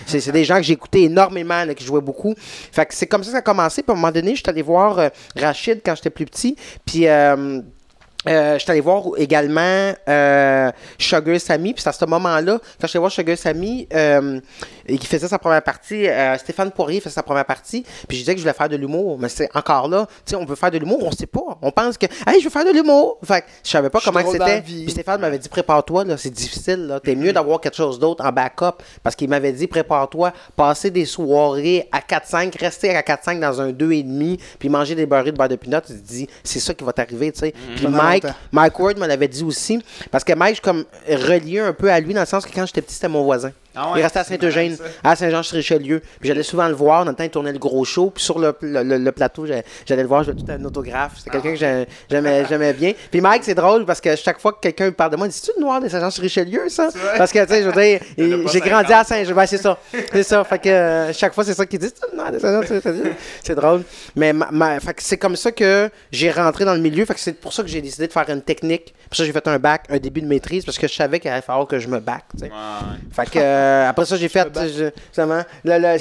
c'est 0.06 0.20
c'est 0.20 0.32
des 0.32 0.44
gens 0.44 0.58
que 0.58 0.64
j'ai 0.64 0.74
écoutés 0.74 1.04
énormément 1.04 1.64
là, 1.66 1.74
qui 1.74 1.84
jouaient 1.84 2.02
beaucoup. 2.02 2.34
Fait 2.72 2.86
que 2.86 2.94
c'est 2.94 3.08
comme 3.08 3.24
ça 3.24 3.28
que 3.30 3.34
ça 3.34 3.38
a 3.40 3.42
commencé, 3.42 3.82
puis 3.84 3.92
à 3.92 3.94
un 3.94 3.96
moment 3.96 4.12
donné, 4.12 4.32
je 4.32 4.38
suis 4.42 4.50
allé 4.50 4.62
voir 4.62 4.81
euh, 4.82 5.10
Rachid 5.36 5.82
quand 5.84 5.96
j'étais 5.96 6.10
plus 6.10 6.26
petit, 6.26 6.56
puis 6.86 7.08
euh, 7.08 7.62
euh, 8.28 8.54
je 8.54 8.60
suis 8.60 8.72
allé 8.72 8.82
voir 8.82 9.04
également 9.18 9.94
euh, 10.08 10.72
Sugar 11.00 11.40
Sammy, 11.40 11.74
puis 11.74 11.84
à 11.88 11.92
ce 11.92 12.06
moment-là, 12.06 12.60
quand 12.80 12.84
je 12.84 12.88
suis 12.88 12.98
allé 12.98 13.02
voir 13.02 13.12
Sugar 13.12 13.38
Sammy, 13.38 13.88
et 14.88 14.98
qui 14.98 15.08
faisait 15.08 15.28
sa 15.28 15.40
première 15.40 15.64
partie, 15.64 16.08
euh, 16.08 16.38
Stéphane 16.38 16.72
Poirier 16.72 17.00
faisait 17.00 17.16
sa 17.16 17.24
première 17.24 17.46
partie, 17.46 17.84
puis 18.08 18.18
je 18.18 18.22
disais 18.22 18.34
que 18.34 18.40
je 18.40 18.44
voulais 18.44 18.54
faire 18.54 18.70
de 18.70 18.76
l'humour, 18.76 19.18
mais 19.20 19.30
c'est 19.30 19.50
encore 19.56 19.88
là, 19.88 20.08
tu 20.26 20.32
sais, 20.32 20.36
on 20.36 20.46
veut 20.46 20.56
faire 20.56 20.72
de 20.72 20.78
l'humour, 20.78 21.00
on 21.04 21.12
sait 21.12 21.28
pas, 21.28 21.58
on 21.62 21.72
pense 21.72 21.98
que, 21.98 22.06
hey, 22.28 22.40
je 22.40 22.46
veux 22.46 22.50
faire 22.50 22.66
de 22.66 22.72
l'humour, 22.72 23.18
fait 23.24 23.42
que 23.42 23.48
je 23.64 23.70
savais 23.70 23.90
pas 23.90 24.00
comment 24.04 24.32
c'était, 24.32 24.62
puis 24.62 24.90
Stéphane 24.90 25.22
m'avait 25.22 25.40
dit 25.40 25.50
prépare-toi, 25.50 26.06
là, 26.06 26.18
c'est 26.18 26.30
difficile, 26.30 26.88
là, 26.88 27.00
t'es 27.00 27.16
mieux 27.16 27.34
d'avoir 27.34 27.60
quelque 27.60 27.78
chose 27.78 28.00
d'autre 28.00 28.24
en 28.26 28.32
backup, 28.32 28.82
parce 29.04 29.16
qu'il 29.16 29.30
m'avait 29.30 29.52
dit 29.52 29.68
prépare-toi, 29.68 30.34
passer 30.56 30.90
des 30.90 31.06
soirées 31.06 31.88
à 31.92 32.00
4-5, 32.00 32.58
rester 32.60 32.96
à 32.96 33.02
4-5 33.02 33.40
dans 33.40 33.62
un 33.62 33.72
2,5, 33.72 34.40
puis 34.60 34.70
manger 34.70 34.96
des 34.96 35.06
beurrés 35.06 35.32
de 35.32 35.38
beurre 35.38 35.50
de 35.50 35.56
pinot, 35.56 35.82
tu 35.82 35.94
te 35.94 36.08
dis, 36.08 36.28
c'est 36.44 36.60
ça 36.60 36.74
qui 36.74 36.84
va 36.84 36.94
t'arriver, 36.94 37.32
tu 37.32 37.40
sais. 37.40 37.54
Puis 37.76 37.86
Pendant 37.86 38.04
Mike. 38.04 38.26
Mike 38.52 38.80
Ward 38.80 38.98
me 38.98 39.08
l'avait 39.08 39.28
dit 39.28 39.44
aussi, 39.44 39.82
parce 40.10 40.24
que 40.24 40.34
Mike, 40.34 40.56
je 40.56 40.56
suis 40.56 40.64
comme 40.64 40.86
relié 41.08 41.60
un 41.60 41.74
peu 41.74 41.92
à 41.92 42.00
lui, 42.00 42.14
dans 42.14 42.22
le 42.22 42.26
sens 42.26 42.46
que 42.46 42.54
quand 42.54 42.66
j'étais 42.66 42.82
petit, 42.82 42.96
c'était 42.96 43.08
mon 43.08 43.24
voisin. 43.24 43.52
Ah 43.76 43.92
ouais, 43.94 44.00
il 44.00 44.04
restait 44.04 44.20
à 44.20 44.24
c'est 44.24 44.40
Saint-Eugène, 44.40 44.78
à 45.04 45.16
Saint-Jean-sur-Richelieu. 45.16 46.02
Puis 46.20 46.28
j'allais 46.28 46.44
souvent 46.44 46.68
le 46.68 46.74
voir. 46.74 47.06
Dans 47.06 47.12
le 47.12 47.16
temps, 47.18 47.24
il 47.24 47.30
tournait 47.30 47.54
le 47.54 47.60
gros 47.60 47.84
show. 47.86 48.10
Puis 48.10 48.24
sur 48.24 48.38
le, 48.40 48.56
le- 48.62 48.84
le- 48.84 48.98
le 48.98 49.12
plateau, 49.12 49.46
j'allais 49.46 50.02
le 50.02 50.08
voir, 50.08 50.24
je 50.24 50.32
tout 50.32 50.46
un 50.50 50.64
autographe. 50.66 51.14
C'était 51.18 51.32
quelqu'un 51.32 51.52
que 51.52 51.56
j'ai- 51.56 51.88
j'aimais 52.10 52.46
j'aimais 52.50 52.74
bien. 52.74 52.94
Puis 53.10 53.22
Mike, 53.22 53.44
c'est 53.44 53.56
drôle 53.56 53.86
parce 53.86 54.02
que 54.02 54.16
chaque 54.16 54.40
fois 54.40 54.54
que 54.54 54.60
quelqu'un 54.60 54.92
parle 54.92 55.12
de 55.12 55.16
moi, 55.18 55.28
il 55.28 55.30
dit 55.30 55.38
C'est-tu 55.38 55.58
le 55.58 55.64
noir 55.66 55.80
de 55.82 55.88
Saint-Jean-sur-Richelieu, 55.88 56.70
ça? 56.70 56.90
Parce 57.18 57.32
que, 57.32 57.40
tu 57.46 57.54
sais, 57.54 57.64
je 57.64 57.70
veux 57.70 57.82
dire, 57.82 58.00
j'ai 58.52 58.60
grandi 58.60 58.88
50. 58.90 58.92
à 58.92 59.04
Saint-Jean. 59.04 59.36
Ben, 59.36 59.46
c'est 59.46 59.58
ça. 59.58 59.78
C'est 60.12 60.24
ça. 60.24 60.44
Fait 60.44 60.60
que 60.60 60.70
euh, 60.70 61.14
chaque 61.14 61.34
fois, 61.34 61.44
c'est 61.44 61.54
ça 61.54 61.66
qu'il 61.66 61.80
dit 61.80 61.88
C'est-tu 61.88 62.12
le 62.12 62.18
noir 62.18 62.32
de 62.32 62.40
Saint-Jean-sur-Richelieu 62.40 63.14
C'est 63.44 63.56
drôle. 63.56 63.84
Mais 64.16 64.34
ma- 64.34 64.50
ma- 64.52 64.80
fait 64.80 64.94
que 64.94 65.04
c'est 65.04 65.18
comme 65.18 65.36
ça 65.36 65.52
que 65.52 65.90
j'ai 66.12 66.32
rentré 66.32 66.66
dans 66.66 66.74
le 66.74 66.82
milieu. 66.82 67.06
Fait 67.06 67.14
que 67.14 67.20
c'est 67.20 67.34
pour 67.40 67.54
ça 67.54 67.64
que 67.64 67.70
j'ai 67.70 67.82
décidé 67.82 68.08
de 68.08 68.12
faire 68.12 68.30
une 68.30 68.42
technique. 68.42 68.94
Pour 69.10 69.16
ça, 69.18 69.26
j'ai 69.26 69.32
fait 69.34 69.48
un 69.48 69.60
bac, 69.60 69.86
un 69.90 69.98
début 69.98 70.22
de 70.22 70.28
maîtrise, 70.28 70.66
parce 70.66 70.78
que 70.78 70.88
je 70.88 70.94
savais 70.94 71.20
qu'il 71.20 71.30
allait 71.30 71.42
falloir 71.42 71.68
que 71.68 71.80
je 71.80 71.88
me 71.88 72.00
bac. 72.00 72.24
tu 72.34 72.40
sais. 72.40 72.46
Ouais. 72.46 72.52
Fait 73.12 73.30
que 73.30 73.61
euh, 73.62 73.90
après 73.90 74.06
ça, 74.06 74.16
j'ai 74.18 74.28
fait 74.30 74.48
je- 74.56 74.90
justement 75.08 75.42
le, 75.64 75.78
le 75.78 75.98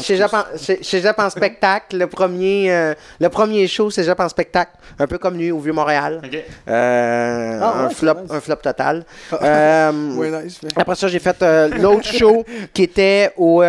Cé- 0.56 0.78
Cégep 0.82 1.18
en 1.18 1.30
spectacle, 1.30 1.96
le 1.96 2.06
premier 2.06 2.72
euh, 2.72 2.94
le 3.20 3.28
premier 3.28 3.66
show 3.68 3.90
Cégep 3.90 4.18
en 4.20 4.28
spectacle, 4.28 4.72
un 4.98 5.06
peu 5.06 5.18
comme 5.18 5.36
lui 5.36 5.50
au 5.50 5.58
Vieux 5.60 5.72
Montréal. 5.72 6.20
Ok. 6.24 6.34
Euh, 6.68 7.58
Ah 7.62 7.72
un 7.76 7.86
ouais, 7.88 7.94
flop 7.94 8.14
c'est 8.16 8.22
nice. 8.22 8.32
un 8.32 8.40
flop 8.40 8.56
total. 8.56 9.04
Ouais, 9.32 10.30
nice. 10.44 10.58
mais- 10.62 10.70
après 10.76 10.94
ça, 10.94 11.08
j'ai 11.08 11.18
fait 11.18 11.40
l'autre 11.78 12.04
show 12.06 12.44
qui 12.74 12.82
était 12.84 13.32
au. 13.36 13.62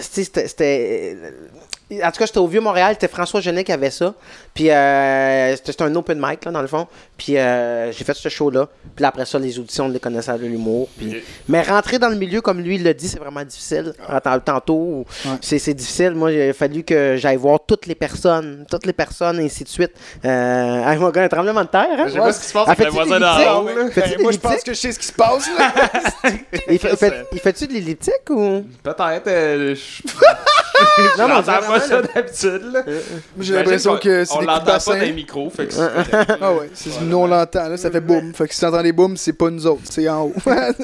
c'était. 0.00 1.16
En 1.90 2.10
tout 2.10 2.18
cas, 2.18 2.26
j'étais 2.26 2.38
au 2.38 2.46
Vieux-Montréal, 2.46 2.90
c'était 2.94 3.08
François 3.08 3.40
Genet 3.40 3.64
qui 3.64 3.72
avait 3.72 3.90
ça. 3.90 4.12
Puis 4.52 4.70
euh, 4.70 5.56
c'était 5.56 5.82
un 5.82 5.94
open 5.96 6.18
mic, 6.22 6.44
là, 6.44 6.50
dans 6.50 6.60
le 6.60 6.66
fond. 6.68 6.86
Puis 7.16 7.36
euh, 7.38 7.90
j'ai 7.92 8.04
fait 8.04 8.12
ce 8.14 8.28
show-là. 8.28 8.68
Puis 8.94 9.04
après 9.04 9.24
ça, 9.24 9.38
les 9.38 9.58
auditions 9.58 9.88
des 9.88 9.98
connaisseurs 9.98 10.38
de 10.38 10.44
l'humour. 10.46 10.88
Puis... 10.98 11.22
Mais 11.48 11.62
rentrer 11.62 11.98
dans 11.98 12.10
le 12.10 12.16
milieu, 12.16 12.42
comme 12.42 12.60
lui 12.60 12.74
il 12.74 12.82
l'a 12.84 12.92
dit, 12.92 13.08
c'est 13.08 13.18
vraiment 13.18 13.42
difficile. 13.44 13.94
Tant- 14.22 14.38
Tantôt, 14.40 15.06
Ouais. 15.24 15.32
c'est 15.40 15.58
c'est 15.58 15.72
difficile. 15.74 16.10
Moi, 16.12 16.32
il 16.32 16.50
a 16.50 16.52
fallu 16.52 16.82
que 16.84 17.16
j'aille 17.16 17.36
voir 17.36 17.60
toutes 17.66 17.86
les 17.86 17.94
personnes, 17.94 18.66
toutes 18.70 18.84
les 18.86 18.92
personnes, 18.92 19.40
et 19.40 19.44
ainsi 19.46 19.64
de 19.64 19.68
suite. 19.68 19.92
Euh... 20.24 20.82
Ah, 20.84 20.94
mon 20.96 21.08
gars, 21.10 21.22
un 21.22 21.28
tremblement 21.28 21.62
de 21.62 21.68
terre, 21.68 21.86
hein? 21.90 22.04
Je 22.06 22.12
sais 22.12 22.18
pas 22.18 22.32
ce 22.32 22.40
qui 22.40 22.46
se 22.46 22.52
passe 22.52 22.64
Ah, 22.68 22.72
avec 22.72 22.88
Fais-tu 23.92 24.16
des 24.16 24.22
moi, 24.22 24.32
je 24.32 24.38
pense 24.38 24.62
que 24.62 24.74
je 24.74 24.78
sais 24.78 24.92
ce 24.92 24.98
qui 24.98 25.06
se 25.06 25.12
passe. 25.12 25.48
Là. 25.58 25.72
Il, 26.70 26.78
fait, 26.78 26.96
fait, 26.96 27.24
fait-tu 27.42 27.66
de 27.66 27.72
l'elliptique 27.72 28.28
ou? 28.30 28.64
Peut-être. 28.82 29.26
euh, 29.26 29.74
je- 29.74 30.02
Non, 31.18 31.28
mais 31.28 31.34
on 31.34 31.36
J'entends 31.36 31.42
dirait 31.42 31.66
pas 31.66 31.80
ça 31.80 32.02
d'habitude, 32.02 32.72
là. 32.72 32.82
J'ai 33.38 33.54
l'impression 33.54 33.96
que 33.98 34.24
c'est 34.24 34.34
On 34.34 34.40
des 34.40 34.46
coups 34.46 34.60
de 34.64 34.66
l'entend 34.66 34.78
pas 34.84 34.94
dans 34.94 35.00
les 35.04 35.12
micros, 35.12 35.50
fait 35.50 35.66
que 35.66 35.72
c'est- 35.74 35.80
Ah 36.40 36.52
ouais, 36.52 36.70
c'est- 36.74 37.00
nous 37.02 37.16
on 37.16 37.26
l'entend, 37.26 37.68
là, 37.68 37.76
ça 37.76 37.90
fait 37.90 38.00
boum. 38.00 38.32
Fait 38.34 38.48
que 38.48 38.54
si 38.54 38.60
t'entends 38.60 38.82
les 38.82 38.92
booms, 38.92 39.16
c'est 39.16 39.32
pas 39.32 39.50
nous 39.50 39.66
autres, 39.66 39.82
c'est 39.90 40.08
en 40.08 40.22
haut. 40.24 40.34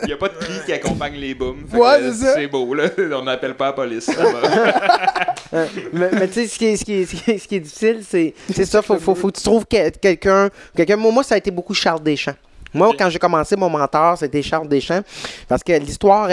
Il 0.03 0.09
y 0.09 0.13
a 0.13 0.17
pas 0.17 0.29
de 0.29 0.35
cri 0.35 0.53
qui 0.67 0.73
accompagne 0.73 1.15
les 1.17 1.35
booms. 1.35 1.65
Fait 1.71 1.77
Ouais, 1.79 1.99
c'est 2.13 2.25
ça. 2.25 2.35
C'est 2.35 2.47
beau, 2.47 2.73
là. 2.75 2.85
On 3.21 3.25
n'appelle 3.25 3.55
pas 3.55 3.67
la 3.67 3.73
police. 3.73 4.05
ça. 4.05 4.13
Euh, 5.53 5.67
mais 5.93 6.09
mais 6.13 6.27
tu 6.27 6.33
sais, 6.35 6.47
ce 6.49 6.59
qui 6.59 6.65
est, 6.67 6.77
ce 6.77 6.85
qui 6.85 6.95
est, 6.95 7.05
ce 7.07 7.15
qui 7.15 7.31
est, 7.31 7.39
ce 7.39 7.47
qui 7.47 7.55
est 7.57 7.61
difficile, 7.61 8.01
c'est, 8.09 8.35
c'est 8.53 8.65
ça, 8.65 8.83
faut, 8.83 8.99
faut, 8.99 9.15
faut 9.15 9.29
que 9.31 9.37
tu 9.37 9.43
trouves 9.45 9.65
que- 9.67 9.89
quelqu'un, 9.91 10.49
quelqu'un. 10.75 10.97
Moi, 10.97 11.13
moi, 11.13 11.23
ça 11.23 11.37
a 11.37 11.39
été 11.39 11.53
beaucoup 11.53 11.75
Charles 11.75 12.03
Deschamps. 12.03 12.35
Moi, 12.75 12.93
quand 12.99 13.09
j'ai 13.09 13.19
commencé, 13.19 13.57
mon 13.57 13.71
mentor, 13.71 14.19
c'était 14.19 14.43
Charles 14.43 14.69
Deschamps. 14.69 15.03
Parce 15.49 15.63
que 15.63 15.73
l'histoire 15.73 16.29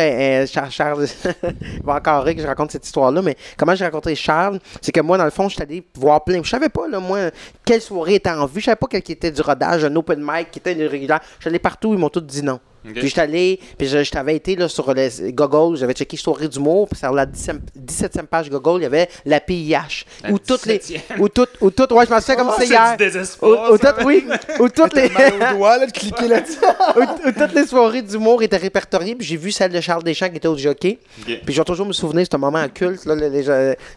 Charles, 0.47 0.71
Charles 0.71 1.07
il 1.43 1.83
va 1.83 1.95
encore 1.95 2.23
rire 2.23 2.35
que 2.35 2.41
je 2.41 2.47
raconte 2.47 2.71
cette 2.71 2.85
histoire-là, 2.85 3.21
mais 3.21 3.37
comment 3.57 3.75
j'ai 3.75 3.85
rencontré 3.85 4.15
Charles, 4.15 4.59
c'est 4.81 4.91
que 4.91 5.01
moi, 5.01 5.17
dans 5.17 5.25
le 5.25 5.31
fond, 5.31 5.47
je 5.47 5.53
suis 5.53 5.63
allé 5.63 5.83
voir 5.95 6.23
plein. 6.23 6.41
Je 6.43 6.49
savais 6.49 6.69
pas, 6.69 6.87
là, 6.87 6.99
moi, 6.99 7.29
quelle 7.63 7.81
soirée 7.81 8.15
était 8.15 8.31
en 8.31 8.45
vue. 8.47 8.59
Je 8.59 8.65
savais 8.65 8.75
pas 8.75 8.87
quel 8.89 9.03
qui 9.03 9.11
était 9.11 9.31
du 9.31 9.41
rodage, 9.41 9.85
un 9.85 9.95
open 9.95 10.19
mic, 10.19 10.51
qui 10.51 10.59
était 10.59 10.73
une 10.73 10.83
régulière. 10.83 11.19
Je 11.37 11.43
suis 11.43 11.49
allé 11.49 11.59
partout, 11.59 11.93
ils 11.93 11.99
m'ont 11.99 12.09
tous 12.09 12.21
dit 12.21 12.43
non. 12.43 12.59
Ok. 12.86 12.93
Puis 12.93 13.07
j'étais 13.09 13.21
allé, 13.21 13.59
puis 13.77 13.88
je, 13.88 14.03
je 14.03 14.11
t'avais 14.11 14.36
été 14.36 14.55
là, 14.55 14.67
sur 14.67 14.91
les 14.93 15.09
Google, 15.34 15.77
j'avais 15.77 15.93
checké 15.93 16.17
Soirée 16.17 16.47
d'humour, 16.47 16.88
puis 16.89 16.97
sur 16.99 17.11
la 17.11 17.25
17e 17.25 18.25
page 18.29 18.49
Google, 18.49 18.79
il 18.79 18.84
y 18.84 18.86
avait 18.86 19.07
la 19.25 19.39
PIH. 19.39 20.05
La 20.23 20.32
Où 20.32 20.39
toutes 20.39 20.65
les. 20.65 20.77
17e. 20.79 21.19
Où 21.19 21.29
toutes, 21.29 21.51
où 21.61 21.69
toutes, 21.71 21.91
ouais, 21.91 22.05
je 22.05 22.11
m'en 22.11 22.19
souviens 22.19 22.36
comme 22.38 22.47
Oh, 22.49 22.53
c'est 22.57 22.65
c'est 22.65 22.73
hier. 22.73 22.88
du 22.97 23.03
Où, 23.03 23.07
désespoir. 23.07 23.71
où 23.71 23.77
ça. 23.77 23.95
oui, 24.05 24.25
où 24.59 24.69
toutes 24.75 24.93
les. 24.95 25.09
mal 25.09 25.34
au 25.34 25.55
doigt, 25.57 25.77
là, 25.77 25.86
de 25.86 25.91
cliquer 25.91 26.27
là-dessus. 26.27 26.57
où, 26.95 27.27
où 27.27 27.32
toutes 27.32 27.53
les 27.53 27.65
soirées 27.67 28.01
d'humour 28.01 28.41
étaient 28.43 28.57
répertoriées, 28.57 29.15
puis 29.15 29.27
j'ai 29.27 29.38
vu 29.38 29.51
celle 29.51 29.71
de 29.71 29.79
Charles 29.82 30.03
Deschamps 30.03 30.29
qui 30.29 30.38
était 30.38 30.47
au 30.47 30.57
jockey. 30.57 30.97
Ok. 31.21 31.39
Puis 31.45 31.53
je 31.53 31.59
vais 31.61 31.65
toujours 31.65 31.86
me 31.86 31.93
souvenir 31.93 32.25
de 32.25 32.29
ce 32.32 32.38
moment 32.38 32.67
culte. 32.69 33.05
Là, 33.05 33.15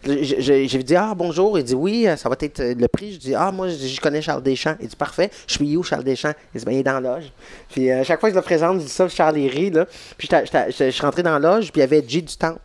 J'ai 0.05 0.83
dit 0.83 0.97
Ah, 0.97 1.15
bonjour. 1.17 1.59
Il 1.59 1.65
dit 1.65 1.75
Oui, 1.75 2.07
ça 2.17 2.29
va 2.29 2.37
être 2.41 2.61
euh, 2.61 2.75
le 2.79 2.89
prix. 2.89 3.15
Je 3.15 3.19
dis 3.19 3.35
Ah, 3.35 3.51
moi, 3.51 3.69
je, 3.69 4.01
connais 4.01 4.21
Charles 4.23 4.43
Deschamps. 4.43 4.77
Il 4.81 4.89
dit 4.89 4.97
Parfait. 4.97 5.31
Je 5.47 5.55
suis 5.55 5.77
où, 5.77 5.83
Charles 5.83 6.05
Deschamps? 6.05 6.33
Il 6.55 6.59
dit 6.61 6.67
Ben, 6.67 6.73
il 6.73 6.79
est 6.79 6.83
dans 6.83 7.01
la 7.01 7.17
loge. 7.17 7.33
Puis 7.73 7.91
euh, 7.91 8.05
chaque 8.05 8.21
fois 8.21 8.29
que 8.29 8.35
je 8.35 8.39
le 8.39 8.45
présente, 8.45 8.74
je 8.79 8.85
dis 8.85 8.91
ça, 8.91 9.09
Charles 9.09 9.39
il 9.39 9.49
rit, 9.49 9.71
là. 9.71 9.87
Puis 10.17 10.29
je 10.31 10.91
suis 10.91 11.03
rentré 11.03 11.23
dans 11.23 11.39
la 11.39 11.57
loge, 11.57 11.73
puis 11.73 11.81
il 11.81 11.81
y 11.81 11.85
avait 11.85 12.05
J 12.07 12.23
du 12.23 12.37
Temple. 12.37 12.59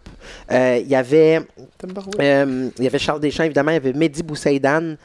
Euh, 0.52 0.80
Il 0.82 0.90
y 0.90 0.96
avait. 0.96 1.42
Euh, 2.20 2.70
il 2.78 2.84
y 2.84 2.88
avait 2.88 3.00
Charles 3.00 3.22
Deschamps, 3.22 3.44
évidemment. 3.44 3.72
Il 3.72 3.76
y 3.76 3.78
avait 3.78 3.94
Mehdi 3.94 4.24
Boussaïdan. 4.24 4.96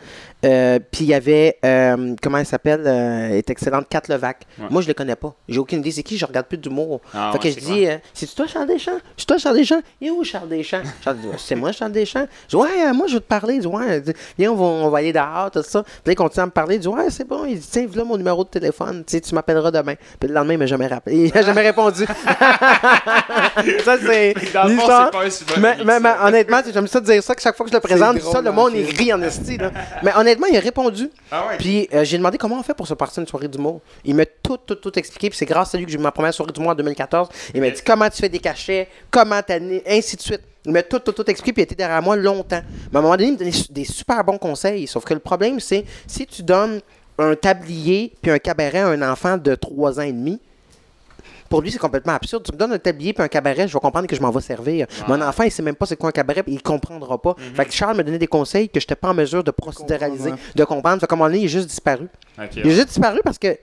Euh, 0.44 0.78
puis 0.90 1.04
il 1.04 1.08
y 1.08 1.14
avait. 1.14 1.56
euh, 1.64 2.14
comment 2.22 2.38
elle 2.38 2.46
s'appelle 2.46 2.82
euh, 2.86 3.28
Elle 3.30 3.36
est 3.36 3.50
excellente, 3.50 3.86
Kat 3.88 4.02
Levac. 4.08 4.42
Ouais. 4.58 4.66
Moi, 4.70 4.82
je 4.82 4.88
le 4.88 4.94
connais 4.94 5.16
pas. 5.16 5.34
J'ai 5.48 5.58
aucune 5.58 5.78
idée. 5.80 5.90
C'est 5.90 6.02
qui 6.02 6.18
Je 6.18 6.26
regarde 6.26 6.46
plus 6.46 6.58
d'humour. 6.58 7.00
Ah, 7.14 7.30
fait 7.32 7.38
ouais, 7.48 7.54
que 7.54 7.60
je 7.60 7.64
dis 7.64 7.86
euh, 7.86 7.96
C'est 8.12 8.32
toi, 8.34 8.46
Charles 8.46 8.66
Deschamps? 8.68 8.98
C'est 9.16 9.26
toi, 9.26 9.38
Charles 9.38 9.56
Deschamps? 9.56 9.80
Il 10.00 10.08
est 10.08 10.10
où, 10.10 10.22
Charles 10.24 10.48
Deschamps? 10.48 10.82
Charles 11.04 11.16
dit, 11.18 11.28
C'est 11.38 11.54
moi, 11.54 11.72
Charles 11.72 11.92
Deschamps. 11.92 12.26
Je 12.48 12.56
dis 12.56 12.62
Ouais, 12.62 12.92
moi, 12.92 13.06
je 13.08 13.14
veux 13.14 13.20
te 13.20 13.26
parler. 13.26 13.54
Il 13.54 13.60
dit 13.60 13.66
Ouais, 13.66 14.02
Il 14.06 14.12
viens, 14.38 14.52
on 14.52 14.56
va, 14.56 14.64
on 14.64 14.90
va 14.90 14.98
aller 14.98 15.12
dehors, 15.12 15.50
tout 15.52 15.62
ça. 15.62 15.82
Puis 15.82 15.92
là, 16.06 16.12
il 16.12 16.16
continue 16.16 16.42
à 16.42 16.46
me 16.46 16.50
parler. 16.50 16.74
Il 16.76 16.80
dit 16.80 16.88
Ouais, 16.88 17.10
c'est 17.10 17.26
bon. 17.26 17.44
Il 17.46 17.58
dit 17.58 17.68
Tiens, 17.70 17.86
voilà 17.88 18.04
mon 18.04 18.16
numéro 18.16 18.44
de 18.44 18.48
téléphone. 18.50 19.02
Tu 19.06 19.12
sais, 19.12 19.20
tu 19.20 19.34
m'appelleras 19.34 19.70
demain. 19.70 19.94
Puis 20.20 20.28
le 20.28 20.34
lendemain, 20.34 20.54
il 20.54 20.58
m'a 20.58 20.66
jamais 20.66 20.86
rappelé. 20.86 21.26
Il 21.26 21.32
m'a 21.34 21.42
jamais 21.46 21.62
répondu. 21.62 22.04
ça, 23.84 23.96
c'est. 23.98 24.34
Dans 24.52 24.64
le 24.64 24.76
fond, 24.76 24.86
c'est 25.30 25.46
pas 25.46 25.54
un 25.56 25.60
Mais, 25.60 25.76
mais- 25.84 26.00
mais 26.00 26.10
honnêtement, 26.22 26.60
j'aime 26.72 26.86
ça 26.86 27.00
de 27.00 27.06
dire 27.06 27.22
ça, 27.22 27.34
que 27.34 27.42
chaque 27.42 27.56
fois 27.56 27.64
que 27.64 27.70
je 27.70 27.76
le 27.76 27.80
présente, 27.80 28.20
ça, 28.20 28.40
le 28.40 28.48
hein, 28.48 28.52
monde 28.52 28.72
c'est- 28.74 28.80
est 28.80 28.98
rit 28.98 29.12
en 29.12 29.22
esti. 29.22 29.58
Mais 30.02 30.12
honnêtement, 30.16 30.33
il 30.50 30.56
a 30.56 30.60
répondu. 30.60 31.10
Ah 31.30 31.48
ouais. 31.48 31.56
Puis 31.58 31.88
euh, 31.92 32.04
j'ai 32.04 32.16
demandé 32.18 32.38
comment 32.38 32.58
on 32.58 32.62
fait 32.62 32.74
pour 32.74 32.86
se 32.86 32.94
partir 32.94 33.20
une 33.20 33.26
soirée 33.26 33.48
d'humour. 33.48 33.80
Il 34.04 34.14
m'a 34.14 34.26
tout, 34.26 34.56
tout, 34.58 34.74
tout 34.76 34.98
expliqué. 34.98 35.30
Puis 35.30 35.38
c'est 35.38 35.46
grâce 35.46 35.74
à 35.74 35.78
lui 35.78 35.84
que 35.86 35.90
j'ai 35.92 35.98
eu 35.98 36.00
ma 36.00 36.12
première 36.12 36.34
soirée 36.34 36.52
d'humour 36.52 36.70
en 36.70 36.74
2014. 36.74 37.28
Il 37.54 37.60
m'a 37.60 37.70
dit 37.70 37.82
comment 37.84 38.08
tu 38.10 38.18
fais 38.18 38.28
des 38.28 38.38
cachets, 38.38 38.88
comment 39.10 39.40
t'as 39.46 39.58
né- 39.58 39.82
ainsi 39.86 40.16
de 40.16 40.20
suite. 40.22 40.40
Il 40.66 40.72
m'a 40.72 40.82
tout, 40.82 40.98
tout, 40.98 41.12
tout 41.12 41.28
expliqué. 41.30 41.52
Puis 41.52 41.62
il 41.62 41.64
était 41.64 41.74
derrière 41.74 42.02
moi 42.02 42.16
longtemps. 42.16 42.62
Mais 42.90 42.96
à 42.96 42.98
un 42.98 43.02
moment 43.02 43.16
donné, 43.16 43.28
il 43.28 43.32
me 43.34 43.38
donnait 43.38 43.52
des 43.70 43.84
super 43.84 44.24
bons 44.24 44.38
conseils. 44.38 44.86
Sauf 44.86 45.04
que 45.04 45.14
le 45.14 45.20
problème, 45.20 45.60
c'est 45.60 45.84
si 46.06 46.26
tu 46.26 46.42
donnes 46.42 46.80
un 47.18 47.34
tablier 47.36 48.12
puis 48.22 48.30
un 48.32 48.38
cabaret 48.38 48.78
à 48.80 48.88
un 48.88 49.02
enfant 49.02 49.36
de 49.36 49.54
3 49.54 50.00
ans 50.00 50.02
et 50.02 50.12
demi, 50.12 50.40
pour 51.54 51.62
lui, 51.62 51.70
c'est 51.70 51.78
complètement 51.78 52.14
absurde. 52.14 52.42
Tu 52.44 52.50
me 52.52 52.58
donnes 52.58 52.72
un 52.72 52.80
tablier 52.80 53.12
puis 53.12 53.22
un 53.22 53.28
cabaret, 53.28 53.68
je 53.68 53.72
vais 53.74 53.78
comprendre 53.78 54.08
que 54.08 54.16
je 54.16 54.20
m'en 54.20 54.32
vais 54.32 54.40
servir. 54.40 54.88
Mon 55.06 55.20
enfant, 55.22 55.44
il 55.44 55.52
sait 55.52 55.62
même 55.62 55.76
pas 55.76 55.86
c'est 55.86 55.94
quoi 55.94 56.08
un 56.08 56.12
cabaret, 56.12 56.42
il 56.48 56.60
comprendra 56.60 57.16
pas. 57.16 57.36
Fait 57.54 57.64
que 57.64 57.72
Charles 57.72 57.96
me 57.96 58.02
donnait 58.02 58.18
des 58.18 58.26
conseils 58.26 58.68
que 58.68 58.80
je 58.80 58.84
n'étais 58.84 58.96
pas 58.96 59.10
en 59.10 59.14
mesure 59.14 59.44
de 59.44 59.52
procéduraliser, 59.52 60.32
de 60.56 60.64
comprendre. 60.64 60.98
Fait 60.98 61.12
un 61.12 61.14
moment 61.14 61.28
donné, 61.28 61.42
il 61.42 61.44
est 61.44 61.48
juste 61.48 61.68
disparu. 61.68 62.08
Il 62.56 62.66
a 62.66 62.70
juste 62.70 62.88
disparu 62.88 63.20
parce 63.22 63.38
que 63.38 63.56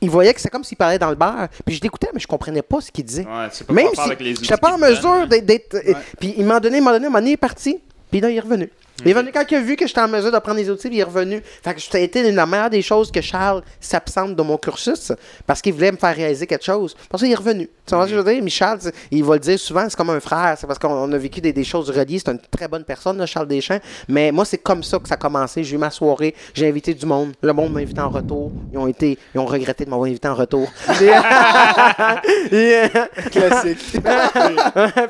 il 0.00 0.08
voyait 0.08 0.32
que 0.32 0.40
c'est 0.40 0.48
comme 0.48 0.64
s'il 0.64 0.78
parlait 0.78 0.98
dans 0.98 1.10
le 1.10 1.14
bar. 1.14 1.48
Puis 1.66 1.74
je 1.74 1.82
l'écoutais, 1.82 2.08
mais 2.14 2.20
je 2.20 2.26
comprenais 2.26 2.62
pas 2.62 2.80
ce 2.80 2.90
qu'il 2.90 3.04
disait. 3.04 3.26
Ouais, 3.26 3.48
pas 3.66 3.74
Même 3.74 3.88
si 3.92 4.00
outils 4.00 4.44
j'étais 4.44 4.56
pas 4.56 4.72
en 4.72 4.78
mesure 4.78 5.26
d'être. 5.26 5.76
Puis 6.18 6.36
il 6.38 6.46
m'a 6.46 6.58
donné, 6.58 6.78
il 6.78 6.82
m'a 6.82 6.98
donné, 6.98 7.06
il 7.06 7.28
il 7.28 7.32
est 7.32 7.36
parti. 7.36 7.80
Puis 8.10 8.20
là, 8.20 8.30
il 8.30 8.36
est 8.38 8.40
revenu. 8.40 8.70
Il 9.04 9.10
est 9.10 9.14
revenu 9.14 9.30
quand 9.32 9.44
il 9.50 9.56
a 9.56 9.60
vu 9.60 9.76
que 9.76 9.86
j'étais 9.86 10.00
en 10.00 10.08
mesure 10.08 10.30
de 10.32 10.38
prendre 10.38 10.58
les 10.58 10.68
outils, 10.70 10.88
puis 10.88 10.96
il 10.98 11.00
est 11.00 11.04
revenu. 11.04 11.42
Fait 11.62 11.74
que 11.74 11.80
ça 11.80 11.98
a 11.98 12.00
été 12.00 12.30
la 12.32 12.46
meilleure 12.46 12.70
des 12.70 12.82
choses 12.82 13.10
que 13.10 13.20
Charles 13.20 13.62
s'absente 13.80 14.34
de 14.36 14.42
mon 14.42 14.56
cursus 14.56 15.12
parce 15.46 15.60
qu'il 15.62 15.72
voulait 15.74 15.92
me 15.92 15.96
faire 15.96 16.14
réaliser 16.14 16.46
quelque 16.46 16.64
chose. 16.64 16.94
Pour 17.08 17.18
ça, 17.20 17.26
il 17.26 17.32
est 17.32 17.36
revenu. 17.36 17.68
Tu 17.86 17.94
vois 17.94 18.04
ce 18.06 18.10
que 18.10 18.16
je 18.16 18.20
veux 18.20 18.32
dire? 18.32 18.42
Michel, 18.42 18.78
il 19.10 19.24
va 19.24 19.34
le 19.34 19.40
dire 19.40 19.58
souvent, 19.58 19.84
c'est 19.88 19.96
comme 19.96 20.10
un 20.10 20.20
frère. 20.20 20.56
C'est 20.58 20.66
parce 20.66 20.78
qu'on 20.78 21.12
a 21.12 21.18
vécu 21.18 21.40
des, 21.40 21.52
des 21.52 21.64
choses 21.64 21.90
reliées. 21.90 22.20
C'est 22.24 22.30
une 22.30 22.38
très 22.38 22.68
bonne 22.68 22.84
personne, 22.84 23.18
là, 23.18 23.26
Charles 23.26 23.48
Deschamps. 23.48 23.80
Mais 24.08 24.30
moi, 24.32 24.44
c'est 24.44 24.58
comme 24.58 24.82
ça 24.82 24.98
que 24.98 25.08
ça 25.08 25.14
a 25.14 25.18
commencé. 25.18 25.64
J'ai 25.64 25.74
eu 25.74 25.78
ma 25.78 25.90
soirée, 25.90 26.34
j'ai 26.54 26.68
invité 26.68 26.94
du 26.94 27.06
monde. 27.06 27.32
Le 27.42 27.52
monde 27.52 27.72
m'a 27.72 27.80
invité 27.80 28.00
en 28.00 28.10
retour. 28.10 28.52
Ils 28.72 28.78
ont 28.78 28.86
été, 28.86 29.18
ils 29.34 29.38
ont 29.40 29.46
regretté 29.46 29.84
de 29.84 29.90
m'avoir 29.90 30.08
invité 30.08 30.28
en 30.28 30.34
retour. 30.34 30.70
Et- 32.52 32.56
et, 32.56 32.82
Classique. 33.30 33.78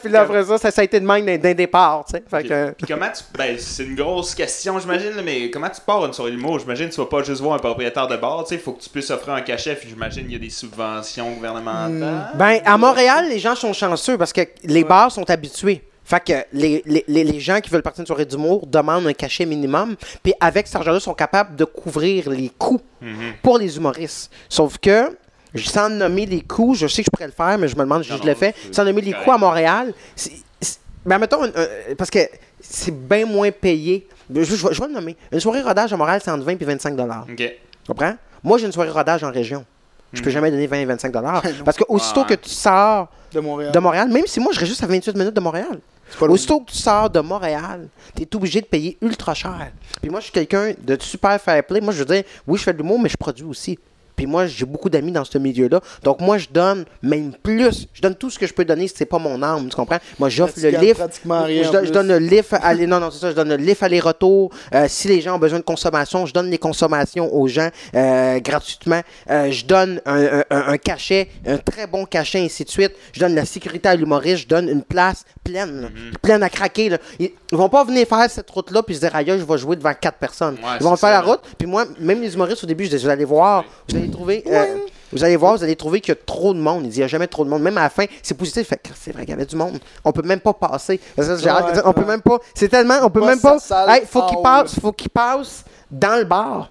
puis 0.02 0.10
là, 0.12 0.20
après 0.22 0.44
ça, 0.44 0.58
ça, 0.58 0.70
ça 0.70 0.80
a 0.80 0.84
été 0.84 1.00
de 1.00 1.06
même 1.06 1.24
d'un- 1.38 1.54
départ. 1.54 2.04
Fait 2.10 2.42
que, 2.44 2.70
Puis 2.72 2.86
comment 2.86 3.06
tu. 3.14 3.22
Ben, 3.36 3.56
c'est 3.80 3.88
une 3.88 3.96
grosse 3.96 4.34
question, 4.34 4.78
j'imagine, 4.78 5.12
mais 5.24 5.50
comment 5.50 5.68
tu 5.70 5.80
pars 5.80 6.04
une 6.04 6.12
soirée 6.12 6.32
d'humour? 6.32 6.58
J'imagine 6.58 6.88
que 6.88 6.94
tu 6.94 7.00
vas 7.00 7.06
pas 7.06 7.22
juste 7.22 7.40
voir 7.40 7.54
un 7.54 7.58
propriétaire 7.58 8.06
de 8.08 8.16
bar, 8.16 8.42
tu 8.44 8.50
sais, 8.50 8.54
il 8.56 8.60
faut 8.60 8.72
que 8.72 8.82
tu 8.82 8.90
puisses 8.90 9.10
offrir 9.10 9.34
un 9.34 9.40
cachet, 9.40 9.74
puis 9.74 9.88
j'imagine 9.88 10.24
qu'il 10.24 10.32
y 10.32 10.36
a 10.36 10.38
des 10.38 10.50
subventions 10.50 11.30
gouvernementales. 11.32 12.32
Ben, 12.34 12.60
à 12.64 12.76
Montréal, 12.76 13.26
les 13.28 13.38
gens 13.38 13.54
sont 13.54 13.72
chanceux 13.72 14.18
parce 14.18 14.32
que 14.32 14.42
les 14.64 14.84
bars 14.84 15.10
sont 15.10 15.28
habitués. 15.30 15.82
Fait 16.04 16.22
que 16.24 16.32
les, 16.52 16.82
les, 16.86 17.04
les, 17.06 17.38
gens 17.40 17.60
qui 17.60 17.70
veulent 17.70 17.82
partir 17.82 18.00
une 18.02 18.06
soirée 18.06 18.24
d'humour 18.26 18.66
demandent 18.66 19.06
un 19.06 19.12
cachet 19.12 19.46
minimum. 19.46 19.94
Puis 20.24 20.34
avec 20.40 20.66
cet 20.66 20.76
argent-là, 20.76 20.98
ils 20.98 21.02
sont 21.02 21.14
capables 21.14 21.54
de 21.54 21.64
couvrir 21.64 22.28
les 22.30 22.50
coûts 22.58 22.80
Mhm. 23.00 23.34
pour 23.42 23.58
les 23.58 23.76
humoristes. 23.76 24.30
Sauf 24.48 24.76
que, 24.78 25.16
sans 25.56 25.88
nommer 25.88 26.26
les 26.26 26.40
coûts, 26.40 26.74
je 26.74 26.86
sais 26.88 27.02
que 27.02 27.06
je 27.06 27.10
pourrais 27.12 27.26
le 27.28 27.32
faire, 27.32 27.56
mais 27.58 27.68
je 27.68 27.76
me 27.76 27.82
demande 27.82 28.02
si 28.02 28.10
je 28.10 28.26
le 28.26 28.34
fais. 28.34 28.54
Sans 28.72 28.84
nommer 28.84 29.00
les 29.02 29.12
correct. 29.12 29.24
coûts 29.24 29.32
à 29.32 29.38
Montréal, 29.38 29.94
c'est- 30.16 30.32
c'est- 30.60 30.80
ben, 31.06 31.18
mettons, 31.18 31.44
un- 31.44 31.48
un- 31.48 31.94
parce 31.96 32.10
que 32.10 32.18
c'est 32.60 32.94
bien 32.94 33.26
moins 33.26 33.50
payé. 33.50 34.06
Je, 34.34 34.42
je- 34.42 34.54
je 34.56 34.80
vais- 34.80 34.86
le 34.88 34.92
nommer. 34.92 35.16
Une 35.32 35.40
soirée 35.40 35.62
rodage 35.62 35.92
à 35.92 35.96
Montréal, 35.96 36.20
c'est 36.24 36.30
entre 36.30 36.44
20 36.44 36.60
et 36.60 36.64
25 36.64 36.96
dollars. 36.96 37.26
Ok. 37.30 37.36
Tu 37.36 37.48
comprends? 37.86 38.14
Moi, 38.42 38.58
j'ai 38.58 38.66
une 38.66 38.72
soirée 38.72 38.90
rodage 38.90 39.24
en 39.24 39.30
région. 39.30 39.64
Je 40.12 40.22
peux 40.22 40.30
jamais 40.30 40.50
donner 40.50 40.66
20 40.66 40.78
et 40.78 40.84
25 40.84 41.12
dollars. 41.12 41.42
Parce 41.64 41.76
que 41.76 41.84
aussitôt 41.88 42.20
Ouais. 42.22 42.26
que 42.28 42.34
tu 42.34 42.50
sors 42.50 43.08
De 43.32 43.40
Montréal. 43.40 43.72
de 43.72 43.78
Montréal, 43.78 44.08
même 44.08 44.26
si 44.26 44.40
moi 44.40 44.52
je 44.52 44.58
reste 44.58 44.70
juste 44.70 44.82
à 44.82 44.86
28 44.86 45.14
minutes 45.16 45.34
de 45.34 45.40
Montréal, 45.40 45.78
aussitôt 46.20 46.60
que 46.60 46.70
tu 46.72 46.76
sors 46.78 47.08
de 47.08 47.20
Montréal, 47.20 47.88
tu 48.16 48.22
es 48.22 48.36
obligé 48.36 48.60
de 48.60 48.66
payer 48.66 48.98
ultra 49.00 49.34
cher. 49.34 49.70
Puis 50.00 50.10
moi, 50.10 50.18
je 50.20 50.24
suis 50.24 50.32
quelqu'un 50.32 50.72
de 50.80 50.96
super 51.00 51.40
fair 51.40 51.62
play. 51.64 51.80
Moi, 51.80 51.92
je 51.92 52.00
veux 52.00 52.04
dire, 52.04 52.24
oui, 52.46 52.58
je 52.58 52.64
fais 52.64 52.72
de 52.72 52.78
l'humour, 52.78 52.98
mais 53.00 53.08
je 53.08 53.16
produis 53.16 53.44
aussi. 53.44 53.78
Puis 54.20 54.26
moi, 54.26 54.46
j'ai 54.46 54.66
beaucoup 54.66 54.90
d'amis 54.90 55.12
dans 55.12 55.24
ce 55.24 55.38
milieu-là. 55.38 55.80
Donc 56.02 56.20
moi, 56.20 56.36
je 56.36 56.46
donne 56.52 56.84
même 57.02 57.32
plus. 57.42 57.86
Je 57.94 58.02
donne 58.02 58.14
tout 58.14 58.28
ce 58.28 58.38
que 58.38 58.46
je 58.46 58.52
peux 58.52 58.66
donner 58.66 58.86
si 58.86 58.92
c'est 58.98 59.06
pas 59.06 59.18
mon 59.18 59.42
âme, 59.42 59.66
tu 59.70 59.74
comprends? 59.74 59.96
Moi, 60.18 60.28
j'offre 60.28 60.52
le 60.62 60.68
lift. 60.72 60.96
pratiquement 60.98 61.44
rien 61.44 61.62
Je, 61.62 61.70
donne- 61.70 61.80
je 61.86 61.90
plus. 61.90 61.94
donne 61.94 62.08
le 62.08 62.18
lift. 62.18 62.52
à- 62.52 62.74
non, 62.74 63.00
non, 63.00 63.10
c'est 63.10 63.18
ça. 63.20 63.30
Je 63.30 63.34
donne 63.34 63.48
le 63.48 63.56
lift 63.56 63.82
aller-retour. 63.82 64.50
Euh, 64.74 64.84
si 64.90 65.08
les 65.08 65.22
gens 65.22 65.36
ont 65.36 65.38
besoin 65.38 65.58
de 65.58 65.64
consommation, 65.64 66.26
je 66.26 66.34
donne 66.34 66.50
les 66.50 66.58
consommations 66.58 67.34
aux 67.34 67.48
gens 67.48 67.70
euh, 67.94 68.40
gratuitement. 68.40 69.00
Euh, 69.30 69.50
je 69.50 69.64
donne 69.64 70.02
un, 70.04 70.42
un- 70.50 70.76
cachet, 70.76 71.28
un 71.46 71.56
très 71.56 71.86
bon 71.86 72.04
cachet, 72.04 72.40
ainsi 72.40 72.64
de 72.64 72.68
suite. 72.68 72.92
Je 73.14 73.20
donne 73.20 73.34
la 73.34 73.46
sécurité 73.46 73.88
à 73.88 73.94
l'humoriste. 73.96 74.42
Je 74.42 74.48
donne 74.48 74.68
une 74.68 74.82
place 74.82 75.24
pleine, 75.42 75.80
là, 75.80 75.88
Mhm. 75.88 76.12
pleine 76.20 76.42
à 76.42 76.50
craquer. 76.50 76.90
là. 76.90 76.98
Ils, 77.18 77.30
ils 77.50 77.56
vont 77.56 77.70
pas 77.70 77.84
venir 77.84 78.06
faire 78.06 78.30
cette 78.30 78.50
route-là 78.50 78.82
puis 78.82 78.96
se 78.96 79.00
dire, 79.00 79.16
aïe, 79.16 79.24
je 79.28 79.32
vais 79.44 79.58
jouer 79.58 79.76
devant 79.76 79.94
quatre 79.94 80.18
personnes. 80.18 80.56
Ouais, 80.56 80.76
ils 80.78 80.82
vont 80.84 80.90
faire 80.90 80.98
ça, 80.98 81.10
la 81.10 81.20
route. 81.22 81.40
Puis 81.56 81.66
moi, 81.66 81.86
même 81.98 82.20
les 82.20 82.34
humoristes, 82.34 82.64
au 82.64 82.66
début, 82.66 82.84
je 82.84 82.90
dis, 82.90 83.02
vous 83.02 83.08
allez 83.08 83.24
voir, 83.24 83.64
vous 83.88 83.96
allez 83.96 84.09
trouver. 84.10 84.44
euh, 84.46 84.76
Vous 85.12 85.24
allez 85.24 85.36
voir, 85.36 85.56
vous 85.56 85.64
allez 85.64 85.76
trouver 85.76 86.00
qu'il 86.00 86.12
y 86.14 86.16
a 86.16 86.20
trop 86.24 86.52
de 86.54 86.58
monde. 86.60 86.82
Il 86.84 86.90
dit, 86.90 86.96
il 86.96 87.00
n'y 87.00 87.04
a 87.04 87.08
jamais 87.08 87.26
trop 87.26 87.44
de 87.44 87.50
monde. 87.50 87.62
Même 87.62 87.78
à 87.78 87.82
la 87.82 87.90
fin, 87.90 88.04
c'est 88.22 88.36
positif. 88.36 88.68
Fait 88.68 88.76
que 88.76 88.90
c'est 88.94 89.12
vrai 89.12 89.22
qu'il 89.22 89.30
y 89.30 89.34
avait 89.34 89.46
du 89.46 89.56
monde. 89.56 89.78
On 90.04 90.12
peut 90.12 90.22
même 90.22 90.40
pas 90.40 90.52
passer. 90.52 91.00
On 91.18 91.92
peut 91.92 92.04
même 92.04 92.22
pas. 92.22 92.38
C'est 92.54 92.68
tellement, 92.68 92.98
on 93.02 93.10
peut 93.10 93.20
Pas 93.20 93.26
même 93.26 93.40
pas. 93.40 93.56
Hey, 93.88 94.02
faut 94.06 94.22
qu'il 94.26 94.42
passe, 94.42 94.78
faut 94.80 94.92
qu'il 94.92 95.10
passe 95.10 95.64
dans 95.90 96.18
le 96.18 96.24
bar. 96.24 96.70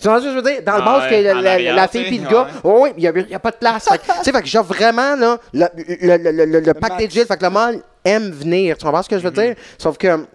Tu 0.00 0.08
vois 0.08 0.18
ce 0.18 0.24
que 0.24 0.30
je 0.32 0.36
veux 0.36 0.42
dire? 0.42 0.62
Dans 0.66 0.72
le 0.72 0.82
Ah 0.82 0.84
bar, 0.84 0.98
parce 0.98 1.10
que 1.10 1.14
ouais, 1.14 1.22
la, 1.22 1.34
la- 1.58 1.72
la 1.74 1.86
fille 1.88 2.06
puis 2.06 2.18
le 2.18 2.28
gars, 2.28 2.48
oh, 2.64 2.80
oui, 2.82 2.90
il 2.96 3.02
n'y 3.28 3.34
a, 3.34 3.38
pas 3.38 3.52
de 3.52 3.56
place. 3.56 3.88
Tu 3.92 4.24
sais, 4.24 4.32
fait 4.32 4.42
que 4.42 4.48
j'ai 4.48 4.58
vraiment 4.58 5.14
là, 5.14 5.38
le, 5.52 5.66
le, 5.76 6.16
le, 6.16 6.44
le. 6.60 6.64
Fait 6.64 7.36
que 7.38 7.44
le 7.44 7.50
monde 7.50 7.82
aime 8.04 8.30
venir. 8.32 8.76
Tu 8.76 8.84
comprends 8.84 9.02
ce 9.04 9.08
que 9.08 9.16
je 9.16 9.22
veux 9.22 9.30
Mm-hmm. 9.30 9.44
dire? 9.46 9.54
Sauf 9.78 9.96
que 9.96 10.26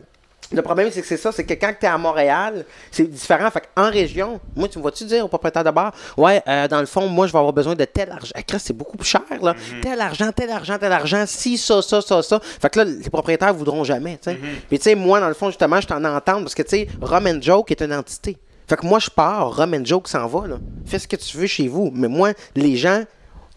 le 0.52 0.62
problème, 0.62 0.90
c'est 0.92 1.02
que 1.02 1.08
c'est 1.08 1.18
ça, 1.18 1.32
c'est 1.32 1.44
que 1.44 1.54
quand 1.54 1.74
tu 1.78 1.86
es 1.86 1.90
à 1.90 1.98
Montréal, 1.98 2.66
c'est 2.92 3.10
différent. 3.10 3.50
Fait 3.52 3.64
en 3.76 3.90
région, 3.90 4.40
moi, 4.56 4.68
tu 4.68 4.78
me 4.78 4.82
vois-tu 4.82 5.06
dire 5.06 5.26
au 5.26 5.28
propriétaire 5.28 5.64
de 5.64 5.72
bar, 5.72 5.94
ouais, 6.16 6.42
euh, 6.48 6.68
dans 6.68 6.80
le 6.80 6.86
fond, 6.86 7.08
moi, 7.08 7.28
je 7.28 7.34
vais 7.34 7.38
avoir 7.38 7.54
besoin 7.54 7.76
de 7.76 7.86
tel 7.86 8.12
argent. 8.12 8.32
Ah, 8.36 8.60
c'est 8.60 8.74
beaucoup 8.74 8.98
plus 8.98 9.08
cher, 9.08 9.22
là. 9.42 9.54
Mm-hmm. 9.54 9.82
Tel 9.82 10.02
argent, 10.02 10.32
tel 10.32 10.50
argent, 10.50 10.78
tel 10.80 10.92
argent, 10.92 11.26
si, 11.28 11.58
ça, 11.58 11.82
ça, 11.82 12.02
ça, 12.02 12.22
ça. 12.22 12.40
Fait 12.42 12.70
que 12.70 12.80
là, 12.80 12.86
les 12.86 13.10
propriétaires 13.10 13.54
voudront 13.54 13.84
jamais, 13.84 14.18
tu 14.18 14.32
sais. 14.32 14.36
Mm-hmm. 14.36 14.60
Puis, 14.70 14.78
tu 14.80 14.84
sais, 14.84 14.96
moi, 14.96 15.20
dans 15.20 15.28
le 15.28 15.34
fond, 15.34 15.48
justement, 15.48 15.82
je 15.82 15.88
t'en 15.88 16.04
entends 16.04 16.42
parce 16.42 16.56
que, 16.56 16.64
tu 16.64 16.70
sais, 16.70 16.88
Rum 17.02 17.28
and 17.28 17.42
Joke 17.42 17.72
est 17.72 17.82
une 17.82 17.94
entité. 17.94 18.38
Fait 18.68 18.76
que 18.76 18.86
moi, 18.86 19.00
je 19.00 19.10
pars, 19.10 19.56
Rum 19.56 19.74
and 19.74 19.86
Joke 19.86 20.08
s'en 20.08 20.28
va, 20.28 20.48
là. 20.48 20.58
Fais 20.86 21.00
ce 21.00 21.08
que 21.08 21.16
tu 21.16 21.38
veux 21.38 21.48
chez 21.48 21.68
vous. 21.68 21.92
Mais 21.94 22.08
moi, 22.08 22.32
les 22.56 22.76
gens 22.76 23.04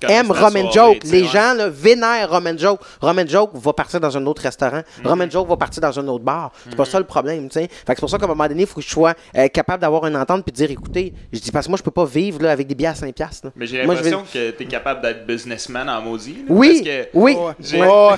aiment 0.08 0.26
soirée, 0.34 0.68
Joke. 0.72 0.98
tu 1.00 1.10
Les 1.12 1.24
gens, 1.24 1.54
là, 1.54 1.68
vénèrent 1.68 2.30
Rum 2.30 2.46
and 2.46 2.58
Joke. 2.58 2.80
Rum 3.00 3.18
and 3.18 3.26
Joke 3.28 3.50
va 3.54 3.72
partir 3.72 4.00
dans 4.00 4.16
un 4.16 4.24
autre 4.26 4.42
restaurant. 4.42 4.82
Mhm. 5.02 5.06
Rum 5.06 5.20
and 5.22 5.30
Joke 5.30 5.48
va 5.48 5.56
partir 5.56 5.80
dans 5.82 5.98
un 5.98 6.08
autre 6.08 6.24
bar. 6.24 6.52
C'est 6.68 6.76
pas 6.76 6.84
ça 6.84 6.98
le 6.98 7.04
problème, 7.06 7.48
tu 7.48 7.54
sais. 7.54 7.68
Fait 7.68 7.68
que 7.68 7.94
c'est 7.94 8.00
pour 8.00 8.10
ça 8.10 8.18
qu'à 8.18 8.24
un 8.24 8.28
moment 8.28 8.46
donné, 8.48 8.62
il 8.62 8.66
faut 8.66 8.76
que 8.80 8.86
je 8.86 8.90
sois 8.90 9.14
euh, 9.36 9.48
capable 9.48 9.80
d'avoir 9.82 10.06
une 10.06 10.16
entente 10.16 10.44
puis 10.44 10.52
de 10.52 10.56
dire, 10.56 10.70
écoutez, 10.70 11.12
je 11.32 11.38
dis, 11.40 11.50
parce 11.50 11.66
que 11.66 11.70
moi, 11.70 11.78
je 11.78 11.82
peux 11.82 11.90
pas 11.90 12.04
vivre, 12.04 12.42
là, 12.42 12.52
avec 12.52 12.66
des 12.66 12.74
billets 12.74 12.88
à 12.88 12.94
5 12.94 13.14
piastres, 13.14 13.46
là. 13.46 13.52
Mais 13.56 13.66
j'ai 13.66 13.78
vais- 13.78 13.86
l'impression 13.86 14.24
que 14.32 14.50
t'es 14.50 14.64
capable 14.66 15.02
d'être 15.02 15.26
businessman 15.26 15.88
en 15.88 16.00
maudit. 16.00 16.34
là, 16.34 16.44
Oui, 16.48 16.68
parce 16.68 16.82
que 16.82 17.08
oui. 17.14 17.36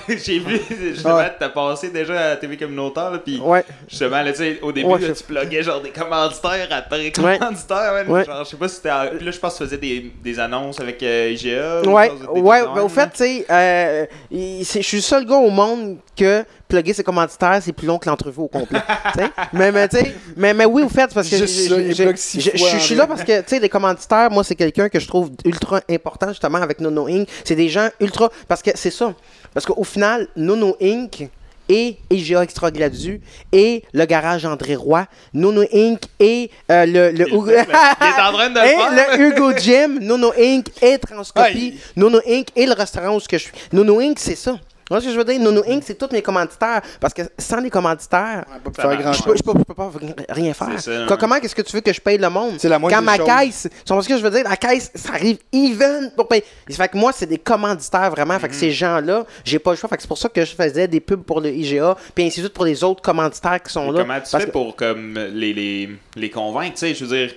J'ai 0.24 0.38
vu, 0.38 0.60
justement, 0.94 1.16
Ouais. 1.16 1.32
t'as 1.38 1.48
passé 1.48 1.90
déjà 1.90 2.14
à 2.18 2.28
la 2.30 2.36
TV 2.36 2.56
communautaire, 2.56 3.20
puis 3.24 3.40
Ouais. 3.40 3.64
justement, 3.88 4.22
là, 4.22 4.32
tu 4.32 4.58
au 4.62 4.72
début, 4.72 4.86
Ouais, 4.88 5.00
là, 5.00 5.08
je- 5.08 5.12
tu 5.12 5.24
pluguais 5.24 5.62
genre 5.62 5.80
des 5.80 5.90
commanditaires 5.90 6.68
après 6.70 7.10
commanditaires, 7.12 7.92
man. 7.92 8.08
Ouais. 8.08 8.24
genre, 8.24 8.44
je 8.44 8.50
sais 8.50 8.56
pas 8.56 8.68
si 8.68 8.80
Puis 8.80 8.90
là, 8.90 9.30
je 9.30 9.38
pense 9.38 9.52
que 9.54 9.58
tu 9.58 9.64
faisais 9.64 9.78
des, 9.78 10.12
des 10.22 10.38
annonces 10.40 10.80
avec 10.80 11.02
euh, 11.02 11.30
IGA. 11.32 11.71
Ou 11.84 11.90
Ouais, 11.92 12.10
ouais, 12.40 12.62
ben, 12.74 12.82
au 12.82 12.88
fait, 12.88 13.10
tu 13.10 13.16
sais, 13.18 13.46
euh, 13.50 14.06
je 14.30 14.62
suis 14.80 14.96
le 14.98 15.02
seul 15.02 15.26
gars 15.26 15.36
au 15.36 15.50
monde 15.50 15.96
que 16.16 16.44
plugger 16.68 16.92
ses 16.94 17.02
commanditaires, 17.04 17.58
c'est 17.62 17.72
plus 17.72 17.86
long 17.86 17.98
que 17.98 18.08
l'entrevue 18.08 18.40
au 18.40 18.48
complet. 18.48 18.80
mais, 19.52 19.72
mais, 19.72 19.88
tu 19.88 19.98
sais, 19.98 20.14
mais, 20.36 20.54
mais 20.54 20.64
oui, 20.64 20.82
au 20.82 20.88
fait, 20.88 21.12
parce 21.12 21.28
que 21.28 21.36
je- 21.36 22.78
suis 22.78 22.94
là 22.94 23.06
parce 23.06 23.22
que, 23.24 23.40
tu 23.40 23.48
sais, 23.48 23.58
les 23.58 23.68
commanditaires, 23.68 24.30
moi, 24.30 24.44
c'est 24.44 24.54
quelqu'un 24.54 24.88
que 24.88 24.98
je 25.00 25.06
trouve 25.06 25.30
ultra 25.44 25.80
important, 25.90 26.28
justement, 26.28 26.58
avec 26.58 26.80
Nono 26.80 27.06
Inc. 27.08 27.28
C'est 27.44 27.56
des 27.56 27.68
gens 27.68 27.88
ultra. 28.00 28.30
Parce 28.48 28.62
que 28.62 28.70
c'est 28.74 28.90
ça. 28.90 29.12
Parce 29.54 29.66
qu'au 29.66 29.84
final, 29.84 30.28
Nono 30.36 30.76
Inc. 30.80 31.28
et 31.72 31.96
IGA 32.10 32.42
Extra 32.42 32.70
Gladu 32.70 33.20
et 33.50 33.82
le 33.94 34.04
garage 34.04 34.44
André 34.44 34.74
Roy, 34.76 35.06
Nono 35.32 35.62
Inc. 35.72 36.00
et 36.20 36.50
euh, 36.70 36.84
le, 36.84 37.10
le 37.12 37.26
Il 37.28 37.34
le 37.34 37.46
fait, 37.46 37.72
là. 37.72 37.94
Il 38.00 38.06
est 38.06 38.20
en 38.28 38.32
train 38.32 38.50
de 38.50 38.54
le 38.60 38.64
et 38.66 38.68
faire. 38.68 39.16
le 39.18 39.22
Hugo 39.26 39.52
Gym, 39.56 39.98
Nono 40.00 40.32
Inc. 40.38 40.66
et 40.82 40.98
Transcopie, 40.98 41.70
Ouais, 41.70 41.74
Nono 41.96 42.20
Inc. 42.28 42.48
et 42.54 42.66
le 42.66 42.72
restaurant 42.74 43.16
où 43.16 43.20
je 43.20 43.36
suis. 43.38 43.52
Nono 43.72 44.00
Inc. 44.00 44.18
c'est 44.18 44.36
ça. 44.36 44.56
Tu 44.92 44.94
vois 44.94 45.00
ce 45.00 45.06
que 45.06 45.12
je 45.12 45.18
veux 45.18 45.24
dire? 45.24 45.40
Nono 45.40 45.62
Inc. 45.66 45.82
c'est 45.86 45.96
tous 45.96 46.10
mes 46.12 46.20
commanditaires. 46.22 46.82
Parce 47.00 47.14
que 47.14 47.22
sans 47.38 47.60
les 47.60 47.70
commanditaires, 47.70 48.44
faire 48.76 48.96
grand 48.98 49.12
je 49.14 49.22
peux, 49.22 49.34
je 49.36 49.42
peux- 49.42 49.58
je 49.58 49.64
peux 49.64 49.74
pas 49.74 49.90
rien 50.28 50.52
faire. 50.52 50.80
Ça. 50.80 51.06
Comment 51.18 51.36
est-ce 51.36 51.54
que 51.54 51.62
tu 51.62 51.74
veux 51.76 51.80
que 51.80 51.92
je 51.92 52.00
paye 52.00 52.18
le 52.18 52.28
monde? 52.28 52.54
C'est 52.58 52.68
la 52.68 52.78
moindre 52.78 52.94
Quand 52.96 53.00
des 53.00 53.06
ma 53.06 53.16
choses. 53.16 53.26
caisse, 53.26 53.68
tu 53.86 53.92
vois 53.92 54.02
ce 54.02 54.08
que 54.08 54.16
je 54.18 54.22
veux 54.22 54.30
dire? 54.30 54.44
La 54.44 54.56
caisse, 54.56 54.90
ça 54.94 55.14
arrive 55.14 55.38
even 55.52 56.10
pour 56.14 56.28
payer. 56.28 56.44
Fait 56.70 56.88
que 56.88 56.96
moi, 56.96 57.12
c'est 57.12 57.26
des 57.26 57.38
commanditaires 57.38 58.10
vraiment. 58.10 58.38
Fait 58.38 58.48
que 58.48 58.54
ces 58.54 58.70
gens-là, 58.70 59.24
j'ai 59.44 59.58
pas 59.58 59.70
le 59.70 59.76
choix. 59.76 59.88
Fait 59.88 59.96
que 59.96 60.02
c'est 60.02 60.08
pour 60.08 60.18
ça 60.18 60.28
que 60.28 60.44
je 60.44 60.54
faisais 60.54 60.86
des 60.88 61.00
pubs 61.00 61.22
pour 61.22 61.40
le 61.40 61.48
IGA, 61.50 61.96
puis 62.14 62.24
ainsi 62.26 62.40
de 62.40 62.46
suite 62.46 62.54
pour 62.54 62.64
les 62.66 62.84
autres 62.84 63.00
commanditaires 63.02 63.62
qui 63.62 63.72
sont 63.72 63.90
là. 63.90 64.00
Comment 64.02 64.14
tu 64.20 64.20
Parce 64.30 64.44
fais 64.44 64.46
que- 64.46 64.52
pour 64.52 64.76
comme, 64.76 65.14
les, 65.32 65.52
les, 65.54 65.88
les 66.16 66.30
convaincre, 66.30 66.74
tu 66.74 66.80
sais, 66.80 66.94
je 66.94 67.04
veux 67.04 67.16
dire. 67.16 67.34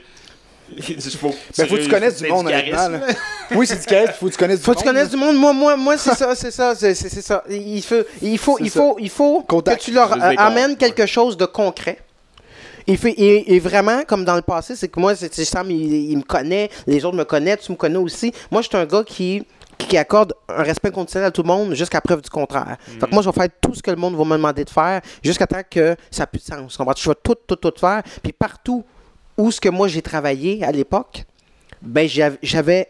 Il 0.75 1.01
faut, 1.01 1.33
Ben, 1.57 1.67
faut 1.67 1.75
que 1.75 1.81
tu 1.81 1.89
connaisses 1.89 2.21
du 2.21 2.27
monde, 2.27 2.47
honnêtement. 2.47 2.89
là. 2.89 2.99
Oui, 3.55 3.67
c'est 3.67 3.79
du 3.79 3.85
charisme, 3.85 4.13
faut 4.19 4.25
que 4.25 4.31
tu 4.31 4.37
connaisses 4.37 4.59
du 4.59 4.63
Faut 4.65 4.71
monde. 4.71 4.77
que 4.77 4.81
tu 4.83 4.87
connaisses 4.87 5.09
du 5.11 5.17
monde. 5.17 5.35
Moi, 5.37 5.53
moi, 5.53 5.77
moi, 5.77 5.97
c'est 5.99 6.15
ça, 6.15 6.33
c'est 6.35 6.49
ça, 6.51 6.73
c'est 6.75 6.93
ça. 6.95 7.43
Il 7.49 7.81
faut, 7.83 7.95
il 8.21 8.37
faut, 8.39 8.57
il 8.59 8.69
faut, 8.71 8.95
il 8.99 9.09
faut 9.09 9.41
Contact. 9.47 9.79
que 9.79 9.85
tu 9.85 9.91
leur 9.91 10.11
euh, 10.13 10.33
amènes 10.37 10.75
quelque 10.75 11.05
chose 11.05 11.37
de 11.37 11.45
concret. 11.45 11.99
Il 12.87 12.97
fait, 12.97 13.11
et, 13.11 13.55
et 13.55 13.59
vraiment, 13.59 14.03
comme 14.07 14.25
dans 14.25 14.35
le 14.35 14.41
passé, 14.41 14.75
c'est 14.75 14.87
que 14.87 14.99
moi, 14.99 15.15
c'est 15.15 15.33
Sam, 15.45 15.69
il, 15.71 16.11
il 16.11 16.17
me 16.17 16.23
connaît, 16.23 16.69
les 16.87 17.03
autres 17.05 17.17
me 17.17 17.23
connaissent, 17.25 17.61
tu 17.61 17.71
me 17.71 17.77
connais 17.77 17.97
aussi. 17.97 18.31
Moi, 18.51 18.61
je 18.61 18.67
suis 18.67 18.77
un 18.77 18.85
gars 18.85 19.03
qui 19.05 19.43
qui 19.77 19.97
accorde 19.97 20.33
un 20.47 20.63
respect 20.63 20.89
conditionnel 20.89 21.27
à 21.27 21.31
tout 21.31 21.41
le 21.43 21.47
monde 21.47 21.73
jusqu'à 21.73 21.99
preuve 21.99 22.21
du 22.21 22.29
contraire. 22.29 22.77
Fait 22.79 23.07
que 23.07 23.11
moi, 23.13 23.21
je 23.21 23.29
vais 23.29 23.33
faire 23.33 23.49
tout 23.61 23.75
ce 23.75 23.83
que 23.83 23.91
le 23.91 23.97
monde 23.97 24.15
va 24.15 24.23
me 24.23 24.37
demander 24.37 24.63
de 24.63 24.69
faire 24.69 25.01
jusqu'à 25.21 25.45
temps 25.45 25.61
que 25.69 25.95
ça 26.09 26.23
n'a 26.23 26.27
plus 26.27 26.39
de 26.39 26.45
sens. 26.45 26.77
comprends-tu? 26.77 27.03
Je 27.03 27.09
vais 27.09 27.15
tout, 27.21 27.35
tout, 27.45 27.57
tout 27.57 27.73
faire. 27.77 28.01
Puis 28.23 28.31
partout 28.31 28.85
où 29.37 29.51
ce 29.51 29.59
que 29.61 29.69
moi 29.69 29.87
j'ai 29.87 30.01
travaillé 30.01 30.63
à 30.63 30.71
l'époque, 30.71 31.23
ben 31.81 32.07
j'av- 32.07 32.37
j'avais 32.41 32.87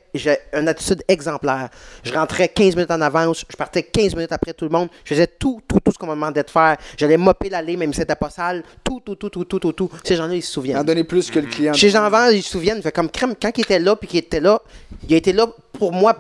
une 0.54 0.68
attitude 0.70 1.04
exemplaire. 1.10 1.70
Je 2.04 2.14
rentrais 2.14 2.48
15 2.48 2.76
minutes 2.76 2.92
en 2.92 3.02
avance, 3.02 3.44
je 3.50 3.58
partais 3.58 3.84
15 3.84 4.16
minutes 4.16 4.32
après 4.32 4.54
tout 4.54 4.64
le 4.66 4.72
monde, 4.72 4.88
je 5.04 5.10
faisais 5.14 5.28
tout, 5.28 5.60
tout, 5.68 5.80
tout 5.82 5.92
ce 5.92 5.98
qu'on 5.98 6.06
me 6.08 6.12
demandait 6.14 6.44
de 6.44 6.50
faire. 6.50 6.78
J'allais 6.98 7.18
mopper 7.18 7.50
l'allée, 7.50 7.76
même 7.76 7.92
si 7.92 8.00
c'était 8.00 8.16
pas 8.16 8.30
sale, 8.30 8.64
tout, 8.84 9.02
tout, 9.04 9.16
tout, 9.16 9.30
tout, 9.30 9.44
tout, 9.44 9.60
tout, 9.60 9.74
tout. 9.74 9.90
Ces 10.04 10.16
gens-là, 10.16 10.36
ils 10.36 10.42
se 10.42 10.52
En 10.52 10.54
souviennent. 10.54 10.84
donner 10.84 11.04
plus 11.04 11.30
que 11.30 11.40
le 11.40 11.48
client. 11.48 11.74
Chez 11.74 11.90
Jean 11.90 12.10
Van, 12.10 12.30
ils 12.30 12.44
se 12.44 12.52
souviennent. 12.52 12.82
Fait 12.82 12.92
comme 12.94 13.10
crème, 13.10 13.34
quand 13.42 13.52
il 13.58 13.62
était 13.62 13.80
là, 13.80 13.96
puis 13.98 14.08
qu'il 14.08 14.20
était 14.20 14.40
là, 14.40 14.62
il 15.10 15.14
a 15.14 15.18
été 15.18 15.34
là 15.34 15.48
pour 15.74 15.92
moi 15.92 16.16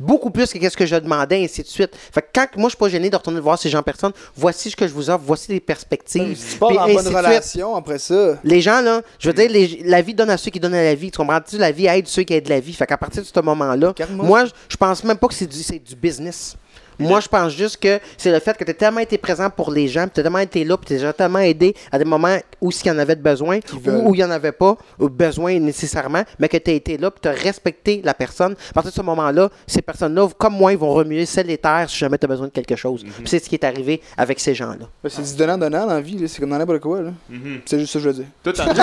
beaucoup 0.00 0.30
plus 0.30 0.52
que 0.52 0.68
ce 0.68 0.76
que 0.76 0.86
je 0.86 0.96
demandais, 0.96 1.44
ainsi 1.44 1.62
de 1.62 1.66
suite. 1.68 1.90
Fait 2.12 2.22
que 2.22 2.26
quand 2.34 2.46
moi, 2.56 2.68
je 2.68 2.70
suis 2.70 2.78
pas 2.78 2.88
gêné 2.88 3.10
de 3.10 3.16
retourner 3.16 3.40
voir 3.40 3.58
ces 3.58 3.68
gens 3.68 3.78
en 3.78 3.82
personne, 3.82 4.12
voici 4.36 4.70
ce 4.70 4.76
que 4.76 4.86
je 4.86 4.92
vous 4.92 5.10
offre, 5.10 5.22
voici 5.26 5.52
les 5.52 5.60
perspectives. 5.60 6.36
Tu 6.52 6.58
pars 6.58 6.68
puis 6.68 6.78
en 6.78 6.86
bonne 6.86 7.04
suite. 7.04 7.16
relation 7.16 7.76
après 7.76 7.98
ça. 7.98 8.38
Les 8.44 8.60
gens, 8.60 8.80
là, 8.80 9.02
je 9.18 9.28
veux 9.28 9.34
dire, 9.34 9.50
les- 9.50 9.82
la 9.84 10.02
vie 10.02 10.14
donne 10.14 10.30
à 10.30 10.36
ceux 10.36 10.50
qui 10.50 10.60
donnent 10.60 10.74
à 10.74 10.82
la 10.82 10.94
vie. 10.94 11.10
Tu 11.10 11.18
comprends-tu? 11.18 11.58
La 11.58 11.72
vie 11.72 11.86
aide 11.86 12.06
ceux 12.08 12.22
qui 12.22 12.34
aident 12.34 12.48
la 12.48 12.60
vie. 12.60 12.72
Fait 12.72 12.86
qu'à 12.86 12.96
partir 12.96 13.22
de 13.22 13.26
ce 13.26 13.40
moment-là, 13.40 13.92
moi, 14.26 14.44
je- 14.68 14.76
pense 14.76 15.02
même 15.04 15.16
pas 15.16 15.28
que 15.28 15.34
c'est 15.34 15.46
du, 15.46 15.62
c'est 15.62 15.78
du 15.78 15.94
business. 15.96 16.56
Moi, 16.98 17.20
je 17.20 17.28
pense 17.28 17.52
juste 17.52 17.76
que 17.78 18.00
c'est 18.16 18.32
le 18.32 18.38
fait 18.40 18.56
que 18.56 18.64
tu 18.64 18.70
as 18.70 18.74
tellement 18.74 19.00
été 19.00 19.18
présent 19.18 19.50
pour 19.50 19.70
les 19.70 19.88
gens, 19.88 20.06
tu 20.12 20.20
as 20.20 20.22
tellement 20.22 20.38
été 20.38 20.64
là, 20.64 20.76
puis 20.76 20.96
tu 20.98 21.04
as 21.04 21.12
tellement 21.12 21.38
aidé 21.40 21.74
à 21.92 21.98
des 21.98 22.04
moments 22.04 22.36
où 22.60 22.70
s'il 22.72 22.86
y 22.86 22.90
en 22.90 22.98
avait 22.98 23.16
de 23.16 23.22
besoin, 23.22 23.58
ou 23.74 23.78
où 24.10 24.14
il 24.14 24.18
n'y 24.18 24.24
en 24.24 24.30
avait 24.30 24.52
pas 24.52 24.76
ou 24.98 25.08
besoin 25.08 25.58
nécessairement, 25.58 26.22
mais 26.38 26.48
que 26.48 26.56
tu 26.56 26.70
as 26.70 26.74
été 26.74 26.96
là, 26.98 27.10
puis 27.10 27.20
tu 27.22 27.28
as 27.28 27.32
respecté 27.32 28.00
la 28.04 28.14
personne. 28.14 28.54
À 28.70 28.72
partir 28.74 28.92
de 28.92 28.96
ce 28.96 29.02
moment-là, 29.02 29.48
ces 29.66 29.82
personnes-là, 29.82 30.28
comme 30.38 30.54
moi, 30.54 30.72
ils 30.72 30.78
vont 30.78 30.92
remuer 30.92 31.26
celle 31.26 31.50
et 31.50 31.58
terre 31.58 31.86
si 31.88 31.98
jamais 31.98 32.18
tu 32.18 32.24
as 32.24 32.28
besoin 32.28 32.46
de 32.46 32.52
quelque 32.52 32.76
chose. 32.76 33.02
Puis 33.04 33.12
c'est 33.26 33.42
ce 33.44 33.48
qui 33.48 33.54
est 33.56 33.64
arrivé 33.64 34.00
avec 34.16 34.40
ces 34.40 34.54
gens-là. 34.54 34.86
Ben, 35.02 35.10
C'est 35.10 35.22
du 35.22 35.34
donnant-donnant 35.36 35.86
dans 35.86 35.94
la 35.94 36.00
vie, 36.00 36.18
là. 36.18 36.28
c'est 36.28 36.40
comme 36.40 36.50
dans 36.50 36.58
n'importe 36.58 36.80
quoi. 36.80 37.00
là. 37.02 37.10
Mhm. 37.28 37.60
C'est 37.66 37.78
juste 37.78 37.92
ça 37.92 37.98
que 37.98 38.04
je 38.04 38.08
veux 38.08 38.14
dire. 38.14 38.26
Tout 38.42 38.58
en 38.60 38.64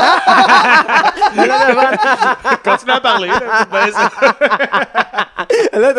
Continue 2.63 2.91
à 2.91 3.01
parler. 3.01 3.27
Là, 3.29 3.67
Ben, 3.71 3.91
ça- 3.91 4.11
Là. 5.73 5.93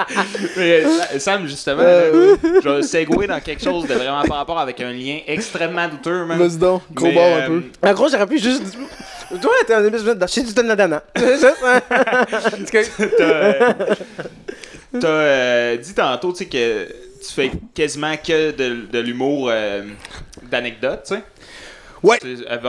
Mais, 0.57 0.83
euh, 0.85 0.89
Sam, 1.19 1.47
justement, 1.47 1.81
Euh, 1.83 2.35
là, 2.43 2.49
je 2.63 2.69
vais 2.69 2.81
segouer 2.83 3.27
dans 3.27 3.39
quelque 3.39 3.63
chose 3.63 3.87
de 3.87 3.93
vraiment 3.93 4.23
par 4.23 4.37
rapport 4.37 4.59
avec 4.59 4.79
un 4.81 4.91
lien 4.91 5.19
extrêmement 5.27 5.87
douteux. 5.87 6.23
Vas-y 6.25 6.57
donc, 6.57 6.81
gros 6.93 7.07
Mais, 7.07 7.13
bord 7.13 7.23
euh, 7.25 7.41
un 7.43 7.47
peu. 7.47 7.63
En 7.83 7.93
gros, 7.93 8.09
j'aurais 8.09 8.27
pu 8.27 8.39
juste. 8.39 8.77
Toi, 9.41 9.51
t'es 9.65 9.73
un 9.73 9.85
épisode 9.85 10.19
de 10.19 10.27
chez 10.27 10.43
du 10.43 10.53
juste, 10.53 10.93
hein? 10.93 11.01
T'as 13.17 13.23
euh, 13.23 13.95
t'as, 14.99 15.07
euh, 15.07 15.77
dit 15.77 15.93
tantôt, 15.93 16.31
tu 16.33 16.39
sais, 16.39 16.45
que 16.47 16.87
tu 16.87 17.33
fais 17.33 17.51
quasiment 17.73 18.15
que 18.17 18.51
de, 18.51 18.87
de 18.91 18.99
l'humour 18.99 19.47
euh, 19.49 19.83
d'anecdotes, 20.49 21.03
tu 21.07 21.15
sais. 21.15 21.21
Près 22.03 22.19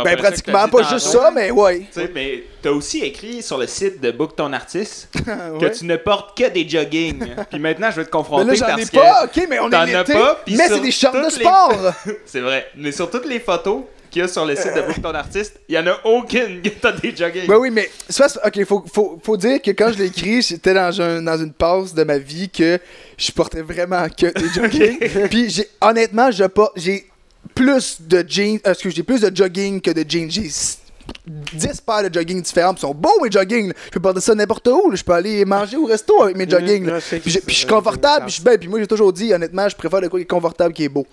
Ben, 0.04 0.14
que 0.16 0.20
pratiquement 0.20 0.68
pas 0.68 0.82
juste 0.84 1.06
ça, 1.08 1.30
mais 1.34 1.50
ouais. 1.50 1.80
Tu 1.80 1.86
sais, 1.92 2.10
mais 2.14 2.44
t'as 2.60 2.70
aussi 2.70 3.00
écrit 3.00 3.42
sur 3.42 3.56
le 3.58 3.66
site 3.66 4.00
de 4.00 4.10
Book 4.10 4.36
Ton 4.36 4.52
Artiste 4.52 5.08
que 5.60 5.66
tu 5.78 5.84
ne 5.86 5.96
portes 5.96 6.36
que 6.36 6.48
des 6.50 6.68
jogging. 6.68 7.18
Puis 7.50 7.58
maintenant, 7.58 7.90
je 7.90 7.96
vais 7.96 8.04
te 8.04 8.08
Mais 8.08 8.10
confronter 8.10 8.44
là, 8.48 8.54
j'en 8.54 8.66
ai 8.76 8.80
parce 8.86 8.90
pas, 8.90 9.26
que 9.28 9.40
ok, 9.40 9.46
mais 9.48 9.58
on 9.60 9.70
est 9.70 9.86
l'été. 9.86 10.12
pas, 10.12 10.42
Mais 10.48 10.68
c'est 10.68 10.80
des 10.80 10.90
shorts 10.90 11.12
de 11.14 11.24
les- 11.24 11.30
sport. 11.30 11.74
c'est 12.26 12.40
vrai. 12.40 12.66
Mais 12.76 12.92
sur 12.92 13.10
toutes 13.10 13.26
les 13.26 13.40
photos 13.40 13.82
qu'il 14.10 14.20
y 14.20 14.24
a 14.26 14.28
sur 14.28 14.44
le 14.44 14.54
site 14.54 14.74
de 14.74 14.82
Book 14.82 15.00
Ton 15.02 15.14
Artiste, 15.14 15.58
il 15.70 15.74
y 15.74 15.78
en 15.78 15.86
a 15.86 15.96
aucune 16.04 16.60
que 16.60 16.68
t'as 16.68 16.92
des 16.92 17.16
jogging. 17.16 17.46
Ben 17.46 17.56
oui, 17.56 17.70
mais 17.70 17.88
c'est- 18.10 18.22
ok, 18.44 18.64
faut, 18.66 18.84
faut, 18.92 19.18
faut 19.24 19.36
dire 19.38 19.62
que 19.62 19.70
quand 19.70 19.90
je 19.92 19.98
l'ai 19.98 20.06
écrit, 20.08 20.42
j'étais 20.42 20.74
dans, 20.74 21.00
un, 21.00 21.22
dans 21.22 21.38
une 21.38 21.54
passe 21.54 21.94
de 21.94 22.04
ma 22.04 22.18
vie 22.18 22.50
que 22.50 22.78
je 23.16 23.32
portais 23.32 23.62
vraiment 23.62 24.06
que 24.10 24.26
des 24.26 24.48
jogging. 24.54 25.28
Puis 25.30 25.48
j'ai, 25.48 25.66
honnêtement, 25.80 26.30
je 26.30 26.44
pas, 26.44 26.70
j'ai 26.76 27.06
plus 27.54 27.98
de 28.00 28.24
jeans, 28.26 28.58
euh, 28.66 28.70
excuse, 28.72 28.94
j'ai 28.94 29.02
plus 29.02 29.20
de 29.20 29.34
jogging 29.36 29.80
que 29.80 29.90
de 29.90 30.04
jeans. 30.08 30.30
J'ai 30.30 30.46
s- 30.46 30.78
10 31.26 31.80
paires 31.80 32.08
de 32.08 32.14
jogging 32.14 32.40
différents, 32.40 32.72
puis 32.72 32.78
ils 32.78 32.86
sont 32.86 32.94
beaux 32.94 33.20
mes 33.22 33.30
jogging. 33.30 33.72
Je 33.86 33.90
peux 33.90 34.00
porter 34.00 34.20
ça 34.20 34.34
n'importe 34.34 34.66
où, 34.68 34.88
là. 34.90 34.96
je 34.96 35.02
peux 35.02 35.12
aller 35.12 35.44
manger 35.44 35.76
au 35.76 35.84
resto 35.86 36.22
avec 36.22 36.36
mes 36.36 36.48
jogging. 36.48 36.86
là. 36.86 36.98
Puis, 37.00 37.20
je- 37.30 37.38
que 37.40 37.44
puis 37.44 37.54
je 37.54 37.58
suis 37.60 37.66
confortable, 37.68 38.26
puis 38.26 38.30
je 38.30 38.34
suis 38.36 38.44
bien. 38.44 38.56
Puis 38.56 38.68
moi 38.68 38.78
j'ai 38.78 38.86
toujours 38.86 39.12
dit, 39.12 39.32
honnêtement, 39.34 39.68
je 39.68 39.74
préfère 39.76 40.00
le 40.00 40.08
quoi 40.08 40.20
qui 40.20 40.24
est 40.24 40.26
confortable 40.26 40.72
qui 40.72 40.84
est 40.84 40.88
beau. 40.88 41.06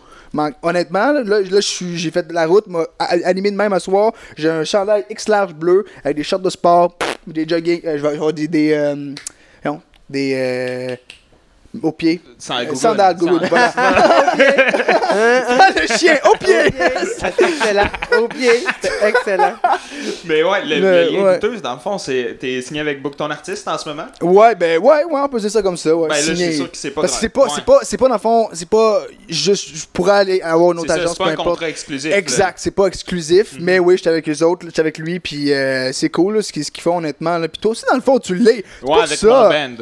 Honnêtement, 0.61 1.11
là, 1.11 1.23
là, 1.41 1.59
j'ai 1.59 2.11
fait 2.11 2.27
de 2.27 2.33
la 2.33 2.45
route, 2.45 2.65
a- 2.99 3.05
animé 3.25 3.49
de 3.51 3.55
même 3.57 3.73
à 3.73 3.79
soir. 3.79 4.13
J'ai 4.37 4.49
un 4.49 4.63
chandail 4.63 5.05
X 5.09 5.27
large 5.27 5.53
bleu 5.55 5.83
avec 6.03 6.17
des 6.17 6.23
shorts 6.23 6.39
de 6.39 6.49
sport, 6.51 6.95
des 7.25 7.47
jogging, 7.47 7.81
euh, 7.85 7.97
je 7.97 8.01
vais 8.03 8.09
avoir 8.09 8.31
des. 8.31 8.47
des, 8.47 8.71
euh, 8.73 9.13
non, 9.65 9.81
des 10.09 10.33
euh, 10.35 10.95
au 11.83 11.91
pied. 11.91 12.21
Sans 12.37 12.59
Google. 12.63 12.75
Sandales, 12.77 13.15
Google, 13.17 13.41
Sans- 13.41 13.47
voilà. 13.49 13.73
le 15.75 15.97
chien, 15.97 16.17
au 16.25 16.37
pied! 16.37 16.73
C'est 17.17 17.41
excellent. 17.41 17.89
Au 18.19 18.27
pied. 18.27 18.63
C'est 18.81 19.07
excellent. 19.09 19.53
Mais 20.25 20.43
ouais, 20.43 20.65
le, 20.65 20.81
Mais, 20.81 21.05
le 21.05 21.11
lien 21.11 21.23
ouais. 21.23 21.39
douteuse, 21.39 21.61
dans 21.61 21.73
le 21.73 21.79
fond, 21.79 21.97
c'est. 21.97 22.37
T'es 22.39 22.61
signé 22.61 22.79
avec 22.81 23.01
Book 23.01 23.15
ton 23.15 23.29
artiste 23.29 23.67
en 23.67 23.77
ce 23.77 23.87
moment? 23.89 24.05
Ouais, 24.21 24.55
ben 24.55 24.79
ouais, 24.79 25.03
ouais, 25.03 25.21
on 25.21 25.27
peut 25.29 25.39
dire 25.39 25.51
ça 25.51 25.61
comme 25.61 25.77
ça. 25.77 25.95
Ouais, 25.95 26.07
Ben 26.09 26.15
là, 26.15 26.21
signé. 26.21 26.45
c'est 26.51 26.53
sûr 26.57 26.71
que 26.71 26.77
c'est 26.77 26.91
pas 26.91 27.01
Parce 27.01 27.13
que 27.13 27.19
c'est 27.19 27.29
pas, 27.29 27.43
ouais. 27.43 27.49
c'est 27.55 27.65
pas, 27.65 27.79
c'est 27.83 27.97
pas 27.97 28.07
dans 28.07 28.13
le 28.15 28.19
fond, 28.19 28.49
c'est 28.53 28.69
pas 28.69 29.01
juste, 29.27 29.69
je 29.75 29.85
pourrais 29.91 30.13
aller 30.19 30.41
avoir 30.41 30.71
une 30.71 30.77
C'est 30.79 30.83
autre 30.85 30.93
ça, 30.93 30.99
agence, 31.01 31.11
c'est 31.11 31.17
peu 31.17 31.23
pas 31.25 31.29
un 31.29 31.33
importe. 31.33 31.49
contrat 31.49 31.69
exclusif. 31.69 32.11
là. 32.11 32.17
Exact, 32.17 32.59
c'est 32.59 32.71
pas 32.71 32.85
exclusif, 32.87 33.53
Mhm. 33.53 33.63
mais 33.63 33.79
oui, 33.79 33.97
j'étais 33.97 34.09
avec 34.09 34.25
les 34.27 34.43
autres, 34.43 34.65
j'étais 34.65 34.79
avec 34.81 34.97
lui, 34.97 35.19
puis 35.19 35.51
euh, 35.53 35.91
c'est 35.93 36.09
cool 36.09 36.35
là, 36.37 36.41
ce 36.41 36.51
qu'ils 36.51 36.65
font 36.81 36.97
honnêtement. 36.97 37.37
Là. 37.37 37.47
Puis 37.47 37.59
toi 37.61 37.71
aussi, 37.71 37.83
dans 37.89 37.95
le 37.95 38.01
fond, 38.01 38.19
tu 38.19 38.35
l'es. 38.35 38.63
C'est 38.81 38.87
Ouais, 38.89 39.01
avec 39.03 39.17
ça. 39.17 39.27
mon 39.27 39.49
band. 39.49 39.81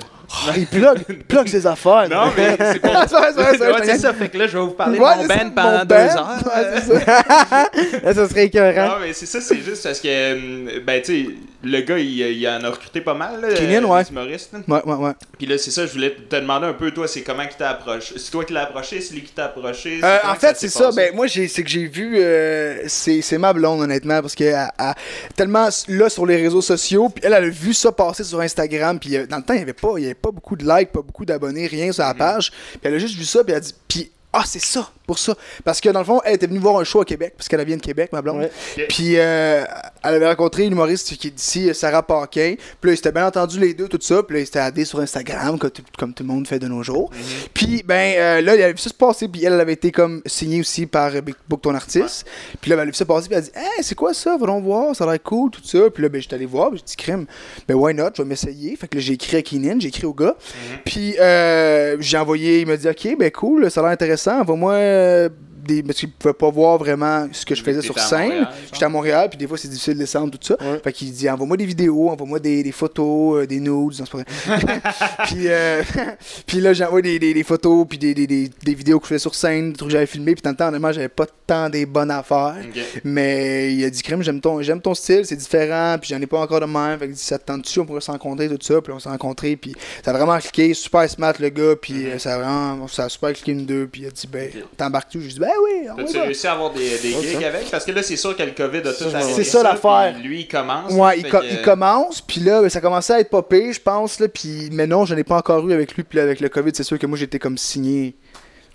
Il 0.56 0.68
plug, 0.68 1.04
plug 1.28 1.48
ses 1.48 1.66
affaires. 1.66 2.08
Non, 2.10 2.32
mais 2.36 2.58
c'est 2.60 2.80
pas. 2.80 3.08
c'est 3.08 3.96
je 3.96 3.98
ça, 3.98 4.14
fait 4.14 4.30
que 4.30 4.38
là, 4.38 4.48
je 4.48 4.58
vais 4.58 4.64
vous 4.64 4.72
parler 4.72 5.00
Ouais, 5.00 5.16
de 5.16 5.22
mon 5.22 5.28
ça, 5.28 5.44
band 5.44 5.50
pendant 5.52 5.86
deux 5.86 5.96
heures. 5.96 6.38
Ouais, 6.46 6.82
ça. 6.82 8.14
Ça 8.14 8.30
serait 8.30 8.46
écœurant. 8.46 8.88
Non, 8.88 9.00
mais 9.02 9.14
c'est 9.14 9.26
ça, 9.26 9.40
c'est 9.42 9.62
juste 9.62 9.84
parce 9.84 10.00
que, 10.00 10.08
euh, 10.08 10.80
ben, 10.86 11.02
tu 11.02 11.26
sais, 11.26 11.30
le 11.64 11.82
gars, 11.82 11.98
il, 11.98 12.10
il 12.10 12.48
en 12.48 12.64
a 12.64 12.70
recruté 12.70 13.02
pas 13.02 13.14
mal, 13.14 13.42
là. 13.42 13.48
Ouais. 13.50 14.04
humoristes, 14.10 14.54
là. 14.54 14.60
Ouais, 14.68 14.82
ouais, 14.86 14.96
ouais. 14.96 15.12
Puis 15.38 15.48
là, 15.48 15.58
c'est 15.58 15.72
ça, 15.72 15.86
je 15.86 15.92
voulais 15.94 16.12
te 16.30 16.36
demander 16.36 16.68
un 16.68 16.74
peu, 16.74 16.92
toi, 16.92 17.08
c'est 17.08 17.22
comment 17.24 17.46
qu'il 17.48 17.58
t'a 17.58 17.72
approché? 17.72 18.14
C'est 18.18 18.32
toi 18.32 18.46
qui 18.46 18.54
l'as 18.54 18.64
approché, 18.64 19.02
c'est 19.02 19.14
lui 19.16 19.24
qui 19.24 19.32
t'a 19.32 19.46
approché. 19.46 20.00
Euh, 20.04 20.18
en 20.26 20.36
fait, 20.36 20.56
c'est 20.58 20.70
ça. 20.70 20.92
Ben, 20.92 21.16
moi, 21.16 21.28
c'est 21.28 21.48
que 21.64 21.70
j'ai 21.70 21.88
vu. 21.88 22.18
euh, 22.20 22.84
c'est, 22.88 23.38
ma 23.38 23.54
blonde, 23.54 23.82
honnêtement, 23.82 24.22
parce 24.22 24.36
que 24.36 24.44
elle- 24.44 24.68
elle- 24.80 24.94
tellement 25.36 25.70
là 25.88 26.10
sur 26.10 26.26
les 26.26 26.38
réseaux 26.38 26.62
sociaux, 26.62 27.10
puis 27.10 27.24
elle, 27.26 27.34
elle 27.34 27.46
a 27.46 27.50
vu 27.50 27.74
ça 27.74 27.92
passer 27.92 28.24
sur 28.24 28.40
Instagram, 28.40 29.00
puis 29.00 29.16
euh, 29.18 29.26
dans 29.26 29.38
le 29.38 29.44
temps, 29.44 29.54
il 29.54 29.60
y 29.60 29.64
avait 29.64 29.74
pas, 29.74 29.94
il 29.98 30.04
y 30.04 30.06
avait 30.06 30.14
pas 30.16 30.32
beaucoup 30.32 30.56
de 30.56 30.64
likes, 30.64 30.92
pas 30.92 31.02
beaucoup 31.02 31.26
d'abonnés, 31.26 31.68
rien 31.68 31.92
sur 31.92 32.04
la 32.04 32.14
Mhm. 32.14 32.20
page. 32.20 32.52
Puis 32.52 32.80
elle 32.84 32.94
a 32.96 32.98
juste 33.00 33.16
vu 33.16 33.26
ça, 33.26 33.44
puis 33.44 33.52
elle 33.52 33.58
a 33.58 33.62
dit, 33.62 33.74
puis 33.88 34.12
ah, 34.34 34.44
c'est 34.46 34.62
ça, 34.64 34.90
pour 35.08 35.18
ça. 35.18 35.34
Parce 35.64 35.82
que 35.82 35.90
dans 35.90 36.00
le 36.00 36.06
fond, 36.06 36.22
elle 36.26 36.36
était 36.36 36.48
venue 36.48 36.60
voir 36.60 36.78
un 36.78 36.84
show 36.84 37.02
à 37.02 37.06
Québec, 37.06 37.34
parce 37.38 37.48
qu'elle 37.48 37.66
vient 37.66 37.78
de 37.78 37.82
Québec, 37.82 38.12
ma 38.12 38.22
blonde. 38.22 38.42
Ouais. 38.42 38.86
Puis 38.90 39.18
euh, 39.18 39.64
elle 40.04 40.14
avait 40.16 40.28
rencontré 40.28 40.66
une 40.66 40.74
humoriste 40.74 41.16
qui 41.16 41.28
est 41.28 41.32
d'ici, 41.32 41.74
Sarah 41.74 42.04
Paquin. 42.04 42.56
Puis 42.82 42.90
là, 42.90 42.94
ils 42.94 42.98
s'étaient 42.98 43.12
bien 43.14 43.26
entendu 43.26 43.60
les 43.60 43.74
deux, 43.74 43.88
tout 43.88 43.98
ça. 44.02 44.22
Puis 44.22 44.36
là, 44.36 44.42
ils 44.42 44.46
s'étaient 44.46 44.60
addés 44.60 44.86
sur 44.86 45.00
Instagram, 45.00 45.58
comme 45.58 45.72
tout, 45.72 45.82
comme 45.98 46.14
tout 46.14 46.24
le 46.24 46.28
monde 46.28 46.48
fait 46.48 46.60
de 46.60 46.68
nos 46.68 46.84
jours. 46.84 47.10
Puis, 47.54 47.84
ben, 47.86 48.16
euh, 48.18 48.42
là, 48.42 48.56
il 48.56 48.62
avait 48.62 48.74
vu 48.74 48.80
ça 48.80 48.90
se 48.90 48.94
passer. 48.94 49.28
Puis 49.28 49.44
elle, 49.46 49.54
elle 49.54 49.62
avait 49.62 49.74
été 49.74 49.92
comme 49.92 50.22
signée 50.26 50.60
aussi 50.60 50.86
par 50.86 51.16
euh, 51.16 51.22
Book 51.48 51.62
Ton 51.62 51.74
Artiste. 51.74 52.28
Puis 52.60 52.70
là, 52.70 52.76
ben, 52.76 52.82
elle 52.84 52.90
a 52.90 52.92
vu 52.92 52.98
ça 52.98 53.06
passer. 53.06 53.30
Puis 53.30 53.38
elle 53.38 53.44
a 53.44 53.46
dit, 53.46 53.52
hey, 53.56 53.84
c'est 53.84 53.96
quoi 53.96 54.14
ça? 54.14 54.38
Allons 54.42 54.60
voir, 54.60 54.94
ça 54.96 55.06
a 55.06 55.12
l'air 55.12 55.24
cool, 55.24 55.52
tout 55.52 55.62
ça. 55.64 55.90
Puis 55.90 56.04
là, 56.04 56.10
ben, 56.10 56.22
j'étais 56.22 56.36
allé 56.36 56.46
voir. 56.46 56.70
Puis 56.70 56.80
j'ai 56.80 56.86
dit, 56.86 56.96
crème, 56.98 57.26
ben, 57.68 57.76
why 57.76 57.94
not? 57.94 58.10
Je 58.16 58.24
vais 58.24 58.28
m'essayer. 58.28 58.76
Fait 58.76 58.88
que 58.88 58.96
là, 58.96 59.02
j'ai 59.02 59.14
écrit 59.14 59.38
à 59.38 59.42
Keenan, 59.42 59.80
j'ai 59.80 59.88
écrit 59.88 60.06
au 60.06 60.14
gars. 60.14 60.36
Puis 60.84 61.16
euh, 61.20 61.96
j'ai 62.00 62.18
envoyé, 62.18 62.62
il 62.62 62.68
m'a 62.68 62.76
dit, 62.76 62.90
ok, 62.90 63.18
ben, 63.18 63.32
cool, 63.32 63.72
ça 63.72 63.80
a 63.80 63.84
l'air 63.84 63.94
intéressant. 63.94 64.42
Envoie-moi. 64.42 64.97
Euh, 64.98 65.30
des, 65.68 65.84
parce 65.84 66.00
qu'il 66.00 66.12
pouvait 66.12 66.34
pas 66.34 66.50
voir 66.50 66.78
vraiment 66.78 67.28
ce 67.32 67.46
que 67.46 67.56
je 67.56 67.64
faisais 67.64 67.82
sur 67.82 67.98
scène. 68.00 68.48
J'étais 68.72 68.86
à 68.86 68.90
Montréal, 68.90 69.30
puis 69.30 69.38
des 69.38 69.48
fois 69.48 69.58
c'est 69.58 69.68
difficile 69.68 69.94
de 69.94 70.00
descendre, 70.00 70.32
tout 70.32 70.40
ça. 70.42 70.58
Ouais. 70.60 70.80
Fait 70.84 70.94
qu'il 70.94 71.12
dit 71.12 71.30
envoie-moi 71.30 71.58
des 71.58 71.66
vidéos, 71.66 72.10
envoie-moi 72.10 72.40
des, 72.40 72.64
des 72.64 72.72
photos, 72.72 73.44
euh, 73.44 73.48
des 73.48 73.60
nudes, 73.60 73.68
non, 74.00 74.06
pas 74.06 74.24
puis, 75.26 75.48
euh, 75.48 75.84
puis 76.46 76.60
là, 76.62 76.74
j'envoie 76.74 77.02
des, 77.02 77.20
des, 77.20 77.34
des 77.34 77.44
photos, 77.44 77.86
puis 77.88 77.98
des, 77.98 78.14
des, 78.14 78.76
vidéos 78.76 79.00
que 79.00 79.06
je 79.06 79.10
faisais 79.10 79.20
sur 79.20 79.36
scène, 79.36 79.72
des 79.72 79.78
trucs 79.78 79.90
que 79.90 79.94
j'avais 79.94 80.06
filmés, 80.06 80.34
puis 80.34 80.42
dans 80.42 80.52
le 80.52 80.56
temps, 80.56 80.68
honnêtement, 80.68 80.92
j'avais 80.92 81.10
pas 81.10 81.26
tant 81.46 81.70
des 81.70 81.86
bonnes 81.86 82.12
affaires. 82.12 82.56
Mais 83.04 83.74
il 83.74 83.84
a 83.86 83.90
dit, 83.90 84.02
crème, 84.02 84.22
j'aime 84.22 84.42
ton, 84.42 84.62
j'aime 84.62 84.82
ton 84.82 84.94
style, 84.94 85.26
c'est 85.26 85.36
différent, 85.36 85.98
puis 86.00 86.10
j'en 86.10 86.22
ai 86.22 86.28
pas 86.28 86.40
encore 86.40 86.60
de 86.60 86.66
même. 86.66 87.00
Fait 87.00 87.06
qu'il 87.06 87.16
dit, 87.16 87.22
ça 87.22 87.38
te 87.40 87.46
tente 87.46 87.64
dessus, 87.64 87.80
on 87.80 87.86
pourrait 87.86 88.02
se 88.02 88.12
rencontrer, 88.12 88.48
tout 88.48 88.58
ça. 88.62 88.82
Puis 88.82 88.94
on 88.94 89.00
s'est 89.00 89.10
rencontrés, 89.10 89.56
puis 89.56 89.76
ça 90.04 90.12
a 90.12 90.14
vraiment 90.14 90.38
cliqué, 90.40 90.74
super 90.74 91.10
smart 91.10 91.34
le 91.40 91.50
gars, 91.50 91.76
puis 91.82 92.08
euh, 92.08 92.20
ça 92.20 92.36
a 92.36 92.38
vraiment, 92.38 92.88
ça 92.88 93.06
a 93.06 93.10
super 93.10 93.34
cliqué 93.34 93.54
nous 93.54 93.66
deux, 93.66 93.88
puis 93.88 94.02
il 94.02 94.08
a 94.08 94.12
dit, 94.12 94.28
ben, 94.28 94.48
Ok. 94.48 94.64
t'embarques-tu? 94.78 95.22
J'ai 95.22 95.30
dit, 95.30 95.40
ben 95.40 95.50
oui. 95.64 95.88
T'as-tu 95.96 96.20
réussi 96.20 96.48
à 96.48 96.54
avoir 96.54 96.72
des, 96.72 96.98
des 97.00 97.12
gigs 97.12 97.44
avec? 97.44 97.70
Parce 97.72 97.86
que 97.86 97.92
là, 97.92 98.04
c'est 98.04 98.16
sûr 98.16 98.36
que 98.36 98.44
le 98.44 98.52
COVID 98.52 98.80
a 98.80 98.94
tout 98.94 99.10
Ça, 99.10 99.18
arrêté 99.18 99.34
c'est 99.34 99.44
ça, 99.44 99.64
l'affaire. 99.64 100.14
puis 100.20 100.24
Lui, 100.28 100.40
il 100.42 100.48
commence. 100.48 100.92
Ouais, 100.94 101.18
il, 101.20 101.24
fait 101.24 101.30
co- 101.30 101.40
que- 101.40 101.46
il 101.46 101.62
commence, 101.62 102.22
puis 102.22 102.40
là, 102.42 102.62
ben, 102.62 102.70
ça 102.70 102.82
commençait 102.82 103.14
à 103.14 103.20
être 103.20 103.42
pire, 103.42 103.74
je 103.74 103.80
pense, 103.82 104.20
là, 104.20 104.28
puis 104.28 104.70
mais 104.72 104.88
non, 104.88 105.06
je 105.06 105.16
n'ai 105.16 105.24
pas 105.24 105.38
encore 105.38 105.68
eu 105.68 105.74
avec 105.74 105.96
lui, 105.96 106.04
puis 106.04 106.18
là, 106.18 106.24
avec 106.24 106.40
le 106.40 106.50
COVID, 106.50 106.72
c'est 106.74 106.84
sûr 106.84 106.98
que 107.00 107.06
moi, 107.08 107.18
j'étais 107.18 107.40
comme 107.40 107.58
signé 107.58 108.16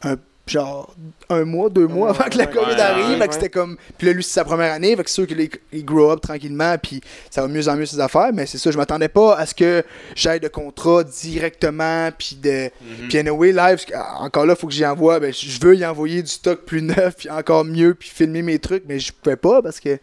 un 0.02 0.16
genre 0.46 0.94
un 1.28 1.44
mois, 1.44 1.70
deux 1.70 1.86
mois 1.86 2.10
avant 2.10 2.24
que 2.24 2.36
la 2.36 2.46
COVID 2.46 2.72
ouais, 2.72 2.80
arrive, 2.80 3.06
ouais, 3.10 3.18
fait 3.18 3.28
que 3.28 3.34
c'était 3.34 3.48
comme, 3.48 3.76
puis 3.96 4.08
là, 4.08 4.12
lui, 4.12 4.22
c'est 4.24 4.32
sa 4.32 4.44
première 4.44 4.72
année, 4.72 4.96
fait 4.96 5.04
que 5.04 5.08
c'est 5.08 5.14
sûr 5.14 5.26
qu'il 5.26 5.84
grow 5.84 6.10
up 6.10 6.20
tranquillement, 6.20 6.76
puis 6.82 7.00
ça 7.30 7.42
va 7.42 7.48
mieux 7.48 7.68
en 7.68 7.76
mieux 7.76 7.86
ses 7.86 8.00
affaires, 8.00 8.30
mais 8.34 8.44
c'est 8.46 8.58
ça, 8.58 8.70
je 8.72 8.76
m'attendais 8.76 9.08
pas 9.08 9.36
à 9.36 9.46
ce 9.46 9.54
que 9.54 9.84
j'aille 10.16 10.40
de 10.40 10.48
contrat 10.48 11.04
directement, 11.04 12.10
puis 12.16 12.36
de, 12.42 12.70
Mhm. 12.80 13.08
puis 13.08 13.18
anyway, 13.18 13.52
live, 13.52 13.78
ah, 13.94 14.16
encore 14.20 14.44
là, 14.44 14.56
faut 14.56 14.66
que 14.66 14.72
j'y 14.72 14.84
envoie, 14.84 15.20
ben, 15.20 15.32
je 15.32 15.60
veux 15.60 15.76
y 15.76 15.86
envoyer 15.86 16.22
du 16.22 16.30
stock 16.30 16.62
plus 16.64 16.82
neuf, 16.82 17.14
puis 17.18 17.30
encore 17.30 17.64
mieux, 17.64 17.94
puis 17.94 18.08
filmer 18.08 18.42
mes 18.42 18.58
trucs, 18.58 18.82
mais 18.88 18.98
je 18.98 19.12
pouvais 19.12 19.36
pas, 19.36 19.62
parce 19.62 19.78
que 19.80 19.98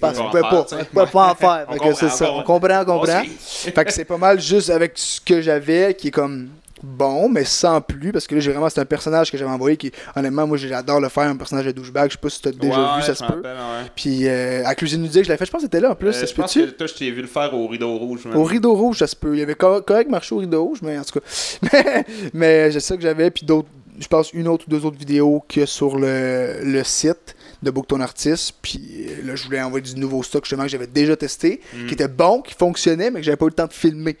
parce 0.00 0.18
On 0.18 0.24
qu'on 0.24 0.30
va 0.30 0.30
pouvait 0.30 0.42
en 0.44 0.50
pas. 0.50 0.66
On 0.80 0.84
pouvait 0.84 1.06
pas 1.10 1.30
en 1.30 1.34
faire. 1.34 1.66
On 1.68 1.72
Fait 1.72 1.78
que 1.78 1.84
comprend, 1.84 2.08
c'est 2.08 2.10
ça. 2.10 2.32
on 2.32 2.42
comprend, 2.42 2.82
on 2.82 2.84
comprend. 2.84 3.22
On 3.22 3.70
Fait 3.70 3.84
que 3.84 3.92
c'est 3.92 4.04
pas 4.04 4.18
mal 4.18 4.40
juste 4.40 4.70
avec 4.70 4.92
ce 4.96 5.20
que 5.20 5.40
j'avais 5.40 5.94
qui 5.94 6.08
est 6.08 6.10
comme 6.10 6.48
bon, 6.84 7.28
mais 7.28 7.44
sans 7.44 7.80
plus. 7.80 8.12
Parce 8.12 8.26
que 8.26 8.34
là, 8.34 8.40
j'ai 8.40 8.50
vraiment, 8.52 8.68
c'est 8.68 8.80
un 8.80 8.84
personnage 8.84 9.30
que 9.32 9.36
j'avais 9.38 9.50
envoyé 9.50 9.76
qui, 9.76 9.90
honnêtement, 10.14 10.46
moi, 10.46 10.56
j'adore 10.56 11.00
le 11.00 11.08
faire, 11.08 11.24
un 11.24 11.36
personnage 11.36 11.66
de 11.66 11.72
douchebag. 11.72 12.10
Je 12.10 12.12
sais 12.12 12.20
pas 12.20 12.30
si 12.30 12.40
t'as 12.42 12.52
déjà 12.52 12.94
Ouais, 12.94 13.00
vu, 13.00 13.02
ça 13.06 13.14
se 13.14 13.24
peut. 13.24 13.40
ouais. 13.42 13.90
Puis 13.96 14.28
euh, 14.28 14.62
à 14.64 14.74
Cuisine 14.74 15.02
Ludique, 15.02 15.24
je 15.24 15.30
l'ai 15.30 15.36
fait. 15.36 15.46
Je 15.46 15.50
pense 15.50 15.60
que 15.62 15.66
c'était 15.66 15.80
là 15.80 15.90
en 15.90 15.94
plus. 15.94 16.08
Euh, 16.08 16.12
ça 16.12 16.26
se 16.26 16.32
je 16.32 16.34
pense 16.36 16.54
que 16.54 16.60
toi, 16.70 16.86
je 16.86 16.94
t'ai 16.94 17.10
vu 17.10 17.22
le 17.22 17.26
faire 17.28 17.52
au 17.54 17.66
rideau 17.66 17.96
rouge. 17.98 18.20
Au 18.34 18.44
rideau 18.44 18.74
rouge, 18.74 18.98
ça 18.98 19.06
se 19.06 19.16
peut. 19.16 19.34
Il 19.34 19.40
y 19.40 19.42
avait 19.42 19.54
cor- 19.54 19.84
correct 19.84 20.10
marché 20.10 20.34
au 20.34 20.38
rideau 20.38 20.62
rouge, 20.64 20.78
mais 20.82 20.98
en 20.98 21.02
tout 21.04 21.18
cas. 21.18 21.26
Mais, 21.72 22.04
mais 22.32 22.70
c'est 22.72 22.80
ça 22.80 22.96
que 22.96 23.02
j'avais. 23.02 23.30
Puis 23.30 23.46
d'autres, 23.46 23.68
je 23.98 24.06
pense 24.08 24.32
une 24.32 24.48
autre 24.48 24.64
ou 24.66 24.70
deux 24.70 24.84
autres 24.84 24.98
vidéos 24.98 25.42
que 25.48 25.66
sur 25.66 25.96
le, 25.98 26.58
le 26.62 26.82
site 26.84 27.34
de 27.62 27.70
Book 27.70 27.86
Ton 27.86 28.00
Artiste. 28.00 28.54
Puis 28.60 29.06
euh, 29.08 29.26
là, 29.28 29.36
je 29.36 29.44
voulais 29.44 29.62
envoyer 29.62 29.84
du 29.84 29.96
nouveau 29.98 30.22
stock 30.22 30.44
justement 30.44 30.64
que 30.64 30.68
j'avais 30.68 30.86
déjà 30.86 31.16
testé, 31.16 31.60
Mhm. 31.74 31.86
qui 31.86 31.94
était 31.94 32.08
bon, 32.08 32.42
qui 32.42 32.54
fonctionnait, 32.54 33.10
mais 33.10 33.20
que 33.20 33.24
j'avais 33.24 33.36
pas 33.36 33.46
eu 33.46 33.48
le 33.48 33.54
temps 33.54 33.66
de 33.66 33.72
filmer. 33.72 34.16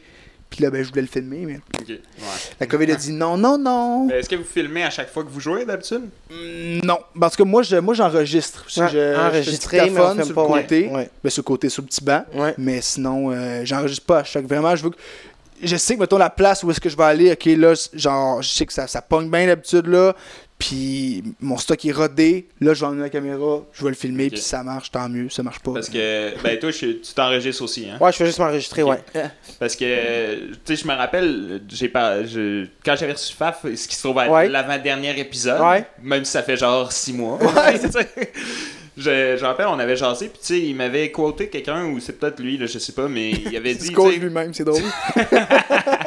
Puis 0.54 0.62
là, 0.62 0.70
ben, 0.70 0.84
je 0.84 0.88
voulais 0.90 1.02
le 1.02 1.08
filmer, 1.08 1.38
mais 1.46 1.54
ouais. 1.88 2.00
la 2.60 2.66
COVID 2.66 2.92
a 2.92 2.94
dit 2.94 3.10
non, 3.10 3.36
non, 3.36 3.58
non. 3.58 4.06
Mais 4.06 4.20
Est-ce 4.20 4.28
que 4.28 4.36
vous 4.36 4.44
filmez 4.44 4.84
à 4.84 4.90
chaque 4.90 5.10
fois 5.12 5.24
que 5.24 5.28
vous 5.28 5.40
jouez 5.40 5.64
d'habitude? 5.64 6.02
Mm, 6.30 6.80
Non, 6.84 6.98
parce 7.18 7.34
que 7.34 7.42
moi, 7.42 7.62
je, 7.64 7.76
moi 7.76 7.94
j'enregistre. 7.94 8.64
Si 8.68 8.80
Ouais, 8.80 8.86
je, 8.88 8.92
je 8.92 8.98
fais 8.98 9.16
enregistré, 9.16 9.80
du 9.80 9.90
mais 9.90 10.00
on 10.00 10.14
dictaphone 10.14 10.14
filme 10.14 10.26
sur 10.26 10.34
pas, 10.34 10.42
le 10.56 10.62
côté. 10.62 10.88
ouais. 10.92 11.10
Ben, 11.24 11.30
sur 11.30 11.40
le 11.40 11.44
côté, 11.44 11.68
sur 11.68 11.82
le 11.82 11.88
petit 11.88 12.04
banc. 12.04 12.24
Ouais. 12.34 12.54
Mais 12.56 12.80
sinon, 12.80 13.32
euh, 13.32 13.62
j'enregistre 13.64 14.06
pas 14.06 14.18
à 14.20 14.24
chaque. 14.24 14.46
Vraiment, 14.46 14.76
je 14.76 14.84
veux 14.84 14.90
que. 14.90 14.96
Je 15.62 15.76
sais 15.76 15.94
que, 15.94 16.00
mettons, 16.00 16.18
la 16.18 16.30
place 16.30 16.62
où 16.62 16.70
est-ce 16.70 16.80
que 16.80 16.88
je 16.88 16.96
vais 16.96 17.04
aller, 17.04 17.32
ok, 17.32 17.44
là, 17.56 17.72
genre, 17.94 18.42
je 18.42 18.48
sais 18.48 18.66
que 18.66 18.72
ça, 18.72 18.86
ça 18.86 19.00
pogne 19.00 19.30
bien 19.30 19.46
d'habitude, 19.46 19.86
là. 19.86 20.14
Puis 20.58 21.22
mon 21.40 21.58
stock 21.58 21.84
est 21.84 21.92
rodé. 21.92 22.46
Là, 22.60 22.72
je 22.74 22.80
vais 22.80 22.86
emmener 22.86 23.02
la 23.02 23.10
caméra, 23.10 23.62
je 23.72 23.82
vais 23.84 23.90
le 23.90 23.96
filmer, 23.96 24.26
Ok. 24.26 24.30
puis 24.32 24.40
si 24.40 24.48
ça 24.48 24.62
marche, 24.62 24.90
tant 24.90 25.08
mieux. 25.08 25.28
Ça 25.28 25.42
marche 25.42 25.58
pas. 25.58 25.72
Parce 25.74 25.88
que, 25.90 26.40
ben, 26.42 26.58
toi, 26.58 26.70
je- 26.70 26.86
tu 26.86 27.12
t'enregistres 27.14 27.62
aussi, 27.62 27.86
hein? 27.90 27.98
Ouais, 28.00 28.12
je 28.12 28.16
fais 28.16 28.26
juste 28.26 28.38
m'enregistrer, 28.38 28.82
ouais. 28.82 29.00
Parce 29.58 29.76
que, 29.76 30.36
tu 30.46 30.54
sais, 30.64 30.76
je 30.76 30.86
me 30.86 30.94
rappelle, 30.94 31.60
j'ai 31.68 31.88
pas, 31.88 32.24
je- 32.24 32.66
quand 32.84 32.96
j'avais 32.96 33.12
reçu 33.12 33.34
Faf, 33.34 33.62
ce 33.64 33.88
qui 33.88 33.94
se 33.96 34.02
trouve 34.02 34.18
être 34.22 34.30
Ouais. 34.30 34.48
l'avant-dernier 34.48 35.18
épisode, 35.18 35.60
Ouais. 35.60 35.84
même 36.02 36.24
si 36.24 36.30
ça 36.32 36.42
fait 36.42 36.56
genre 36.56 36.90
six 36.92 37.12
mois. 37.12 37.38
tu 37.72 37.90
sais. 37.90 38.08
je, 38.96 39.36
je 39.36 39.42
me 39.42 39.46
rappelle, 39.46 39.66
on 39.66 39.78
avait 39.80 39.96
jasé, 39.96 40.28
puis 40.28 40.38
tu 40.40 40.46
sais, 40.46 40.60
il 40.60 40.76
m'avait 40.76 41.10
quoté 41.10 41.48
quelqu'un, 41.48 41.86
ou 41.86 41.98
c'est 42.00 42.12
peut-être 42.18 42.38
lui, 42.40 42.56
là, 42.56 42.66
je 42.66 42.78
sais 42.78 42.92
pas, 42.92 43.08
mais 43.08 43.32
il 43.32 43.56
avait 43.56 43.74
dit. 43.74 43.92
C'est 43.94 44.16
lui-même, 44.18 44.54
c'est 44.54 44.64
drôle. 44.64 44.80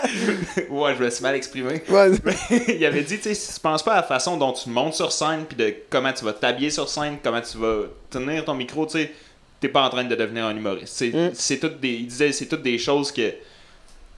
ouais, 0.69 0.95
je 0.97 1.03
me 1.03 1.09
suis 1.09 1.23
mal 1.23 1.35
exprimé. 1.35 1.81
Ouais. 1.89 2.11
il 2.67 2.85
avait 2.85 3.01
dit, 3.03 3.17
tu 3.17 3.23
sais, 3.23 3.33
si 3.33 3.53
tu 3.53 3.59
penses 3.59 3.83
pas 3.83 3.93
à 3.93 3.97
la 3.97 4.03
façon 4.03 4.37
dont 4.37 4.51
tu 4.53 4.69
montes 4.69 4.93
sur 4.95 5.11
scène, 5.11 5.45
puis 5.47 5.55
de 5.57 5.73
comment 5.89 6.13
tu 6.13 6.23
vas 6.25 6.33
t'habiller 6.33 6.69
sur 6.69 6.87
scène, 6.89 7.17
comment 7.23 7.41
tu 7.41 7.57
vas 7.57 7.83
tenir 8.09 8.43
ton 8.45 8.53
micro, 8.53 8.85
tu 8.85 8.93
sais, 8.93 9.11
t'es 9.59 9.69
pas 9.69 9.83
en 9.83 9.89
train 9.89 10.03
de 10.03 10.15
devenir 10.15 10.45
un 10.45 10.55
humoriste. 10.55 10.93
C'est, 10.95 11.09
Mm. 11.09 11.31
c'est 11.33 11.57
toutes 11.59 11.79
des, 11.79 11.93
il 11.93 12.07
disait, 12.07 12.31
c'est 12.31 12.45
toutes 12.47 12.61
des 12.63 12.77
choses 12.77 13.11
que 13.11 13.33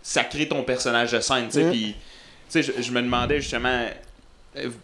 ça 0.03 0.23
crée 0.23 0.47
ton 0.47 0.63
personnage 0.63 1.11
de 1.11 1.19
scène, 1.19 1.45
tu 1.47 1.53
sais, 1.53 1.63
Mm. 1.65 1.71
puis, 1.71 1.93
tu 1.93 1.95
sais, 2.49 2.63
je, 2.63 2.81
je 2.81 2.91
me 2.91 3.01
demandais 3.01 3.39
justement, 3.41 3.85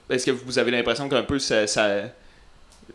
est-ce 0.10 0.26
que 0.26 0.32
vous 0.32 0.60
avez 0.60 0.72
l'impression 0.72 1.10
qu'un 1.10 1.24
peu 1.24 1.40
ça, 1.40 1.68
ça- 1.68 2.04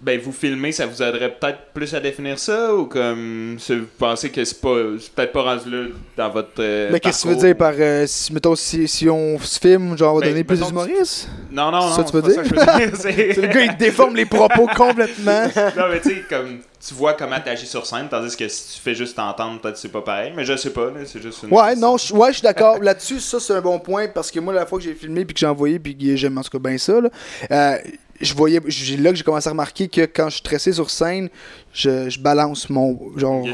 ben 0.00 0.18
vous 0.18 0.32
filmer, 0.32 0.72
ça 0.72 0.86
vous 0.86 1.02
aiderait 1.02 1.30
peut-être 1.38 1.58
plus 1.74 1.94
à 1.94 2.00
définir 2.00 2.38
ça, 2.38 2.74
ou 2.74 2.86
comme, 2.86 3.56
vous 3.68 3.86
pensez 3.98 4.30
que 4.30 4.42
c'est 4.44 4.60
pas, 4.60 4.74
peut-être 5.14 5.32
pas 5.32 5.42
rendu 5.42 5.70
là 5.70 5.86
dans 6.16 6.30
votre 6.30 6.52
euh, 6.60 6.88
Mais 6.90 7.00
qu'est-ce 7.00 7.24
que 7.24 7.28
tu 7.28 7.34
veux 7.34 7.40
dire 7.46 7.56
par. 7.56 7.74
euh, 7.78 8.04
si, 8.06 8.32
mettons, 8.32 8.54
si, 8.54 8.88
si 8.88 9.08
on 9.10 9.38
se 9.38 9.58
filme, 9.58 9.98
genre, 9.98 10.14
on 10.14 10.18
va 10.18 10.22
Ben, 10.26 10.30
donner 10.30 10.44
plus 10.44 10.60
d'humoristes? 10.60 11.28
Non, 11.50 11.70
non, 11.70 11.80
non, 11.80 11.92
Ça, 11.96 12.04
tu 12.04 12.12
veux 12.16 12.22
dire? 12.22 12.42
C'est- 12.94 13.36
le 13.36 13.46
gars, 13.48 13.60
il 13.64 13.76
déforme 13.76 14.16
les 14.16 14.24
propos 14.26 14.66
complètement. 14.76 15.42
non, 15.76 15.84
mais 15.90 16.00
tu 16.00 16.10
sais, 16.10 16.22
comme 16.30 16.60
tu 16.86 16.94
vois 16.94 17.12
comment 17.12 17.38
t'agis 17.44 17.66
sur 17.66 17.84
scène, 17.84 18.06
tandis 18.10 18.34
que 18.34 18.48
si 18.48 18.76
tu 18.76 18.80
fais 18.82 18.94
juste 18.94 19.14
t'entendre, 19.16 19.60
peut-être 19.60 19.76
c'est 19.76 19.90
pas 19.92 20.00
pareil. 20.00 20.32
Mais 20.34 20.46
je 20.46 20.56
sais 20.56 20.70
pas, 20.70 20.90
c'est 21.04 21.20
juste 21.20 21.42
une. 21.42 21.52
Ouais, 21.52 21.76
non, 21.76 21.98
je, 21.98 22.14
ouais, 22.14 22.28
je 22.28 22.34
suis 22.38 22.42
d'accord. 22.42 22.78
Là-dessus, 22.80 23.20
ça, 23.20 23.38
c'est 23.38 23.52
un 23.52 23.60
bon 23.60 23.78
point 23.78 24.08
parce 24.08 24.30
que 24.30 24.40
moi, 24.40 24.54
la 24.54 24.64
fois 24.64 24.78
que 24.78 24.84
j'ai 24.84 24.94
filmé 24.94 25.26
puis 25.26 25.34
que 25.34 25.40
j'ai 25.40 25.46
envoyé 25.46 25.78
puis 25.78 25.94
j'aime 26.16 26.38
en 26.38 26.42
tout 26.42 26.48
cas 26.58 26.58
bien 26.70 26.78
ça, 26.78 27.00
là, 27.02 27.10
euh, 27.50 27.76
je 28.20 28.34
voyais, 28.34 28.60
j'ai 28.66 28.96
là 28.96 29.10
que 29.10 29.16
j'ai 29.16 29.24
commencé 29.24 29.48
à 29.48 29.52
remarquer 29.52 29.88
que 29.88 30.02
quand 30.02 30.26
je 30.26 30.34
suis 30.34 30.40
stressé 30.40 30.72
sur 30.72 30.90
scène, 30.90 31.28
je, 31.72 32.08
je 32.10 32.18
balance 32.20 32.68
mon 32.70 32.98
genre 33.16 33.46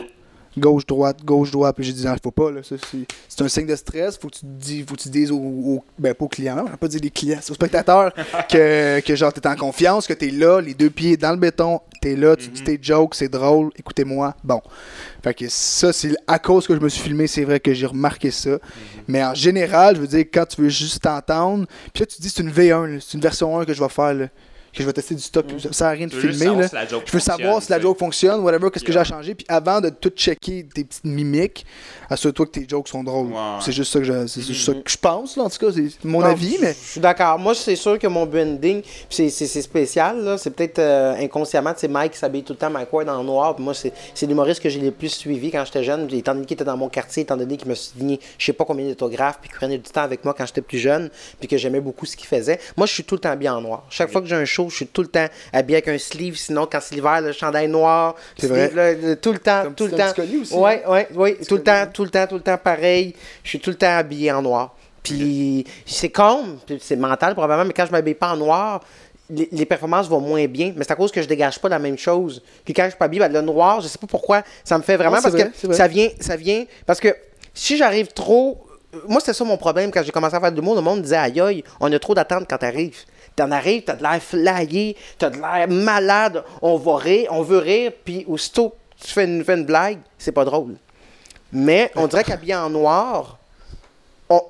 gauche 0.59 0.87
droite 0.87 1.19
gauche 1.23 1.51
droite 1.51 1.77
puis 1.77 1.85
j'ai 1.85 1.93
dit 1.93 2.07
non 2.07 2.17
faut 2.23 2.31
pas 2.31 2.51
là 2.51 2.62
ça 2.62 2.77
c'est 3.29 3.43
un 3.45 3.47
signe 3.49 3.67
de 3.67 3.77
stress 3.77 4.17
faut 4.17 4.29
que 4.29 4.37
tu 4.37 4.41
te 4.41 4.47
dis 4.47 4.83
faut 4.89 4.95
que 4.97 5.03
tu 5.03 5.11
dises 5.11 5.31
aux, 5.31 5.37
aux- 5.37 5.85
ben 5.99 6.14
pas 6.14 6.25
aux 6.25 6.29
clients 6.29 6.64
on 6.67 6.71
va 6.71 6.79
pas 6.79 6.89
dire 6.89 7.01
les 7.03 7.11
clients 7.11 7.37
c'est 7.43 7.51
aux 7.51 7.57
spectateurs 7.57 8.11
que, 8.51 9.01
que 9.01 9.14
genre 9.17 9.31
t'es 9.35 9.47
en 9.47 9.55
confiance 9.55 10.07
que 10.07 10.14
t'es 10.14 10.31
là 10.31 10.62
les 10.62 10.73
deux 10.73 10.89
pieds 10.89 11.19
dans 11.19 11.33
le 11.33 11.37
béton 11.37 11.79
t'es 12.01 12.17
là 12.17 12.37
tu 12.37 12.49
dis 12.49 12.64
tes 12.64 12.79
jokes 12.81 13.14
c'est 13.17 13.29
drôle 13.29 13.71
écoutez-moi 13.79 14.35
bon. 14.43 14.62
Fait 15.23 15.35
que 15.35 15.45
ça 15.51 15.93
c'est 15.93 16.14
à 16.27 16.39
cause 16.39 16.67
que 16.67 16.75
je 16.75 16.81
me 16.81 16.89
suis 16.89 17.03
filmé 17.03 17.27
c'est 17.27 17.45
vrai 17.45 17.61
que 17.61 17.75
j'ai 17.75 17.85
remarqué 17.87 18.31
ça. 18.31 18.59
Mais 19.09 19.23
en 19.23 19.35
général 19.35 19.97
je 19.97 20.01
veux 20.01 20.07
dire 20.07 20.25
quand 20.33 20.47
tu 20.47 20.62
veux 20.62 20.71
juste 20.71 21.03
t'entendre 21.03 21.67
puis 21.93 22.01
là 22.01 22.07
tu 22.07 22.17
te 22.17 22.23
dis 22.23 22.31
c'est 22.31 22.43
une 22.43 22.51
V1 22.51 22.95
là, 22.95 22.99
c'est 23.07 23.12
une 23.12 23.21
version 23.21 23.59
1 23.61 23.67
que 23.67 23.75
je 23.75 23.83
vais 23.83 23.91
faire 23.91 24.14
là, 24.14 24.29
que 24.77 24.83
je 24.83 24.87
vais 24.87 24.93
tester 24.93 25.14
du 25.14 25.22
stock 25.22 25.47
ça 25.59 25.72
sert 25.72 25.87
à 25.87 25.91
rien 25.91 26.07
de 26.07 26.12
filmer 26.14 26.33
savoir 26.37 26.59
là 26.61 26.68
si 26.68 26.74
la 26.74 26.87
joke 26.87 27.03
je 27.07 27.12
veux 27.12 27.18
savoir 27.18 27.53
fonctionne, 27.55 27.62
si 27.62 27.70
la 27.72 27.81
joke 27.81 27.99
fonctionne, 27.99 28.41
whatever, 28.41 28.70
qu'est-ce 28.70 28.85
que 28.85 28.93
j'ai 28.93 28.99
à 28.99 29.05
changer. 29.05 29.35
Puis 29.35 29.47
avant 29.49 29.81
de 29.81 29.89
tout 29.89 30.11
checker 30.11 30.66
tes 30.74 30.85
petites 30.85 31.05
mimiques, 31.05 31.64
assure-toi 32.11 32.47
que 32.47 32.51
tes 32.53 32.66
jokes 32.68 32.89
sont 32.89 33.03
drôles. 33.03 33.29
C'est 33.61 33.72
juste 33.72 33.93
ça 33.93 33.99
que 33.99 34.05
je, 34.05 34.27
c'est 34.27 34.43
juste 34.43 34.64
ça 34.64 34.72
que 34.72 34.89
je 34.91 34.97
pense, 34.97 35.37
là, 35.37 35.45
en 35.45 35.51
tout 35.51 35.59
cas. 35.59 35.72
C'est 35.72 36.05
mon 36.05 36.20
Non, 36.20 36.27
avis, 36.27 36.57
je- 36.57 36.61
mais. 36.62 36.72
Je 36.72 36.91
suis 36.93 37.01
d'accord. 37.01 37.39
Moi, 37.39 37.55
c'est 37.55 37.77
sûr 37.77 37.99
que 37.99 38.07
mon 38.07 38.27
branding, 38.27 38.83
puis 38.83 38.93
c'est- 39.11 39.31
c'est 39.31 39.47
c'est 39.47 39.62
spécial, 39.62 40.22
là. 40.24 40.39
C'est 40.39 40.51
peut-être 40.51 40.79
euh, 40.79 41.14
inconsciemment, 41.18 41.72
tu 41.74 41.81
sais, 41.81 41.89
Mike 41.89 42.12
qui 42.12 42.18
s'habille 42.18 42.43
tout 42.43 42.53
le 42.53 42.59
temps, 42.59 42.70
Mike 42.70 42.93
Ward 42.93 43.09
en 43.09 43.24
noir. 43.24 43.55
Puis 43.57 43.64
moi, 43.64 43.74
c'est 43.74 43.93
c'est 44.14 44.27
l'humoriste 44.27 44.62
que 44.62 44.68
j'ai 44.68 44.81
le 44.81 44.91
plus 44.91 45.09
suivi 45.09 45.51
quand 45.51 45.64
j'étais 45.64 45.83
jeune. 45.85 46.09
Étant 46.12 46.35
donné 46.35 46.47
qu'il 46.47 46.55
était 46.55 46.64
dans 46.64 46.77
mon 46.77 46.89
quartier, 46.89 47.22
étant 47.22 47.37
donné 47.37 47.57
qu'il 47.57 47.68
me 47.68 47.74
signé 47.74 48.20
je 48.39 48.45
sais 48.47 48.53
pas 48.53 48.64
combien 48.64 48.87
d'autographes, 48.87 49.39
puis 49.41 49.49
qu'il 49.49 49.59
prenait 49.59 49.79
du 49.79 49.91
temps 49.91 50.03
avec 50.03 50.24
moi 50.24 50.35
quand 50.37 50.47
j'étais 50.47 50.61
plus 50.61 50.79
jeune, 50.79 51.11
puis 51.39 51.49
que 51.49 51.57
j'aimais 51.57 51.81
beaucoup 51.81 52.07
ce 52.07 52.16
qu'il 52.16 52.27
faisait. 52.29 52.59
Moi, 52.77 52.87
je 52.87 52.93
suis 52.93 53.05
tout 53.05 53.14
le 53.14 53.20
temps 53.20 53.31
habillé 53.31 53.51
en 53.51 53.61
noir. 53.61 53.85
Chaque 53.91 54.11
fois 54.11 54.20
que 54.20 54.27
j'ai 54.27 54.37
un 54.37 54.45
show, 54.45 54.66
je 54.71 54.77
suis 54.77 54.87
tout 54.87 55.03
le 55.03 55.09
temps 55.09 55.27
habillé 55.53 55.77
avec 55.77 55.89
un 55.89 55.99
sleeve. 55.99 56.37
Sinon, 56.37 56.67
quand 56.71 56.79
c'est 56.81 56.95
l'hiver, 56.95 57.21
le 57.21 57.33
chandail 57.33 57.69
noir. 57.69 58.14
C'est 58.39 58.47
sleeve, 58.49 58.75
là, 58.77 58.93
le- 58.95 59.17
tout 59.17 59.33
le 59.33 59.39
temps, 59.39 59.62
Comme 59.64 59.75
tout 59.75 59.87
le 59.87 59.93
temps. 59.93 60.11
aussi, 60.43 60.55
Ouais, 60.55 60.83
hein? 60.87 60.91
ouais, 60.91 61.09
ouais. 61.14 61.35
Tout 61.49 61.57
le 61.57 61.62
temps, 61.62 61.87
tout 61.93 62.05
le 62.05 62.11
temps, 62.11 62.27
tout 62.27 62.35
le 62.37 62.41
temps 62.43 62.59
pareil. 62.59 63.14
Je 63.43 63.49
suis 63.51 63.61
tout 63.61 63.71
le 63.71 63.77
temps 63.77 63.97
habillé 63.97 64.31
en 64.33 64.43
noir. 64.43 64.75
Puis 65.03 65.64
c'est 65.87 66.09
con, 66.09 66.59
puis 66.67 66.79
c'est 66.83 66.97
mental 66.97 67.35
probablement, 67.35 67.64
mais 67.64 67.73
quand 67.73 67.87
je 67.87 67.93
m'habille 67.93 68.14
pas 68.14 68.33
en 68.33 68.37
noir, 68.37 68.81
les, 69.31 69.49
les 69.53 69.64
performances 69.67 70.09
vont 70.09 70.21
moins 70.21 70.47
bien. 70.47 70.73
Mais 70.77 70.85
c'est 70.85 70.93
à 70.93 70.97
cause 70.97 71.12
que 71.12 71.23
je 71.23 71.29
dégage 71.29 71.61
pas 71.61 71.69
la 71.69 71.79
même 71.79 71.97
chose. 71.99 72.43
Puis 72.64 72.75
quand 72.75 72.85
je 72.85 72.91
suis 72.91 72.99
pas 72.99 73.05
habillé, 73.05 73.21
ben, 73.21 73.33
le 73.33 73.41
noir, 73.43 73.81
je 73.81 73.89
sais 73.89 73.99
pas 73.99 74.07
pourquoi, 74.09 74.43
ça 74.64 74.77
me 74.79 74.83
fait 74.83 74.97
vraiment 74.97 75.17
Ah, 75.19 75.23
parce 75.23 75.35
vrai, 75.35 75.51
que 75.61 75.67
vrai. 75.69 75.77
ça 75.77 75.87
vient, 75.89 76.09
ça 76.21 76.37
vient. 76.37 76.64
Parce 76.87 76.99
que 77.01 77.14
si 77.55 77.77
j'arrive 77.77 78.09
trop. 78.09 78.62
Moi, 79.09 79.21
c'était 79.21 79.35
ça 79.35 79.45
mon 79.45 79.59
problème 79.59 79.91
quand 79.91 80.03
j'ai 80.03 80.11
commencé 80.12 80.35
à 80.37 80.41
faire 80.41 80.51
de 80.51 80.57
l'humour. 80.57 80.75
Le 80.75 80.81
monde 80.81 81.03
disait 81.03 81.17
aïe 81.17 81.39
aïe, 81.41 81.64
on 81.81 81.93
a 81.93 81.99
trop 81.99 82.14
d'attentes 82.14 82.47
quand 82.49 82.57
t'arrives. 82.57 83.01
T'en 83.37 83.51
arrives, 83.51 83.82
t'as 83.84 83.95
de 83.97 84.03
l'air 84.03 84.20
flyé, 84.22 84.97
t'as 85.18 85.30
de 85.30 85.37
l'air 85.37 85.68
malade, 85.68 86.43
on 86.62 86.76
va 86.76 86.97
rire, 86.97 87.28
on 87.30 87.43
veut 87.43 87.59
rire, 87.59 87.93
puis 88.05 88.24
aussitôt 88.26 88.74
tu 88.99 89.12
fais 89.12 89.24
une, 89.24 89.45
fais 89.45 89.55
une 89.55 89.66
blague, 89.66 89.99
c'est 90.16 90.32
pas 90.32 90.45
drôle. 90.47 90.76
Mais 91.53 91.91
on 91.97 92.07
dirait 92.07 92.24
qu'habillé 92.24 92.55
en 92.55 92.70
noir, 92.70 93.39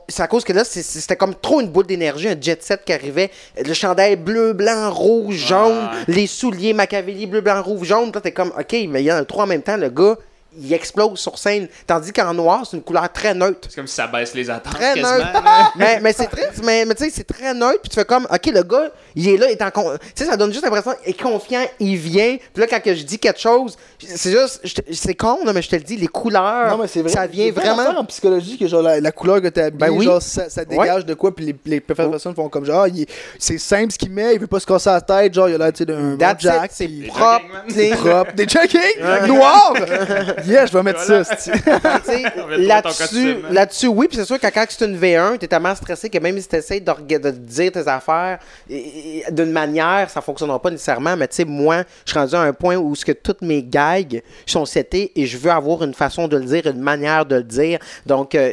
c'est 0.08 0.22
à 0.22 0.28
cause 0.28 0.44
que 0.44 0.52
là, 0.52 0.64
c'était 0.64 1.16
comme 1.16 1.34
trop 1.34 1.60
une 1.60 1.68
boule 1.68 1.86
d'énergie, 1.86 2.28
un 2.28 2.40
jet 2.40 2.62
set 2.62 2.82
qui 2.84 2.92
arrivait. 2.92 3.30
Le 3.62 3.74
chandail 3.74 4.16
bleu, 4.16 4.52
blanc, 4.52 4.90
rouge, 4.90 5.34
jaune, 5.34 5.76
Ouais. 5.76 6.14
les 6.14 6.26
souliers 6.26 6.72
Machiavelli 6.72 7.26
bleu, 7.26 7.40
blanc, 7.42 7.62
rouge, 7.62 7.88
jaune. 7.88 8.10
Là, 8.14 8.20
t'es 8.20 8.32
comme, 8.32 8.52
OK, 8.58 8.72
mais 8.88 9.02
il 9.02 9.06
y 9.06 9.12
en 9.12 9.16
a 9.16 9.24
trois 9.24 9.44
en 9.44 9.48
même 9.48 9.62
temps. 9.62 9.76
Le 9.76 9.90
gars, 9.90 10.16
il 10.58 10.72
explose 10.72 11.18
sur 11.18 11.38
scène. 11.38 11.68
Tandis 11.86 12.12
qu'en 12.12 12.32
noir, 12.34 12.64
c'est 12.68 12.76
une 12.76 12.82
couleur 12.82 13.10
très 13.12 13.34
neutre. 13.34 13.68
C'est 13.68 13.76
comme 13.76 13.86
si 13.86 13.94
ça 13.94 14.06
baisse 14.06 14.34
les 14.34 14.48
attentes 14.50 14.72
Très 14.74 14.94
quasiment. 14.94 15.16
neutre. 15.18 15.42
mais 15.76 16.00
mais 16.00 16.12
c'est 16.12 16.26
très, 16.26 16.50
mais, 16.64 16.84
mais 16.84 16.94
tu 16.94 17.04
sais, 17.04 17.10
c'est 17.14 17.24
très 17.26 17.52
neutre. 17.54 17.80
Puis 17.82 17.90
tu 17.90 17.94
fais 17.96 18.04
comme, 18.04 18.26
OK, 18.30 18.46
le 18.46 18.62
gars, 18.62 18.90
il 19.14 19.28
est 19.28 19.36
là, 19.36 19.46
il 19.48 19.52
est 19.52 19.62
en 19.62 19.70
con- 19.70 19.92
Tu 20.14 20.24
sais, 20.24 20.30
ça 20.30 20.36
donne 20.36 20.52
juste 20.52 20.64
l'impression, 20.64 20.92
il 21.06 21.10
est 21.10 21.20
confiant, 21.20 21.64
il 21.80 21.96
vient. 21.96 22.36
Puis 22.52 22.60
là, 22.60 22.66
quand 22.68 22.80
que 22.82 22.94
je 22.94 23.02
dis 23.02 23.18
quelque 23.18 23.40
chose, 23.40 23.76
c'est 23.98 24.30
juste, 24.30 24.60
c'est 24.92 25.14
con, 25.14 25.38
là, 25.44 25.52
mais 25.52 25.62
je 25.62 25.68
te 25.68 25.76
le 25.76 25.82
dis, 25.82 25.96
les 25.96 26.08
couleurs, 26.08 26.70
Non, 26.70 26.78
mais 26.78 26.88
c'est 26.88 27.00
vrai. 27.02 27.10
ça 27.10 27.26
vient 27.26 27.46
c'est 27.46 27.50
vrai 27.52 27.70
vraiment. 27.74 28.00
en 28.00 28.04
psychologie 28.04 28.58
que 28.58 28.66
genre 28.66 28.82
la, 28.82 29.00
la 29.00 29.12
couleur 29.12 29.40
que 29.40 29.48
t'as 29.48 29.66
habillée, 29.66 29.78
Ben 29.90 29.90
oui. 29.96 30.04
genre 30.04 30.20
ça, 30.22 30.48
ça 30.50 30.64
dégage 30.64 31.04
de 31.06 31.14
quoi, 31.14 31.34
puis 31.34 31.46
les, 31.46 31.56
les 31.66 31.80
personnes 31.80 32.34
font 32.34 32.48
comme 32.48 32.64
genre, 32.64 32.86
ah, 32.86 32.92
c'est 33.38 33.58
simple 33.58 33.92
ce 33.92 33.98
qu'il 33.98 34.10
met, 34.10 34.34
il 34.34 34.40
veut 34.40 34.46
pas 34.46 34.60
se 34.60 34.66
casser 34.66 34.90
la 34.90 35.00
tête, 35.00 35.34
genre 35.34 35.48
il 35.48 35.54
a 35.54 35.58
l'air 35.58 35.72
tu 35.72 35.78
sais, 35.78 35.84
d'un 35.86 36.16
jack. 36.38 36.70
c'est 36.74 36.88
propre, 37.08 37.44
clean. 37.68 37.96
propre. 37.96 38.32
Des 38.34 38.46
jogging 38.48 39.26
noirs! 39.26 39.74
yeah, 40.46 40.66
je 40.66 40.72
vais 40.72 40.82
mettre 40.82 41.00
Voilà. 41.06 41.24
ça, 41.24 41.34
là-dessus, 42.56 43.28
hein. 43.30 43.34
là-dessus, 43.50 43.86
oui, 43.88 44.08
puis 44.08 44.16
c'est 44.18 44.24
sûr 44.24 44.38
que 44.40 44.46
quand 44.46 44.64
c'est 44.68 44.84
une 44.84 44.98
V1, 44.98 45.38
t'es 45.38 45.46
tellement 45.46 45.74
stressé 45.74 46.08
que 46.10 46.18
même 46.18 46.38
si 46.40 46.48
t'essayes 46.48 46.80
de, 46.80 47.18
de 47.18 47.30
dire 47.30 47.72
tes 47.72 47.86
affaires 47.88 48.38
d'une 48.68 49.50
manière, 49.52 50.08
ça 50.10 50.20
fonctionnera 50.20 50.60
pas 50.60 50.70
nécessairement, 50.70 51.16
mais 51.16 51.28
tu 51.28 51.36
sais, 51.36 51.44
moi, 51.44 51.82
je 52.04 52.10
suis 52.10 52.18
rendu 52.18 52.34
à 52.34 52.40
un 52.42 52.52
point 52.52 52.76
où 52.76 52.94
ce 52.94 53.04
que 53.04 53.12
toutes 53.12 53.42
mes 53.42 53.62
gags 53.62 54.22
sont 54.46 54.64
setés 54.64 55.12
et 55.16 55.26
je 55.26 55.36
veux 55.38 55.50
avoir 55.50 55.82
une 55.82 55.94
façon 55.94 56.28
de 56.28 56.36
le 56.36 56.44
dire, 56.44 56.66
une 56.66 56.80
manière 56.80 57.24
de 57.26 57.36
le 57.36 57.42
dire. 57.44 57.78
Donc, 58.04 58.34
euh, 58.34 58.52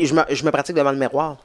je 0.00 0.14
me, 0.14 0.22
je 0.30 0.44
me 0.44 0.50
pratique 0.50 0.76
devant 0.76 0.92
le 0.92 0.98
miroir. 0.98 1.38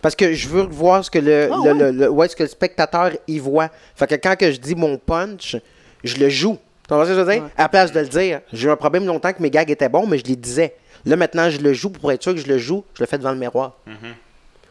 Parce 0.00 0.14
que 0.14 0.32
je 0.32 0.48
veux 0.48 0.62
voir 0.62 1.04
ce 1.04 1.10
que 1.10 1.18
le, 1.18 1.48
Ah 1.52 1.56
le- 1.56 1.72
ouais? 1.72 1.74
le- 1.78 1.90
le- 1.90 2.08
ouais, 2.08 2.28
ce 2.28 2.36
que 2.36 2.42
le 2.44 2.48
spectateur 2.48 3.10
y 3.26 3.38
voit. 3.38 3.68
Fait 3.94 4.06
que 4.06 4.14
quand 4.14 4.36
que 4.36 4.50
je 4.50 4.58
dis 4.58 4.74
mon 4.74 4.96
punch, 4.96 5.56
je 6.02 6.16
le 6.16 6.28
joue. 6.28 6.58
Tu 6.84 6.88
comprends 6.88 7.04
ce 7.04 7.10
que 7.10 7.14
je 7.16 7.20
veux 7.20 7.32
dire? 7.32 7.42
À 7.56 7.62
la 7.62 7.68
place 7.68 7.92
de 7.92 8.00
le 8.00 8.06
dire. 8.06 8.40
J'ai 8.52 8.68
eu 8.68 8.70
un 8.70 8.76
problème 8.76 9.06
longtemps 9.06 9.32
que 9.32 9.40
mes 9.42 9.50
gags 9.50 9.70
étaient 9.70 9.88
bons, 9.88 10.06
mais 10.06 10.18
je 10.18 10.24
les 10.24 10.36
disais. 10.36 10.74
Là, 11.06 11.16
maintenant, 11.16 11.48
je 11.50 11.58
le 11.58 11.72
joue 11.72 11.90
pour 11.90 12.12
être 12.12 12.22
sûr 12.22 12.34
que 12.34 12.40
je 12.40 12.46
le 12.46 12.58
joue. 12.58 12.84
Je 12.94 13.02
le 13.02 13.06
fais 13.06 13.18
devant 13.18 13.32
le 13.32 13.38
miroir. 13.38 13.78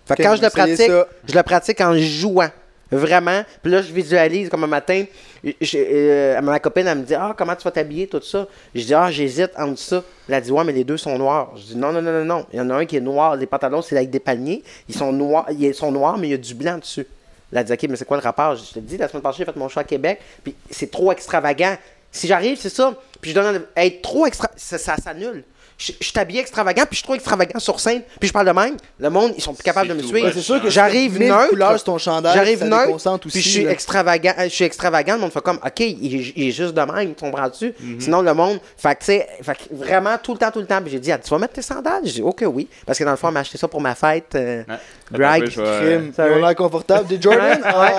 Fait 0.06 0.16
que 0.16 0.24
quand 0.24 0.36
je 0.36 0.42
le 0.42 0.50
pratique, 0.50 0.88
ça. 0.88 1.08
je 1.28 1.36
le 1.36 1.44
pratique 1.44 1.82
en 1.82 1.98
jouant. 1.98 2.50
Vraiment. 2.92 3.42
Puis 3.64 3.72
là, 3.72 3.82
je 3.82 3.92
visualise 3.92 4.50
comme 4.50 4.64
un 4.66 4.68
matin. 4.68 5.06
je- 5.44 5.78
euh, 5.78 6.42
ma 6.42 6.60
copine, 6.60 6.86
elle 6.86 7.00
me 7.00 7.04
dit 7.04 7.16
Ah, 7.16 7.34
comment 7.36 7.56
tu 7.56 7.64
vas 7.64 7.72
t'habiller, 7.72 8.06
tout 8.06 8.22
ça. 8.22 8.46
Je 8.76 8.84
dis 8.84 8.94
Ah, 8.94 9.10
j'hésite 9.10 9.50
entre 9.58 9.80
ça. 9.80 10.04
Elle 10.30 10.36
a 10.36 10.42
dit 10.42 10.52
Ouais, 10.52 10.64
mais 10.64 10.74
les 10.74 10.84
deux 10.84 10.98
sont 10.98 11.18
noirs. 11.18 11.54
Je 11.56 11.64
dis 11.64 11.76
Non, 11.76 11.92
non, 11.92 12.02
non, 12.04 12.12
non, 12.12 12.26
non. 12.26 12.46
Il 12.54 12.58
y 12.58 12.62
en 12.62 12.70
a 12.70 12.76
un 12.76 12.86
qui 12.86 12.98
est 12.98 13.02
noir. 13.02 13.36
Les 13.36 13.48
pantalons, 13.48 13.82
c'est 13.82 13.96
avec 13.98 14.12
des 14.12 14.20
paniers. 14.20 14.62
Ils 14.88 14.94
sont 14.96 15.12
noirs, 15.12 15.48
ils 15.50 15.74
sont 15.74 15.92
noirs, 15.92 16.18
mais 16.20 16.28
il 16.28 16.32
y 16.32 16.36
a 16.36 16.38
du 16.38 16.54
blanc 16.54 16.78
dessus. 16.78 17.08
Elle 17.52 17.58
a 17.60 17.64
dit 17.64 17.74
Ok, 17.74 17.84
mais 17.90 17.96
c'est 17.96 18.06
quoi 18.06 18.18
le 18.18 18.24
rapport 18.24 18.56
Je 18.56 18.74
te 18.74 18.80
dis, 18.80 18.98
la 18.98 19.08
semaine 19.08 19.24
passée, 19.24 19.38
j'ai 19.40 19.46
fait 19.46 19.56
mon 19.56 19.70
choix 19.70 19.82
à 19.82 19.86
Québec. 19.86 20.20
Puis 20.44 20.54
c'est 20.70 20.92
trop 20.92 21.12
extravagant. 21.12 21.76
Si 22.14 22.28
j'arrive, 22.28 22.58
c'est 22.58 22.70
ça. 22.70 22.96
Puis 23.20 23.32
je 23.32 23.36
donne 23.36 23.66
être 23.76 24.02
trop 24.02 24.26
extra. 24.26 24.50
Ça, 24.56 24.78
ça 24.78 24.96
s'annule. 24.96 25.44
Je, 25.86 25.92
je 26.00 26.06
suis 26.08 26.18
habillé 26.20 26.40
extravagant, 26.40 26.84
puis 26.84 26.92
je 26.92 26.96
suis 26.98 27.04
trop 27.04 27.16
extravagant 27.16 27.60
sur 27.60 27.80
scène, 27.80 28.04
puis 28.20 28.28
je 28.30 28.34
parle 28.34 28.48
de 28.48 28.52
même. 28.54 28.78
Le 29.00 29.10
monde, 29.10 29.34
ils 29.36 29.42
sont 29.44 29.54
plus 29.54 29.64
capables 29.64 29.90
de 29.90 29.94
me 29.96 30.02
tout 30.02 30.08
suivre. 30.08 30.32
C'est 30.34 30.42
sûr 30.42 30.62
que 30.62 30.70
j'arrive 30.70 31.20
neutre. 31.28 31.50
couleurs 31.50 31.72
sur 31.76 31.84
ton 31.84 31.98
chandail, 31.98 32.34
J'arrive 32.36 32.60
ça 32.60 32.66
neutre, 32.66 32.86
puis 33.32 33.42
je 33.42 33.50
suis 33.50 33.66
extravagant, 33.72 34.34
euh, 34.40 34.44
je 34.44 34.50
suis 34.50 34.64
extravagant, 34.66 35.16
le 35.16 35.20
monde 35.22 35.32
fait 35.34 35.42
comme, 35.42 35.58
ok, 35.58 35.80
il, 35.82 36.16
est- 36.16 36.34
il 36.38 36.48
est 36.48 36.52
juste 36.52 36.74
de 36.74 36.82
même, 36.82 37.14
tu 37.16 37.26
comprends-tu? 37.26 37.74
Sinon, 38.00 38.22
le 38.22 38.34
monde, 38.34 38.60
fait 38.78 38.96
que, 38.96 39.00
tu 39.00 39.06
sais, 39.08 39.28
fait 39.42 39.54
que 39.56 39.64
vraiment, 39.76 40.16
tout 40.22 40.32
le 40.34 40.38
temps, 40.38 40.52
tout 40.52 40.60
le 40.60 40.66
temps, 40.66 40.82
puis 40.82 40.92
j'ai 40.92 41.00
dit, 41.00 41.12
Ah, 41.12 41.18
tu 41.18 41.30
vas 41.30 41.38
mettre 41.38 41.54
tes 41.54 41.62
sandales? 41.62 42.02
J'ai 42.06 42.12
dit, 42.14 42.22
ok, 42.22 42.44
oui, 42.48 42.68
parce 42.86 42.98
que 42.98 43.04
dans 43.04 43.12
le 43.12 43.18
fond, 43.18 43.28
elle 43.28 43.34
m'a 43.34 43.40
acheté 43.42 43.58
ça 43.58 43.68
pour 43.68 43.82
ma 43.82 43.96
fête, 43.96 44.36
euh, 44.36 44.64
Ouais. 44.70 44.76
Crime. 45.98 46.14
ça 46.16 46.28
veut- 46.28 46.40
l'air 46.40 46.56
confortable. 46.56 47.08
Des 47.08 47.22
Jordan? 47.22 47.60
ouais, 47.62 47.94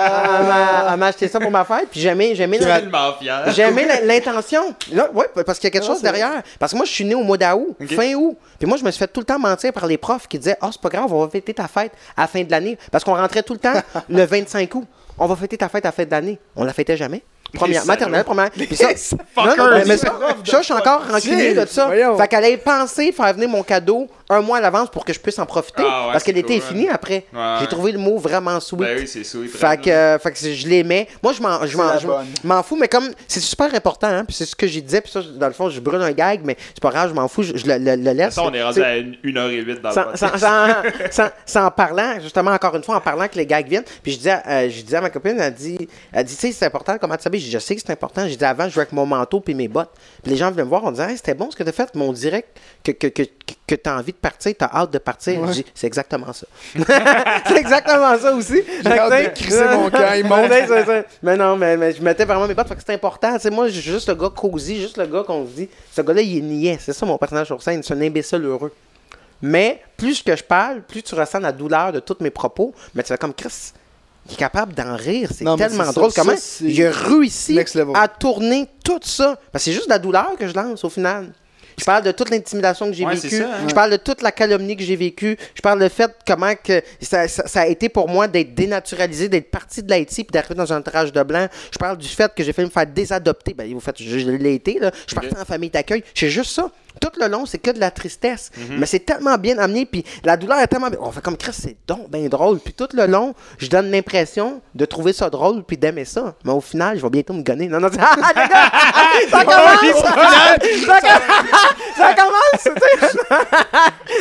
elle 0.89 0.97
m'a- 0.97 1.05
acheté 1.05 1.27
ça 1.27 1.39
pour 1.39 1.51
ma 1.51 1.63
fête, 1.63 1.87
puis 1.91 1.99
j'aimais, 1.99 2.33
l'intention. 4.05 4.73
Ouais, 4.91 5.43
parce 5.45 5.59
qu'il 5.59 5.67
y 5.67 5.71
a 5.71 5.71
quelque 5.71 5.85
chose 5.85 6.01
derrière. 6.01 6.41
Parce 6.59 6.71
que 6.71 6.77
moi, 6.77 6.85
je 6.85 6.91
suis 6.91 7.05
né 7.05 7.15
au 7.15 7.23
mois 7.23 7.37
d'août, 7.37 7.74
Fin 7.87 8.13
août. 8.13 8.37
Puis 8.59 8.67
moi, 8.67 8.77
je 8.77 8.83
me 8.83 8.91
suis 8.91 8.99
fait 8.99 9.07
tout 9.07 9.21
le 9.21 9.25
temps 9.25 9.39
mentir 9.39 9.73
par 9.73 9.87
les 9.87 9.97
profs 9.97 10.27
qui 10.27 10.39
disaient 10.39 10.57
Ah, 10.61 10.69
c'est 10.71 10.81
pas 10.81 10.89
grave, 10.89 11.11
on 11.13 11.23
va 11.23 11.29
fêter 11.29 11.53
ta 11.53 11.67
fête 11.67 11.91
à 12.15 12.21
la 12.21 12.27
fin 12.27 12.43
de 12.43 12.51
l'année. 12.51 12.77
Parce 12.91 13.03
qu'on 13.03 13.15
rentrait 13.15 13.43
tout 13.43 13.53
le 13.53 13.59
temps 13.59 13.73
le 14.09 14.23
25 14.23 14.73
août. 14.75 14.85
On 15.17 15.27
va 15.27 15.35
fêter 15.35 15.57
ta 15.57 15.69
fête 15.69 15.85
à 15.85 15.89
la 15.89 15.91
fin 15.93 16.03
de 16.03 16.11
l'année. 16.11 16.39
On 16.55 16.63
la 16.63 16.73
fêtait 16.73 16.97
jamais. 16.97 17.21
Première, 17.53 17.85
maternelle, 17.87 18.23
première. 18.23 18.51
Puis 18.51 18.75
ça, 18.75 18.89
non, 19.37 19.55
non, 19.57 19.69
mais, 19.71 19.85
mais 19.85 19.97
ça, 19.97 20.13
ça, 20.43 20.59
je 20.59 20.63
suis 20.63 20.73
encore 20.73 21.07
rancunier 21.09 21.53
de 21.53 21.65
ça. 21.65 21.85
Voyons. 21.85 22.17
Fait 22.17 22.27
qu'elle 22.27 22.43
avait 22.43 22.57
pensé 22.57 23.11
faire 23.11 23.33
venir 23.33 23.49
mon 23.49 23.63
cadeau 23.63 24.07
un 24.29 24.41
mois 24.41 24.57
à 24.57 24.61
l'avance 24.61 24.89
pour 24.89 25.05
que 25.05 25.13
je 25.13 25.19
puisse 25.19 25.37
en 25.39 25.45
profiter. 25.45 25.83
Ah 25.85 26.07
ouais, 26.07 26.11
parce 26.13 26.23
que 26.23 26.31
l'été 26.31 26.55
est 26.57 26.59
fini 26.61 26.87
hein. 26.89 26.93
après. 26.95 27.25
Ouais, 27.33 27.55
J'ai 27.61 27.67
trouvé 27.67 27.91
le 27.91 27.99
mot 27.99 28.17
vraiment 28.17 28.59
sweet. 28.59 28.79
Ben 28.81 28.97
oui, 28.99 29.07
c'est 29.07 29.23
sweet. 29.23 29.51
Fait 29.55 29.79
que, 29.79 29.89
euh, 29.89 30.17
fait 30.19 30.31
que 30.31 30.37
je 30.53 30.67
l'aimais. 30.67 31.07
Moi, 31.21 31.33
je 31.33 31.41
m'en, 31.41 31.65
je 31.65 31.77
m'en, 31.77 31.85
la 31.85 31.97
je 31.99 32.07
bonne. 32.07 32.25
m'en 32.43 32.63
fous, 32.63 32.75
mais 32.75 32.87
comme 32.87 33.09
c'est 33.27 33.39
super 33.39 33.73
important, 33.75 34.07
hein, 34.07 34.25
puis 34.25 34.35
c'est 34.35 34.45
ce 34.45 34.55
que 34.55 34.65
j'ai 34.67 34.81
dit, 34.81 34.99
puis 35.01 35.11
ça, 35.11 35.21
dans 35.21 35.47
le 35.47 35.53
fond, 35.53 35.69
je 35.69 35.79
brûle 35.79 36.01
un 36.01 36.11
gag, 36.11 36.41
mais 36.43 36.57
c'est 36.73 36.81
pas 36.81 36.89
grave, 36.89 37.09
je 37.09 37.13
m'en 37.13 37.27
fous, 37.27 37.43
je, 37.43 37.55
je 37.55 37.67
le, 37.67 37.77
le- 37.77 37.95
le 37.95 38.11
laisse. 38.13 38.33
Ça, 38.33 38.43
on 38.43 38.53
est 38.53 38.63
rendu 38.63 38.81
à 38.81 38.95
1h08 38.97 39.81
dans 39.81 39.89
le 39.89 39.95
sans, 39.95 40.03
podcast. 40.03 40.37
sans, 40.37 41.11
sans, 41.11 41.29
sans- 41.45 41.71
parlant, 41.71 42.19
justement, 42.21 42.51
encore 42.51 42.75
une 42.75 42.83
fois, 42.83 42.95
en 42.95 43.01
parlant 43.01 43.27
que 43.27 43.35
les 43.35 43.45
gags 43.45 43.67
viennent, 43.67 43.83
puis 44.01 44.11
je 44.13 44.17
disais, 44.17 44.31
à- 44.31 44.43
euh, 44.47 44.69
je 44.69 44.81
disais 44.81 44.97
à 44.97 45.01
ma 45.01 45.09
copine, 45.09 45.37
elle 45.39 45.53
dit, 45.53 45.87
elle 46.11 46.23
dit, 46.25 46.35
tu 46.35 46.41
sais, 46.41 46.51
c'est 46.51 46.65
important 46.65 46.97
comment 46.99 47.15
tu 47.15 47.23
s'habilles. 47.23 47.41
Je 47.41 47.45
dis, 47.45 47.51
je 47.51 47.59
sais 47.59 47.75
que 47.75 47.81
c'est 47.85 47.91
important. 47.93 48.27
J'ai 48.27 48.35
dit, 48.35 48.45
avant, 48.45 48.65
je 48.67 48.69
jouais 48.73 48.81
avec 48.81 48.93
mon 48.93 49.05
manteau 49.05 49.39
puis 49.39 49.53
mes 49.53 49.67
bottes. 49.67 49.91
Puis 50.23 50.31
les 50.31 50.37
gens 50.37 50.49
venaient 50.51 50.63
me 50.63 50.69
voir, 50.69 50.83
on 50.83 50.91
disait, 50.91 51.11
Hey, 51.11 51.17
c'était 51.17 51.33
bon 51.33 51.51
ce 51.51 51.55
que 51.55 51.63
tu 51.63 51.69
as 51.69 51.71
fait, 51.73 51.89
mais 51.95 52.01
on 52.03 52.13
dirait 52.13 52.45
que, 52.83 52.91
que, 52.91 53.07
que, 53.07 53.23
que 53.67 53.75
tu 53.75 53.89
as 53.89 53.97
envie 53.97 54.11
de 54.11 54.17
partir, 54.17 54.53
tu 54.57 54.63
as 54.63 54.75
hâte 54.75 54.91
de 54.91 54.97
partir. 54.97 55.39
C'est 55.73 55.87
exactement 55.87 56.33
ça. 56.33 56.47
c'est 57.47 57.57
exactement 57.57 58.17
ça 58.17 58.33
aussi. 58.33 58.61
J'ai 58.83 58.99
hâte 58.99 59.23
de 59.23 59.39
crisser 59.39 59.65
mon 59.65 59.89
camp, 59.89 60.13
il 60.15 60.25
monte. 60.27 61.05
Mais 61.23 61.37
non, 61.37 61.55
mais, 61.55 61.77
mais 61.77 61.93
je 61.93 62.01
mettais 62.01 62.25
vraiment 62.25 62.47
mes 62.47 62.53
bottes, 62.53 62.67
fait 62.67 62.75
que 62.75 62.81
c'est 62.85 62.93
important. 62.93 63.37
Moi, 63.51 63.67
je 63.67 63.79
suis 63.79 63.91
juste 63.91 64.09
le 64.09 64.15
gars 64.15 64.29
cosy, 64.29 64.81
juste 64.81 64.97
le 64.97 65.05
gars 65.05 65.23
qu'on 65.23 65.45
se 65.45 65.51
dit, 65.51 65.69
ce 65.91 66.01
gars-là, 66.01 66.21
il 66.21 66.37
est 66.37 66.41
niais. 66.41 66.77
C'est 66.79 66.93
ça 66.93 67.05
mon 67.05 67.17
personnage 67.17 67.47
sur 67.47 67.61
scène, 67.61 67.81
c'est 67.83 67.93
un 67.93 68.01
imbécile 68.01 68.43
heureux. 68.43 68.71
Mais 69.41 69.81
plus 69.97 70.23
que 70.23 70.35
je 70.35 70.43
parle, 70.43 70.81
plus 70.81 71.03
tu 71.03 71.15
ressens 71.15 71.39
la 71.39 71.51
douleur 71.51 71.91
de 71.91 71.99
tous 71.99 72.17
mes 72.21 72.29
propos. 72.29 72.73
Mais 72.93 73.03
tu 73.03 73.09
fais 73.09 73.17
comme 73.17 73.33
Chris. 73.33 73.73
il 74.27 74.33
est 74.33 74.37
capable 74.37 74.73
d'en 74.73 74.95
rire. 74.95 75.29
C'est 75.33 75.45
tellement 75.57 75.91
drôle. 75.91 76.11
ça, 76.11 76.21
Comment 76.21 76.37
il 76.61 76.85
a 76.85 76.91
réussi 76.91 77.59
à 77.93 78.07
tourner 78.07 78.67
tout 78.83 78.99
ça? 79.03 79.37
Parce 79.51 79.63
que 79.63 79.71
c'est 79.71 79.75
juste 79.75 79.87
de 79.87 79.93
la 79.93 79.99
douleur 79.99 80.31
que 80.39 80.47
je 80.47 80.53
lance 80.53 80.83
au 80.83 80.89
final. 80.89 81.31
Je 81.77 81.83
parle 81.85 82.03
de 82.03 82.11
toute 82.11 82.29
l'intimidation 82.29 82.87
que 82.87 82.93
j'ai 82.93 83.05
Ouais, 83.05 83.15
vécue. 83.15 83.41
hein. 83.41 83.67
Je 83.67 83.73
parle 83.73 83.91
de 83.91 83.97
toute 83.97 84.21
la 84.21 84.31
calomnie 84.31 84.75
que 84.77 84.83
j'ai 84.83 84.95
vécue. 84.95 85.37
Je 85.53 85.61
parle 85.61 85.79
de 85.81 85.89
fait 85.89 86.11
comment 86.27 86.53
que 86.55 86.81
ça, 87.01 87.27
ça- 87.27 87.47
ça 87.47 87.61
a 87.61 87.67
été 87.67 87.89
pour 87.89 88.07
moi 88.07 88.27
d'être 88.27 88.53
dénaturalisé, 88.53 89.29
d'être 89.29 89.51
parti 89.51 89.83
de 89.83 89.89
l'Haïti 89.89 90.23
puis 90.23 90.31
d'arriver 90.31 90.55
dans 90.55 90.71
un 90.73 90.77
entourage 90.77 91.11
de 91.11 91.23
blanc. 91.23 91.47
Je 91.71 91.77
parle 91.77 91.97
du 91.97 92.07
fait 92.07 92.31
que 92.33 92.43
j'ai 92.43 92.53
fait 92.53 92.63
me 92.63 92.69
faire 92.69 92.87
désadopter. 92.87 93.53
Ben, 93.53 93.71
vous 93.73 93.79
faites, 93.79 94.01
je, 94.01 94.19
je 94.19 94.29
l'ai 94.29 94.53
été. 94.55 94.79
Là. 94.79 94.91
Je 94.93 95.11
suis 95.13 95.15
parti 95.15 95.35
en 95.39 95.45
famille 95.45 95.69
d'accueil. 95.69 96.03
C'est 96.13 96.29
juste 96.29 96.51
ça. 96.51 96.69
Tout 97.01 97.11
le 97.19 97.27
long, 97.27 97.45
c'est 97.45 97.57
que 97.57 97.71
de 97.71 97.79
la 97.79 97.91
tristesse. 97.91 98.51
Mhm. 98.57 98.77
Mais 98.79 98.85
c'est 98.85 98.99
tellement 98.99 99.37
bien 99.37 99.57
amené. 99.57 99.85
Puis 99.85 100.03
la 100.23 100.37
douleur 100.37 100.59
est 100.59 100.67
tellement 100.67 100.89
bien. 100.89 100.99
On 101.01 101.11
fait 101.11 101.21
comme 101.21 101.37
Chris, 101.37 101.53
c'est 101.53 101.75
donc 101.87 102.09
bien 102.09 102.27
drôle. 102.27 102.59
Puis 102.59 102.73
tout 102.73 102.87
le 102.93 103.05
long, 103.05 103.33
je 103.57 103.67
donne 103.67 103.91
l'impression 103.91 104.61
de 104.73 104.85
trouver 104.85 105.13
ça 105.13 105.29
drôle 105.29 105.63
puis 105.63 105.77
d'aimer 105.77 106.05
ça. 106.05 106.35
Mais 106.43 106.51
au 106.51 106.61
final, 106.61 106.97
je 106.97 107.03
vais 107.03 107.09
bientôt 107.09 107.33
me 107.33 107.43
gonner. 107.43 107.67
Non, 107.67 107.79
non, 107.79 107.89
Ah, 107.99 108.33
gars! 108.35 108.71
ça 109.31 109.43
commence! 109.43 109.93
ça, 111.97 112.13
commence! 112.13 112.67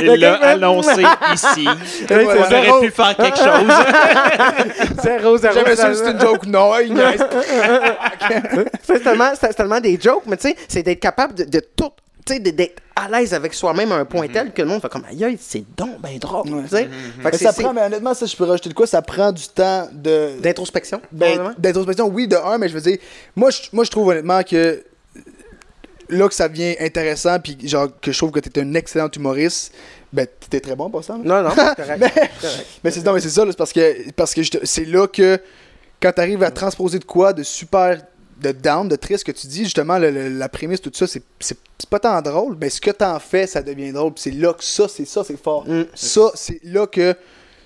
Il 0.00 0.06
l'a 0.14 0.34
annoncé 0.34 1.04
ici. 1.32 1.66
voilà. 2.08 2.34
On 2.68 2.70
aurait 2.72 2.86
pu 2.86 2.90
faire 2.92 3.16
quelque 3.16 3.38
chose. 3.38 5.02
Zéro, 5.02 5.36
zéro. 5.38 5.54
C'était 5.66 6.10
une 6.10 6.20
joke. 6.20 6.46
Non, 6.46 6.72
c'est 8.82 9.02
tellement, 9.02 9.32
c'est 9.38 9.54
tellement 9.54 9.80
des 9.80 9.98
jokes, 10.00 10.24
mais 10.26 10.36
tu 10.36 10.48
sais, 10.48 10.56
c'est 10.68 10.82
d'être 10.82 11.00
capable 11.00 11.34
de, 11.34 11.44
de 11.44 11.60
tout, 11.76 11.90
tu 12.26 12.32
sais, 12.34 12.40
d'être 12.40 12.80
à 12.96 13.08
l'aise 13.08 13.34
avec 13.34 13.52
soi-même 13.54 13.92
à 13.92 13.96
un 13.96 14.04
point 14.04 14.28
tel 14.28 14.52
que 14.52 14.62
le 14.62 14.68
monde 14.68 14.80
fait 14.80 14.88
comme 14.88 15.04
aïe, 15.04 15.36
c'est 15.40 15.64
donc 15.76 16.00
ben 16.00 16.16
drôle, 16.18 16.48
Ouais. 16.48 16.62
tu 16.62 16.68
sais. 16.68 16.84
Fait 16.84 16.88
que 16.88 17.22
Mais 17.24 17.32
c'est- 17.38 17.44
ça 17.44 17.52
prend, 17.52 17.72
mais 17.74 17.82
honnêtement, 17.82 18.14
ça, 18.14 18.24
je 18.26 18.34
peux 18.36 18.44
rajouter 18.44 18.68
de 18.70 18.74
quoi? 18.74 18.86
Ça 18.86 19.02
prend 19.02 19.32
du 19.32 19.46
temps 19.48 19.88
de. 19.92 20.40
d'introspection. 20.40 21.00
Ben, 21.12 21.54
d'introspection, 21.58 22.06
oui, 22.08 22.28
de 22.28 22.36
un, 22.36 22.56
mais 22.58 22.68
je 22.68 22.74
veux 22.74 22.80
dire, 22.80 22.98
moi, 23.36 23.50
je, 23.50 23.58
moi, 23.72 23.84
je 23.84 23.90
trouve 23.90 24.08
honnêtement 24.08 24.42
que 24.42 24.82
là 26.10 26.28
que 26.28 26.34
ça 26.34 26.48
devient 26.48 26.76
intéressant, 26.80 27.38
puis 27.40 27.56
genre 27.64 27.88
que 28.00 28.12
je 28.12 28.18
trouve 28.18 28.30
que 28.30 28.40
t'es 28.40 28.60
un 28.60 28.74
excellent 28.74 29.08
humoriste, 29.16 29.74
ben, 30.12 30.26
t'étais 30.38 30.60
très 30.60 30.76
bon 30.76 30.90
pour 30.90 31.02
ça. 31.02 31.14
Non, 31.22 31.42
non, 31.42 31.50
c'est 31.50 31.76
correct. 31.76 31.96
Mais, 32.00 32.10
correct. 32.10 32.66
mais 32.84 32.90
c'est 32.90 33.04
non, 33.04 33.12
mais 33.14 33.20
c'est 33.20 33.30
ça, 33.30 33.44
c'est 33.48 33.56
parce 33.56 33.72
que 33.72 34.10
parce 34.12 34.34
que 34.34 34.42
c'est 34.64 34.84
là 34.84 35.06
que 35.08 35.38
quand 36.00 36.12
t'arrives 36.12 36.42
à 36.42 36.50
transposer 36.50 36.98
de 36.98 37.04
quoi 37.04 37.32
de 37.32 37.42
super 37.42 38.00
de 38.40 38.52
down, 38.52 38.88
de 38.88 38.96
triste 38.96 39.24
que 39.24 39.32
tu 39.32 39.46
dis 39.46 39.64
justement 39.64 39.98
le- 39.98 40.10
le- 40.10 40.28
la 40.28 40.48
prémisse 40.48 40.80
tout 40.80 40.90
ça, 40.94 41.06
c'est 41.06 41.22
c'est 41.40 41.56
c'est 41.78 41.88
pas 41.90 41.98
tant 41.98 42.20
drôle, 42.22 42.56
mais 42.60 42.70
ce 42.70 42.80
que 42.80 42.90
t'en 42.90 43.18
fais, 43.18 43.46
ça 43.46 43.60
devient 43.62 43.92
drôle, 43.92 44.12
c'est 44.16 44.30
là 44.30 44.52
que 44.54 44.62
ça, 44.64 44.86
c'est 44.88 45.04
ça, 45.04 45.24
c'est 45.24 45.36
fort. 45.42 45.66
Mm. 45.68 45.82
Ça, 45.94 46.30
c'est 46.34 46.60
là 46.64 46.86
que 46.86 47.14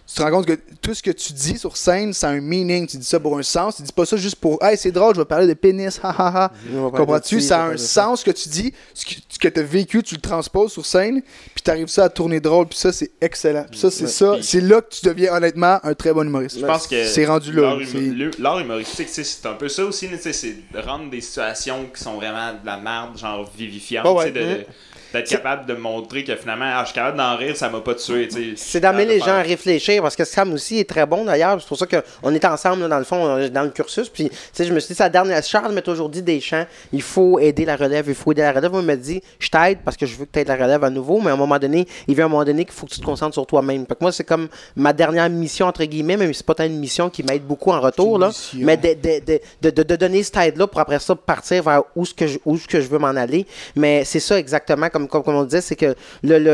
tu 0.09 0.14
te 0.14 0.22
rends 0.22 0.30
compte 0.30 0.47
que 0.47 0.59
tout 0.80 0.94
ce 0.94 1.02
que 1.02 1.10
tu 1.10 1.35
dis 1.35 1.59
sur 1.59 1.76
scène, 1.76 2.14
ça 2.14 2.28
a 2.28 2.32
un 2.32 2.40
meaning. 2.40 2.86
Tu 2.86 2.97
dis 2.97 3.05
ça 3.05 3.20
pour 3.20 3.36
un 3.39 3.43
sens. 3.43 3.76
Tu 3.76 3.82
dis 3.82 3.93
pas 3.93 4.06
ça 4.06 4.16
juste 4.16 4.36
pour 4.36 4.59
Hey, 4.64 4.76
c'est 4.78 4.90
drôle, 4.90 5.14
je 5.14 5.20
vais 5.20 5.26
parler 5.26 5.47
de 5.47 5.52
pénis, 5.52 6.01
ha 6.02 6.09
ha 6.16 6.44
ha. 6.44 6.52
Comprends-tu? 6.97 7.43
Ça 7.43 7.64
a 7.64 7.68
un 7.72 7.76
sens 7.76 8.24
que 8.24 8.30
tu 8.30 8.48
dis, 8.48 8.72
ce 8.94 9.05
que, 9.39 9.48
tu 9.48 9.60
as 9.60 9.62
vécu, 9.62 10.02
tu 10.02 10.14
le 10.14 10.20
transposes 10.22 10.72
sur 10.72 10.86
scène, 10.86 11.20
puis 11.55 11.62
tu 11.62 11.70
arrives 11.70 11.89
ça 11.89 12.05
à 12.05 12.09
tourner 12.09 12.40
drôle, 12.40 12.66
puis 12.68 12.78
ça, 12.78 12.90
c'est 12.90 13.10
excellent. 13.20 13.66
Puis 13.70 13.78
ça, 13.78 13.90
c'est 13.90 14.05
Ouais. 14.05 14.09
ça. 14.10 14.36
C'est 14.40 14.62
là 14.62 14.80
que 14.80 14.89
tu 14.94 15.05
deviens 15.05 15.35
honnêtement 15.35 15.78
un 15.82 15.93
très 15.94 16.14
bon 16.14 16.26
humoriste. 16.26 16.59
Je 16.59 16.64
pense 16.64 16.86
que 16.86 17.06
C'est 17.06 17.26
rendu 17.26 17.52
là. 17.52 17.62
l'art 17.62 17.74
hum- 17.76 17.85
C'est- 17.86 17.98
le- 18.01 18.30
L'art 18.39 18.60
humoristique, 18.60 19.09
tu 19.09 19.12
sais, 19.12 19.24
c'est 19.24 19.47
un 19.47 19.55
peu 19.55 19.68
ça 19.68 19.85
aussi, 19.85 20.09
tu 20.09 20.16
sais, 20.16 20.32
c'est 20.32 20.56
de 20.72 20.78
rendre 20.78 21.10
des 21.10 21.20
situations 21.20 21.86
qui 21.94 22.02
sont 22.02 22.14
vraiment 22.14 22.52
de 22.52 22.64
la 22.64 22.78
merde, 22.78 23.18
genre 23.18 23.48
vivifiantes, 23.56 24.06
ouais. 24.16 24.30
de- 24.30 24.64
d'être 25.12 25.28
capable 25.28 25.66
de 25.66 25.74
montrer 25.74 26.24
que 26.24 26.36
finalement, 26.36 26.66
ah, 26.68 26.80
je 26.82 26.86
suis 26.89 26.94
capable 26.94 27.16
d'en 27.16 27.36
rire, 27.36 27.56
ça 27.56 27.68
m'a 27.68 27.80
pas 27.80 27.94
tué. 27.94 28.28
C'est 28.56 28.80
d'amener 28.80 29.06
les 29.06 29.20
gens 29.20 29.35
à 29.35 29.43
réfléchir 29.43 30.02
parce 30.02 30.16
que 30.16 30.24
Sam 30.24 30.52
aussi 30.52 30.78
est 30.78 30.89
très 30.89 31.06
bon 31.06 31.24
d'ailleurs. 31.24 31.60
C'est 31.60 31.68
pour 31.68 31.78
ça 31.78 31.86
qu'on 31.86 32.35
est 32.35 32.44
ensemble 32.44 32.82
là, 32.82 32.89
dans 32.89 32.98
le 32.98 33.05
fond, 33.05 33.26
euh, 33.26 33.48
dans 33.48 33.62
le 33.62 33.70
cursus. 33.70 34.09
Puis, 34.09 34.28
tu 34.28 34.36
sais, 34.52 34.64
je 34.64 34.72
me 34.72 34.80
suis 34.80 34.89
dit, 34.89 34.98
sa 34.98 35.09
dernière. 35.09 35.43
Charles 35.43 35.72
m'a 35.72 35.82
toujours 35.82 36.09
dit 36.09 36.22
des 36.22 36.40
champs, 36.40 36.66
il 36.93 37.02
faut 37.02 37.39
aider 37.39 37.64
la 37.64 37.76
relève, 37.76 38.05
il 38.09 38.14
faut 38.14 38.32
aider 38.32 38.43
la 38.43 38.52
relève. 38.52 38.70
Moi, 38.70 38.80
il 38.80 38.86
me 38.86 38.97
dit, 38.97 39.22
je 39.39 39.48
t'aide 39.48 39.78
parce 39.85 39.97
que 39.97 40.05
je 40.06 40.16
veux 40.16 40.24
que 40.24 40.32
tu 40.32 40.39
aides 40.40 40.48
la 40.48 40.56
relève 40.56 40.85
à 40.85 40.90
nouveau, 40.90 41.20
mais 41.20 41.30
à 41.30 41.35
un 41.35 41.36
moment 41.36 41.59
donné, 41.59 41.86
il 42.06 42.14
vient 42.14 42.24
à 42.24 42.26
un 42.26 42.30
moment 42.30 42.44
donné 42.44 42.64
qu'il 42.64 42.74
faut 42.74 42.86
que 42.86 42.93
tu 42.93 43.01
te 43.01 43.05
concentres 43.05 43.35
sur 43.35 43.47
toi-même. 43.47 43.86
Fait 43.86 43.94
que 43.94 43.98
moi, 44.02 44.12
c'est 44.12 44.24
comme 44.24 44.48
ma 44.76 44.93
dernière 44.93 45.28
mission, 45.30 45.66
entre 45.66 45.85
guillemets, 45.85 46.16
même 46.16 46.32
si 46.32 46.39
c'est 46.39 46.47
pas 46.47 46.55
tant 46.55 46.64
une 46.64 46.78
mission 46.78 47.09
qui 47.10 47.22
m'aide 47.22 47.44
beaucoup 47.47 47.70
en 47.70 47.80
retour, 47.80 48.18
là. 48.18 48.28
mission. 48.28 48.59
Mais 48.62 48.76
de, 48.76 48.94
de, 48.94 49.20
de, 49.24 49.40
de, 49.62 49.70
de- 49.70 49.82
de 49.82 49.97
donner 49.97 50.22
cette 50.22 50.36
aide-là 50.36 50.66
pour 50.66 50.80
après 50.80 50.98
ça 50.98 51.14
partir 51.14 51.62
vers 51.62 51.82
où 51.97 52.05
ce 52.05 52.12
que 52.14 52.26
je, 52.26 52.39
où 52.44 52.59
ce 52.59 52.66
que 52.66 52.80
je 52.80 52.89
veux 52.89 52.98
m'en 52.98 53.09
aller. 53.09 53.47
Mais 53.76 54.05
c'est 54.05 54.20
ça 54.20 54.39
exactement, 54.39 54.89
comme, 54.89 54.98
comme, 55.07 55.23
comme 55.23 55.37
on 55.37 55.45
disait, 55.45 55.61
c'est 55.61 55.77
que 55.77 55.95
le. 56.25 56.39
le 56.39 56.51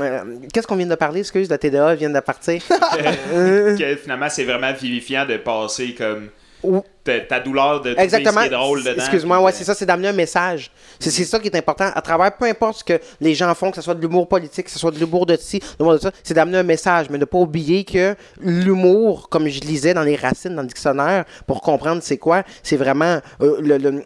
euh, 0.00 0.20
Qu'est-ce 0.52 0.66
qu'on 0.66 0.76
vient 0.76 0.86
de 0.86 0.94
parler, 0.94 1.20
excuse, 1.20 1.50
la 1.50 1.58
TDA 1.58 1.94
vient 1.96 2.10
de 2.10 2.20
partir. 2.20 2.62
que 3.32 3.96
finalement, 4.02 4.28
c'est 4.30 4.44
vraiment 4.44 4.72
vivifiant 4.72 5.26
de 5.26 5.36
passer 5.36 5.94
comme 5.94 6.28
Ou- 6.62 6.82
ta, 7.02 7.20
ta 7.20 7.40
douleur 7.40 7.82
de 7.82 7.94
Exactement. 7.98 8.40
ce 8.40 8.46
qui 8.48 8.54
est 8.54 8.56
drôle 8.56 8.82
dedans. 8.82 8.94
Excuse-moi, 9.02 9.40
ouais, 9.42 9.52
c'est 9.52 9.64
ça, 9.64 9.74
c'est 9.74 9.84
d'amener 9.84 10.08
un 10.08 10.12
message. 10.12 10.70
C'est 10.98 11.10
ça 11.24 11.38
qui 11.38 11.48
est 11.48 11.56
important. 11.56 11.90
À 11.94 12.00
travers 12.00 12.34
peu 12.36 12.46
importe 12.46 12.78
ce 12.78 12.84
que 12.84 12.98
les 13.20 13.34
gens 13.34 13.54
font, 13.54 13.68
que 13.70 13.76
ce 13.76 13.82
soit 13.82 13.94
de 13.94 14.00
l'humour 14.00 14.26
politique, 14.28 14.64
que 14.66 14.70
ce 14.70 14.78
soit 14.78 14.90
de 14.90 14.98
l'humour 14.98 15.26
de 15.26 15.36
ci, 15.36 15.60
de 15.78 15.98
ça, 15.98 16.10
c'est 16.22 16.32
d'amener 16.34 16.58
un 16.58 16.62
message, 16.62 17.06
mais 17.10 17.18
ne 17.18 17.26
pas 17.26 17.36
oublier 17.38 17.84
que 17.84 18.14
l'humour, 18.40 19.28
comme 19.28 19.48
je 19.48 19.60
lisais 19.60 19.92
dans 19.92 20.02
les 20.02 20.16
racines, 20.16 20.54
dans 20.54 20.62
le 20.62 20.68
dictionnaire, 20.68 21.24
pour 21.46 21.60
comprendre 21.60 22.00
c'est 22.02 22.16
quoi, 22.18 22.42
c'est 22.62 22.76
vraiment 22.78 23.20
euh, 23.42 23.56
le, 23.60 23.76
le- 23.76 24.02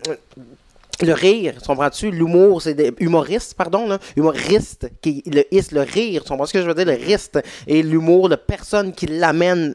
le 1.06 1.14
rire, 1.14 1.54
tu 1.60 1.66
comprends-tu? 1.66 2.10
L'humour, 2.10 2.62
c'est 2.62 2.74
des 2.74 2.92
humoristes, 2.98 3.54
pardon, 3.54 3.86
là. 3.86 3.98
Humoriste, 4.16 4.90
qui, 5.00 5.22
le 5.26 5.44
is, 5.54 5.68
le 5.72 5.82
rire, 5.82 6.22
tu 6.24 6.28
comprends 6.30 6.46
ce 6.46 6.52
que 6.52 6.62
je 6.62 6.66
veux 6.66 6.74
dire? 6.74 6.86
Le 6.86 6.92
riste. 6.94 7.40
Et 7.66 7.82
l'humour, 7.82 8.28
la 8.28 8.36
personne 8.36 8.92
qui 8.92 9.06
l'amène 9.06 9.74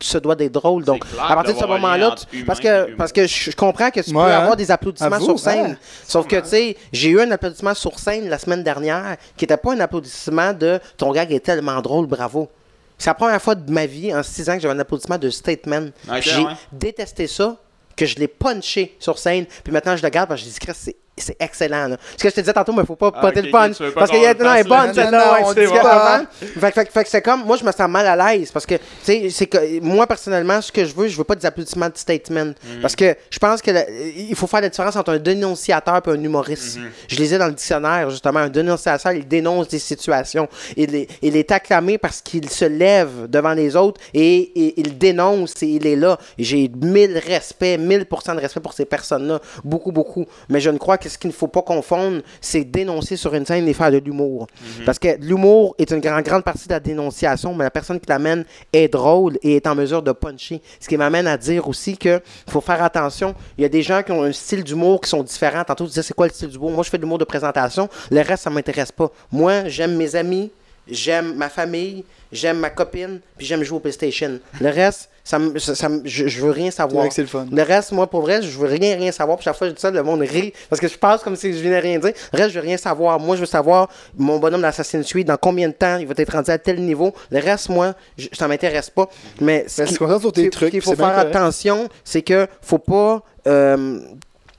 se 0.00 0.16
doit 0.16 0.34
d'être 0.34 0.52
drôle. 0.52 0.82
Donc, 0.84 1.04
à 1.20 1.34
partir 1.34 1.54
de 1.54 1.60
ce 1.60 1.66
moment-là, 1.66 2.14
parce 2.46 2.58
que, 2.60 2.94
parce 2.94 3.12
que 3.12 3.26
je, 3.26 3.50
comprends 3.54 3.90
que 3.90 4.00
tu 4.00 4.10
Ouais, 4.14 4.24
peux 4.24 4.30
hein? 4.32 4.38
avoir 4.38 4.56
des 4.56 4.70
applaudissements 4.70 5.20
sur 5.20 5.38
scène. 5.38 5.72
ouais. 5.72 5.76
Sauf 6.06 6.26
que, 6.26 6.36
tu 6.36 6.48
sais, 6.48 6.76
j'ai 6.92 7.10
eu 7.10 7.20
un 7.20 7.30
applaudissement 7.30 7.74
sur 7.74 7.98
scène 7.98 8.28
la 8.30 8.38
semaine 8.38 8.62
dernière 8.62 9.16
qui 9.36 9.44
n'était 9.44 9.58
pas 9.58 9.74
un 9.74 9.80
applaudissement 9.80 10.54
de 10.54 10.80
ton 10.96 11.12
gag 11.12 11.30
est 11.32 11.40
tellement 11.40 11.80
drôle, 11.82 12.06
bravo. 12.06 12.48
C'est 12.96 13.10
la 13.10 13.14
première 13.14 13.42
fois 13.42 13.54
de 13.56 13.70
ma 13.70 13.84
vie, 13.86 14.14
en 14.14 14.22
six 14.22 14.48
ans, 14.48 14.54
que 14.54 14.60
j'avais 14.60 14.74
un 14.74 14.78
applaudissement 14.78 15.18
de 15.18 15.28
statement. 15.28 15.88
Ok, 16.08 16.20
j'ai 16.20 16.38
ouais. 16.44 16.52
détesté 16.72 17.26
ça, 17.26 17.56
que 17.96 18.06
je 18.06 18.16
l'ai 18.16 18.28
punché 18.28 18.96
sur 18.98 19.18
scène. 19.18 19.46
Puis 19.62 19.72
maintenant, 19.72 19.96
je 19.96 20.02
le 20.02 20.08
garde 20.08 20.28
parce 20.28 20.42
que 20.42 20.48
je 20.48 20.52
dis, 20.52 20.74
c'est. 20.74 20.96
C'est 21.16 21.36
excellent. 21.40 21.86
Là. 21.88 21.96
Ce 22.16 22.22
que 22.22 22.28
je 22.28 22.34
te 22.34 22.40
disais 22.40 22.52
tantôt, 22.52 22.72
mais 22.72 22.82
il 22.82 22.86
faut 22.86 22.96
pas 22.96 23.12
Ah, 23.14 23.20
poter 23.20 23.38
ok, 23.40 23.46
le 23.46 23.50
punch. 23.52 23.78
parce 23.94 24.10
qu'il 24.10 24.20
y 24.20 24.26
a. 24.26 24.34
Non, 24.34 24.54
est 24.54 24.64
bonne, 24.64 24.92
celle-là. 24.92 25.38
on 25.44 25.54
c'est 25.54 25.66
dit 25.66 25.72
pas. 25.72 26.16
avant. 26.16 26.26
Fait, 26.40 26.48
que- 26.48 26.60
fait 26.60 26.84
que- 26.86 26.92
fait 26.92 27.04
que 27.04 27.10
c'est 27.10 27.22
comme, 27.22 27.44
moi, 27.44 27.56
je 27.56 27.64
me 27.64 27.70
sens 27.70 27.88
mal 27.88 28.06
à 28.06 28.16
l'aise 28.34 28.50
parce 28.50 28.66
que, 28.66 28.74
tu 28.74 28.80
sais, 29.04 29.30
c'est 29.30 29.46
que 29.46 29.80
moi, 29.80 30.06
personnellement, 30.08 30.60
ce 30.60 30.72
que 30.72 30.84
je 30.84 30.92
veux, 30.94 31.06
je 31.06 31.16
veux 31.16 31.22
pas 31.24 31.36
des 31.36 31.46
applaudissements 31.46 31.88
de 31.88 31.96
statement. 31.96 32.52
Parce 32.82 32.96
que 32.96 33.14
je 33.30 33.38
pense 33.38 33.62
que 33.62 33.70
la- 33.70 33.88
il 33.90 34.34
faut 34.34 34.46
faire 34.48 34.60
la 34.60 34.68
différence 34.68 34.96
entre 34.96 35.12
un 35.12 35.18
dénonciateur 35.18 36.02
et 36.04 36.10
un 36.10 36.22
humoriste. 36.22 36.78
Je 37.08 37.16
lisais 37.16 37.38
dans 37.38 37.46
le 37.46 37.52
dictionnaire, 37.52 38.10
justement, 38.10 38.40
un 38.40 38.48
dénonciateur, 38.48 39.12
il 39.12 39.28
dénonce 39.28 39.68
des 39.68 39.78
situations. 39.78 40.48
Il 40.76 40.94
est, 40.96 41.08
il 41.22 41.36
est 41.36 41.50
acclamé 41.52 41.96
parce 41.96 42.20
qu'il 42.22 42.50
se 42.50 42.64
lève 42.64 43.28
devant 43.28 43.52
les 43.54 43.76
autres 43.76 44.00
et, 44.12 44.36
et 44.60 44.80
il 44.80 44.98
dénonce 44.98 45.62
et 45.62 45.66
il 45.66 45.86
est 45.86 45.96
là. 45.96 46.18
J'ai 46.38 46.68
mille 46.82 47.18
respects, 47.24 47.78
1000% 47.78 48.34
de 48.34 48.40
respect 48.40 48.60
pour 48.60 48.72
ces 48.72 48.84
personnes-là. 48.84 49.38
Beaucoup, 49.62 49.92
beaucoup. 49.92 50.26
Mais 50.48 50.58
je 50.60 50.70
ne 50.70 50.78
crois 50.78 50.98
que 50.98 51.03
ce 51.08 51.18
qu'il 51.18 51.28
ne 51.28 51.34
faut 51.34 51.48
pas 51.48 51.62
confondre, 51.62 52.22
c'est 52.40 52.64
dénoncer 52.64 53.16
sur 53.16 53.34
une 53.34 53.46
scène 53.46 53.68
et 53.68 53.74
faire 53.74 53.90
de 53.90 53.98
l'humour. 53.98 54.46
Parce 54.84 54.98
que 54.98 55.16
l'humour 55.20 55.74
est 55.78 55.90
une 55.90 56.00
grande, 56.00 56.24
grande 56.24 56.44
partie 56.44 56.68
de 56.68 56.72
la 56.72 56.80
dénonciation, 56.80 57.54
mais 57.54 57.64
la 57.64 57.70
personne 57.70 58.00
qui 58.00 58.08
l'amène 58.08 58.44
est 58.72 58.88
drôle 58.88 59.38
et 59.42 59.56
est 59.56 59.66
en 59.66 59.74
mesure 59.74 60.02
de 60.02 60.12
puncher. 60.12 60.60
Ce 60.80 60.88
qui 60.88 60.96
m'amène 60.96 61.26
à 61.26 61.36
dire 61.36 61.68
aussi 61.68 61.96
que 61.96 62.20
faut 62.48 62.60
faire 62.60 62.82
attention. 62.82 63.34
Il 63.58 63.62
y 63.62 63.64
a 63.64 63.68
des 63.68 63.82
gens 63.82 64.02
qui 64.02 64.12
ont 64.12 64.22
un 64.22 64.32
style 64.32 64.64
d'humour 64.64 65.00
qui 65.00 65.10
sont 65.10 65.22
différents. 65.22 65.64
Tantôt, 65.64 65.84
tu 65.84 65.90
disais, 65.90 66.02
c'est 66.02 66.14
quoi 66.14 66.26
le 66.26 66.32
style 66.32 66.48
d'humour? 66.48 66.70
Moi, 66.70 66.84
je 66.84 66.90
fais 66.90 66.98
de 66.98 67.02
l'humour 67.02 67.18
de 67.18 67.24
présentation. 67.24 67.88
Le 68.10 68.20
reste, 68.20 68.44
ça 68.44 68.50
m'intéresse 68.50 68.92
pas. 68.92 69.10
Moi, 69.30 69.68
j'aime 69.68 69.96
mes 69.96 70.16
amis, 70.16 70.50
j'aime 70.88 71.34
ma 71.34 71.48
famille, 71.48 72.04
j'aime 72.32 72.58
ma 72.58 72.70
copine, 72.70 73.20
puis 73.36 73.46
j'aime 73.46 73.62
jouer 73.62 73.76
au 73.76 73.80
PlayStation. 73.80 74.38
Le 74.60 74.68
reste, 74.68 75.10
ça, 75.24 75.38
me- 75.38 75.58
ça- 75.58 75.88
je, 76.04 76.28
je 76.28 76.40
veux 76.42 76.50
rien 76.50 76.70
savoir. 76.70 77.00
vrai 77.00 77.08
que 77.08 77.14
c'est 77.14 77.22
le 77.22 77.28
fun. 77.28 77.46
Le 77.50 77.62
reste, 77.62 77.92
moi, 77.92 78.06
pour 78.08 78.20
vrai, 78.20 78.42
je 78.42 78.58
veux 78.58 78.66
rien, 78.68 78.94
rien 78.96 79.10
savoir. 79.10 79.38
Puis 79.38 79.44
chaque 79.44 79.56
fois 79.56 79.66
que 79.66 79.70
je 79.70 79.74
dis 79.76 79.80
ça, 79.80 79.90
le 79.90 80.02
monde 80.02 80.20
rit. 80.20 80.52
Parce 80.68 80.80
que 80.80 80.86
je 80.88 80.98
passe 80.98 81.22
comme 81.22 81.34
si 81.34 81.52
je 81.56 81.62
venais 81.64 81.78
rien 81.80 81.98
dire. 81.98 82.12
Le 82.32 82.38
reste, 82.38 82.50
je 82.50 82.60
veux 82.60 82.64
rien 82.66 82.76
savoir. 82.76 83.18
Moi, 83.18 83.34
je 83.36 83.40
veux 83.40 83.46
savoir 83.46 83.88
mon 84.18 84.38
bonhomme 84.38 84.60
d'Assassin's 84.62 85.08
Creed, 85.08 85.26
dans 85.26 85.38
combien 85.38 85.68
de 85.68 85.72
temps 85.72 85.96
il 85.96 86.06
va 86.06 86.14
être 86.16 86.32
rendu 86.32 86.50
à 86.50 86.58
tel 86.58 86.80
niveau. 86.82 87.14
Le 87.30 87.40
reste, 87.40 87.70
moi, 87.70 87.94
je- 88.18 88.28
ça 88.32 88.46
m'intéresse 88.48 88.90
pas. 88.90 89.08
Mais 89.40 89.64
ce 89.66 89.80
Ben, 89.82 89.88
qui- 89.88 89.94
se 89.94 89.98
concentrer 89.98 90.20
sur 90.20 90.32
tes 90.32 90.44
ce 90.44 90.50
trucs, 90.50 90.70
qu'il 90.70 90.82
faut 90.82 90.94
faire 90.94 91.18
attention, 91.18 91.88
c'est 92.04 92.22
que 92.22 92.46
faut 92.60 92.78
pas. 92.78 93.22
euh, 93.46 94.00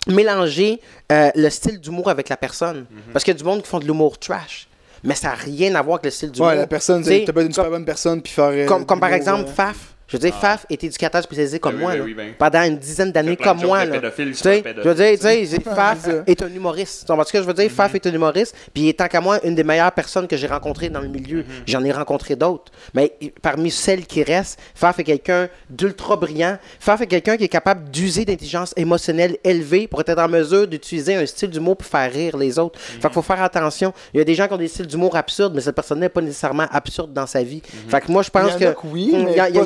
mélanger 0.07 0.79
euh, 1.11 1.31
le 1.35 1.49
style 1.49 1.79
d'humour 1.79 2.09
avec 2.09 2.29
la 2.29 2.37
personne. 2.37 2.85
Parce 3.11 3.23
qu'il 3.23 3.33
y 3.33 3.35
a 3.35 3.39
du 3.39 3.43
monde 3.43 3.61
qui 3.63 3.67
font 3.67 3.79
de 3.79 3.85
l'humour 3.85 4.17
trash. 4.19 4.67
Mais 5.03 5.15
ça 5.15 5.29
n'a 5.29 5.33
rien 5.35 5.73
à 5.75 5.81
voir 5.81 5.95
avec 5.95 6.05
le 6.05 6.11
style 6.11 6.31
d'humour. 6.31 6.49
Ouais, 6.49 6.55
la 6.55 6.67
personne, 6.67 7.03
t'as 7.03 7.33
pas 7.33 7.41
une 7.41 7.51
super 7.53 7.69
bonne 7.69 7.85
personne, 7.85 8.21
puis 8.21 8.31
faire. 8.33 8.45
euh, 8.49 8.65
comme, 8.65 8.85
comme 8.85 8.99
par 8.99 9.13
exemple 9.13 9.45
euh, 9.49 9.53
Faf. 9.53 9.94
Je 10.07 10.17
veux 10.17 10.21
dire, 10.21 10.33
Ah. 10.37 10.41
Faf 10.41 10.65
est 10.69 10.83
éducateur 10.83 11.23
spécialisé 11.23 11.59
comme 11.59 11.73
Ben 11.73 11.79
oui, 11.79 11.83
moi. 11.83 11.93
ben 11.95 12.03
oui, 12.03 12.13
ben. 12.13 12.33
Pendant 12.37 12.61
une 12.63 12.77
dizaine 12.77 13.11
d'années 13.11 13.35
comme 13.35 13.59
moi. 13.61 13.85
là. 13.85 13.95
je 13.95 14.87
veux 14.87 14.93
dire, 14.95 15.11
tu 15.13 15.17
sais, 15.17 15.59
Faf 15.75 16.07
est 16.27 16.41
un 16.43 16.47
humoriste. 16.53 17.01
Tu 17.01 17.05
comprends 17.07 17.23
ce 17.25 17.31
que 17.33 17.41
je 17.41 17.47
veux 17.47 17.53
dire? 17.53 17.71
Faf 17.71 17.95
est 17.95 18.05
un 18.05 18.13
humoriste, 18.13 18.55
puis 18.73 18.93
tant 18.93 19.07
qu'à 19.07 19.19
moi 19.21 19.39
une 19.43 19.55
des 19.55 19.63
meilleures 19.63 19.91
personnes 19.91 20.27
que 20.27 20.37
j'ai 20.37 20.47
rencontrées 20.47 20.89
dans 20.89 20.99
le 21.01 21.07
milieu. 21.07 21.39
Mhm. 21.39 21.45
J'en 21.65 21.83
ai 21.83 21.91
rencontré 21.91 22.35
d'autres. 22.35 22.71
Mais 22.93 23.13
parmi 23.41 23.71
celles 23.71 24.05
qui 24.05 24.21
restent, 24.23 24.59
Faf 24.75 24.99
est 24.99 25.03
quelqu'un 25.03 25.49
d'ultra 25.69 26.15
brillant. 26.17 26.57
Faf 26.79 27.01
est 27.01 27.07
quelqu'un 27.07 27.35
qui 27.37 27.45
est 27.45 27.49
capable 27.49 27.89
d'user 27.89 28.25
d'intelligence 28.25 28.73
émotionnelle 28.77 29.37
élevée 29.43 29.87
pour 29.87 30.01
être 30.01 30.17
en 30.19 30.27
mesure 30.29 30.67
d'utiliser 30.67 31.15
un 31.15 31.25
style 31.25 31.49
d'humour 31.49 31.77
pour 31.77 31.87
faire 31.87 32.11
rire 32.11 32.37
les 32.37 32.59
autres. 32.59 32.77
Mhm. 32.79 33.01
Fait 33.01 33.07
qu'il 33.07 33.13
faut 33.13 33.21
faire 33.23 33.41
attention. 33.41 33.91
Il 34.13 34.17
y 34.17 34.21
a 34.21 34.23
des 34.23 34.35
gens 34.35 34.47
qui 34.47 34.53
ont 34.53 34.57
des 34.57 34.67
styles 34.67 34.87
d'humour 34.87 35.15
absurdes, 35.15 35.53
mais 35.55 35.61
cette 35.61 35.75
personne 35.75 35.99
n'est 35.99 36.09
pas 36.09 36.21
nécessairement 36.21 36.67
absurde 36.71 37.11
dans 37.11 37.25
sa 37.25 37.41
vie. 37.41 37.61
Fait 37.87 38.01
que 38.01 38.11
moi, 38.11 38.21
je 38.21 38.29
pense 38.29 38.43
Il 38.43 38.51
y 38.51 38.55
en 38.55 38.59
que. 38.59 38.65
a 38.65 38.73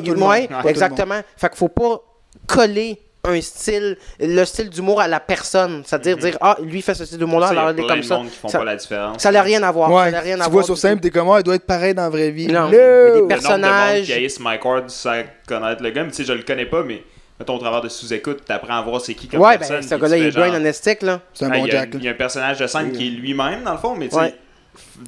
que 0.00 0.29
oui, 0.30 0.48
ouais, 0.64 0.70
exactement. 0.70 1.20
Fait 1.36 1.48
qu'il 1.48 1.58
faut 1.58 1.68
pas 1.68 2.00
coller 2.46 2.98
un 3.22 3.38
style, 3.42 3.98
le 4.18 4.44
style 4.46 4.70
d'humour 4.70 5.00
à 5.00 5.06
la 5.06 5.20
personne. 5.20 5.82
C'est-à-dire 5.84 6.16
dire, 6.16 6.38
ah, 6.40 6.56
lui 6.62 6.80
fait 6.80 6.94
ce 6.94 7.04
style 7.04 7.18
d'humour-là, 7.18 7.48
alors 7.48 7.70
il 7.70 7.74
il 7.76 7.80
y 7.80 7.82
est 7.82 7.84
a 7.84 7.94
comme 7.94 8.02
ça. 8.02 8.16
qui 8.24 8.36
font 8.36 8.48
Ça- 8.48 8.58
pas 8.58 8.64
la 8.64 8.76
différence. 8.76 9.22
Ça 9.22 9.30
n'a 9.30 9.42
rien 9.42 9.62
à 9.62 9.70
voir. 9.70 9.90
Ouais, 9.92 10.10
ça 10.10 10.18
à 10.20 10.22
tu 10.22 10.36
voir 10.36 10.48
vois 10.48 10.62
sur 10.62 10.78
scène, 10.78 10.98
t'es 11.00 11.10
comme, 11.10 11.28
ah, 11.30 11.36
il 11.38 11.42
doit 11.42 11.56
être 11.56 11.66
pareil 11.66 11.92
dans 11.94 12.04
la 12.04 12.08
vraie 12.08 12.30
vie. 12.30 12.46
Non, 12.46 12.62
No! 12.62 12.68
mais 12.70 12.76
des 12.76 12.78
Le 12.78 13.08
nombre 13.16 13.22
de 13.22 13.26
personnages- 13.28 13.96
monde 13.98 14.04
qui 14.06 14.12
haïssent 14.14 14.40
Mike 14.40 14.64
Ward 14.64 14.88
sans 14.88 15.22
connaître 15.46 15.82
le 15.82 15.90
gars, 15.90 16.04
mais 16.04 16.10
tu 16.10 16.16
sais, 16.16 16.24
je 16.24 16.32
le 16.32 16.42
connais 16.42 16.64
pas, 16.64 16.82
mais 16.82 17.02
mettons 17.38 17.56
au 17.56 17.58
travers 17.58 17.82
de 17.82 17.90
sous-écoute, 17.90 18.42
t'apprends 18.46 18.78
à 18.78 18.82
voir 18.82 19.02
c'est 19.02 19.12
qui 19.14 19.28
comme 19.28 19.40
Ouais, 19.40 19.58
personne. 19.58 19.80
ben, 19.80 19.86
ce 19.86 19.94
gars-là, 19.96 20.16
il 20.16 20.24
est 20.24 20.30
brain 20.30 20.46
genre, 20.46 20.54
là. 21.02 21.20
C'est 21.34 21.44
un 21.44 21.50
ah, 21.50 21.58
bon 21.58 21.66
il 21.66 21.72
y 21.72 21.76
a- 21.76 21.80
Jack. 21.80 21.90
Il 21.92 22.04
y 22.04 22.08
a 22.08 22.12
un 22.12 22.14
personnage 22.14 22.58
de 22.58 22.66
scène 22.66 22.92
qui 22.92 23.06
est 23.08 23.10
lui-même, 23.10 23.64
dans 23.64 23.72
le 23.72 23.78
fond, 23.78 23.94
mais 23.96 24.08
tu 24.08 24.14
sais, 24.14 24.20
Ouais. 24.22 24.34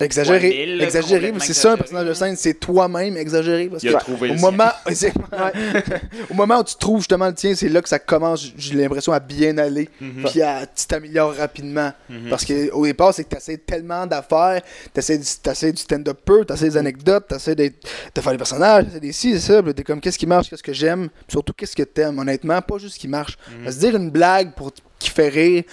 Exagéré. 0.00 0.48
mille, 0.48 0.82
exagéré, 0.82 1.32
c'est 1.40 1.52
ça 1.52 1.72
un 1.72 1.76
personnage 1.76 2.09
de 2.09 2.14
scène, 2.14 2.36
c'est 2.36 2.54
toi-même 2.54 3.16
exagéré. 3.16 3.68
Parce 3.68 3.82
il 3.82 3.94
a 3.94 3.98
que 3.98 4.04
trouvé 4.04 4.30
au 4.30 4.34
le 4.34 4.40
moment, 4.40 4.70
au 6.30 6.34
moment 6.34 6.60
où 6.60 6.64
tu 6.64 6.76
trouves 6.76 7.00
justement 7.00 7.26
le 7.26 7.34
tien, 7.34 7.54
c'est 7.54 7.68
là 7.68 7.82
que 7.82 7.88
ça 7.88 7.98
commence, 7.98 8.52
j'ai 8.56 8.74
l'impression, 8.74 9.12
à 9.12 9.20
bien 9.20 9.56
aller. 9.59 9.88
Mhm. 10.00 10.24
Puis 10.24 10.42
à, 10.42 10.66
tu 10.66 10.86
t'améliores 10.86 11.34
rapidement. 11.34 11.92
Mhm. 12.09 12.30
Parce 12.30 12.44
qu'au 12.44 12.84
départ, 12.84 13.14
c'est 13.14 13.24
que 13.24 13.30
tu 13.30 13.36
essaies 13.36 13.59
tellement 13.59 14.06
d'affaires, 14.06 14.62
tu 14.94 15.00
essaies, 15.00 15.18
du 15.72 15.80
stand-up 15.80 16.18
peu, 16.24 16.44
tu 16.44 16.52
essaies 16.52 16.70
des 16.70 16.76
anecdotes, 16.76 17.26
tu 17.28 17.34
essaies 17.34 17.54
de 17.54 17.72
faire 18.20 18.32
des 18.32 18.38
personnages, 18.38 18.86
tu 18.92 19.00
des 19.00 19.12
ci, 19.12 19.32
c'est 19.32 19.52
ça. 19.52 19.62
Puis 19.62 19.74
t'es 19.74 19.82
comme, 19.82 20.00
qu'est-ce 20.00 20.18
qui 20.18 20.26
marche, 20.26 20.48
qu'est-ce 20.48 20.62
que 20.62 20.72
j'aime, 20.72 21.09
surtout, 21.28 21.52
qu'est-ce 21.52 21.76
que 21.76 21.82
t'aimes, 21.82 22.18
honnêtement, 22.18 22.60
pas 22.62 22.78
juste 22.78 22.94
ce 22.94 23.00
qui 23.00 23.09
marche. 23.09 23.36
Parce 23.64 23.76
que 23.76 23.80
dire 23.80 23.96
une 23.96 24.10
blague 24.10 24.54
pour 24.54 24.72
qui 24.98 25.10
fait 25.10 25.28
rire, 25.28 25.64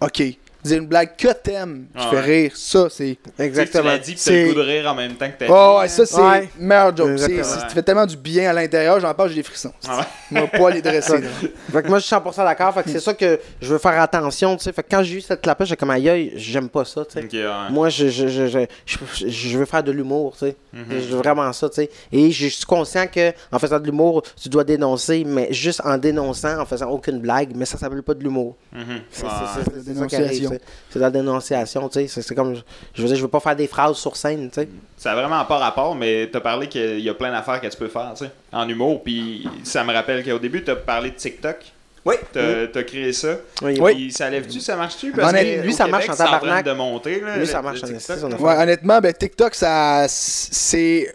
ok. 0.00 0.22
Dire 0.64 0.78
une 0.78 0.86
blague 0.88 1.16
que 1.16 1.32
t'aimes, 1.32 1.86
qui 1.96 2.04
Ah 2.06 2.10
fait 2.10 2.16
ouais. 2.16 2.22
rire, 2.22 2.52
ça, 2.54 2.88
c'est. 2.90 3.04
Tu 3.04 3.12
sais, 3.14 3.32
Tu 3.36 3.42
Exactement. 3.42 3.84
l'as 3.84 3.98
dit, 3.98 4.12
puis 4.12 4.14
t'as 4.16 4.30
C'est- 4.30 4.42
le 4.42 4.48
goût 4.52 4.54
de 4.60 4.64
rire 4.64 4.86
en 4.90 4.94
même 4.94 5.14
temps 5.14 5.28
que 5.30 5.38
t'as 5.38 5.46
Oh, 5.48 5.78
ouais, 5.80 5.88
ça, 5.88 6.04
c'est 6.06 6.20
Ouais. 6.20 6.48
meilleur 6.58 6.96
joke. 6.96 7.08
C'est- 7.16 7.32
Exactement. 7.32 7.44
c'est- 7.44 7.60
Ça 7.60 7.68
fait 7.68 7.82
tellement 7.82 8.06
du 8.06 8.16
bien 8.16 8.50
à 8.50 8.52
l'intérieur, 8.52 9.00
j'en 9.00 9.14
parle, 9.14 9.30
j'ai 9.30 9.36
des 9.36 9.42
frissons. 9.42 9.72
Ah 9.88 10.06
ouais. 10.32 10.46
Pas 10.48 10.70
les 10.70 10.82
dresser. 10.82 11.20
là. 11.20 11.28
Fait 11.72 11.82
que 11.82 11.88
moi, 11.88 11.98
je 11.98 12.04
suis 12.04 12.10
100% 12.14 12.44
d'accord. 12.44 12.74
Fait 12.74 12.82
que 12.82 12.90
c'est 12.90 13.00
ça 13.00 13.14
que 13.14 13.38
je 13.60 13.72
veux 13.72 13.78
faire 13.78 14.00
attention, 14.00 14.56
tu 14.56 14.64
sais. 14.64 14.72
Fait 14.72 14.82
que 14.82 14.88
quand 14.90 15.02
j'ai 15.02 15.14
eu 15.16 15.20
cette 15.20 15.40
clap-là, 15.40 15.64
j'ai 15.66 15.76
comme 15.76 15.90
aïe, 15.90 16.32
j'aime 16.36 16.68
pas 16.68 16.84
ça, 16.84 17.04
tu 17.04 17.12
sais. 17.18 17.24
Ok, 17.24 17.32
ouais. 17.32 17.70
Moi, 17.70 17.88
je, 17.88 18.08
je, 18.08 18.28
je, 18.28 18.46
je, 18.46 18.58
je, 18.86 19.28
je 19.28 19.58
veux 19.58 19.64
faire 19.64 19.82
de 19.82 19.92
l'humour, 19.92 20.32
tu 20.38 20.46
sais. 20.46 20.56
Mhm. 20.72 20.84
Je 20.90 21.06
veux 21.14 21.18
vraiment 21.18 21.52
ça, 21.52 21.68
tu 21.68 21.76
sais. 21.76 21.90
Et 22.12 22.30
je 22.30 22.46
suis 22.48 22.64
conscient 22.64 23.06
que 23.06 23.32
en 23.50 23.58
faisant 23.58 23.78
de 23.80 23.86
l'humour, 23.86 24.22
tu 24.40 24.48
dois 24.48 24.64
dénoncer, 24.64 25.24
mais 25.26 25.52
juste 25.52 25.80
en 25.84 25.96
dénonçant, 25.98 26.58
en 26.60 26.66
faisant 26.66 26.90
aucune 26.90 27.18
blague, 27.20 27.52
mais 27.54 27.64
ça 27.64 27.78
s'appelle 27.78 28.02
pas 28.02 28.14
de 28.14 28.22
l'humour. 28.22 28.56
Mhm. 28.72 28.82
C'est 29.10 29.20
c'est- 29.20 29.26
c'est- 29.26 29.76
la 29.76 29.82
c'est 29.84 29.94
ça 29.94 30.06
qui 30.06 30.16
arrive, 30.16 30.28
dénonciation. 30.28 30.49
tu 30.49 30.49
sais. 30.49 30.49
C'est 30.90 30.98
de 30.98 31.04
la 31.04 31.10
dénonciation, 31.10 31.88
tu 31.88 32.06
sais. 32.08 32.22
C'est- 32.22 32.34
comme, 32.34 32.54
je 32.94 33.02
veux 33.02 33.08
dire, 33.08 33.16
je 33.16 33.22
veux 33.22 33.28
pas 33.28 33.40
faire 33.40 33.56
des 33.56 33.66
phrases 33.66 33.96
sur 33.96 34.16
scène, 34.16 34.48
tu 34.50 34.60
sais. 34.60 34.68
Ça 34.96 35.12
a 35.12 35.14
vraiment 35.14 35.44
pas 35.44 35.58
rapport, 35.58 35.94
mais 35.94 36.28
t'as 36.32 36.40
parlé 36.40 36.68
qu'il 36.68 37.00
y 37.00 37.08
a 37.08 37.14
plein 37.14 37.30
d'affaires 37.30 37.60
que 37.60 37.66
tu 37.66 37.76
peux 37.76 37.88
faire, 37.88 38.12
tu 38.16 38.24
sais, 38.24 38.30
en 38.52 38.68
humour. 38.68 39.02
Puis 39.02 39.48
ça 39.64 39.84
me 39.84 39.92
rappelle 39.92 40.24
qu'au 40.24 40.38
début, 40.38 40.62
t'as 40.64 40.76
parlé 40.76 41.10
de 41.10 41.16
TikTok. 41.16 41.56
Oui. 42.04 42.14
T'as 42.32 42.66
t'as 42.68 42.82
créé 42.82 43.12
ça. 43.12 43.36
Oui, 43.62 43.78
Oui. 43.78 43.94
Puis 43.94 44.12
ça 44.12 44.30
lève-tu, 44.30 44.58
ça 44.60 44.74
marche-tu? 44.74 45.12
Honnêtement, 45.12 45.60
que 45.62 45.66
lui, 45.66 45.72
ça 45.74 45.84
Québec, 45.84 46.06
marche 46.08 46.20
en 46.20 46.24
tabarnak. 46.24 46.64
de 46.64 46.72
monter, 46.72 47.20
là, 47.20 47.36
Lui, 47.36 47.46
ça 47.46 47.58
le 47.58 47.62
marche 47.64 47.82
en. 47.84 48.30
Ouais, 48.42 48.56
honnêtement, 48.56 49.00
ben, 49.00 49.12
TikTok, 49.12 49.54
ça, 49.54 50.06
c'est, 50.08 51.14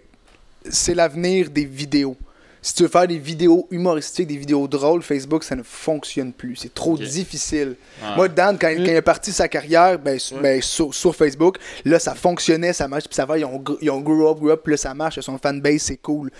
c'est 0.69 0.93
l'avenir 0.93 1.49
des 1.49 1.65
vidéos. 1.65 2.15
Si 2.65 2.73
tu 2.73 2.81
veux 2.81 2.89
faire 2.89 3.07
des 3.07 3.19
vidéos 3.19 3.67
humoristiques, 3.69 4.25
des 4.25 4.37
vidéos 4.37 4.67
drôles, 4.67 5.03
Facebook, 5.03 5.43
ça 5.43 5.55
ne 5.55 5.61
fonctionne 5.61 6.33
plus. 6.33 6.55
C'est 6.55 6.73
trop 6.73 6.97
difficile. 6.97 7.75
Moi, 8.15 8.27
Dan, 8.27 8.57
quand, 8.59 8.69
quand 8.75 8.83
il 8.83 8.95
a 8.95 9.03
parti 9.03 9.31
sa 9.31 9.47
carrière 9.47 9.99
ben, 9.99 10.17
ben, 10.41 10.59
sur, 10.63 10.91
sur 10.91 11.15
Facebook, 11.15 11.59
là, 11.85 11.99
ça 11.99 12.15
fonctionnait, 12.15 12.73
ça 12.73 12.87
marche, 12.87 13.03
puis 13.03 13.13
ça 13.13 13.23
va, 13.27 13.37
ils 13.37 13.45
ont, 13.45 13.63
ils 13.81 13.91
ont 13.91 14.01
grow 14.01 14.31
up, 14.31 14.39
grow 14.39 14.49
up, 14.49 14.61
puis 14.63 14.71
là, 14.71 14.77
ça 14.77 14.95
marche, 14.95 15.19
son 15.19 15.37
fanbase, 15.37 15.83
c'est 15.83 15.97
cool. 15.97 16.31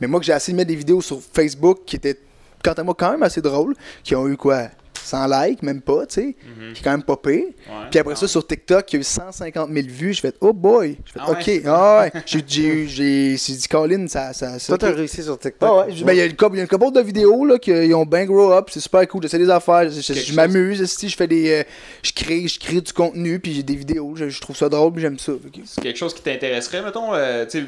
Mais 0.00 0.08
moi, 0.08 0.18
que 0.18 0.26
j'ai 0.26 0.32
essayé 0.32 0.52
de 0.52 0.56
mettre 0.56 0.70
des 0.70 0.74
vidéos 0.74 1.00
sur 1.00 1.20
Facebook 1.32 1.82
qui 1.86 1.94
étaient, 1.94 2.18
quant 2.64 2.72
à 2.72 2.82
moi, 2.82 2.96
quand 2.98 3.12
même 3.12 3.22
assez 3.22 3.40
drôles, 3.40 3.76
qui 4.02 4.16
ont 4.16 4.26
eu 4.26 4.36
quoi? 4.36 4.70
100 5.08 5.26
likes, 5.26 5.62
même 5.62 5.80
pas, 5.80 6.06
tu 6.06 6.14
sais, 6.14 6.22
Mhm. 6.26 6.72
qui 6.74 6.80
est 6.80 6.84
quand 6.84 6.90
même 6.92 7.02
pas 7.02 7.16
pire. 7.16 7.32
Ouais. 7.44 7.86
Puis 7.90 7.98
après 8.00 8.14
ça, 8.16 8.28
sur 8.28 8.46
TikTok, 8.46 8.92
il 8.92 8.96
y 8.96 8.98
a 8.98 9.00
eu 9.00 9.04
150 9.04 9.70
000 9.72 9.86
vues. 9.88 10.12
Je 10.14 10.20
fais, 10.20 10.32
oh 10.40 10.52
boy. 10.52 10.96
Je 11.04 11.12
fais, 11.12 11.20
Ah 11.22 11.30
ok. 11.30 11.46
ouais? 11.46 11.62
Ah 11.66 12.00
ouais. 12.14 12.22
J'ai, 12.26 12.42
dit, 12.42 13.68
Colin, 13.70 14.06
ça. 14.08 14.32
ça, 14.32 14.58
ça 14.58 14.66
Toi, 14.68 14.78
t'as 14.78 14.92
réussi 14.94 15.22
sur 15.22 15.38
TikTok. 15.38 15.68
Ah 15.70 15.86
ouais. 15.86 15.94
Ben, 16.04 16.12
il 16.12 16.18
y 16.18 16.20
a 16.20 16.24
une 16.26 16.36
couple, 16.36 16.54
il 16.54 16.58
y 16.58 16.60
a 16.60 16.62
une 16.62 16.68
couple 16.68 16.92
de 16.92 17.00
vidéos 17.00 17.44
là, 17.44 17.58
qui 17.58 17.70
ils 17.70 17.94
ont 17.94 18.04
bien 18.06 18.24
grow 18.26 18.52
up. 18.52 18.68
C'est 18.70 18.80
super 18.80 19.06
cool. 19.08 19.22
J'essaie 19.22 19.38
des 19.38 19.50
affaires. 19.50 19.88
Je, 19.90 20.00
je- 20.00 20.34
m'amuse. 20.34 20.84
Si 20.86 21.08
je 21.08 21.16
fais 21.16 21.26
des. 21.26 21.50
euh, 21.50 21.62
je, 22.02 22.12
crée, 22.12 22.46
je 22.46 22.58
crée 22.58 22.80
du 22.80 22.92
contenu. 22.92 23.38
Puis 23.40 23.54
j'ai 23.54 23.62
des 23.62 23.76
vidéos. 23.76 24.14
Je, 24.16 24.28
je 24.28 24.40
trouve 24.40 24.56
ça 24.56 24.68
drôle. 24.68 24.92
Puis 24.92 25.02
j'aime 25.02 25.18
ça. 25.18 25.32
C'est 25.64 25.80
quelque 25.82 25.96
chose 25.98 26.14
qui 26.14 26.22
t'intéresserait, 26.22 26.82
mettons, 26.82 27.14
euh, 27.14 27.44
tu 27.46 27.60
sais, 27.60 27.64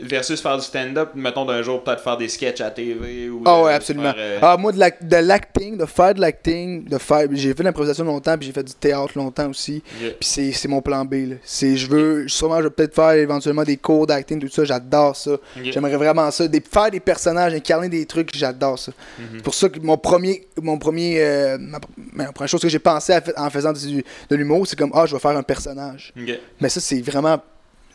versus 0.00 0.40
faire 0.40 0.56
du 0.56 0.62
stand-up, 0.64 1.10
mettons 1.14 1.44
d'un 1.44 1.62
jour 1.62 1.82
peut-être 1.82 2.02
faire 2.02 2.16
des 2.16 2.28
sketchs 2.28 2.60
à 2.60 2.70
TV 2.70 3.28
ou. 3.28 3.42
Ah 3.46 3.58
de- 3.58 3.64
ouais, 3.64 3.72
absolument. 3.74 4.12
faire, 4.12 4.14
euh, 4.18 4.38
Ah, 4.42 4.56
moi, 4.58 4.72
de, 4.72 4.78
l'ac- 4.78 5.06
de 5.06 5.16
l'acting, 5.16 5.76
de 5.76 5.86
faire 5.86 6.14
de 6.14 6.20
l'acting, 6.20 6.84
de 6.88 6.98
faire. 6.98 7.26
J'ai 7.32 7.48
fait 7.50 7.60
de 7.60 7.64
l'improvisation 7.64 8.04
longtemps. 8.04 8.36
Puis 8.36 8.46
j'ai 8.48 8.52
fait 8.52 8.62
du 8.64 8.74
théâtre 8.74 9.12
longtemps 9.16 9.48
aussi. 9.50 9.82
yeah. 10.00 10.10
Puis 10.20 10.52
c'est, 10.52 10.68
mon 10.68 10.80
plan 10.82 11.04
B. 11.04 11.14
Là. 11.28 11.34
C'est, 11.44 11.76
je 11.76 11.88
veux. 11.88 12.28
Sûrement, 12.28 12.58
je 12.58 12.64
vais 12.64 12.70
peut-être 12.70 12.94
faire 12.94 13.12
éventuellement 13.12 13.64
des 13.64 13.76
cours 13.76 14.06
d'acting, 14.06 14.38
tout 14.40 14.48
ça. 14.48 14.64
J'adore 14.64 15.16
ça. 15.16 15.32
J'aimerais 15.62 15.96
vraiment 15.96 16.30
ça. 16.30 16.46
Des, 16.48 16.60
faire 16.60 16.90
des 16.90 17.00
personnages, 17.00 17.54
incarner 17.54 17.88
des 17.88 18.04
trucs, 18.06 18.34
j'adore 18.36 18.78
ça. 18.78 18.92
C'est 19.34 19.42
pour 19.42 19.54
ça 19.54 19.68
que 19.68 19.78
mon 19.80 19.96
premier. 19.96 20.46
Mon 20.60 20.78
premier 20.78 21.20
euh, 21.20 21.58
ma, 21.58 21.78
ma 22.12 22.32
première 22.32 22.48
chose 22.48 22.60
que 22.62 22.68
j'ai 22.68 22.78
pensé 22.78 23.12
à 23.12 23.22
en 23.36 23.50
faisant 23.50 23.72
du- 23.72 24.04
de 24.30 24.36
l'humour, 24.36 24.66
c'est 24.66 24.78
comme 24.78 24.90
Ah, 24.94 25.04
je 25.06 25.14
vais 25.14 25.20
faire 25.20 25.36
un 25.36 25.42
personnage. 25.42 26.12
Mais 26.60 26.68
ça, 26.68 26.80
c'est 26.80 27.00
vraiment. 27.00 27.40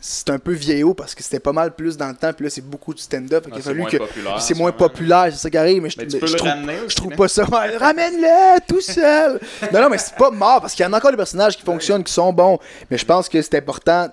C'est 0.03 0.31
un 0.31 0.39
peu 0.39 0.51
vieillot 0.53 0.95
parce 0.95 1.13
que 1.13 1.21
c'était 1.21 1.39
pas 1.39 1.53
mal 1.53 1.75
plus 1.75 1.95
dans 1.95 2.07
le 2.07 2.15
temps. 2.15 2.33
Puis 2.33 2.43
là, 2.45 2.49
c'est 2.49 2.65
beaucoup 2.67 2.93
de 2.93 2.99
stand-up. 2.99 3.47
Ah, 3.51 3.55
c'est 3.61 3.73
moins 3.75 3.87
que. 3.89 3.97
populaire, 3.97 4.41
c'est 4.41 4.53
moins 4.55 4.71
sûrement. 4.71 4.87
populaire, 4.89 5.27
c'est 5.29 5.37
ça 5.37 5.49
qui 5.51 5.57
arrive. 5.57 5.83
Mais 5.83 5.89
je, 5.91 5.99
Mais 5.99 6.07
tu 6.07 6.17
peux 6.17 6.25
je 6.25 6.31
le 6.33 6.37
trouve, 6.39 6.49
ramener 6.49 6.77
aussi. 6.79 6.89
je 6.89 6.95
trouve 6.95 7.11
là. 7.11 7.17
pas 7.17 7.27
ça. 7.27 7.45
Ramène-le 7.45 8.59
tout 8.67 8.81
seul. 8.81 9.39
non, 9.71 9.81
non, 9.81 9.89
mais 9.89 9.97
c'est 9.99 10.15
pas 10.15 10.31
mort 10.31 10.61
parce 10.61 10.73
qu'il 10.73 10.83
y 10.83 10.87
en 10.87 10.93
a 10.93 10.97
encore 10.97 11.11
des 11.11 11.17
personnages 11.17 11.55
qui 11.55 11.63
fonctionnent, 11.63 12.03
qui 12.03 12.13
sont 12.13 12.33
bons. 12.33 12.57
Mais 12.89 12.97
je 12.97 13.05
pense 13.05 13.29
que 13.29 13.41
c'est 13.41 13.55
important 13.57 14.09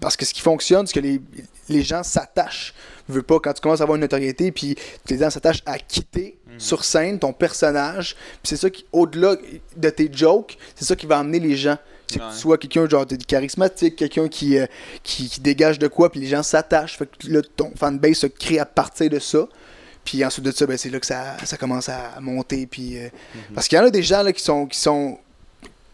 parce 0.00 0.16
que 0.16 0.24
ce 0.24 0.34
qui 0.34 0.40
fonctionne, 0.40 0.86
c'est 0.86 0.94
que 0.94 1.00
les, 1.00 1.20
les 1.68 1.82
gens 1.82 2.02
s'attachent. 2.02 2.74
Veux 3.08 3.22
pas, 3.22 3.38
quand 3.40 3.52
tu 3.52 3.60
commences 3.60 3.80
à 3.80 3.84
avoir 3.84 3.96
une 3.96 4.02
notoriété, 4.02 4.50
puis 4.52 4.76
les 5.08 5.18
gens 5.18 5.30
s'attachent 5.30 5.62
à 5.66 5.78
quitter 5.78 6.38
Mhm. 6.52 6.60
sur 6.60 6.84
scène 6.84 7.18
ton 7.18 7.32
personnage. 7.32 8.14
Puis 8.14 8.50
c'est 8.50 8.56
ça 8.56 8.68
qui, 8.68 8.84
au-delà 8.92 9.36
de 9.76 9.90
tes 9.90 10.10
jokes, 10.12 10.58
c'est 10.74 10.84
ça 10.84 10.94
qui 10.96 11.06
va 11.06 11.18
amener 11.18 11.40
les 11.40 11.56
gens. 11.56 11.78
C'est 12.12 12.18
que 12.18 12.24
Ouais. 12.24 12.30
tu 12.32 12.38
sois 12.38 12.58
quelqu'un 12.58 12.88
genre 12.88 13.06
de 13.06 13.16
charismatique, 13.16 13.96
quelqu'un 13.96 14.28
qui, 14.28 14.58
euh, 14.58 14.66
qui, 15.02 15.28
qui 15.28 15.40
dégage 15.40 15.78
de 15.78 15.88
quoi, 15.88 16.10
puis 16.10 16.20
les 16.20 16.26
gens 16.28 16.42
s'attachent. 16.42 16.96
Fait 16.98 17.06
que 17.06 17.28
là, 17.28 17.40
ton 17.56 17.72
fanbase 17.76 18.16
se 18.18 18.26
crée 18.26 18.58
à 18.58 18.66
partir 18.66 19.10
de 19.10 19.18
ça. 19.18 19.48
Puis 20.04 20.24
ensuite 20.24 20.44
de 20.44 20.50
ça, 20.52 20.66
ben, 20.66 20.76
c'est 20.76 20.90
là 20.90 20.98
que 20.98 21.06
ça, 21.06 21.36
ça 21.44 21.56
commence 21.56 21.88
à 21.88 22.18
monter. 22.20 22.66
Puis, 22.66 22.98
euh, 22.98 23.08
Mhm. 23.34 23.54
Parce 23.54 23.68
qu'il 23.68 23.78
y 23.78 23.80
en 23.80 23.84
a 23.84 23.90
des 23.90 24.02
gens 24.02 24.22
là, 24.22 24.32
qui 24.32 24.42
sont 24.42 24.66
qui 24.66 24.78
sont 24.78 25.18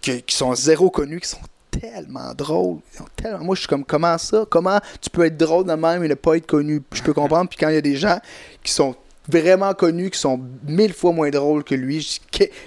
qui, 0.01 0.23
qui 0.23 0.35
sont 0.36 0.55
zéro 0.55 0.90
connus, 0.90 1.20
qui 1.20 1.28
sont 1.28 1.39
tellement 1.70 2.32
drôles. 2.35 2.78
Ils 2.95 2.99
sont 2.99 3.05
tellement... 3.16 3.45
Moi, 3.45 3.55
je 3.55 3.61
suis 3.61 3.69
comme, 3.69 3.85
comment 3.85 4.16
ça? 4.16 4.45
Comment 4.49 4.81
tu 5.01 5.11
peux 5.11 5.24
être 5.27 5.36
drôle 5.36 5.66
de 5.66 5.73
même 5.74 6.03
et 6.05 6.09
ne 6.09 6.15
pas 6.15 6.36
être 6.36 6.47
connu? 6.47 6.81
Je 6.93 7.03
peux 7.03 7.12
comprendre. 7.12 7.49
Puis 7.51 7.59
quand 7.59 7.69
il 7.69 7.74
y 7.74 7.78
a 7.78 7.82
des 7.82 7.97
gens 7.97 8.19
qui 8.62 8.73
sont 8.73 8.95
vraiment 9.28 9.74
connus, 9.74 10.10
qui 10.10 10.18
sont 10.18 10.40
mille 10.66 10.92
fois 10.94 11.12
moins 11.12 11.28
drôles 11.30 11.62
que 11.64 11.74
lui, 11.74 12.18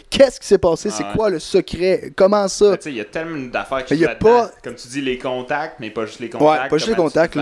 qu'est-ce 0.09 0.39
qui 0.39 0.47
s'est 0.47 0.57
passé? 0.57 0.89
Ah 0.91 0.95
C'est 0.97 1.03
ouais. 1.03 1.09
quoi 1.15 1.29
le 1.29 1.39
secret? 1.39 2.13
Comment 2.15 2.47
ça? 2.47 2.71
Mais 2.71 2.77
tu 2.77 2.83
sais, 2.83 2.89
il 2.91 2.97
y 2.97 3.01
a 3.01 3.05
tellement 3.05 3.49
d'affaires 3.49 3.83
qui 3.85 3.93
Mais 3.93 3.99
il 3.99 4.03
y 4.03 4.05
a 4.05 4.11
sont 4.11 4.17
pas- 4.19 4.51
Comme 4.63 4.75
tu 4.75 4.87
dis, 4.87 5.01
les 5.01 5.17
contacts, 5.17 5.79
mais 5.79 5.89
pas 5.89 6.05
juste 6.05 6.19
les 6.19 6.29
contacts. 6.29 6.69
pas 6.69 6.77
juste 6.77 6.89
les 6.89 6.95
contacts, 6.95 7.35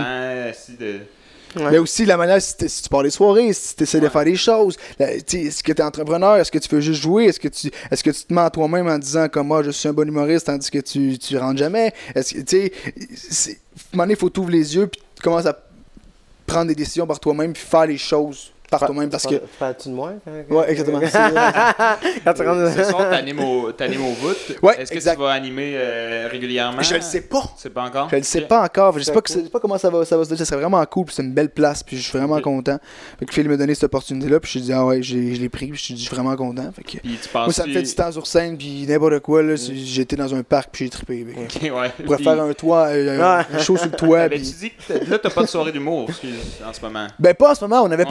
Ouais. 1.56 1.72
Mais 1.72 1.78
aussi 1.78 2.04
la 2.06 2.16
manière 2.16 2.40
si, 2.40 2.56
tu 2.56 2.88
pars 2.88 3.02
des 3.02 3.10
soirées, 3.10 3.52
si 3.52 3.74
tu 3.74 3.82
essaies 3.82 3.98
de 3.98 4.04
Ouais. 4.04 4.10
faire 4.10 4.24
des 4.24 4.36
choses. 4.36 4.76
Est-ce 5.00 5.64
que 5.64 5.72
tu 5.72 5.80
es 5.80 5.84
entrepreneur? 5.84 6.36
Est-ce 6.36 6.52
que 6.52 6.58
tu 6.58 6.72
veux 6.72 6.80
juste 6.80 7.02
jouer? 7.02 7.24
Est-ce 7.24 7.40
que 7.40 7.48
tu 7.48 7.72
est-ce 7.90 8.04
que 8.04 8.10
tu 8.10 8.22
te 8.24 8.32
mens 8.32 8.44
à 8.44 8.50
toi-même 8.50 8.86
en 8.86 8.96
disant 8.98 9.28
comme 9.28 9.48
moi 9.48 9.64
je 9.64 9.72
suis 9.72 9.88
un 9.88 9.92
bon 9.92 10.06
humoriste 10.06 10.46
tandis 10.46 10.70
que 10.70 10.78
tu, 10.78 11.18
tu 11.18 11.36
rentres 11.36 11.58
jamais? 11.58 11.92
Est-ce 12.14 12.34
que 12.34 12.40
tu 12.42 12.56
sais, 12.56 12.72
c'est- 13.16 13.50
à 13.50 13.54
un 13.54 13.56
moment 13.94 14.04
donné, 14.04 14.12
il 14.12 14.16
faut 14.20 14.30
t'ouvrir 14.30 14.58
les 14.58 14.76
yeux 14.76 14.86
puis 14.86 15.02
tu 15.16 15.22
commences 15.22 15.46
à 15.46 15.58
prendre 16.46 16.68
des 16.68 16.76
décisions 16.76 17.04
par 17.08 17.18
toi-même 17.18 17.52
puis 17.52 17.64
faire 17.64 17.86
les 17.86 17.98
choses 17.98 18.52
par 18.70 18.80
toi-même 18.86 19.10
parce 19.10 19.26
que. 19.26 19.34
Tu 19.34 19.40
parles-tu 19.58 19.88
de 19.88 19.94
moi? 19.94 20.12
Ouais, 20.48 20.70
exactement. 20.70 21.00
Quand 22.24 22.32
tu 22.34 22.42
rentres- 22.42 22.74
Ce 22.76 22.84
soir, 22.84 23.10
t'animes 23.10 23.40
au, 23.40 23.72
t'animes 23.72 24.04
au 24.04 24.12
voûte. 24.12 24.36
Ouais, 24.62 24.80
Est-ce 24.80 24.90
que 24.90 24.96
exact. 24.96 25.16
tu 25.16 25.20
vas 25.22 25.30
animer 25.32 25.72
euh, 25.74 26.28
régulièrement? 26.30 26.82
Je 26.82 26.94
le 26.94 27.00
sais 27.00 27.22
pas. 27.22 27.42
C'est 27.56 27.70
pas 27.70 27.82
encore? 27.84 28.08
Je 28.10 28.16
le 28.16 28.22
sais 28.22 28.42
pas 28.42 28.62
encore. 28.64 28.98
Je 28.98 29.04
sais 29.04 29.12
pas, 29.12 29.20
que- 29.20 29.32
je 29.32 29.38
sais 29.40 29.48
pas 29.48 29.60
comment 29.60 29.78
ça 29.78 29.90
va, 29.90 30.04
ça 30.04 30.16
va 30.16 30.24
se 30.24 30.28
donner. 30.28 30.38
Ça 30.38 30.44
serait 30.44 30.60
vraiment 30.60 30.84
cool. 30.86 31.06
C'est 31.10 31.22
une 31.22 31.32
belle 31.32 31.50
place. 31.50 31.82
Puis 31.82 31.96
je 31.96 32.02
suis 32.08 32.16
vraiment 32.18 32.40
content. 32.40 32.78
Fait 33.18 33.26
que 33.26 33.34
Phil 33.34 33.48
m'a 33.48 33.56
donné 33.56 33.74
cette 33.74 33.84
opportunité-là. 33.84 34.40
Puis 34.40 34.46
je 34.48 34.50
suis 34.58 34.60
dit, 34.66 34.72
ah 34.72 34.84
ouais, 34.86 35.02
je 35.02 35.16
l'ai 35.16 35.48
pris. 35.48 35.68
Puis 35.68 35.78
je 35.78 35.84
suis 35.84 35.94
dit, 35.94 36.08
vraiment 36.10 36.36
content. 36.36 36.70
Fait 36.74 36.82
que, 36.82 36.98
Puis 36.98 37.18
tu 37.22 37.28
moi, 37.34 37.52
ça 37.52 37.66
me 37.66 37.72
fait 37.72 37.82
du 37.82 37.94
temps 37.94 38.12
sur 38.12 38.26
scène. 38.26 38.56
Puis 38.56 38.86
n'importe 38.88 39.20
quoi. 39.20 39.42
là, 39.42 39.56
si 39.56 39.86
J'étais 39.86 40.16
dans 40.16 40.34
un 40.34 40.42
parc. 40.42 40.70
Puis 40.72 40.84
j'ai 40.84 40.90
trippé. 40.90 41.26
Ok, 41.36 41.62
ouais. 41.62 41.70
Je 41.98 42.02
pourrais 42.04 42.16
Puis- 42.16 42.24
faire 42.24 42.40
un 42.42 42.52
toit, 42.52 42.86
euh, 42.88 43.20
un, 43.20 43.46
un 43.54 43.58
show 43.58 43.76
sur 43.76 43.86
le 43.86 43.92
toit. 43.92 44.10
Ben, 44.30 44.38
puis- 44.38 44.42
tu 44.50 44.56
dis 44.58 44.70
que 44.70 45.10
là, 45.10 45.18
t'as 45.18 45.30
pas 45.30 45.42
de 45.42 45.46
soirée 45.48 45.72
d'humour 45.72 46.08
en 46.66 46.72
ce 46.72 46.80
moment. 46.82 47.06
Ben, 47.18 47.34
pas 47.34 47.52
en 47.52 47.54
ce 47.54 47.64
moment. 47.64 47.82
On 47.82 47.90
avait 47.90 48.04
Ouais. 48.04 48.08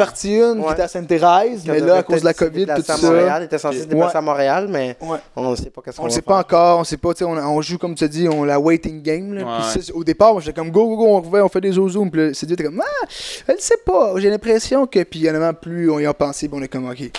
Qui 0.55 0.71
était 0.71 0.81
à 0.81 0.87
Sainte-Thérèse. 0.87 1.63
Mais 1.67 1.79
là, 1.79 1.97
à 1.97 2.03
cause 2.03 2.21
de 2.21 2.25
la 2.25 2.33
COVID, 2.33 2.65
tout 2.75 2.81
ça. 2.83 2.97
Montréal, 2.97 3.41
il 3.41 3.45
était 3.45 3.57
censé 3.57 3.77
se 3.77 3.83
Ouais. 3.83 3.89
déplacer 3.89 4.17
à 4.17 4.21
Montréal, 4.21 4.67
mais 4.69 4.95
Ouais. 5.01 5.17
on 5.35 5.51
ne 5.51 5.55
sait 5.55 5.69
pas 5.69 5.81
qu'est-ce 5.83 5.97
qu'on 5.97 6.03
On 6.03 6.05
va 6.07 6.09
sait 6.11 6.15
faire. 6.17 6.23
pas 6.25 6.37
encore, 6.39 6.79
on 6.79 6.83
sait 6.83 6.97
pas, 6.97 7.13
tu 7.13 7.19
sais, 7.19 7.25
on, 7.25 7.31
on 7.33 7.61
joue 7.61 7.77
comme 7.77 7.95
tu 7.95 8.03
as 8.03 8.07
dit, 8.07 8.27
on 8.29 8.43
la 8.43 8.59
waiting 8.59 9.01
game. 9.01 9.33
Là. 9.33 9.41
Ouais, 9.41 9.47
Puis 9.59 9.67
ouais. 9.67 9.73
ça, 9.73 9.79
c'est- 9.81 9.91
au 9.93 10.03
départ, 10.03 10.39
j'étais 10.39 10.53
comme 10.59 10.71
go, 10.71 10.87
go, 10.87 10.97
go, 10.97 11.07
on, 11.17 11.23
fait, 11.23 11.41
on 11.41 11.49
fait 11.49 11.61
des 11.61 11.71
zooms. 11.73 12.09
Puis 12.11 12.27
là, 12.27 12.33
c'est 12.33 12.45
dit, 12.45 12.55
t'es 12.55 12.63
comme 12.63 12.81
ah, 12.83 13.05
elle 13.47 13.59
sait 13.59 13.77
pas. 13.85 14.13
J'ai 14.17 14.29
l'impression 14.29 14.85
que, 14.87 15.03
puis 15.03 15.27
honnêtement, 15.27 15.53
plus 15.53 15.89
on 15.91 15.99
y 15.99 16.05
a 16.05 16.13
pensé, 16.13 16.47
puis 16.47 16.57
on 16.59 16.63
est 16.63 16.67
comme 16.67 16.89
ok. 16.89 17.11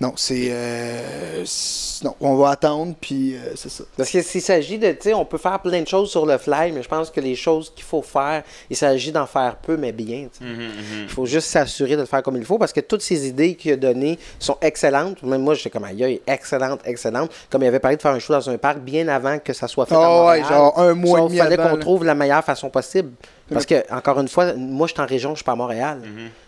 Non, 0.00 0.12
c'est. 0.16 0.48
euh, 0.50 1.44
non, 2.04 2.14
on 2.20 2.36
va 2.36 2.50
attendre, 2.50 2.94
puis 3.00 3.34
euh, 3.34 3.54
c'est 3.56 3.68
ça. 3.68 3.82
Parce 3.96 4.10
que 4.10 4.22
s'il 4.22 4.42
s'agit 4.42 4.78
de, 4.78 4.92
tu 4.92 4.98
sais, 5.02 5.14
on 5.14 5.24
peut 5.24 5.38
faire 5.38 5.58
plein 5.60 5.82
de 5.82 5.88
choses 5.88 6.10
sur 6.10 6.24
le 6.24 6.38
fly, 6.38 6.70
mais 6.70 6.82
je 6.84 6.88
pense 6.88 7.10
que 7.10 7.20
les 7.20 7.34
choses 7.34 7.72
qu'il 7.74 7.84
faut 7.84 8.02
faire, 8.02 8.44
il 8.70 8.76
s'agit 8.76 9.10
d'en 9.10 9.26
faire 9.26 9.56
peu, 9.56 9.76
mais 9.76 9.90
bien. 9.90 10.28
Mhm, 10.40 10.48
mhm. 10.48 10.70
Il 11.02 11.08
faut 11.08 11.26
juste 11.26 11.48
s'assurer 11.48 11.96
de 11.96 12.02
le 12.02 12.06
faire 12.06 12.22
comme 12.22 12.36
il 12.36 12.44
faut 12.44 12.58
parce 12.58 12.72
que 12.72 12.80
toutes 12.80 13.02
ces 13.02 13.26
idées 13.26 13.56
qu'il 13.56 13.72
a 13.72 13.76
données 13.76 14.18
sont 14.38 14.56
excellentes. 14.60 15.22
Même 15.24 15.42
moi, 15.42 15.54
j'étais 15.54 15.70
comme 15.70 15.84
aïe, 15.84 16.20
excellente, 16.26 16.80
excellente. 16.84 17.32
Comme 17.50 17.64
il 17.64 17.66
avait 17.66 17.80
parlé 17.80 17.96
de 17.96 18.02
faire 18.02 18.12
un 18.12 18.20
show 18.20 18.32
dans 18.32 18.50
un 18.50 18.58
parc 18.58 18.78
bien 18.78 19.08
avant 19.08 19.40
que 19.40 19.52
ça 19.52 19.66
soit 19.66 19.86
fait. 19.86 19.96
à 19.96 20.00
Ah 20.00 20.26
ouais, 20.26 20.44
genre 20.44 20.78
un 20.78 20.94
mois 20.94 21.20
et 21.20 21.22
demi 21.24 21.38
fallait 21.38 21.58
avant, 21.58 21.70
qu'on 21.70 21.80
trouve 21.80 22.04
la 22.04 22.14
meilleure 22.14 22.44
façon 22.44 22.70
possible. 22.70 23.10
Parce 23.52 23.66
que, 23.66 23.92
encore 23.92 24.20
une 24.20 24.28
fois, 24.28 24.52
moi, 24.54 24.86
je 24.86 24.92
suis 24.92 25.02
en 25.02 25.06
région, 25.06 25.30
je 25.30 25.36
suis 25.36 25.44
pas 25.44 25.52
à 25.52 25.56
Montréal. 25.56 26.02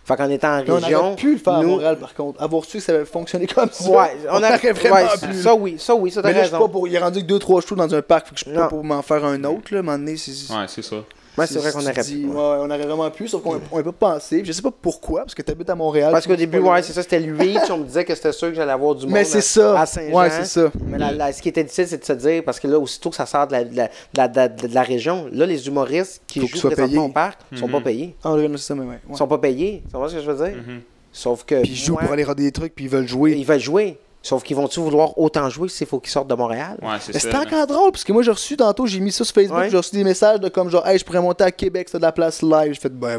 Fait 0.05 0.17
qu'en 0.17 0.29
étant 0.29 0.59
en 0.59 0.63
on 0.69 0.75
région. 0.77 0.99
aurait 1.07 1.17
pu 1.17 1.33
le 1.33 1.39
faire 1.39 1.55
à 1.55 1.63
Montréal, 1.63 1.97
par 1.99 2.15
contre. 2.15 2.43
Avoir 2.43 2.65
su 2.65 2.79
que 2.79 2.83
ça 2.83 2.93
avait 2.93 3.05
fonctionné 3.05 3.47
comme 3.47 3.71
ça. 3.71 3.89
Ouais, 3.89 4.17
on, 4.29 4.39
on 4.39 4.43
a 4.43 4.49
aurait 4.57 4.73
vraiment 4.73 4.97
ouais, 4.97 5.29
pu. 5.29 5.35
Ça, 5.35 5.55
oui, 5.55 5.77
ça, 5.79 5.95
oui, 5.95 6.11
ça, 6.11 6.21
t'as 6.23 6.29
Mais 6.29 6.35
là, 6.35 6.41
je 6.43 6.47
suis 6.49 6.55
raison. 6.57 6.67
pas 6.67 6.73
pour. 6.73 6.89
Il 6.89 6.95
est 6.95 6.99
rendu 6.99 7.25
que 7.25 7.33
2-3 7.33 7.67
shows 7.67 7.77
dans 7.77 7.95
un 7.95 8.03
parc, 8.03 8.29
fait 8.29 8.35
que 8.35 8.41
je 8.41 8.45
suis 8.45 8.53
pas 8.55 8.69
pour 8.69 8.83
m'en 8.85 9.03
faire 9.03 9.25
un 9.25 9.43
autre, 9.45 9.73
là. 9.73 9.79
À 9.79 9.81
un 9.81 9.83
moment 9.83 9.99
donné, 9.99 10.17
c'est. 10.17 10.53
Ouais, 10.53 10.65
c'est 10.69 10.83
ça. 10.83 10.97
Ouais, 11.39 11.47
c'est 11.47 11.59
vrai 11.59 11.71
qu'on 11.73 11.81
aurait 11.81 11.93
pu. 11.95 12.27
ouais, 12.27 12.35
ouais, 12.35 12.35
on 12.35 12.65
aurait 12.71 12.79
vraiment 12.87 13.11
pu, 13.11 13.29
sauf 13.29 13.43
qu'on 13.43 13.55
n'a 13.55 13.83
pas 13.85 13.93
pensé. 13.93 14.43
Je 14.45 14.53
sais 14.53 14.63
pas 14.63 14.73
pourquoi, 14.73 15.21
parce 15.21 15.35
que 15.35 15.43
tu 15.43 15.51
habites 15.53 15.71
à 15.71 15.75
Montréal. 15.75 16.11
Parce 16.13 16.27
qu'au 16.27 16.37
début, 16.37 16.59
ouais, 16.59 16.83
c'est 16.83 16.93
ça, 16.93 17.03
c'était 17.03 17.21
le 17.21 17.37
reach. 17.37 17.71
On 17.71 17.79
me 17.79 17.85
disait 17.85 18.05
que 18.05 18.15
c'était 18.15 18.33
sûr 18.33 18.49
que 18.49 18.55
j'allais 18.55 18.73
avoir 18.73 18.95
du 18.95 19.05
monde 19.07 19.15
Mais 19.15 19.25
c'est 19.25 19.39
à- 19.39 19.43
ça. 19.43 19.81
à 19.81 19.87
Saint-Jean. 19.87 20.17
Ouais, 20.19 20.29
c'est 20.31 20.45
ça. 20.45 20.71
Mais 20.87 20.99
la- 20.99 21.13
la- 21.13 21.33
ce 21.33 21.41
qui 21.41 21.49
était 21.49 21.63
difficile, 21.63 21.87
c'est 21.89 21.99
de 21.99 22.05
se 22.05 22.13
dire, 22.13 22.43
parce 22.45 22.59
que 22.61 22.67
là, 22.67 22.79
aussitôt 22.79 23.11
que 23.11 23.17
ça 23.17 23.27
sort 23.27 23.47
de 23.47 23.53
la, 23.53 23.65
de 23.65 23.77
la, 23.77 23.87
de 23.89 23.91
la- 24.17 24.29
de 24.29 24.37
la- 24.37 24.49
de 24.49 24.75
la 24.75 24.83
région, 24.83 25.27
là, 25.33 25.47
les 25.47 25.67
humoristes 25.67 26.21
qui 26.27 26.41
Faut 26.41 26.47
jouent 26.49 26.67
présentement 26.69 26.87
payés. 26.87 26.99
au 26.99 27.09
parc 27.09 27.39
sont 27.57 27.67
Mhm. 27.67 27.73
pas 27.73 27.81
payés. 27.81 28.17
Ah, 28.25 28.33
ouais, 28.35 28.49
c'est 28.53 28.59
ça, 28.59 28.75
mais 28.75 28.83
ouais. 28.83 28.87
ouais. 28.89 28.99
Ils 29.11 29.17
sont 29.17 29.29
pas 29.29 29.39
payés. 29.39 29.83
Tu 29.91 29.97
vois 29.97 30.09
ce 30.09 30.15
que 30.17 30.21
je 30.23 30.31
veux 30.31 30.45
dire? 30.45 30.57
Mhm. 30.57 30.81
Sauf 31.13 31.45
que. 31.45 31.63
Puis 31.63 31.71
ils 31.73 31.77
jouent 31.77 31.97
pour 31.97 32.11
aller 32.13 32.23
regarder 32.23 32.43
des 32.45 32.53
trucs, 32.53 32.75
puis 32.75 32.85
ils 32.87 32.91
veulent 32.91 33.09
jouer. 33.09 33.33
Ils 33.33 33.47
veulent 33.47 33.59
jouer. 33.61 33.99
Sauf 34.23 34.43
qu'ils 34.43 34.55
vont-tu 34.55 34.81
vouloir 34.81 35.17
autant 35.19 35.49
jouer 35.49 35.71
s'il 35.71 35.87
faut 35.87 35.99
qu'ils 35.99 36.11
sortent 36.11 36.29
de 36.29 36.35
Montréal? 36.35 36.77
Ouais, 36.83 36.89
c'est 37.01 37.15
Mais 37.15 37.21
ça. 37.21 37.31
c'était 37.31 37.37
encore 37.55 37.67
drôle, 37.67 37.91
parce 37.91 38.05
que 38.05 38.13
moi 38.13 38.23
j'ai 38.23 38.31
reçu 38.31 38.55
tantôt, 38.55 38.87
j'ai 38.87 39.01
mis 39.01 39.11
ça 39.13 39.25
sur 39.25 39.35
Facebook, 39.35 39.59
Ouais. 39.59 39.71
j'ai 39.71 39.77
reçu 39.79 39.97
des 39.97 40.05
messages 40.05 40.41
de 40.41 40.51
comme 40.51 40.69
genre, 40.69 40.87
hey, 40.87 40.99
je 40.99 41.05
pourrais 41.07 41.23
monter 41.23 41.45
à 41.45 41.51
Québec, 41.51 41.89
c'est 41.91 41.97
de 41.97 42.03
la 42.03 42.13
place 42.13 42.43
live. 42.43 42.75
J'ai 42.75 42.81
fait, 42.81 42.93
ben, 42.93 43.19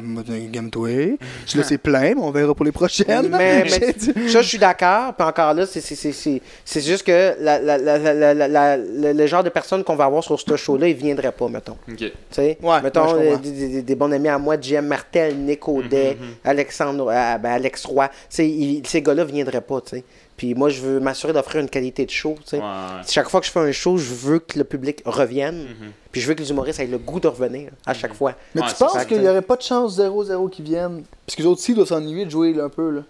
gamme-toi. 0.51 1.17
Je 1.47 1.57
laissé 1.57 1.79
plein, 1.79 2.13
mais 2.13 2.21
on 2.21 2.29
verra 2.29 2.53
pour 2.53 2.65
les 2.65 2.71
prochaines. 2.71 3.29
Mais, 3.29 3.63
J'ai 3.67 3.79
mais 3.79 3.93
dit- 3.93 4.29
ça, 4.29 4.43
je 4.43 4.47
suis 4.47 4.59
d'accord. 4.59 5.15
Puis 5.15 5.27
encore 5.27 5.55
là, 5.55 5.65
c'est- 5.65 5.81
c'est- 5.81 5.95
c'est 5.95 6.11
c'est- 6.11 6.41
c'est 6.63 6.81
juste 6.81 7.03
que 7.03 7.33
la- 7.39 7.59
la- 7.59 7.77
la- 7.79 7.97
la- 7.97 8.13
la- 8.13 8.33
la- 8.35 8.47
la- 8.47 8.77
le, 8.77 9.13
le 9.13 9.25
genre 9.27 9.43
de 9.43 9.49
personnes 9.49 9.83
qu'on 9.83 9.95
va 9.95 10.05
avoir 10.05 10.23
sur 10.23 10.39
ce 10.39 10.55
show-là, 10.55 10.87
ils 10.87 10.93
viendraient 10.95 11.31
pas, 11.31 11.47
mettons. 11.47 11.77
Ok. 11.89 11.97
Tu 11.97 12.11
sais, 12.29 12.59
Ouais, 12.61 12.79
mettons, 12.83 13.05
ouais, 13.05 13.09
je 13.09 13.15
euh, 13.15 13.25
comprends. 13.37 13.41
des, 13.49 13.67
des- 13.69 13.81
des 13.81 13.95
bons 13.95 14.11
amis 14.11 14.27
à 14.29 14.37
moi, 14.37 14.55
JM 14.61 14.85
Martel, 14.85 15.35
Nick 15.37 15.67
Audet, 15.67 16.15
Alexandre, 16.43 17.07
euh, 17.11 17.37
ben, 17.39 17.51
Alex 17.53 17.85
Roy, 17.85 18.07
tu 18.07 18.13
sais, 18.29 18.47
ils- 18.47 18.83
ces 18.85 19.01
gars-là 19.01 19.23
viendraient 19.23 19.61
pas, 19.61 19.81
tu 19.81 19.97
sais. 19.97 20.03
Puis 20.41 20.55
moi, 20.55 20.69
je 20.69 20.81
veux 20.81 20.99
m'assurer 20.99 21.33
d'offrir 21.33 21.61
une 21.61 21.69
qualité 21.69 22.03
de 22.03 22.09
show. 22.09 22.33
Ouais, 22.51 22.57
ouais. 22.57 22.63
Chaque 23.07 23.29
fois 23.29 23.41
que 23.41 23.45
je 23.45 23.51
fais 23.51 23.59
un 23.59 23.71
show, 23.71 23.95
je 23.97 24.11
veux 24.11 24.39
que 24.39 24.57
le 24.57 24.63
public 24.63 25.03
revienne, 25.05 25.67
puis 26.11 26.19
je 26.19 26.27
veux 26.27 26.33
que 26.33 26.41
les 26.41 26.49
humoristes 26.49 26.79
aient 26.79 26.87
le 26.87 26.97
goût 26.97 27.19
de 27.19 27.27
revenir 27.27 27.69
à 27.85 27.93
chaque 27.93 28.15
fois. 28.15 28.33
Mais 28.55 28.61
Ouais, 28.61 28.67
tu 28.67 28.73
penses 28.73 29.05
qu'il 29.05 29.21
n'y 29.21 29.29
aurait 29.29 29.43
pas 29.43 29.55
de 29.55 29.61
chance 29.61 29.99
0-0 29.99 30.49
qui 30.49 30.63
viennent? 30.63 31.03
Parce 31.27 31.35
que 31.35 31.43
les 31.43 31.47
autres 31.47 31.59
aussi 31.61 31.75
doivent 31.75 31.87
s'ennuyer 31.89 32.25
de 32.25 32.31
jouer 32.31 32.53
là, 32.53 32.63
un 32.63 32.69
peu. 32.69 32.89
Là. 32.89 33.01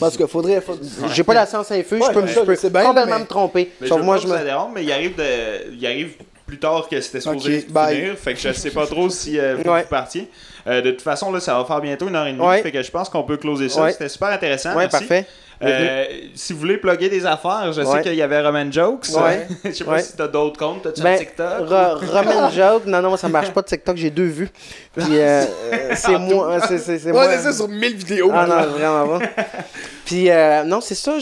Parce 0.00 0.16
qu'il 0.16 0.26
faudrait. 0.26 0.60
faut- 0.60 0.76
J'ai 1.14 1.22
pas 1.22 1.34
la 1.34 1.46
science 1.46 1.70
infuse, 1.70 2.00
Ouais, 2.00 2.08
je 2.08 2.12
peux, 2.12 2.26
ça, 2.26 2.40
je 2.40 2.40
peux 2.40 2.54
je 2.56 2.58
sais 2.60 2.70
bien, 2.70 2.82
complètement 2.82 3.14
mais- 3.14 3.20
me 3.20 3.26
tromper. 3.28 3.70
Mais 3.80 3.86
Sauf 3.86 4.00
je 4.00 4.04
moi, 4.04 4.16
je 4.16 4.26
me... 4.26 4.32
ça 4.36 4.42
dérange, 4.42 4.72
mais 4.74 4.82
il 4.82 4.90
arrive, 4.90 5.14
de... 5.14 5.72
il 5.72 5.86
arrive 5.86 6.14
plus 6.44 6.58
tard 6.58 6.88
que 6.88 7.00
c'était 7.00 7.20
supposé 7.20 7.64
Ok, 7.68 7.72
bye. 7.72 7.96
finir. 7.96 8.16
Fait 8.18 8.34
que 8.34 8.40
je 8.40 8.52
sais 8.52 8.70
pas 8.72 8.84
trop 8.88 9.08
si 9.08 9.38
euh, 9.38 9.58
Ouais. 9.58 9.82
vous 9.82 9.88
partiez. 9.88 10.28
Euh, 10.66 10.80
de 10.82 10.90
toute 10.90 11.02
façon, 11.02 11.30
là, 11.30 11.38
ça 11.38 11.56
va 11.56 11.64
faire 11.64 11.80
bientôt 11.80 12.08
une 12.08 12.16
heure 12.16 12.26
et 12.26 12.32
demie. 12.32 12.44
Ouais. 12.44 12.60
Fait 12.62 12.72
que 12.72 12.82
je 12.82 12.90
pense 12.90 13.08
qu'on 13.08 13.22
peut 13.22 13.36
closer 13.36 13.68
ça. 13.68 13.82
Ouais. 13.84 13.92
C'était 13.92 14.08
super 14.08 14.28
intéressant. 14.30 14.70
Ouais, 14.70 14.88
merci. 14.90 14.98
parfait. 14.98 15.26
Euh, 15.62 16.04
si 16.34 16.52
vous 16.52 16.58
voulez 16.60 16.78
plugger 16.78 17.08
des 17.08 17.26
affaires, 17.26 17.72
je 17.72 17.82
sais 17.82 17.86
Ouais. 17.88 18.02
qu'il 18.02 18.14
y 18.14 18.22
avait 18.22 18.40
Roman 18.40 18.70
Jokes. 18.72 19.06
Ouais. 19.14 19.46
je 19.64 19.72
sais 19.72 19.84
pas 19.84 19.92
Ouais. 19.92 20.02
si 20.02 20.16
t'as 20.16 20.28
d'autres 20.28 20.58
comptes. 20.58 20.82
T'as-tu 20.82 21.00
un 21.02 21.04
Ben, 21.04 21.18
TikTok? 21.18 21.68
Ro- 21.68 21.98
Roman 22.12 22.50
Joke, 22.54 22.86
non, 22.86 23.02
non, 23.02 23.16
ça 23.16 23.28
marche 23.28 23.50
pas 23.50 23.60
de 23.62 23.66
TikTok, 23.66 23.96
j'ai 23.96 24.10
deux 24.10 24.24
vues. 24.24 24.48
Puis 24.96 25.04
euh, 25.18 25.44
euh, 25.72 25.92
c'est 25.96 26.18
moi, 26.18 26.60
c'est 26.66 26.78
c'est- 26.78 26.98
c'est 26.98 27.12
moi. 27.12 27.26
Ça 27.38 27.52
sur 27.52 27.68
1000 27.68 27.94
vidéos. 27.96 28.30
Ah 28.32 28.46
non, 28.46 28.66
vraiment 28.72 29.18
pas. 29.18 29.26
Puis, 30.06 30.28
euh, 30.28 30.64
non, 30.64 30.80
c'est 30.80 30.96
ça. 30.96 31.12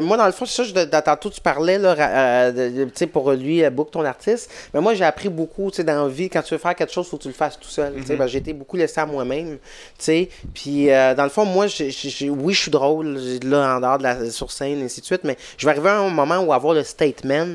Moi, 0.00 0.16
dans 0.16 0.26
le 0.26 0.30
fond, 0.30 0.44
c'est 0.46 0.62
ça. 0.62 0.62
Je, 0.62 0.84
tantôt, 1.00 1.30
tu 1.30 1.40
parlais, 1.40 1.78
là, 1.78 1.96
euh, 1.98 2.86
sais, 2.94 3.08
pour 3.08 3.32
lui, 3.32 3.64
euh, 3.64 3.70
book 3.70 3.90
ton 3.90 4.04
artiste. 4.04 4.48
Mais 4.72 4.80
moi, 4.80 4.94
j'ai 4.94 5.02
appris 5.04 5.28
beaucoup, 5.28 5.68
tu 5.72 5.78
sais, 5.78 5.84
dans 5.84 6.04
la 6.04 6.08
vie. 6.08 6.30
Quand 6.30 6.40
tu 6.42 6.54
veux 6.54 6.58
faire 6.60 6.76
quelque 6.76 6.92
chose, 6.92 7.08
faut 7.08 7.16
que 7.16 7.22
tu 7.22 7.28
le 7.28 7.34
fasses 7.34 7.58
tout 7.58 7.68
seul. 7.68 7.92
tu 7.96 8.04
sais. 8.06 8.14
Ben, 8.14 8.28
j'ai 8.28 8.38
été 8.38 8.52
beaucoup 8.52 8.76
laissé 8.76 9.00
à 9.00 9.06
moi-même, 9.06 9.56
tu 9.56 9.58
sais. 9.98 10.28
Puis, 10.54 10.92
euh, 10.92 11.12
dans 11.16 11.24
le 11.24 11.28
fond, 11.30 11.44
moi, 11.44 11.66
j'ai- 11.66 11.90
j'ai- 11.90 12.30
oui, 12.30 12.54
je 12.54 12.60
suis 12.62 12.70
drôle, 12.70 13.18
là, 13.42 13.69
de 13.78 14.02
la 14.02 14.30
sur 14.30 14.50
scène, 14.50 14.80
et 14.80 14.84
ainsi 14.84 15.00
de 15.00 15.06
suite. 15.06 15.20
Mais 15.24 15.36
je 15.56 15.66
vais 15.66 15.72
arriver 15.72 15.90
à 15.90 15.98
un 15.98 16.08
moment 16.10 16.38
où 16.38 16.52
avoir 16.52 16.74
le 16.74 16.82
statement. 16.82 17.46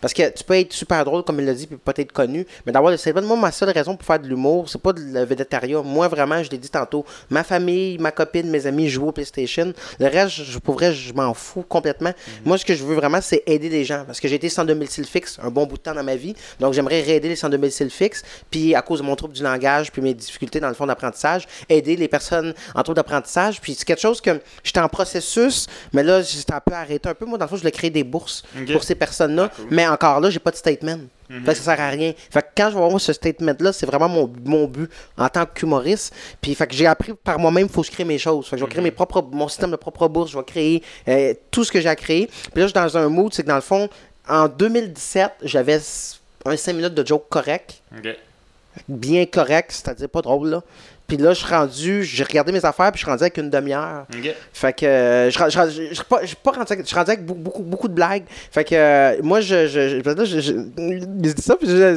Parce 0.00 0.12
que 0.14 0.30
tu 0.30 0.44
peux 0.44 0.54
être 0.58 0.72
super 0.72 1.04
drôle, 1.04 1.24
comme 1.24 1.40
il 1.40 1.46
l'a 1.46 1.54
dit, 1.54 1.66
puis 1.66 1.76
peut-être 1.76 2.12
connu. 2.12 2.46
Mais 2.66 2.72
d'avoir 2.72 2.90
le 2.92 2.96
statement, 2.98 3.22
moi, 3.22 3.36
ma 3.36 3.52
seule 3.52 3.70
raison 3.70 3.96
pour 3.96 4.06
faire 4.06 4.18
de 4.20 4.28
l'humour, 4.28 4.68
c'est 4.68 4.80
pas 4.80 4.92
de 4.92 5.00
le 5.00 5.24
végétariat. 5.24 5.82
Moi, 5.82 6.08
vraiment, 6.08 6.42
je 6.42 6.50
l'ai 6.50 6.58
dit 6.58 6.68
tantôt, 6.70 7.04
ma 7.30 7.42
famille, 7.42 7.98
ma 7.98 8.10
copine, 8.12 8.50
mes 8.50 8.66
amis 8.66 8.88
jouent 8.88 9.08
au 9.08 9.12
PlayStation. 9.12 9.72
Le 9.98 10.06
reste, 10.06 10.30
je, 10.36 10.44
je- 10.44 10.58
pour 10.58 10.74
vrai, 10.74 10.92
je 10.92 11.12
m'en 11.12 11.32
fous 11.34 11.62
complètement. 11.68 12.12
Moi, 12.44 12.58
ce 12.58 12.64
que 12.64 12.74
je 12.74 12.84
veux 12.84 12.94
vraiment, 12.94 13.20
c'est 13.20 13.42
aider 13.46 13.68
les 13.68 13.84
gens. 13.84 14.04
Parce 14.06 14.20
que 14.20 14.28
j'ai 14.28 14.36
été 14.36 14.48
sans 14.48 14.64
domicile 14.64 15.04
fixe 15.06 15.38
un 15.42 15.50
bon 15.50 15.66
bout 15.66 15.76
de 15.76 15.82
temps 15.82 15.94
dans 15.94 16.04
ma 16.04 16.16
vie. 16.16 16.34
Donc, 16.60 16.74
j'aimerais 16.74 17.00
réaider 17.00 17.28
les 17.28 17.36
sans 17.36 17.48
domicile 17.48 17.90
fixe. 17.90 18.22
Puis, 18.50 18.74
à 18.74 18.82
cause 18.82 19.00
de 19.00 19.04
mon 19.04 19.16
trouble 19.16 19.34
du 19.34 19.42
langage, 19.42 19.90
puis 19.92 20.02
mes 20.02 20.14
difficultés 20.14 20.60
dans 20.60 20.68
le 20.68 20.74
fond 20.74 20.86
d'apprentissage, 20.86 21.46
aider 21.68 21.96
les 21.96 22.08
personnes 22.08 22.54
en 22.74 22.82
trouble 22.82 22.96
d'apprentissage. 22.96 23.60
Puis, 23.60 23.74
c'est 23.74 23.84
quelque 23.84 24.00
chose 24.00 24.20
que 24.20 24.40
j'étais 24.62 24.80
en 24.80 24.88
processus, 24.88 25.63
mais 25.92 26.02
là, 26.02 26.22
j'étais 26.22 26.52
un 26.52 26.60
peu 26.60 26.74
arrêté 26.74 27.08
un 27.08 27.14
peu. 27.14 27.26
Moi, 27.26 27.38
dans 27.38 27.44
le 27.44 27.48
fond, 27.48 27.56
je 27.56 27.60
voulais 27.60 27.70
créer 27.72 27.90
des 27.90 28.04
bourses 28.04 28.42
pour 28.72 28.82
ces 28.84 28.94
personnes-là. 28.94 29.48
Ah, 29.50 29.56
cool. 29.56 29.66
Mais 29.70 29.86
encore 29.86 30.20
là, 30.20 30.30
j'ai 30.30 30.38
pas 30.38 30.50
de 30.50 30.56
statement. 30.56 30.98
Fait 31.28 31.52
que 31.52 31.54
ça 31.54 31.76
sert 31.76 31.80
à 31.80 31.88
rien. 31.88 32.12
Fait 32.30 32.42
que 32.42 32.48
quand 32.56 32.70
je 32.70 32.76
vais 32.76 32.84
avoir 32.84 33.00
ce 33.00 33.12
statement-là, 33.12 33.72
c'est 33.72 33.86
vraiment 33.86 34.08
mon, 34.08 34.30
mon 34.44 34.66
but 34.66 34.90
en 35.16 35.28
tant 35.28 35.46
qu'humoriste. 35.46 36.14
Puis 36.40 36.54
fait 36.54 36.66
que 36.66 36.74
j'ai 36.74 36.86
appris 36.86 37.12
par 37.14 37.38
moi-même, 37.38 37.66
il 37.66 37.72
faut 37.72 37.80
que 37.80 37.86
je 37.86 37.92
crée 37.92 38.04
mes 38.04 38.18
choses. 38.18 38.46
Fait 38.46 38.56
que 38.56 38.60
je 38.60 38.64
vais 38.64 38.70
créer 38.70 38.82
mes 38.82 38.90
propres, 38.90 39.22
mon 39.32 39.48
système 39.48 39.70
de 39.70 39.76
propre 39.76 40.06
bourse, 40.08 40.30
je 40.30 40.38
vais 40.38 40.44
créer 40.44 40.82
euh, 41.08 41.34
tout 41.50 41.64
ce 41.64 41.72
que 41.72 41.80
j'ai 41.80 41.88
à 41.88 41.96
créer. 41.96 42.26
Puis 42.26 42.60
là, 42.60 42.62
je 42.62 42.66
suis 42.66 42.72
dans 42.74 42.96
un 42.98 43.08
mood, 43.08 43.32
c'est 43.32 43.42
que 43.42 43.48
dans 43.48 43.54
le 43.56 43.62
fond, 43.62 43.88
en 44.28 44.48
2017, 44.48 45.32
j'avais 45.42 45.80
un 46.44 46.56
5 46.56 46.72
minutes 46.74 46.94
de 46.94 47.06
joke 47.06 47.26
correct, 47.30 47.82
bien 48.88 49.24
correct, 49.26 49.70
c'est-à-dire 49.72 50.08
pas 50.08 50.20
drôle 50.22 50.48
là. 50.48 50.62
Puis 51.14 51.22
là, 51.22 51.32
je 51.32 51.38
suis 51.44 51.54
rendu, 51.54 52.02
j'ai 52.02 52.24
regardé 52.24 52.50
mes 52.50 52.64
affaires, 52.64 52.90
puis 52.90 52.98
je 52.98 53.04
suis 53.04 53.10
rendu 53.10 53.22
avec 53.22 53.36
une 53.36 53.48
demi-heure. 53.48 54.04
Fait 54.52 54.72
que 54.72 54.84
euh, 54.84 55.30
je, 55.30 55.38
je, 55.38 55.50
je, 55.50 55.88
je, 55.90 55.94
suis 55.94 56.04
pas, 56.04 56.18
je 56.22 56.26
suis 56.26 56.36
pas 56.36 56.50
rendu 56.50 56.72
avec, 56.72 56.80
je 56.80 56.86
suis 56.88 56.96
rendu 56.96 57.10
avec 57.12 57.24
beaucoup, 57.24 57.86
de 57.88 57.94
blagues. 57.94 58.24
Fait 58.50 58.64
que 58.64 58.74
euh, 58.74 59.16
moi, 59.22 59.40
je, 59.40 59.68
je, 59.68 60.00
dis 60.00 61.42
ça, 61.42 61.54
puis 61.54 61.68
je, 61.68 61.94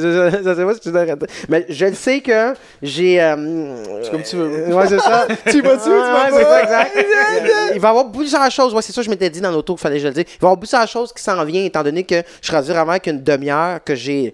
sais 0.54 0.64
pas 0.64 0.74
si 0.74 0.80
tu 0.80 0.92
dois. 0.92 1.04
Mais 1.48 1.66
je 1.68 1.86
le 1.86 1.94
sais 1.94 2.20
que 2.20 2.54
j'ai. 2.80 3.20
Euh, 3.20 4.02
C'est 4.04 4.10
comme 4.12 4.22
tu 4.22 4.36
veux. 4.36 4.72
ouais, 4.72 4.86
c'est 4.86 5.00
ça. 5.00 5.26
Tu 5.48 5.58
y 5.58 5.60
vas-tu, 5.62 5.84
tu 5.84 5.90
vas 5.90 6.30
Ouais, 6.30 6.44
pas? 6.44 6.62
exact. 6.62 6.92
Il 7.74 7.80
va 7.80 7.88
y 7.88 7.90
avoir 7.90 8.12
plusieurs 8.12 8.50
choses. 8.50 8.72
Ouais, 8.72 8.82
c'est 8.82 8.92
ça, 8.92 9.02
je 9.02 9.10
m'étais 9.10 9.30
dit 9.30 9.40
dans 9.40 9.50
l'auto 9.50 9.74
qu'il 9.74 9.82
fallait 9.82 9.96
que 9.96 10.02
je 10.02 10.08
le 10.08 10.14
dise. 10.14 10.24
Il 10.26 10.40
va 10.40 10.46
y 10.46 10.50
avoir 10.50 10.58
plusieurs 10.58 10.86
choses 10.86 11.12
qui 11.12 11.22
s'en 11.22 11.44
viennent, 11.44 11.64
étant 11.64 11.82
donné 11.82 12.04
que 12.04 12.22
je 12.40 12.46
suis 12.46 12.54
rendu 12.54 12.68
vraiment 12.68 12.90
avec 12.92 13.08
une 13.08 13.22
demi-heure 13.22 13.82
que 13.82 13.94
j'ai 13.96 14.32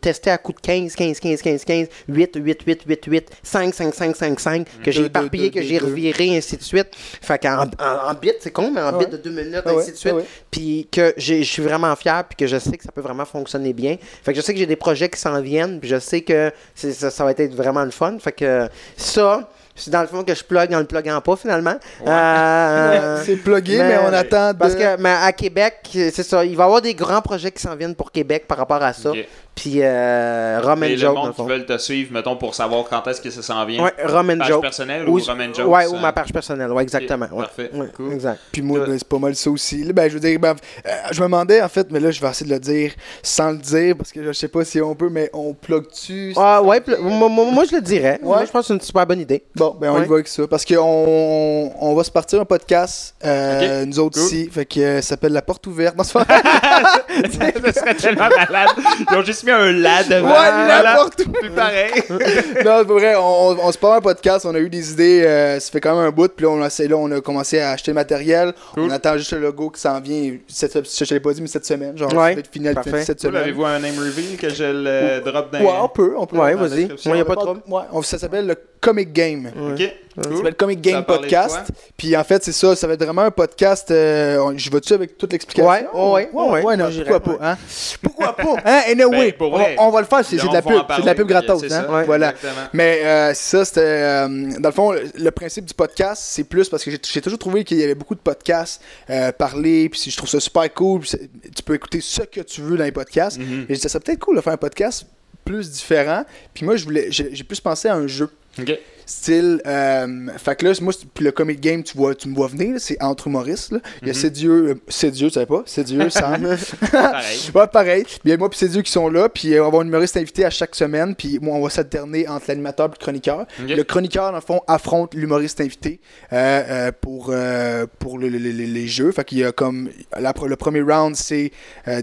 testé 0.00 0.30
à 0.30 0.38
coup 0.38 0.52
de 0.52 0.60
15, 0.60 0.94
15, 0.94 1.18
15, 1.18 1.42
15, 1.42 1.64
15, 1.64 1.88
8, 2.08 2.36
8, 2.36 2.62
8, 2.66 2.82
8, 2.86 3.04
8, 3.06 3.30
5, 3.42 3.63
5, 3.72 3.94
5, 3.94 4.16
5, 4.16 4.40
5, 4.40 4.66
que 4.82 4.90
j'ai 4.90 5.04
éparpillé, 5.04 5.50
que 5.50 5.62
j'ai 5.62 5.78
reviré, 5.78 6.36
ainsi 6.36 6.56
de 6.56 6.62
suite. 6.62 6.88
Fait 7.22 7.38
qu'en 7.38 7.62
en, 7.78 8.10
en 8.10 8.14
bits, 8.14 8.32
c'est 8.40 8.50
con, 8.50 8.70
mais 8.74 8.80
en 8.80 8.88
Ah 8.88 8.92
bits 8.92 9.04
ouais. 9.04 9.10
de 9.12 9.16
deux 9.18 9.30
minutes, 9.30 9.62
Ah 9.64 9.70
ainsi 9.78 9.92
de 9.92 9.96
suite. 9.96 10.14
ah. 10.18 10.22
Puis 10.50 10.88
que 10.90 11.14
je 11.16 11.42
suis 11.42 11.62
vraiment 11.62 11.94
fier, 11.96 12.24
puis 12.28 12.36
que 12.36 12.46
je 12.46 12.58
sais 12.58 12.76
que 12.76 12.84
ça 12.84 12.92
peut 12.92 13.00
vraiment 13.00 13.24
fonctionner 13.24 13.72
bien. 13.72 13.96
Fait 14.22 14.32
que 14.32 14.36
je 14.40 14.44
sais 14.44 14.52
que 14.52 14.58
j'ai 14.58 14.66
des 14.66 14.76
projets 14.76 15.08
qui 15.08 15.20
s'en 15.20 15.40
viennent, 15.40 15.80
puis 15.80 15.88
je 15.88 15.98
sais 15.98 16.20
que 16.22 16.52
ça, 16.74 17.10
ça 17.10 17.24
va 17.24 17.30
être 17.30 17.54
vraiment 17.54 17.84
le 17.84 17.90
fun. 17.90 18.18
Fait 18.18 18.32
que 18.32 18.68
ça, 18.96 19.48
C'est 19.76 19.90
dans 19.90 20.02
le 20.02 20.06
fond 20.06 20.22
que 20.22 20.34
je 20.34 20.44
plug 20.44 20.72
en 20.72 20.78
le 20.78 20.84
pluguant 20.84 21.20
pas, 21.20 21.36
finalement. 21.36 21.74
Ouais. 22.00 22.06
Euh, 22.08 23.22
c'est 23.26 23.36
plugué, 23.36 23.78
mais, 23.78 23.88
mais- 23.88 23.98
on 24.08 24.12
attend 24.12 24.52
de... 24.52 24.58
Parce 24.58 24.74
que 24.74 24.96
mais 25.00 25.10
à 25.10 25.32
Québec, 25.32 25.74
c'est 25.92 26.22
ça. 26.22 26.44
Il 26.44 26.56
va 26.56 26.62
y 26.64 26.66
avoir 26.66 26.80
des 26.82 26.94
grands 26.94 27.20
projets 27.22 27.50
qui 27.50 27.60
s'en 27.62 27.74
viennent 27.74 27.94
pour 27.96 28.12
Québec 28.12 28.44
par 28.46 28.58
rapport 28.58 28.82
à 28.82 28.92
ça. 28.92 29.10
Puis 29.54 29.74
euh, 29.82 30.58
Rum 30.64 30.82
and 30.82 30.86
Et 30.86 30.90
le 30.90 30.96
Joke, 30.96 31.14
monde 31.14 31.32
qui 31.36 31.42
veulent 31.46 31.64
te 31.64 31.78
suivre, 31.78 32.12
mettons, 32.12 32.34
pour 32.36 32.56
savoir 32.56 32.84
quand 32.90 33.06
est-ce 33.06 33.20
que 33.20 33.30
ça 33.30 33.40
s'en 33.40 33.64
vient. 33.64 33.84
Ouais, 33.84 33.92
Rum 34.04 34.28
and 34.30 34.38
Page 34.38 34.48
Joke. 34.48 34.62
personnelle 34.62 35.08
Ou- 35.08 35.20
ou 35.20 35.22
Rum 35.22 35.40
and 35.40 35.54
Jokes? 35.54 35.68
Ouais, 35.72 35.86
ou 35.86 35.94
euh, 35.94 36.00
ma 36.00 36.12
page 36.12 36.32
personnelle, 36.32 36.72
ouais, 36.72 36.82
exactement. 36.82 37.26
ouais. 37.30 37.44
parfait, 37.44 37.70
Ouais, 37.72 37.86
cool. 37.94 38.12
Exact. 38.14 38.40
Puis 38.50 38.62
moi, 38.62 38.78
Toi- 38.80 38.88
ben, 38.88 38.98
c'est 38.98 39.06
pas 39.08 39.18
mal 39.18 39.36
ça 39.36 39.50
aussi. 39.50 39.84
Là, 39.84 39.92
Ben, 39.92 40.08
je 40.08 40.14
veux 40.14 40.20
dire, 40.20 40.40
ben, 40.40 40.56
euh, 40.86 40.90
je 41.12 41.20
me 41.20 41.26
demandais, 41.26 41.62
en 41.62 41.68
fait, 41.68 41.86
mais 41.92 42.00
là, 42.00 42.10
je 42.10 42.20
vais 42.20 42.28
essayer 42.28 42.48
de 42.50 42.54
le 42.54 42.58
dire 42.60 42.90
sans 43.22 43.52
le 43.52 43.58
dire, 43.58 43.94
parce 43.96 44.10
que 44.10 44.24
je 44.24 44.32
sais 44.32 44.48
pas 44.48 44.64
si 44.64 44.80
on 44.80 44.96
peut, 44.96 45.08
mais 45.08 45.30
on 45.32 45.54
plug-tu... 45.54 46.32
Ah, 46.36 46.60
ouais, 46.60 46.80
pl- 46.80 46.98
moi, 47.00 47.28
moi- 47.28 47.46
moi, 47.52 47.62
je 47.70 47.76
le 47.76 47.80
dirais. 47.80 48.18
Moi, 48.24 48.44
je 48.46 48.50
pense 48.50 48.62
que 48.62 48.66
c'est 48.66 48.74
une 48.74 48.80
super 48.80 49.06
bonne 49.06 49.20
idée. 49.20 49.44
Bon, 49.54 49.63
ben 49.72 49.90
on 49.90 49.94
Ouais. 49.98 50.04
y 50.04 50.08
va 50.08 50.14
avec 50.14 50.28
ça. 50.28 50.46
Parce 50.48 50.64
qu'on 50.64 51.72
on 51.80 51.94
va 51.94 52.04
se 52.04 52.10
partir 52.10 52.40
un 52.40 52.44
podcast, 52.44 53.14
euh, 53.24 53.82
Ok, 53.82 53.88
nous 53.88 53.98
autres 54.00 54.18
cool. 54.18 54.26
ici. 54.26 54.48
Fait 54.50 54.64
que 54.66 54.80
euh, 54.80 54.96
ça 55.00 55.08
s'appelle 55.10 55.32
La 55.32 55.42
Porte 55.42 55.66
Ouverte. 55.66 55.96
Non, 55.96 56.04
c'est 56.04 56.12
pas- 56.12 56.24
ça 57.72 57.72
serait 57.80 57.94
tellement 57.94 58.28
malade. 58.28 58.68
Ils 59.10 59.16
ont 59.16 59.22
juste 59.22 59.44
mis 59.44 59.50
un 59.50 59.72
la 59.72 60.02
devant. 60.04 60.28
Ouais, 60.28 60.34
la 60.34 60.64
Voilà. 60.64 60.94
porte 60.96 61.20
ouverte. 61.20 61.38
Plus 61.40 61.50
pareil. 61.50 61.90
non, 62.10 62.18
c'est 62.54 62.64
pas 62.64 62.82
vrai. 62.84 63.14
On, 63.16 63.20
on, 63.50 63.58
on 63.68 63.72
se 63.72 63.78
part 63.78 63.92
un 63.94 64.00
podcast. 64.00 64.44
On 64.46 64.54
a 64.54 64.58
eu 64.58 64.68
des 64.68 64.92
idées. 64.92 65.22
euh, 65.24 65.60
ça 65.60 65.70
fait 65.70 65.80
quand 65.80 65.94
même 65.96 66.06
un 66.06 66.10
bout. 66.10 66.28
Puis 66.34 66.44
là, 66.44 66.50
on 66.52 66.62
a, 66.62 66.70
c'est 66.70 66.88
là, 66.88 66.96
on 66.96 67.10
a 67.10 67.20
commencé 67.20 67.60
à 67.60 67.70
acheter 67.70 67.90
le 67.90 67.94
matériel. 67.96 68.52
Cool. 68.74 68.84
On 68.84 68.90
attend 68.90 69.16
juste 69.16 69.32
le 69.32 69.38
logo 69.40 69.70
qui 69.70 69.80
s'en 69.80 70.00
vient. 70.00 70.36
Cette, 70.48 70.72
je 70.74 71.04
te 71.04 71.14
l'ai 71.14 71.20
pas 71.20 71.32
dit, 71.32 71.40
mais 71.42 71.48
cette 71.48 71.66
semaine. 71.66 71.96
Genre, 71.96 72.08
Ouais, 72.12 72.30
ça 72.30 72.34
va 72.34 72.40
être 72.40 72.52
fini 72.52 72.72
parfait. 72.72 73.02
cette 73.04 73.20
Vous 73.22 73.28
semaine. 73.28 73.42
avez-vous 73.42 73.64
un 73.64 73.78
name 73.78 73.98
reveal 73.98 74.36
que 74.36 74.48
je 74.50 74.64
le 74.64 75.20
drop 75.24 75.52
dans 75.52 75.60
Ouais, 75.60 75.72
on 75.82 75.88
peut. 75.88 76.14
On 76.16 76.26
peut. 76.26 76.36
Ouais, 76.36 76.54
la 76.54 76.56
vas-y. 76.66 76.88
Moi, 77.06 77.16
y 77.16 77.20
a 77.20 77.24
pas 77.24 77.34
de 77.36 77.40
trouble. 77.40 77.60
Ouais, 77.68 77.82
ça 78.02 78.18
s'appelle 78.18 78.46
le 78.46 78.56
Comic 78.80 79.12
Game. 79.12 79.50
Ok. 79.56 79.78
Ça 80.16 80.22
Cool. 80.28 80.36
s'appelle 80.36 80.54
Comic 80.54 80.78
Ça 80.84 80.90
Game 80.92 81.04
Podcast. 81.04 81.58
Puis 81.96 82.16
en 82.16 82.22
fait, 82.22 82.42
c'est 82.44 82.52
ça, 82.52 82.76
ça 82.76 82.86
va 82.86 82.94
être 82.94 83.04
vraiment 83.04 83.22
un 83.22 83.30
podcast. 83.32 83.90
euh, 83.90 84.52
je 84.56 84.70
vais-tu 84.70 84.92
avec 84.92 85.18
toute 85.18 85.32
l'explication? 85.32 85.68
Ouais, 85.68 85.88
ouais, 85.92 86.28
ouais, 86.32 86.62
ouais, 86.62 86.76
non, 86.76 86.88
pourquoi 86.90 87.20
pas, 87.20 87.38
hein? 87.40 87.58
Pourquoi 88.02 88.36
pas? 88.36 88.56
Hein? 88.64 88.82
Anyway, 88.88 89.34
Ben, 89.38 89.50
vrai. 89.50 89.76
on, 89.78 89.86
on 89.86 89.90
va 89.90 90.00
le 90.00 90.06
faire, 90.06 90.24
c'est 90.24 90.36
de 90.36 90.52
la 90.52 90.62
pub, 90.62 90.82
c'est 90.94 91.02
de 91.02 91.06
la 91.06 91.14
pub 91.14 91.26
gratos, 91.26 91.64
hein? 91.64 91.68
ça. 91.68 91.90
Ouais, 91.92 92.04
voilà. 92.04 92.30
exactement. 92.30 92.66
Mais 92.72 93.00
euh, 93.04 93.34
ça, 93.34 93.64
c'était. 93.64 93.80
euh, 93.80 94.28
dans 94.60 94.68
le 94.68 94.74
fond, 94.74 94.92
le, 94.92 95.02
le 95.18 95.30
principe 95.32 95.64
du 95.64 95.74
podcast, 95.74 96.22
c'est 96.24 96.44
plus 96.44 96.68
parce 96.68 96.84
que 96.84 96.90
j'ai 96.90 97.20
toujours 97.20 97.38
trouvé 97.38 97.64
qu'il 97.64 97.78
y 97.78 97.82
avait 97.82 97.94
beaucoup 97.96 98.14
de 98.14 98.20
podcasts 98.20 98.80
euh, 99.10 99.32
parler, 99.32 99.88
puis 99.88 100.10
je 100.10 100.16
trouve 100.16 100.28
ça 100.30 100.38
super 100.40 100.72
cool. 100.74 101.00
tu 101.04 101.62
peux 101.64 101.74
écouter 101.74 102.00
ce 102.00 102.22
que 102.22 102.40
tu 102.40 102.60
veux 102.60 102.76
dans 102.76 102.84
les 102.84 102.92
podcasts. 102.92 103.38
Mhm. 103.38 103.62
Et 103.68 103.70
je 103.70 103.74
disais, 103.74 103.88
ça 103.88 103.98
peut 104.00 104.12
être 104.12 104.20
cool 104.20 104.36
de 104.36 104.40
faire 104.40 104.52
un 104.52 104.56
podcast 104.58 105.06
plus 105.44 105.70
différent. 105.70 106.24
Puis 106.54 106.64
moi, 106.64 106.76
je 106.76 106.84
voulais, 106.84 107.06
j'ai 107.10 107.30
j'ai 107.34 107.44
plus 107.44 107.60
pensé 107.60 107.88
à 107.88 107.94
un 107.94 108.06
jeu. 108.06 108.30
Ok. 108.60 108.78
Style, 109.06 109.60
euh, 109.66 110.28
fait 110.38 110.56
que 110.56 110.66
là, 110.66 110.72
moi, 110.80 110.92
puis 111.14 111.24
le 111.24 111.32
comic 111.32 111.60
game, 111.60 111.82
tu, 111.82 111.96
vois, 111.96 112.14
tu 112.14 112.28
me 112.28 112.34
vois 112.34 112.48
venir, 112.48 112.76
c'est 112.78 113.00
entre 113.02 113.26
humoristes. 113.26 113.72
là. 113.72 113.78
Il 114.02 114.08
y 114.08 114.10
a 114.10 114.14
Mhm. 114.14 114.18
C'est 114.20 114.30
Dieu, 114.30 114.50
euh, 114.70 114.74
tu 114.88 115.30
savais 115.30 115.46
pas? 115.46 115.62
C'est 115.66 115.84
Dieu, 115.84 116.08
Sam. 116.10 116.42
Pareil. 116.92 117.38
ouais, 117.54 117.66
pareil. 117.66 118.04
Puis 118.04 118.18
il 118.24 118.30
y 118.30 118.32
a 118.32 118.36
moi 118.36 118.48
puis 118.48 118.58
c'est 118.58 118.68
Dieu 118.68 118.82
qui 118.82 118.90
sont 118.90 119.08
là, 119.08 119.28
puis 119.28 119.54
euh, 119.54 119.58
on 119.60 119.62
va 119.62 119.66
avoir 119.68 119.82
un 119.82 119.86
humoriste 119.86 120.16
invité 120.16 120.44
à 120.44 120.50
chaque 120.50 120.74
semaine, 120.74 121.14
puis 121.14 121.38
moi, 121.40 121.56
on 121.56 121.62
va 121.62 121.70
s'alterner 121.70 122.26
entre 122.28 122.46
l'animateur 122.48 122.86
et 122.86 122.90
le 122.90 122.96
chroniqueur. 122.96 123.46
Le 123.58 123.82
chroniqueur, 123.82 124.30
dans 124.30 124.36
le 124.36 124.40
fond, 124.40 124.60
affronte 124.66 125.14
l'humoriste 125.14 125.60
invité 125.60 126.00
euh, 126.32 126.62
euh, 126.68 126.92
pour, 126.98 127.28
euh, 127.30 127.86
pour 127.98 128.18
le- 128.18 128.28
le- 128.28 128.38
le- 128.38 128.52
le- 128.52 128.64
les 128.64 128.86
jeux. 128.86 129.12
Fait 129.12 129.24
qu'il 129.24 129.38
y 129.38 129.44
a 129.44 129.52
comme. 129.52 129.90
la 130.18 130.32
le 130.46 130.56
premier 130.56 130.82
round, 130.82 131.14
c'est 131.16 131.52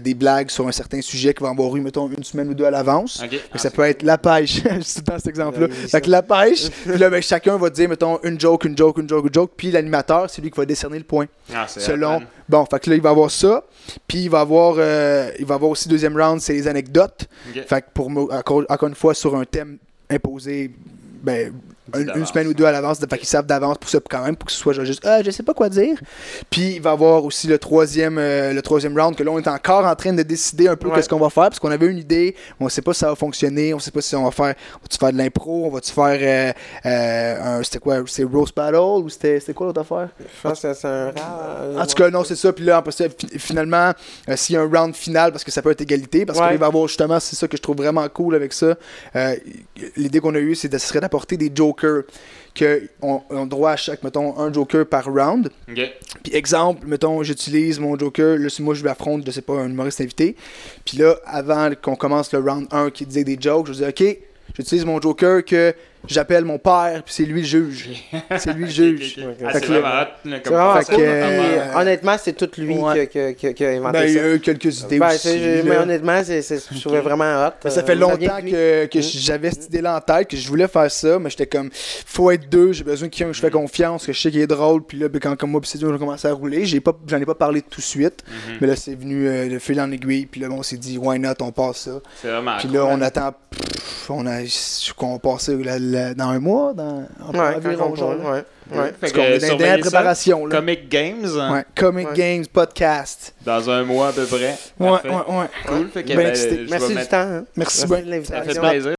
des 0.02 0.14
blagues 0.14 0.50
sur 0.50 0.66
un 0.66 0.72
certain 0.72 1.00
sujet 1.00 1.32
qui 1.34 1.42
va 1.42 1.50
avoir 1.50 1.74
eu, 1.76 1.80
mettons, 1.80 2.08
une 2.16 2.24
semaine 2.24 2.48
ou 2.48 2.54
deux 2.54 2.64
à 2.64 2.70
l'avance. 2.70 3.20
Ok. 3.22 3.30
Fait 3.30 3.36
que 3.36 3.42
Ah, 3.54 3.58
ça 3.58 3.70
peut 3.70 3.82
être 3.82 4.02
la 4.02 4.18
pêche, 4.18 4.60
c'est 4.82 5.04
dans 5.06 5.16
cet 5.18 5.28
exemple-là. 5.28 5.68
Fait 5.68 6.00
que 6.00 6.10
la 6.10 6.22
pêche, 6.22 6.68
puis 6.92 7.00
là, 7.00 7.08
ben, 7.08 7.22
chacun 7.22 7.56
va 7.56 7.70
dire, 7.70 7.88
mettons, 7.88 8.20
une 8.22 8.38
joke, 8.38 8.64
une 8.64 8.76
joke, 8.76 8.98
une 8.98 9.08
joke, 9.08 9.26
une 9.26 9.32
joke, 9.34 9.52
puis 9.56 9.70
l'animateur, 9.70 10.28
c'est 10.28 10.42
lui 10.42 10.50
qui 10.50 10.58
va 10.58 10.66
décerner 10.66 10.98
le 10.98 11.04
point. 11.04 11.26
Ah, 11.52 11.64
c'est 11.66 11.80
Selon. 11.80 12.20
Bon, 12.48 12.66
fait 12.66 12.78
que 12.80 12.90
là, 12.90 12.96
il 12.96 13.02
va 13.02 13.10
avoir 13.10 13.30
ça, 13.30 13.64
puis 14.06 14.24
il 14.24 14.30
va 14.30 14.40
avoir, 14.40 14.74
euh, 14.78 15.30
il 15.38 15.46
va 15.46 15.54
avoir 15.54 15.70
aussi 15.70 15.88
deuxième 15.88 16.16
round, 16.20 16.40
c'est 16.40 16.52
les 16.52 16.68
anecdotes. 16.68 17.28
Fait 17.66 17.80
que 17.80 17.86
pour 17.94 18.08
encore, 18.08 18.64
encore 18.68 18.88
une 18.88 18.94
fois, 18.94 19.14
sur 19.14 19.34
un 19.36 19.44
thème 19.44 19.78
imposé, 20.10 20.70
ben, 21.22 21.52
une, 21.96 22.26
semaine 22.26 22.46
ou 22.46 22.54
deux 22.54 22.64
à 22.64 22.72
l'avance, 22.72 22.98
fait 23.00 23.18
qu'ils 23.18 23.26
savent 23.28 23.46
d'avance 23.46 23.76
pour 23.78 23.90
ça, 23.90 23.98
quand 24.08 24.24
même, 24.24 24.36
pour 24.36 24.46
que 24.46 24.52
ce 24.52 24.58
soit 24.58 24.72
genre 24.72 24.84
juste, 24.84 25.02
ah, 25.04 25.22
je 25.22 25.30
sais 25.30 25.42
pas 25.42 25.52
quoi 25.54 25.68
dire. 25.68 25.98
Puis 26.50 26.74
il 26.76 26.80
va 26.82 26.92
avoir 26.92 27.24
aussi 27.24 27.46
le 27.48 27.58
troisième, 27.58 28.18
euh, 28.18 28.52
le 28.52 28.62
troisième 28.62 28.98
round, 28.98 29.16
que 29.16 29.22
là, 29.22 29.30
on 29.32 29.38
est 29.38 29.48
encore 29.48 29.84
en 29.84 29.94
train 29.96 30.12
de 30.12 30.22
décider 30.22 30.68
un 30.68 30.76
peu 30.76 30.88
Ouais. 30.88 30.94
qu'est-ce 30.94 31.08
qu'on 31.08 31.18
va 31.18 31.28
faire, 31.30 31.44
parce 31.44 31.58
qu'on 31.58 31.70
avait 31.70 31.86
une 31.86 31.98
idée, 31.98 32.36
on 32.60 32.68
sait 32.68 32.82
pas 32.82 32.92
si 32.94 33.00
ça 33.00 33.08
va 33.08 33.16
fonctionner, 33.16 33.74
on 33.74 33.78
sait 33.78 33.90
pas 33.90 34.00
si 34.00 34.14
on 34.14 34.24
va 34.24 34.30
faire, 34.30 34.54
va-tu 34.80 34.96
faire 34.98 35.12
de 35.12 35.18
l'impro, 35.18 35.66
on 35.66 35.70
va-tu 35.70 35.92
faire, 35.92 36.18
euh, 36.20 36.88
euh, 36.88 37.58
un, 37.58 37.62
c'était 37.62 37.78
quoi, 37.78 37.96
c'est 38.06 38.24
Roast 38.24 38.54
Battle, 38.54 38.76
ou 39.02 39.08
c'était 39.08 39.40
c'était 39.40 39.54
quoi 39.54 39.66
l'autre 39.66 39.80
affaire? 39.80 40.08
Je 40.20 40.48
pense 40.48 40.60
que 40.60 40.72
c'est 40.74 40.86
un 40.86 41.06
rare. 41.10 41.82
En 41.82 41.86
tout 41.86 41.94
cas, 41.94 42.10
non, 42.10 42.22
c'est 42.24 42.36
ça. 42.36 42.52
Puis 42.52 42.64
là, 42.64 42.76
après 42.78 42.92
ça, 42.92 43.04
fi- 43.08 43.38
finalement, 43.38 43.92
euh, 44.28 44.36
s'il 44.36 44.54
y 44.54 44.56
a 44.58 44.62
un 44.62 44.68
round 44.70 44.94
final, 44.94 45.32
parce 45.32 45.42
que 45.44 45.50
ça 45.50 45.62
peut 45.62 45.70
être 45.70 45.80
égalité, 45.80 46.24
parce 46.26 46.38
Ouais. 46.38 46.50
qu'il 46.50 46.58
va 46.58 46.66
y 46.66 46.68
avoir 46.68 46.86
justement, 46.86 47.18
c'est 47.20 47.36
ça 47.36 47.48
que 47.48 47.56
je 47.56 47.62
trouve 47.62 47.76
vraiment 47.76 48.08
cool 48.08 48.34
avec 48.34 48.52
ça. 48.52 48.74
euh, 49.16 49.34
L'idée 49.96 50.20
qu'on 50.20 50.34
a 50.34 50.38
eue, 50.38 50.54
c'est 50.54 50.68
d'apporter 50.68 51.36
des 51.36 51.50
jokers. 51.72 52.04
Que 52.54 52.82
on, 53.00 53.22
a 53.30 53.46
droit 53.46 53.70
à 53.70 53.76
chaque, 53.76 54.02
mettons, 54.02 54.38
un 54.38 54.52
joker 54.52 54.86
par 54.86 55.06
round. 55.06 55.48
Puis 56.22 56.34
exemple, 56.34 56.86
mettons, 56.86 57.22
j'utilise 57.22 57.80
mon 57.80 57.98
joker, 57.98 58.36
là, 58.36 58.50
si 58.50 58.62
moi 58.62 58.74
je 58.74 58.84
l'affronte, 58.84 59.24
je 59.24 59.30
sais 59.30 59.40
pas, 59.40 59.54
un 59.54 59.70
humoriste 59.70 60.02
invité. 60.02 60.36
Puis 60.84 60.98
là, 60.98 61.16
avant 61.24 61.70
qu'on 61.80 61.96
commence 61.96 62.30
le 62.32 62.40
round 62.40 62.66
1 62.70 62.90
qui 62.90 63.06
disait 63.06 63.24
des 63.24 63.38
jokes, 63.40 63.68
je 63.68 63.72
dis, 63.72 63.84
OK, 63.84 64.18
j'utilise 64.54 64.84
mon 64.84 65.00
joker 65.00 65.42
que 65.42 65.74
j'appelle 66.06 66.44
mon 66.44 66.58
père, 66.58 67.02
puis 67.04 67.14
c'est 67.14 67.24
lui 67.24 67.40
le 67.42 67.46
juge. 67.46 67.90
C'est 68.38 68.52
lui 68.52 68.64
le 68.64 68.70
juge. 68.70 69.18
Honnêtement, 71.74 72.16
c'est 72.22 72.32
tout 72.32 72.48
lui 72.58 72.74
ouais. 72.76 73.08
qui, 73.08 73.18
a- 73.18 73.32
qui 73.34 73.46
a- 73.46 73.52
qui 73.52 73.64
a 73.64 73.70
inventé 73.70 73.92
Ben, 73.98 74.04
il 74.08 74.14
y 74.14 74.18
ça. 74.18 74.24
a 74.24 74.28
eu 74.34 74.40
quelques 74.40 74.80
idées 74.82 74.98
Ben, 74.98 75.08
aussi. 75.14 75.38
mais 75.64 75.76
honnêtement, 75.76 76.20
c'est, 76.24 76.42
c'est, 76.42 76.58
je 76.72 76.80
trouvais 76.80 77.00
vraiment 77.00 77.46
hot. 77.46 77.50
Mais 77.64 77.70
ça 77.70 77.80
Euh, 77.80 77.84
fait 77.84 77.94
longtemps 77.94 78.40
que, 78.40 78.86
que 78.86 78.98
Mm. 78.98 79.02
j'avais 79.02 79.50
cette 79.50 79.66
idée-là 79.66 79.96
en 79.96 80.00
tête, 80.00 80.28
que 80.28 80.36
je 80.36 80.48
voulais 80.48 80.68
faire 80.68 80.90
ça, 80.90 81.18
mais 81.18 81.30
j'étais 81.30 81.46
comme, 81.46 81.70
faut 81.72 82.30
être 82.30 82.48
deux, 82.48 82.72
j'ai 82.72 82.84
besoin 82.84 83.08
de 83.08 83.12
quelqu'un 83.14 83.30
que 83.30 83.36
je 83.36 83.40
fais 83.40 83.50
confiance, 83.50 84.06
que 84.06 84.12
je 84.12 84.20
sais 84.20 84.30
qu'il 84.30 84.40
est 84.40 84.46
drôle, 84.46 84.82
puis 84.84 84.98
là, 84.98 85.08
ben, 85.08 85.18
quand 85.20 85.36
comme 85.36 85.50
moi, 85.50 85.60
puis 85.60 85.70
c'est 85.72 85.82
on 85.84 85.94
a 85.94 85.98
commencé 85.98 86.28
à 86.28 86.32
rouler, 86.32 86.64
j'ai 86.66 86.80
pas, 86.80 86.92
j'en 87.06 87.18
ai 87.20 87.26
pas 87.26 87.34
parlé 87.34 87.62
tout 87.62 87.80
de 87.80 87.84
suite, 87.84 88.24
Mhm. 88.26 88.56
mais 88.60 88.66
là, 88.66 88.76
c'est 88.76 88.94
venu 88.94 89.28
euh, 89.28 89.48
le 89.48 89.58
fil 89.58 89.80
en 89.80 89.90
aiguille, 89.90 90.26
puis 90.26 90.40
là, 90.40 90.48
on 90.50 90.62
s'est 90.62 90.76
dit, 90.76 90.98
why 90.98 91.18
not, 91.18 91.34
on 91.40 91.52
passe 91.52 91.78
ça. 91.78 92.00
C'est 92.20 92.28
vraiment 92.28 92.56
Puis 92.58 92.68
là, 92.68 92.84
on 92.86 92.90
man. 92.92 93.02
attend, 93.02 93.32
pff, 93.50 94.10
on 94.10 94.26
a, 94.26 94.44
je- 94.44 94.92
qu'on 94.94 95.18
passe 95.18 95.42
ça 95.42 95.52
la- 95.52 95.78
dans 96.16 96.28
un 96.28 96.38
mois, 96.38 96.72
dans, 96.74 97.06
Ouais, 97.32 97.54
environ, 97.56 97.94
genre, 97.94 98.10
ouais. 98.10 98.44
Ouais. 98.74 98.92
Parce 98.98 99.12
que 99.12 99.18
qu'on 99.18 99.24
est 99.24 99.38
dans 99.38 99.46
surveillez 99.48 99.70
la 99.70 99.76
ça. 99.76 99.90
préparation, 99.90 100.46
là. 100.46 100.56
Comic 100.56 100.88
Games, 100.88 101.26
hein, 101.38 101.52
Ouais, 101.52 101.64
Comic 101.76 102.08
Ouais. 102.08 102.14
Games 102.16 102.44
Podcast. 102.50 103.34
dans 103.44 103.68
un 103.68 103.82
mois 103.84 104.08
à 104.08 104.12
peu 104.12 104.24
près. 104.24 104.56
Ouais, 104.80 104.88
Parfait. 104.88 105.08
ouais, 105.10 105.14
ouais. 105.38 105.46
Cool. 105.66 105.88
Fait 105.92 106.02
que, 106.04 106.08
Ben 106.08 106.16
ben, 106.16 106.26
Merci 106.70 106.88
du 106.88 106.94
mettre- 106.94 107.08
temps. 107.10 107.16
hein. 107.18 107.44
Merci 107.56 107.86
Merci 107.86 107.86
bien. 107.86 107.96
de 107.96 108.02
Ça 108.02 108.02
fait 108.02 108.10
l'invitation. 108.54 108.62
plaisir. 108.62 108.90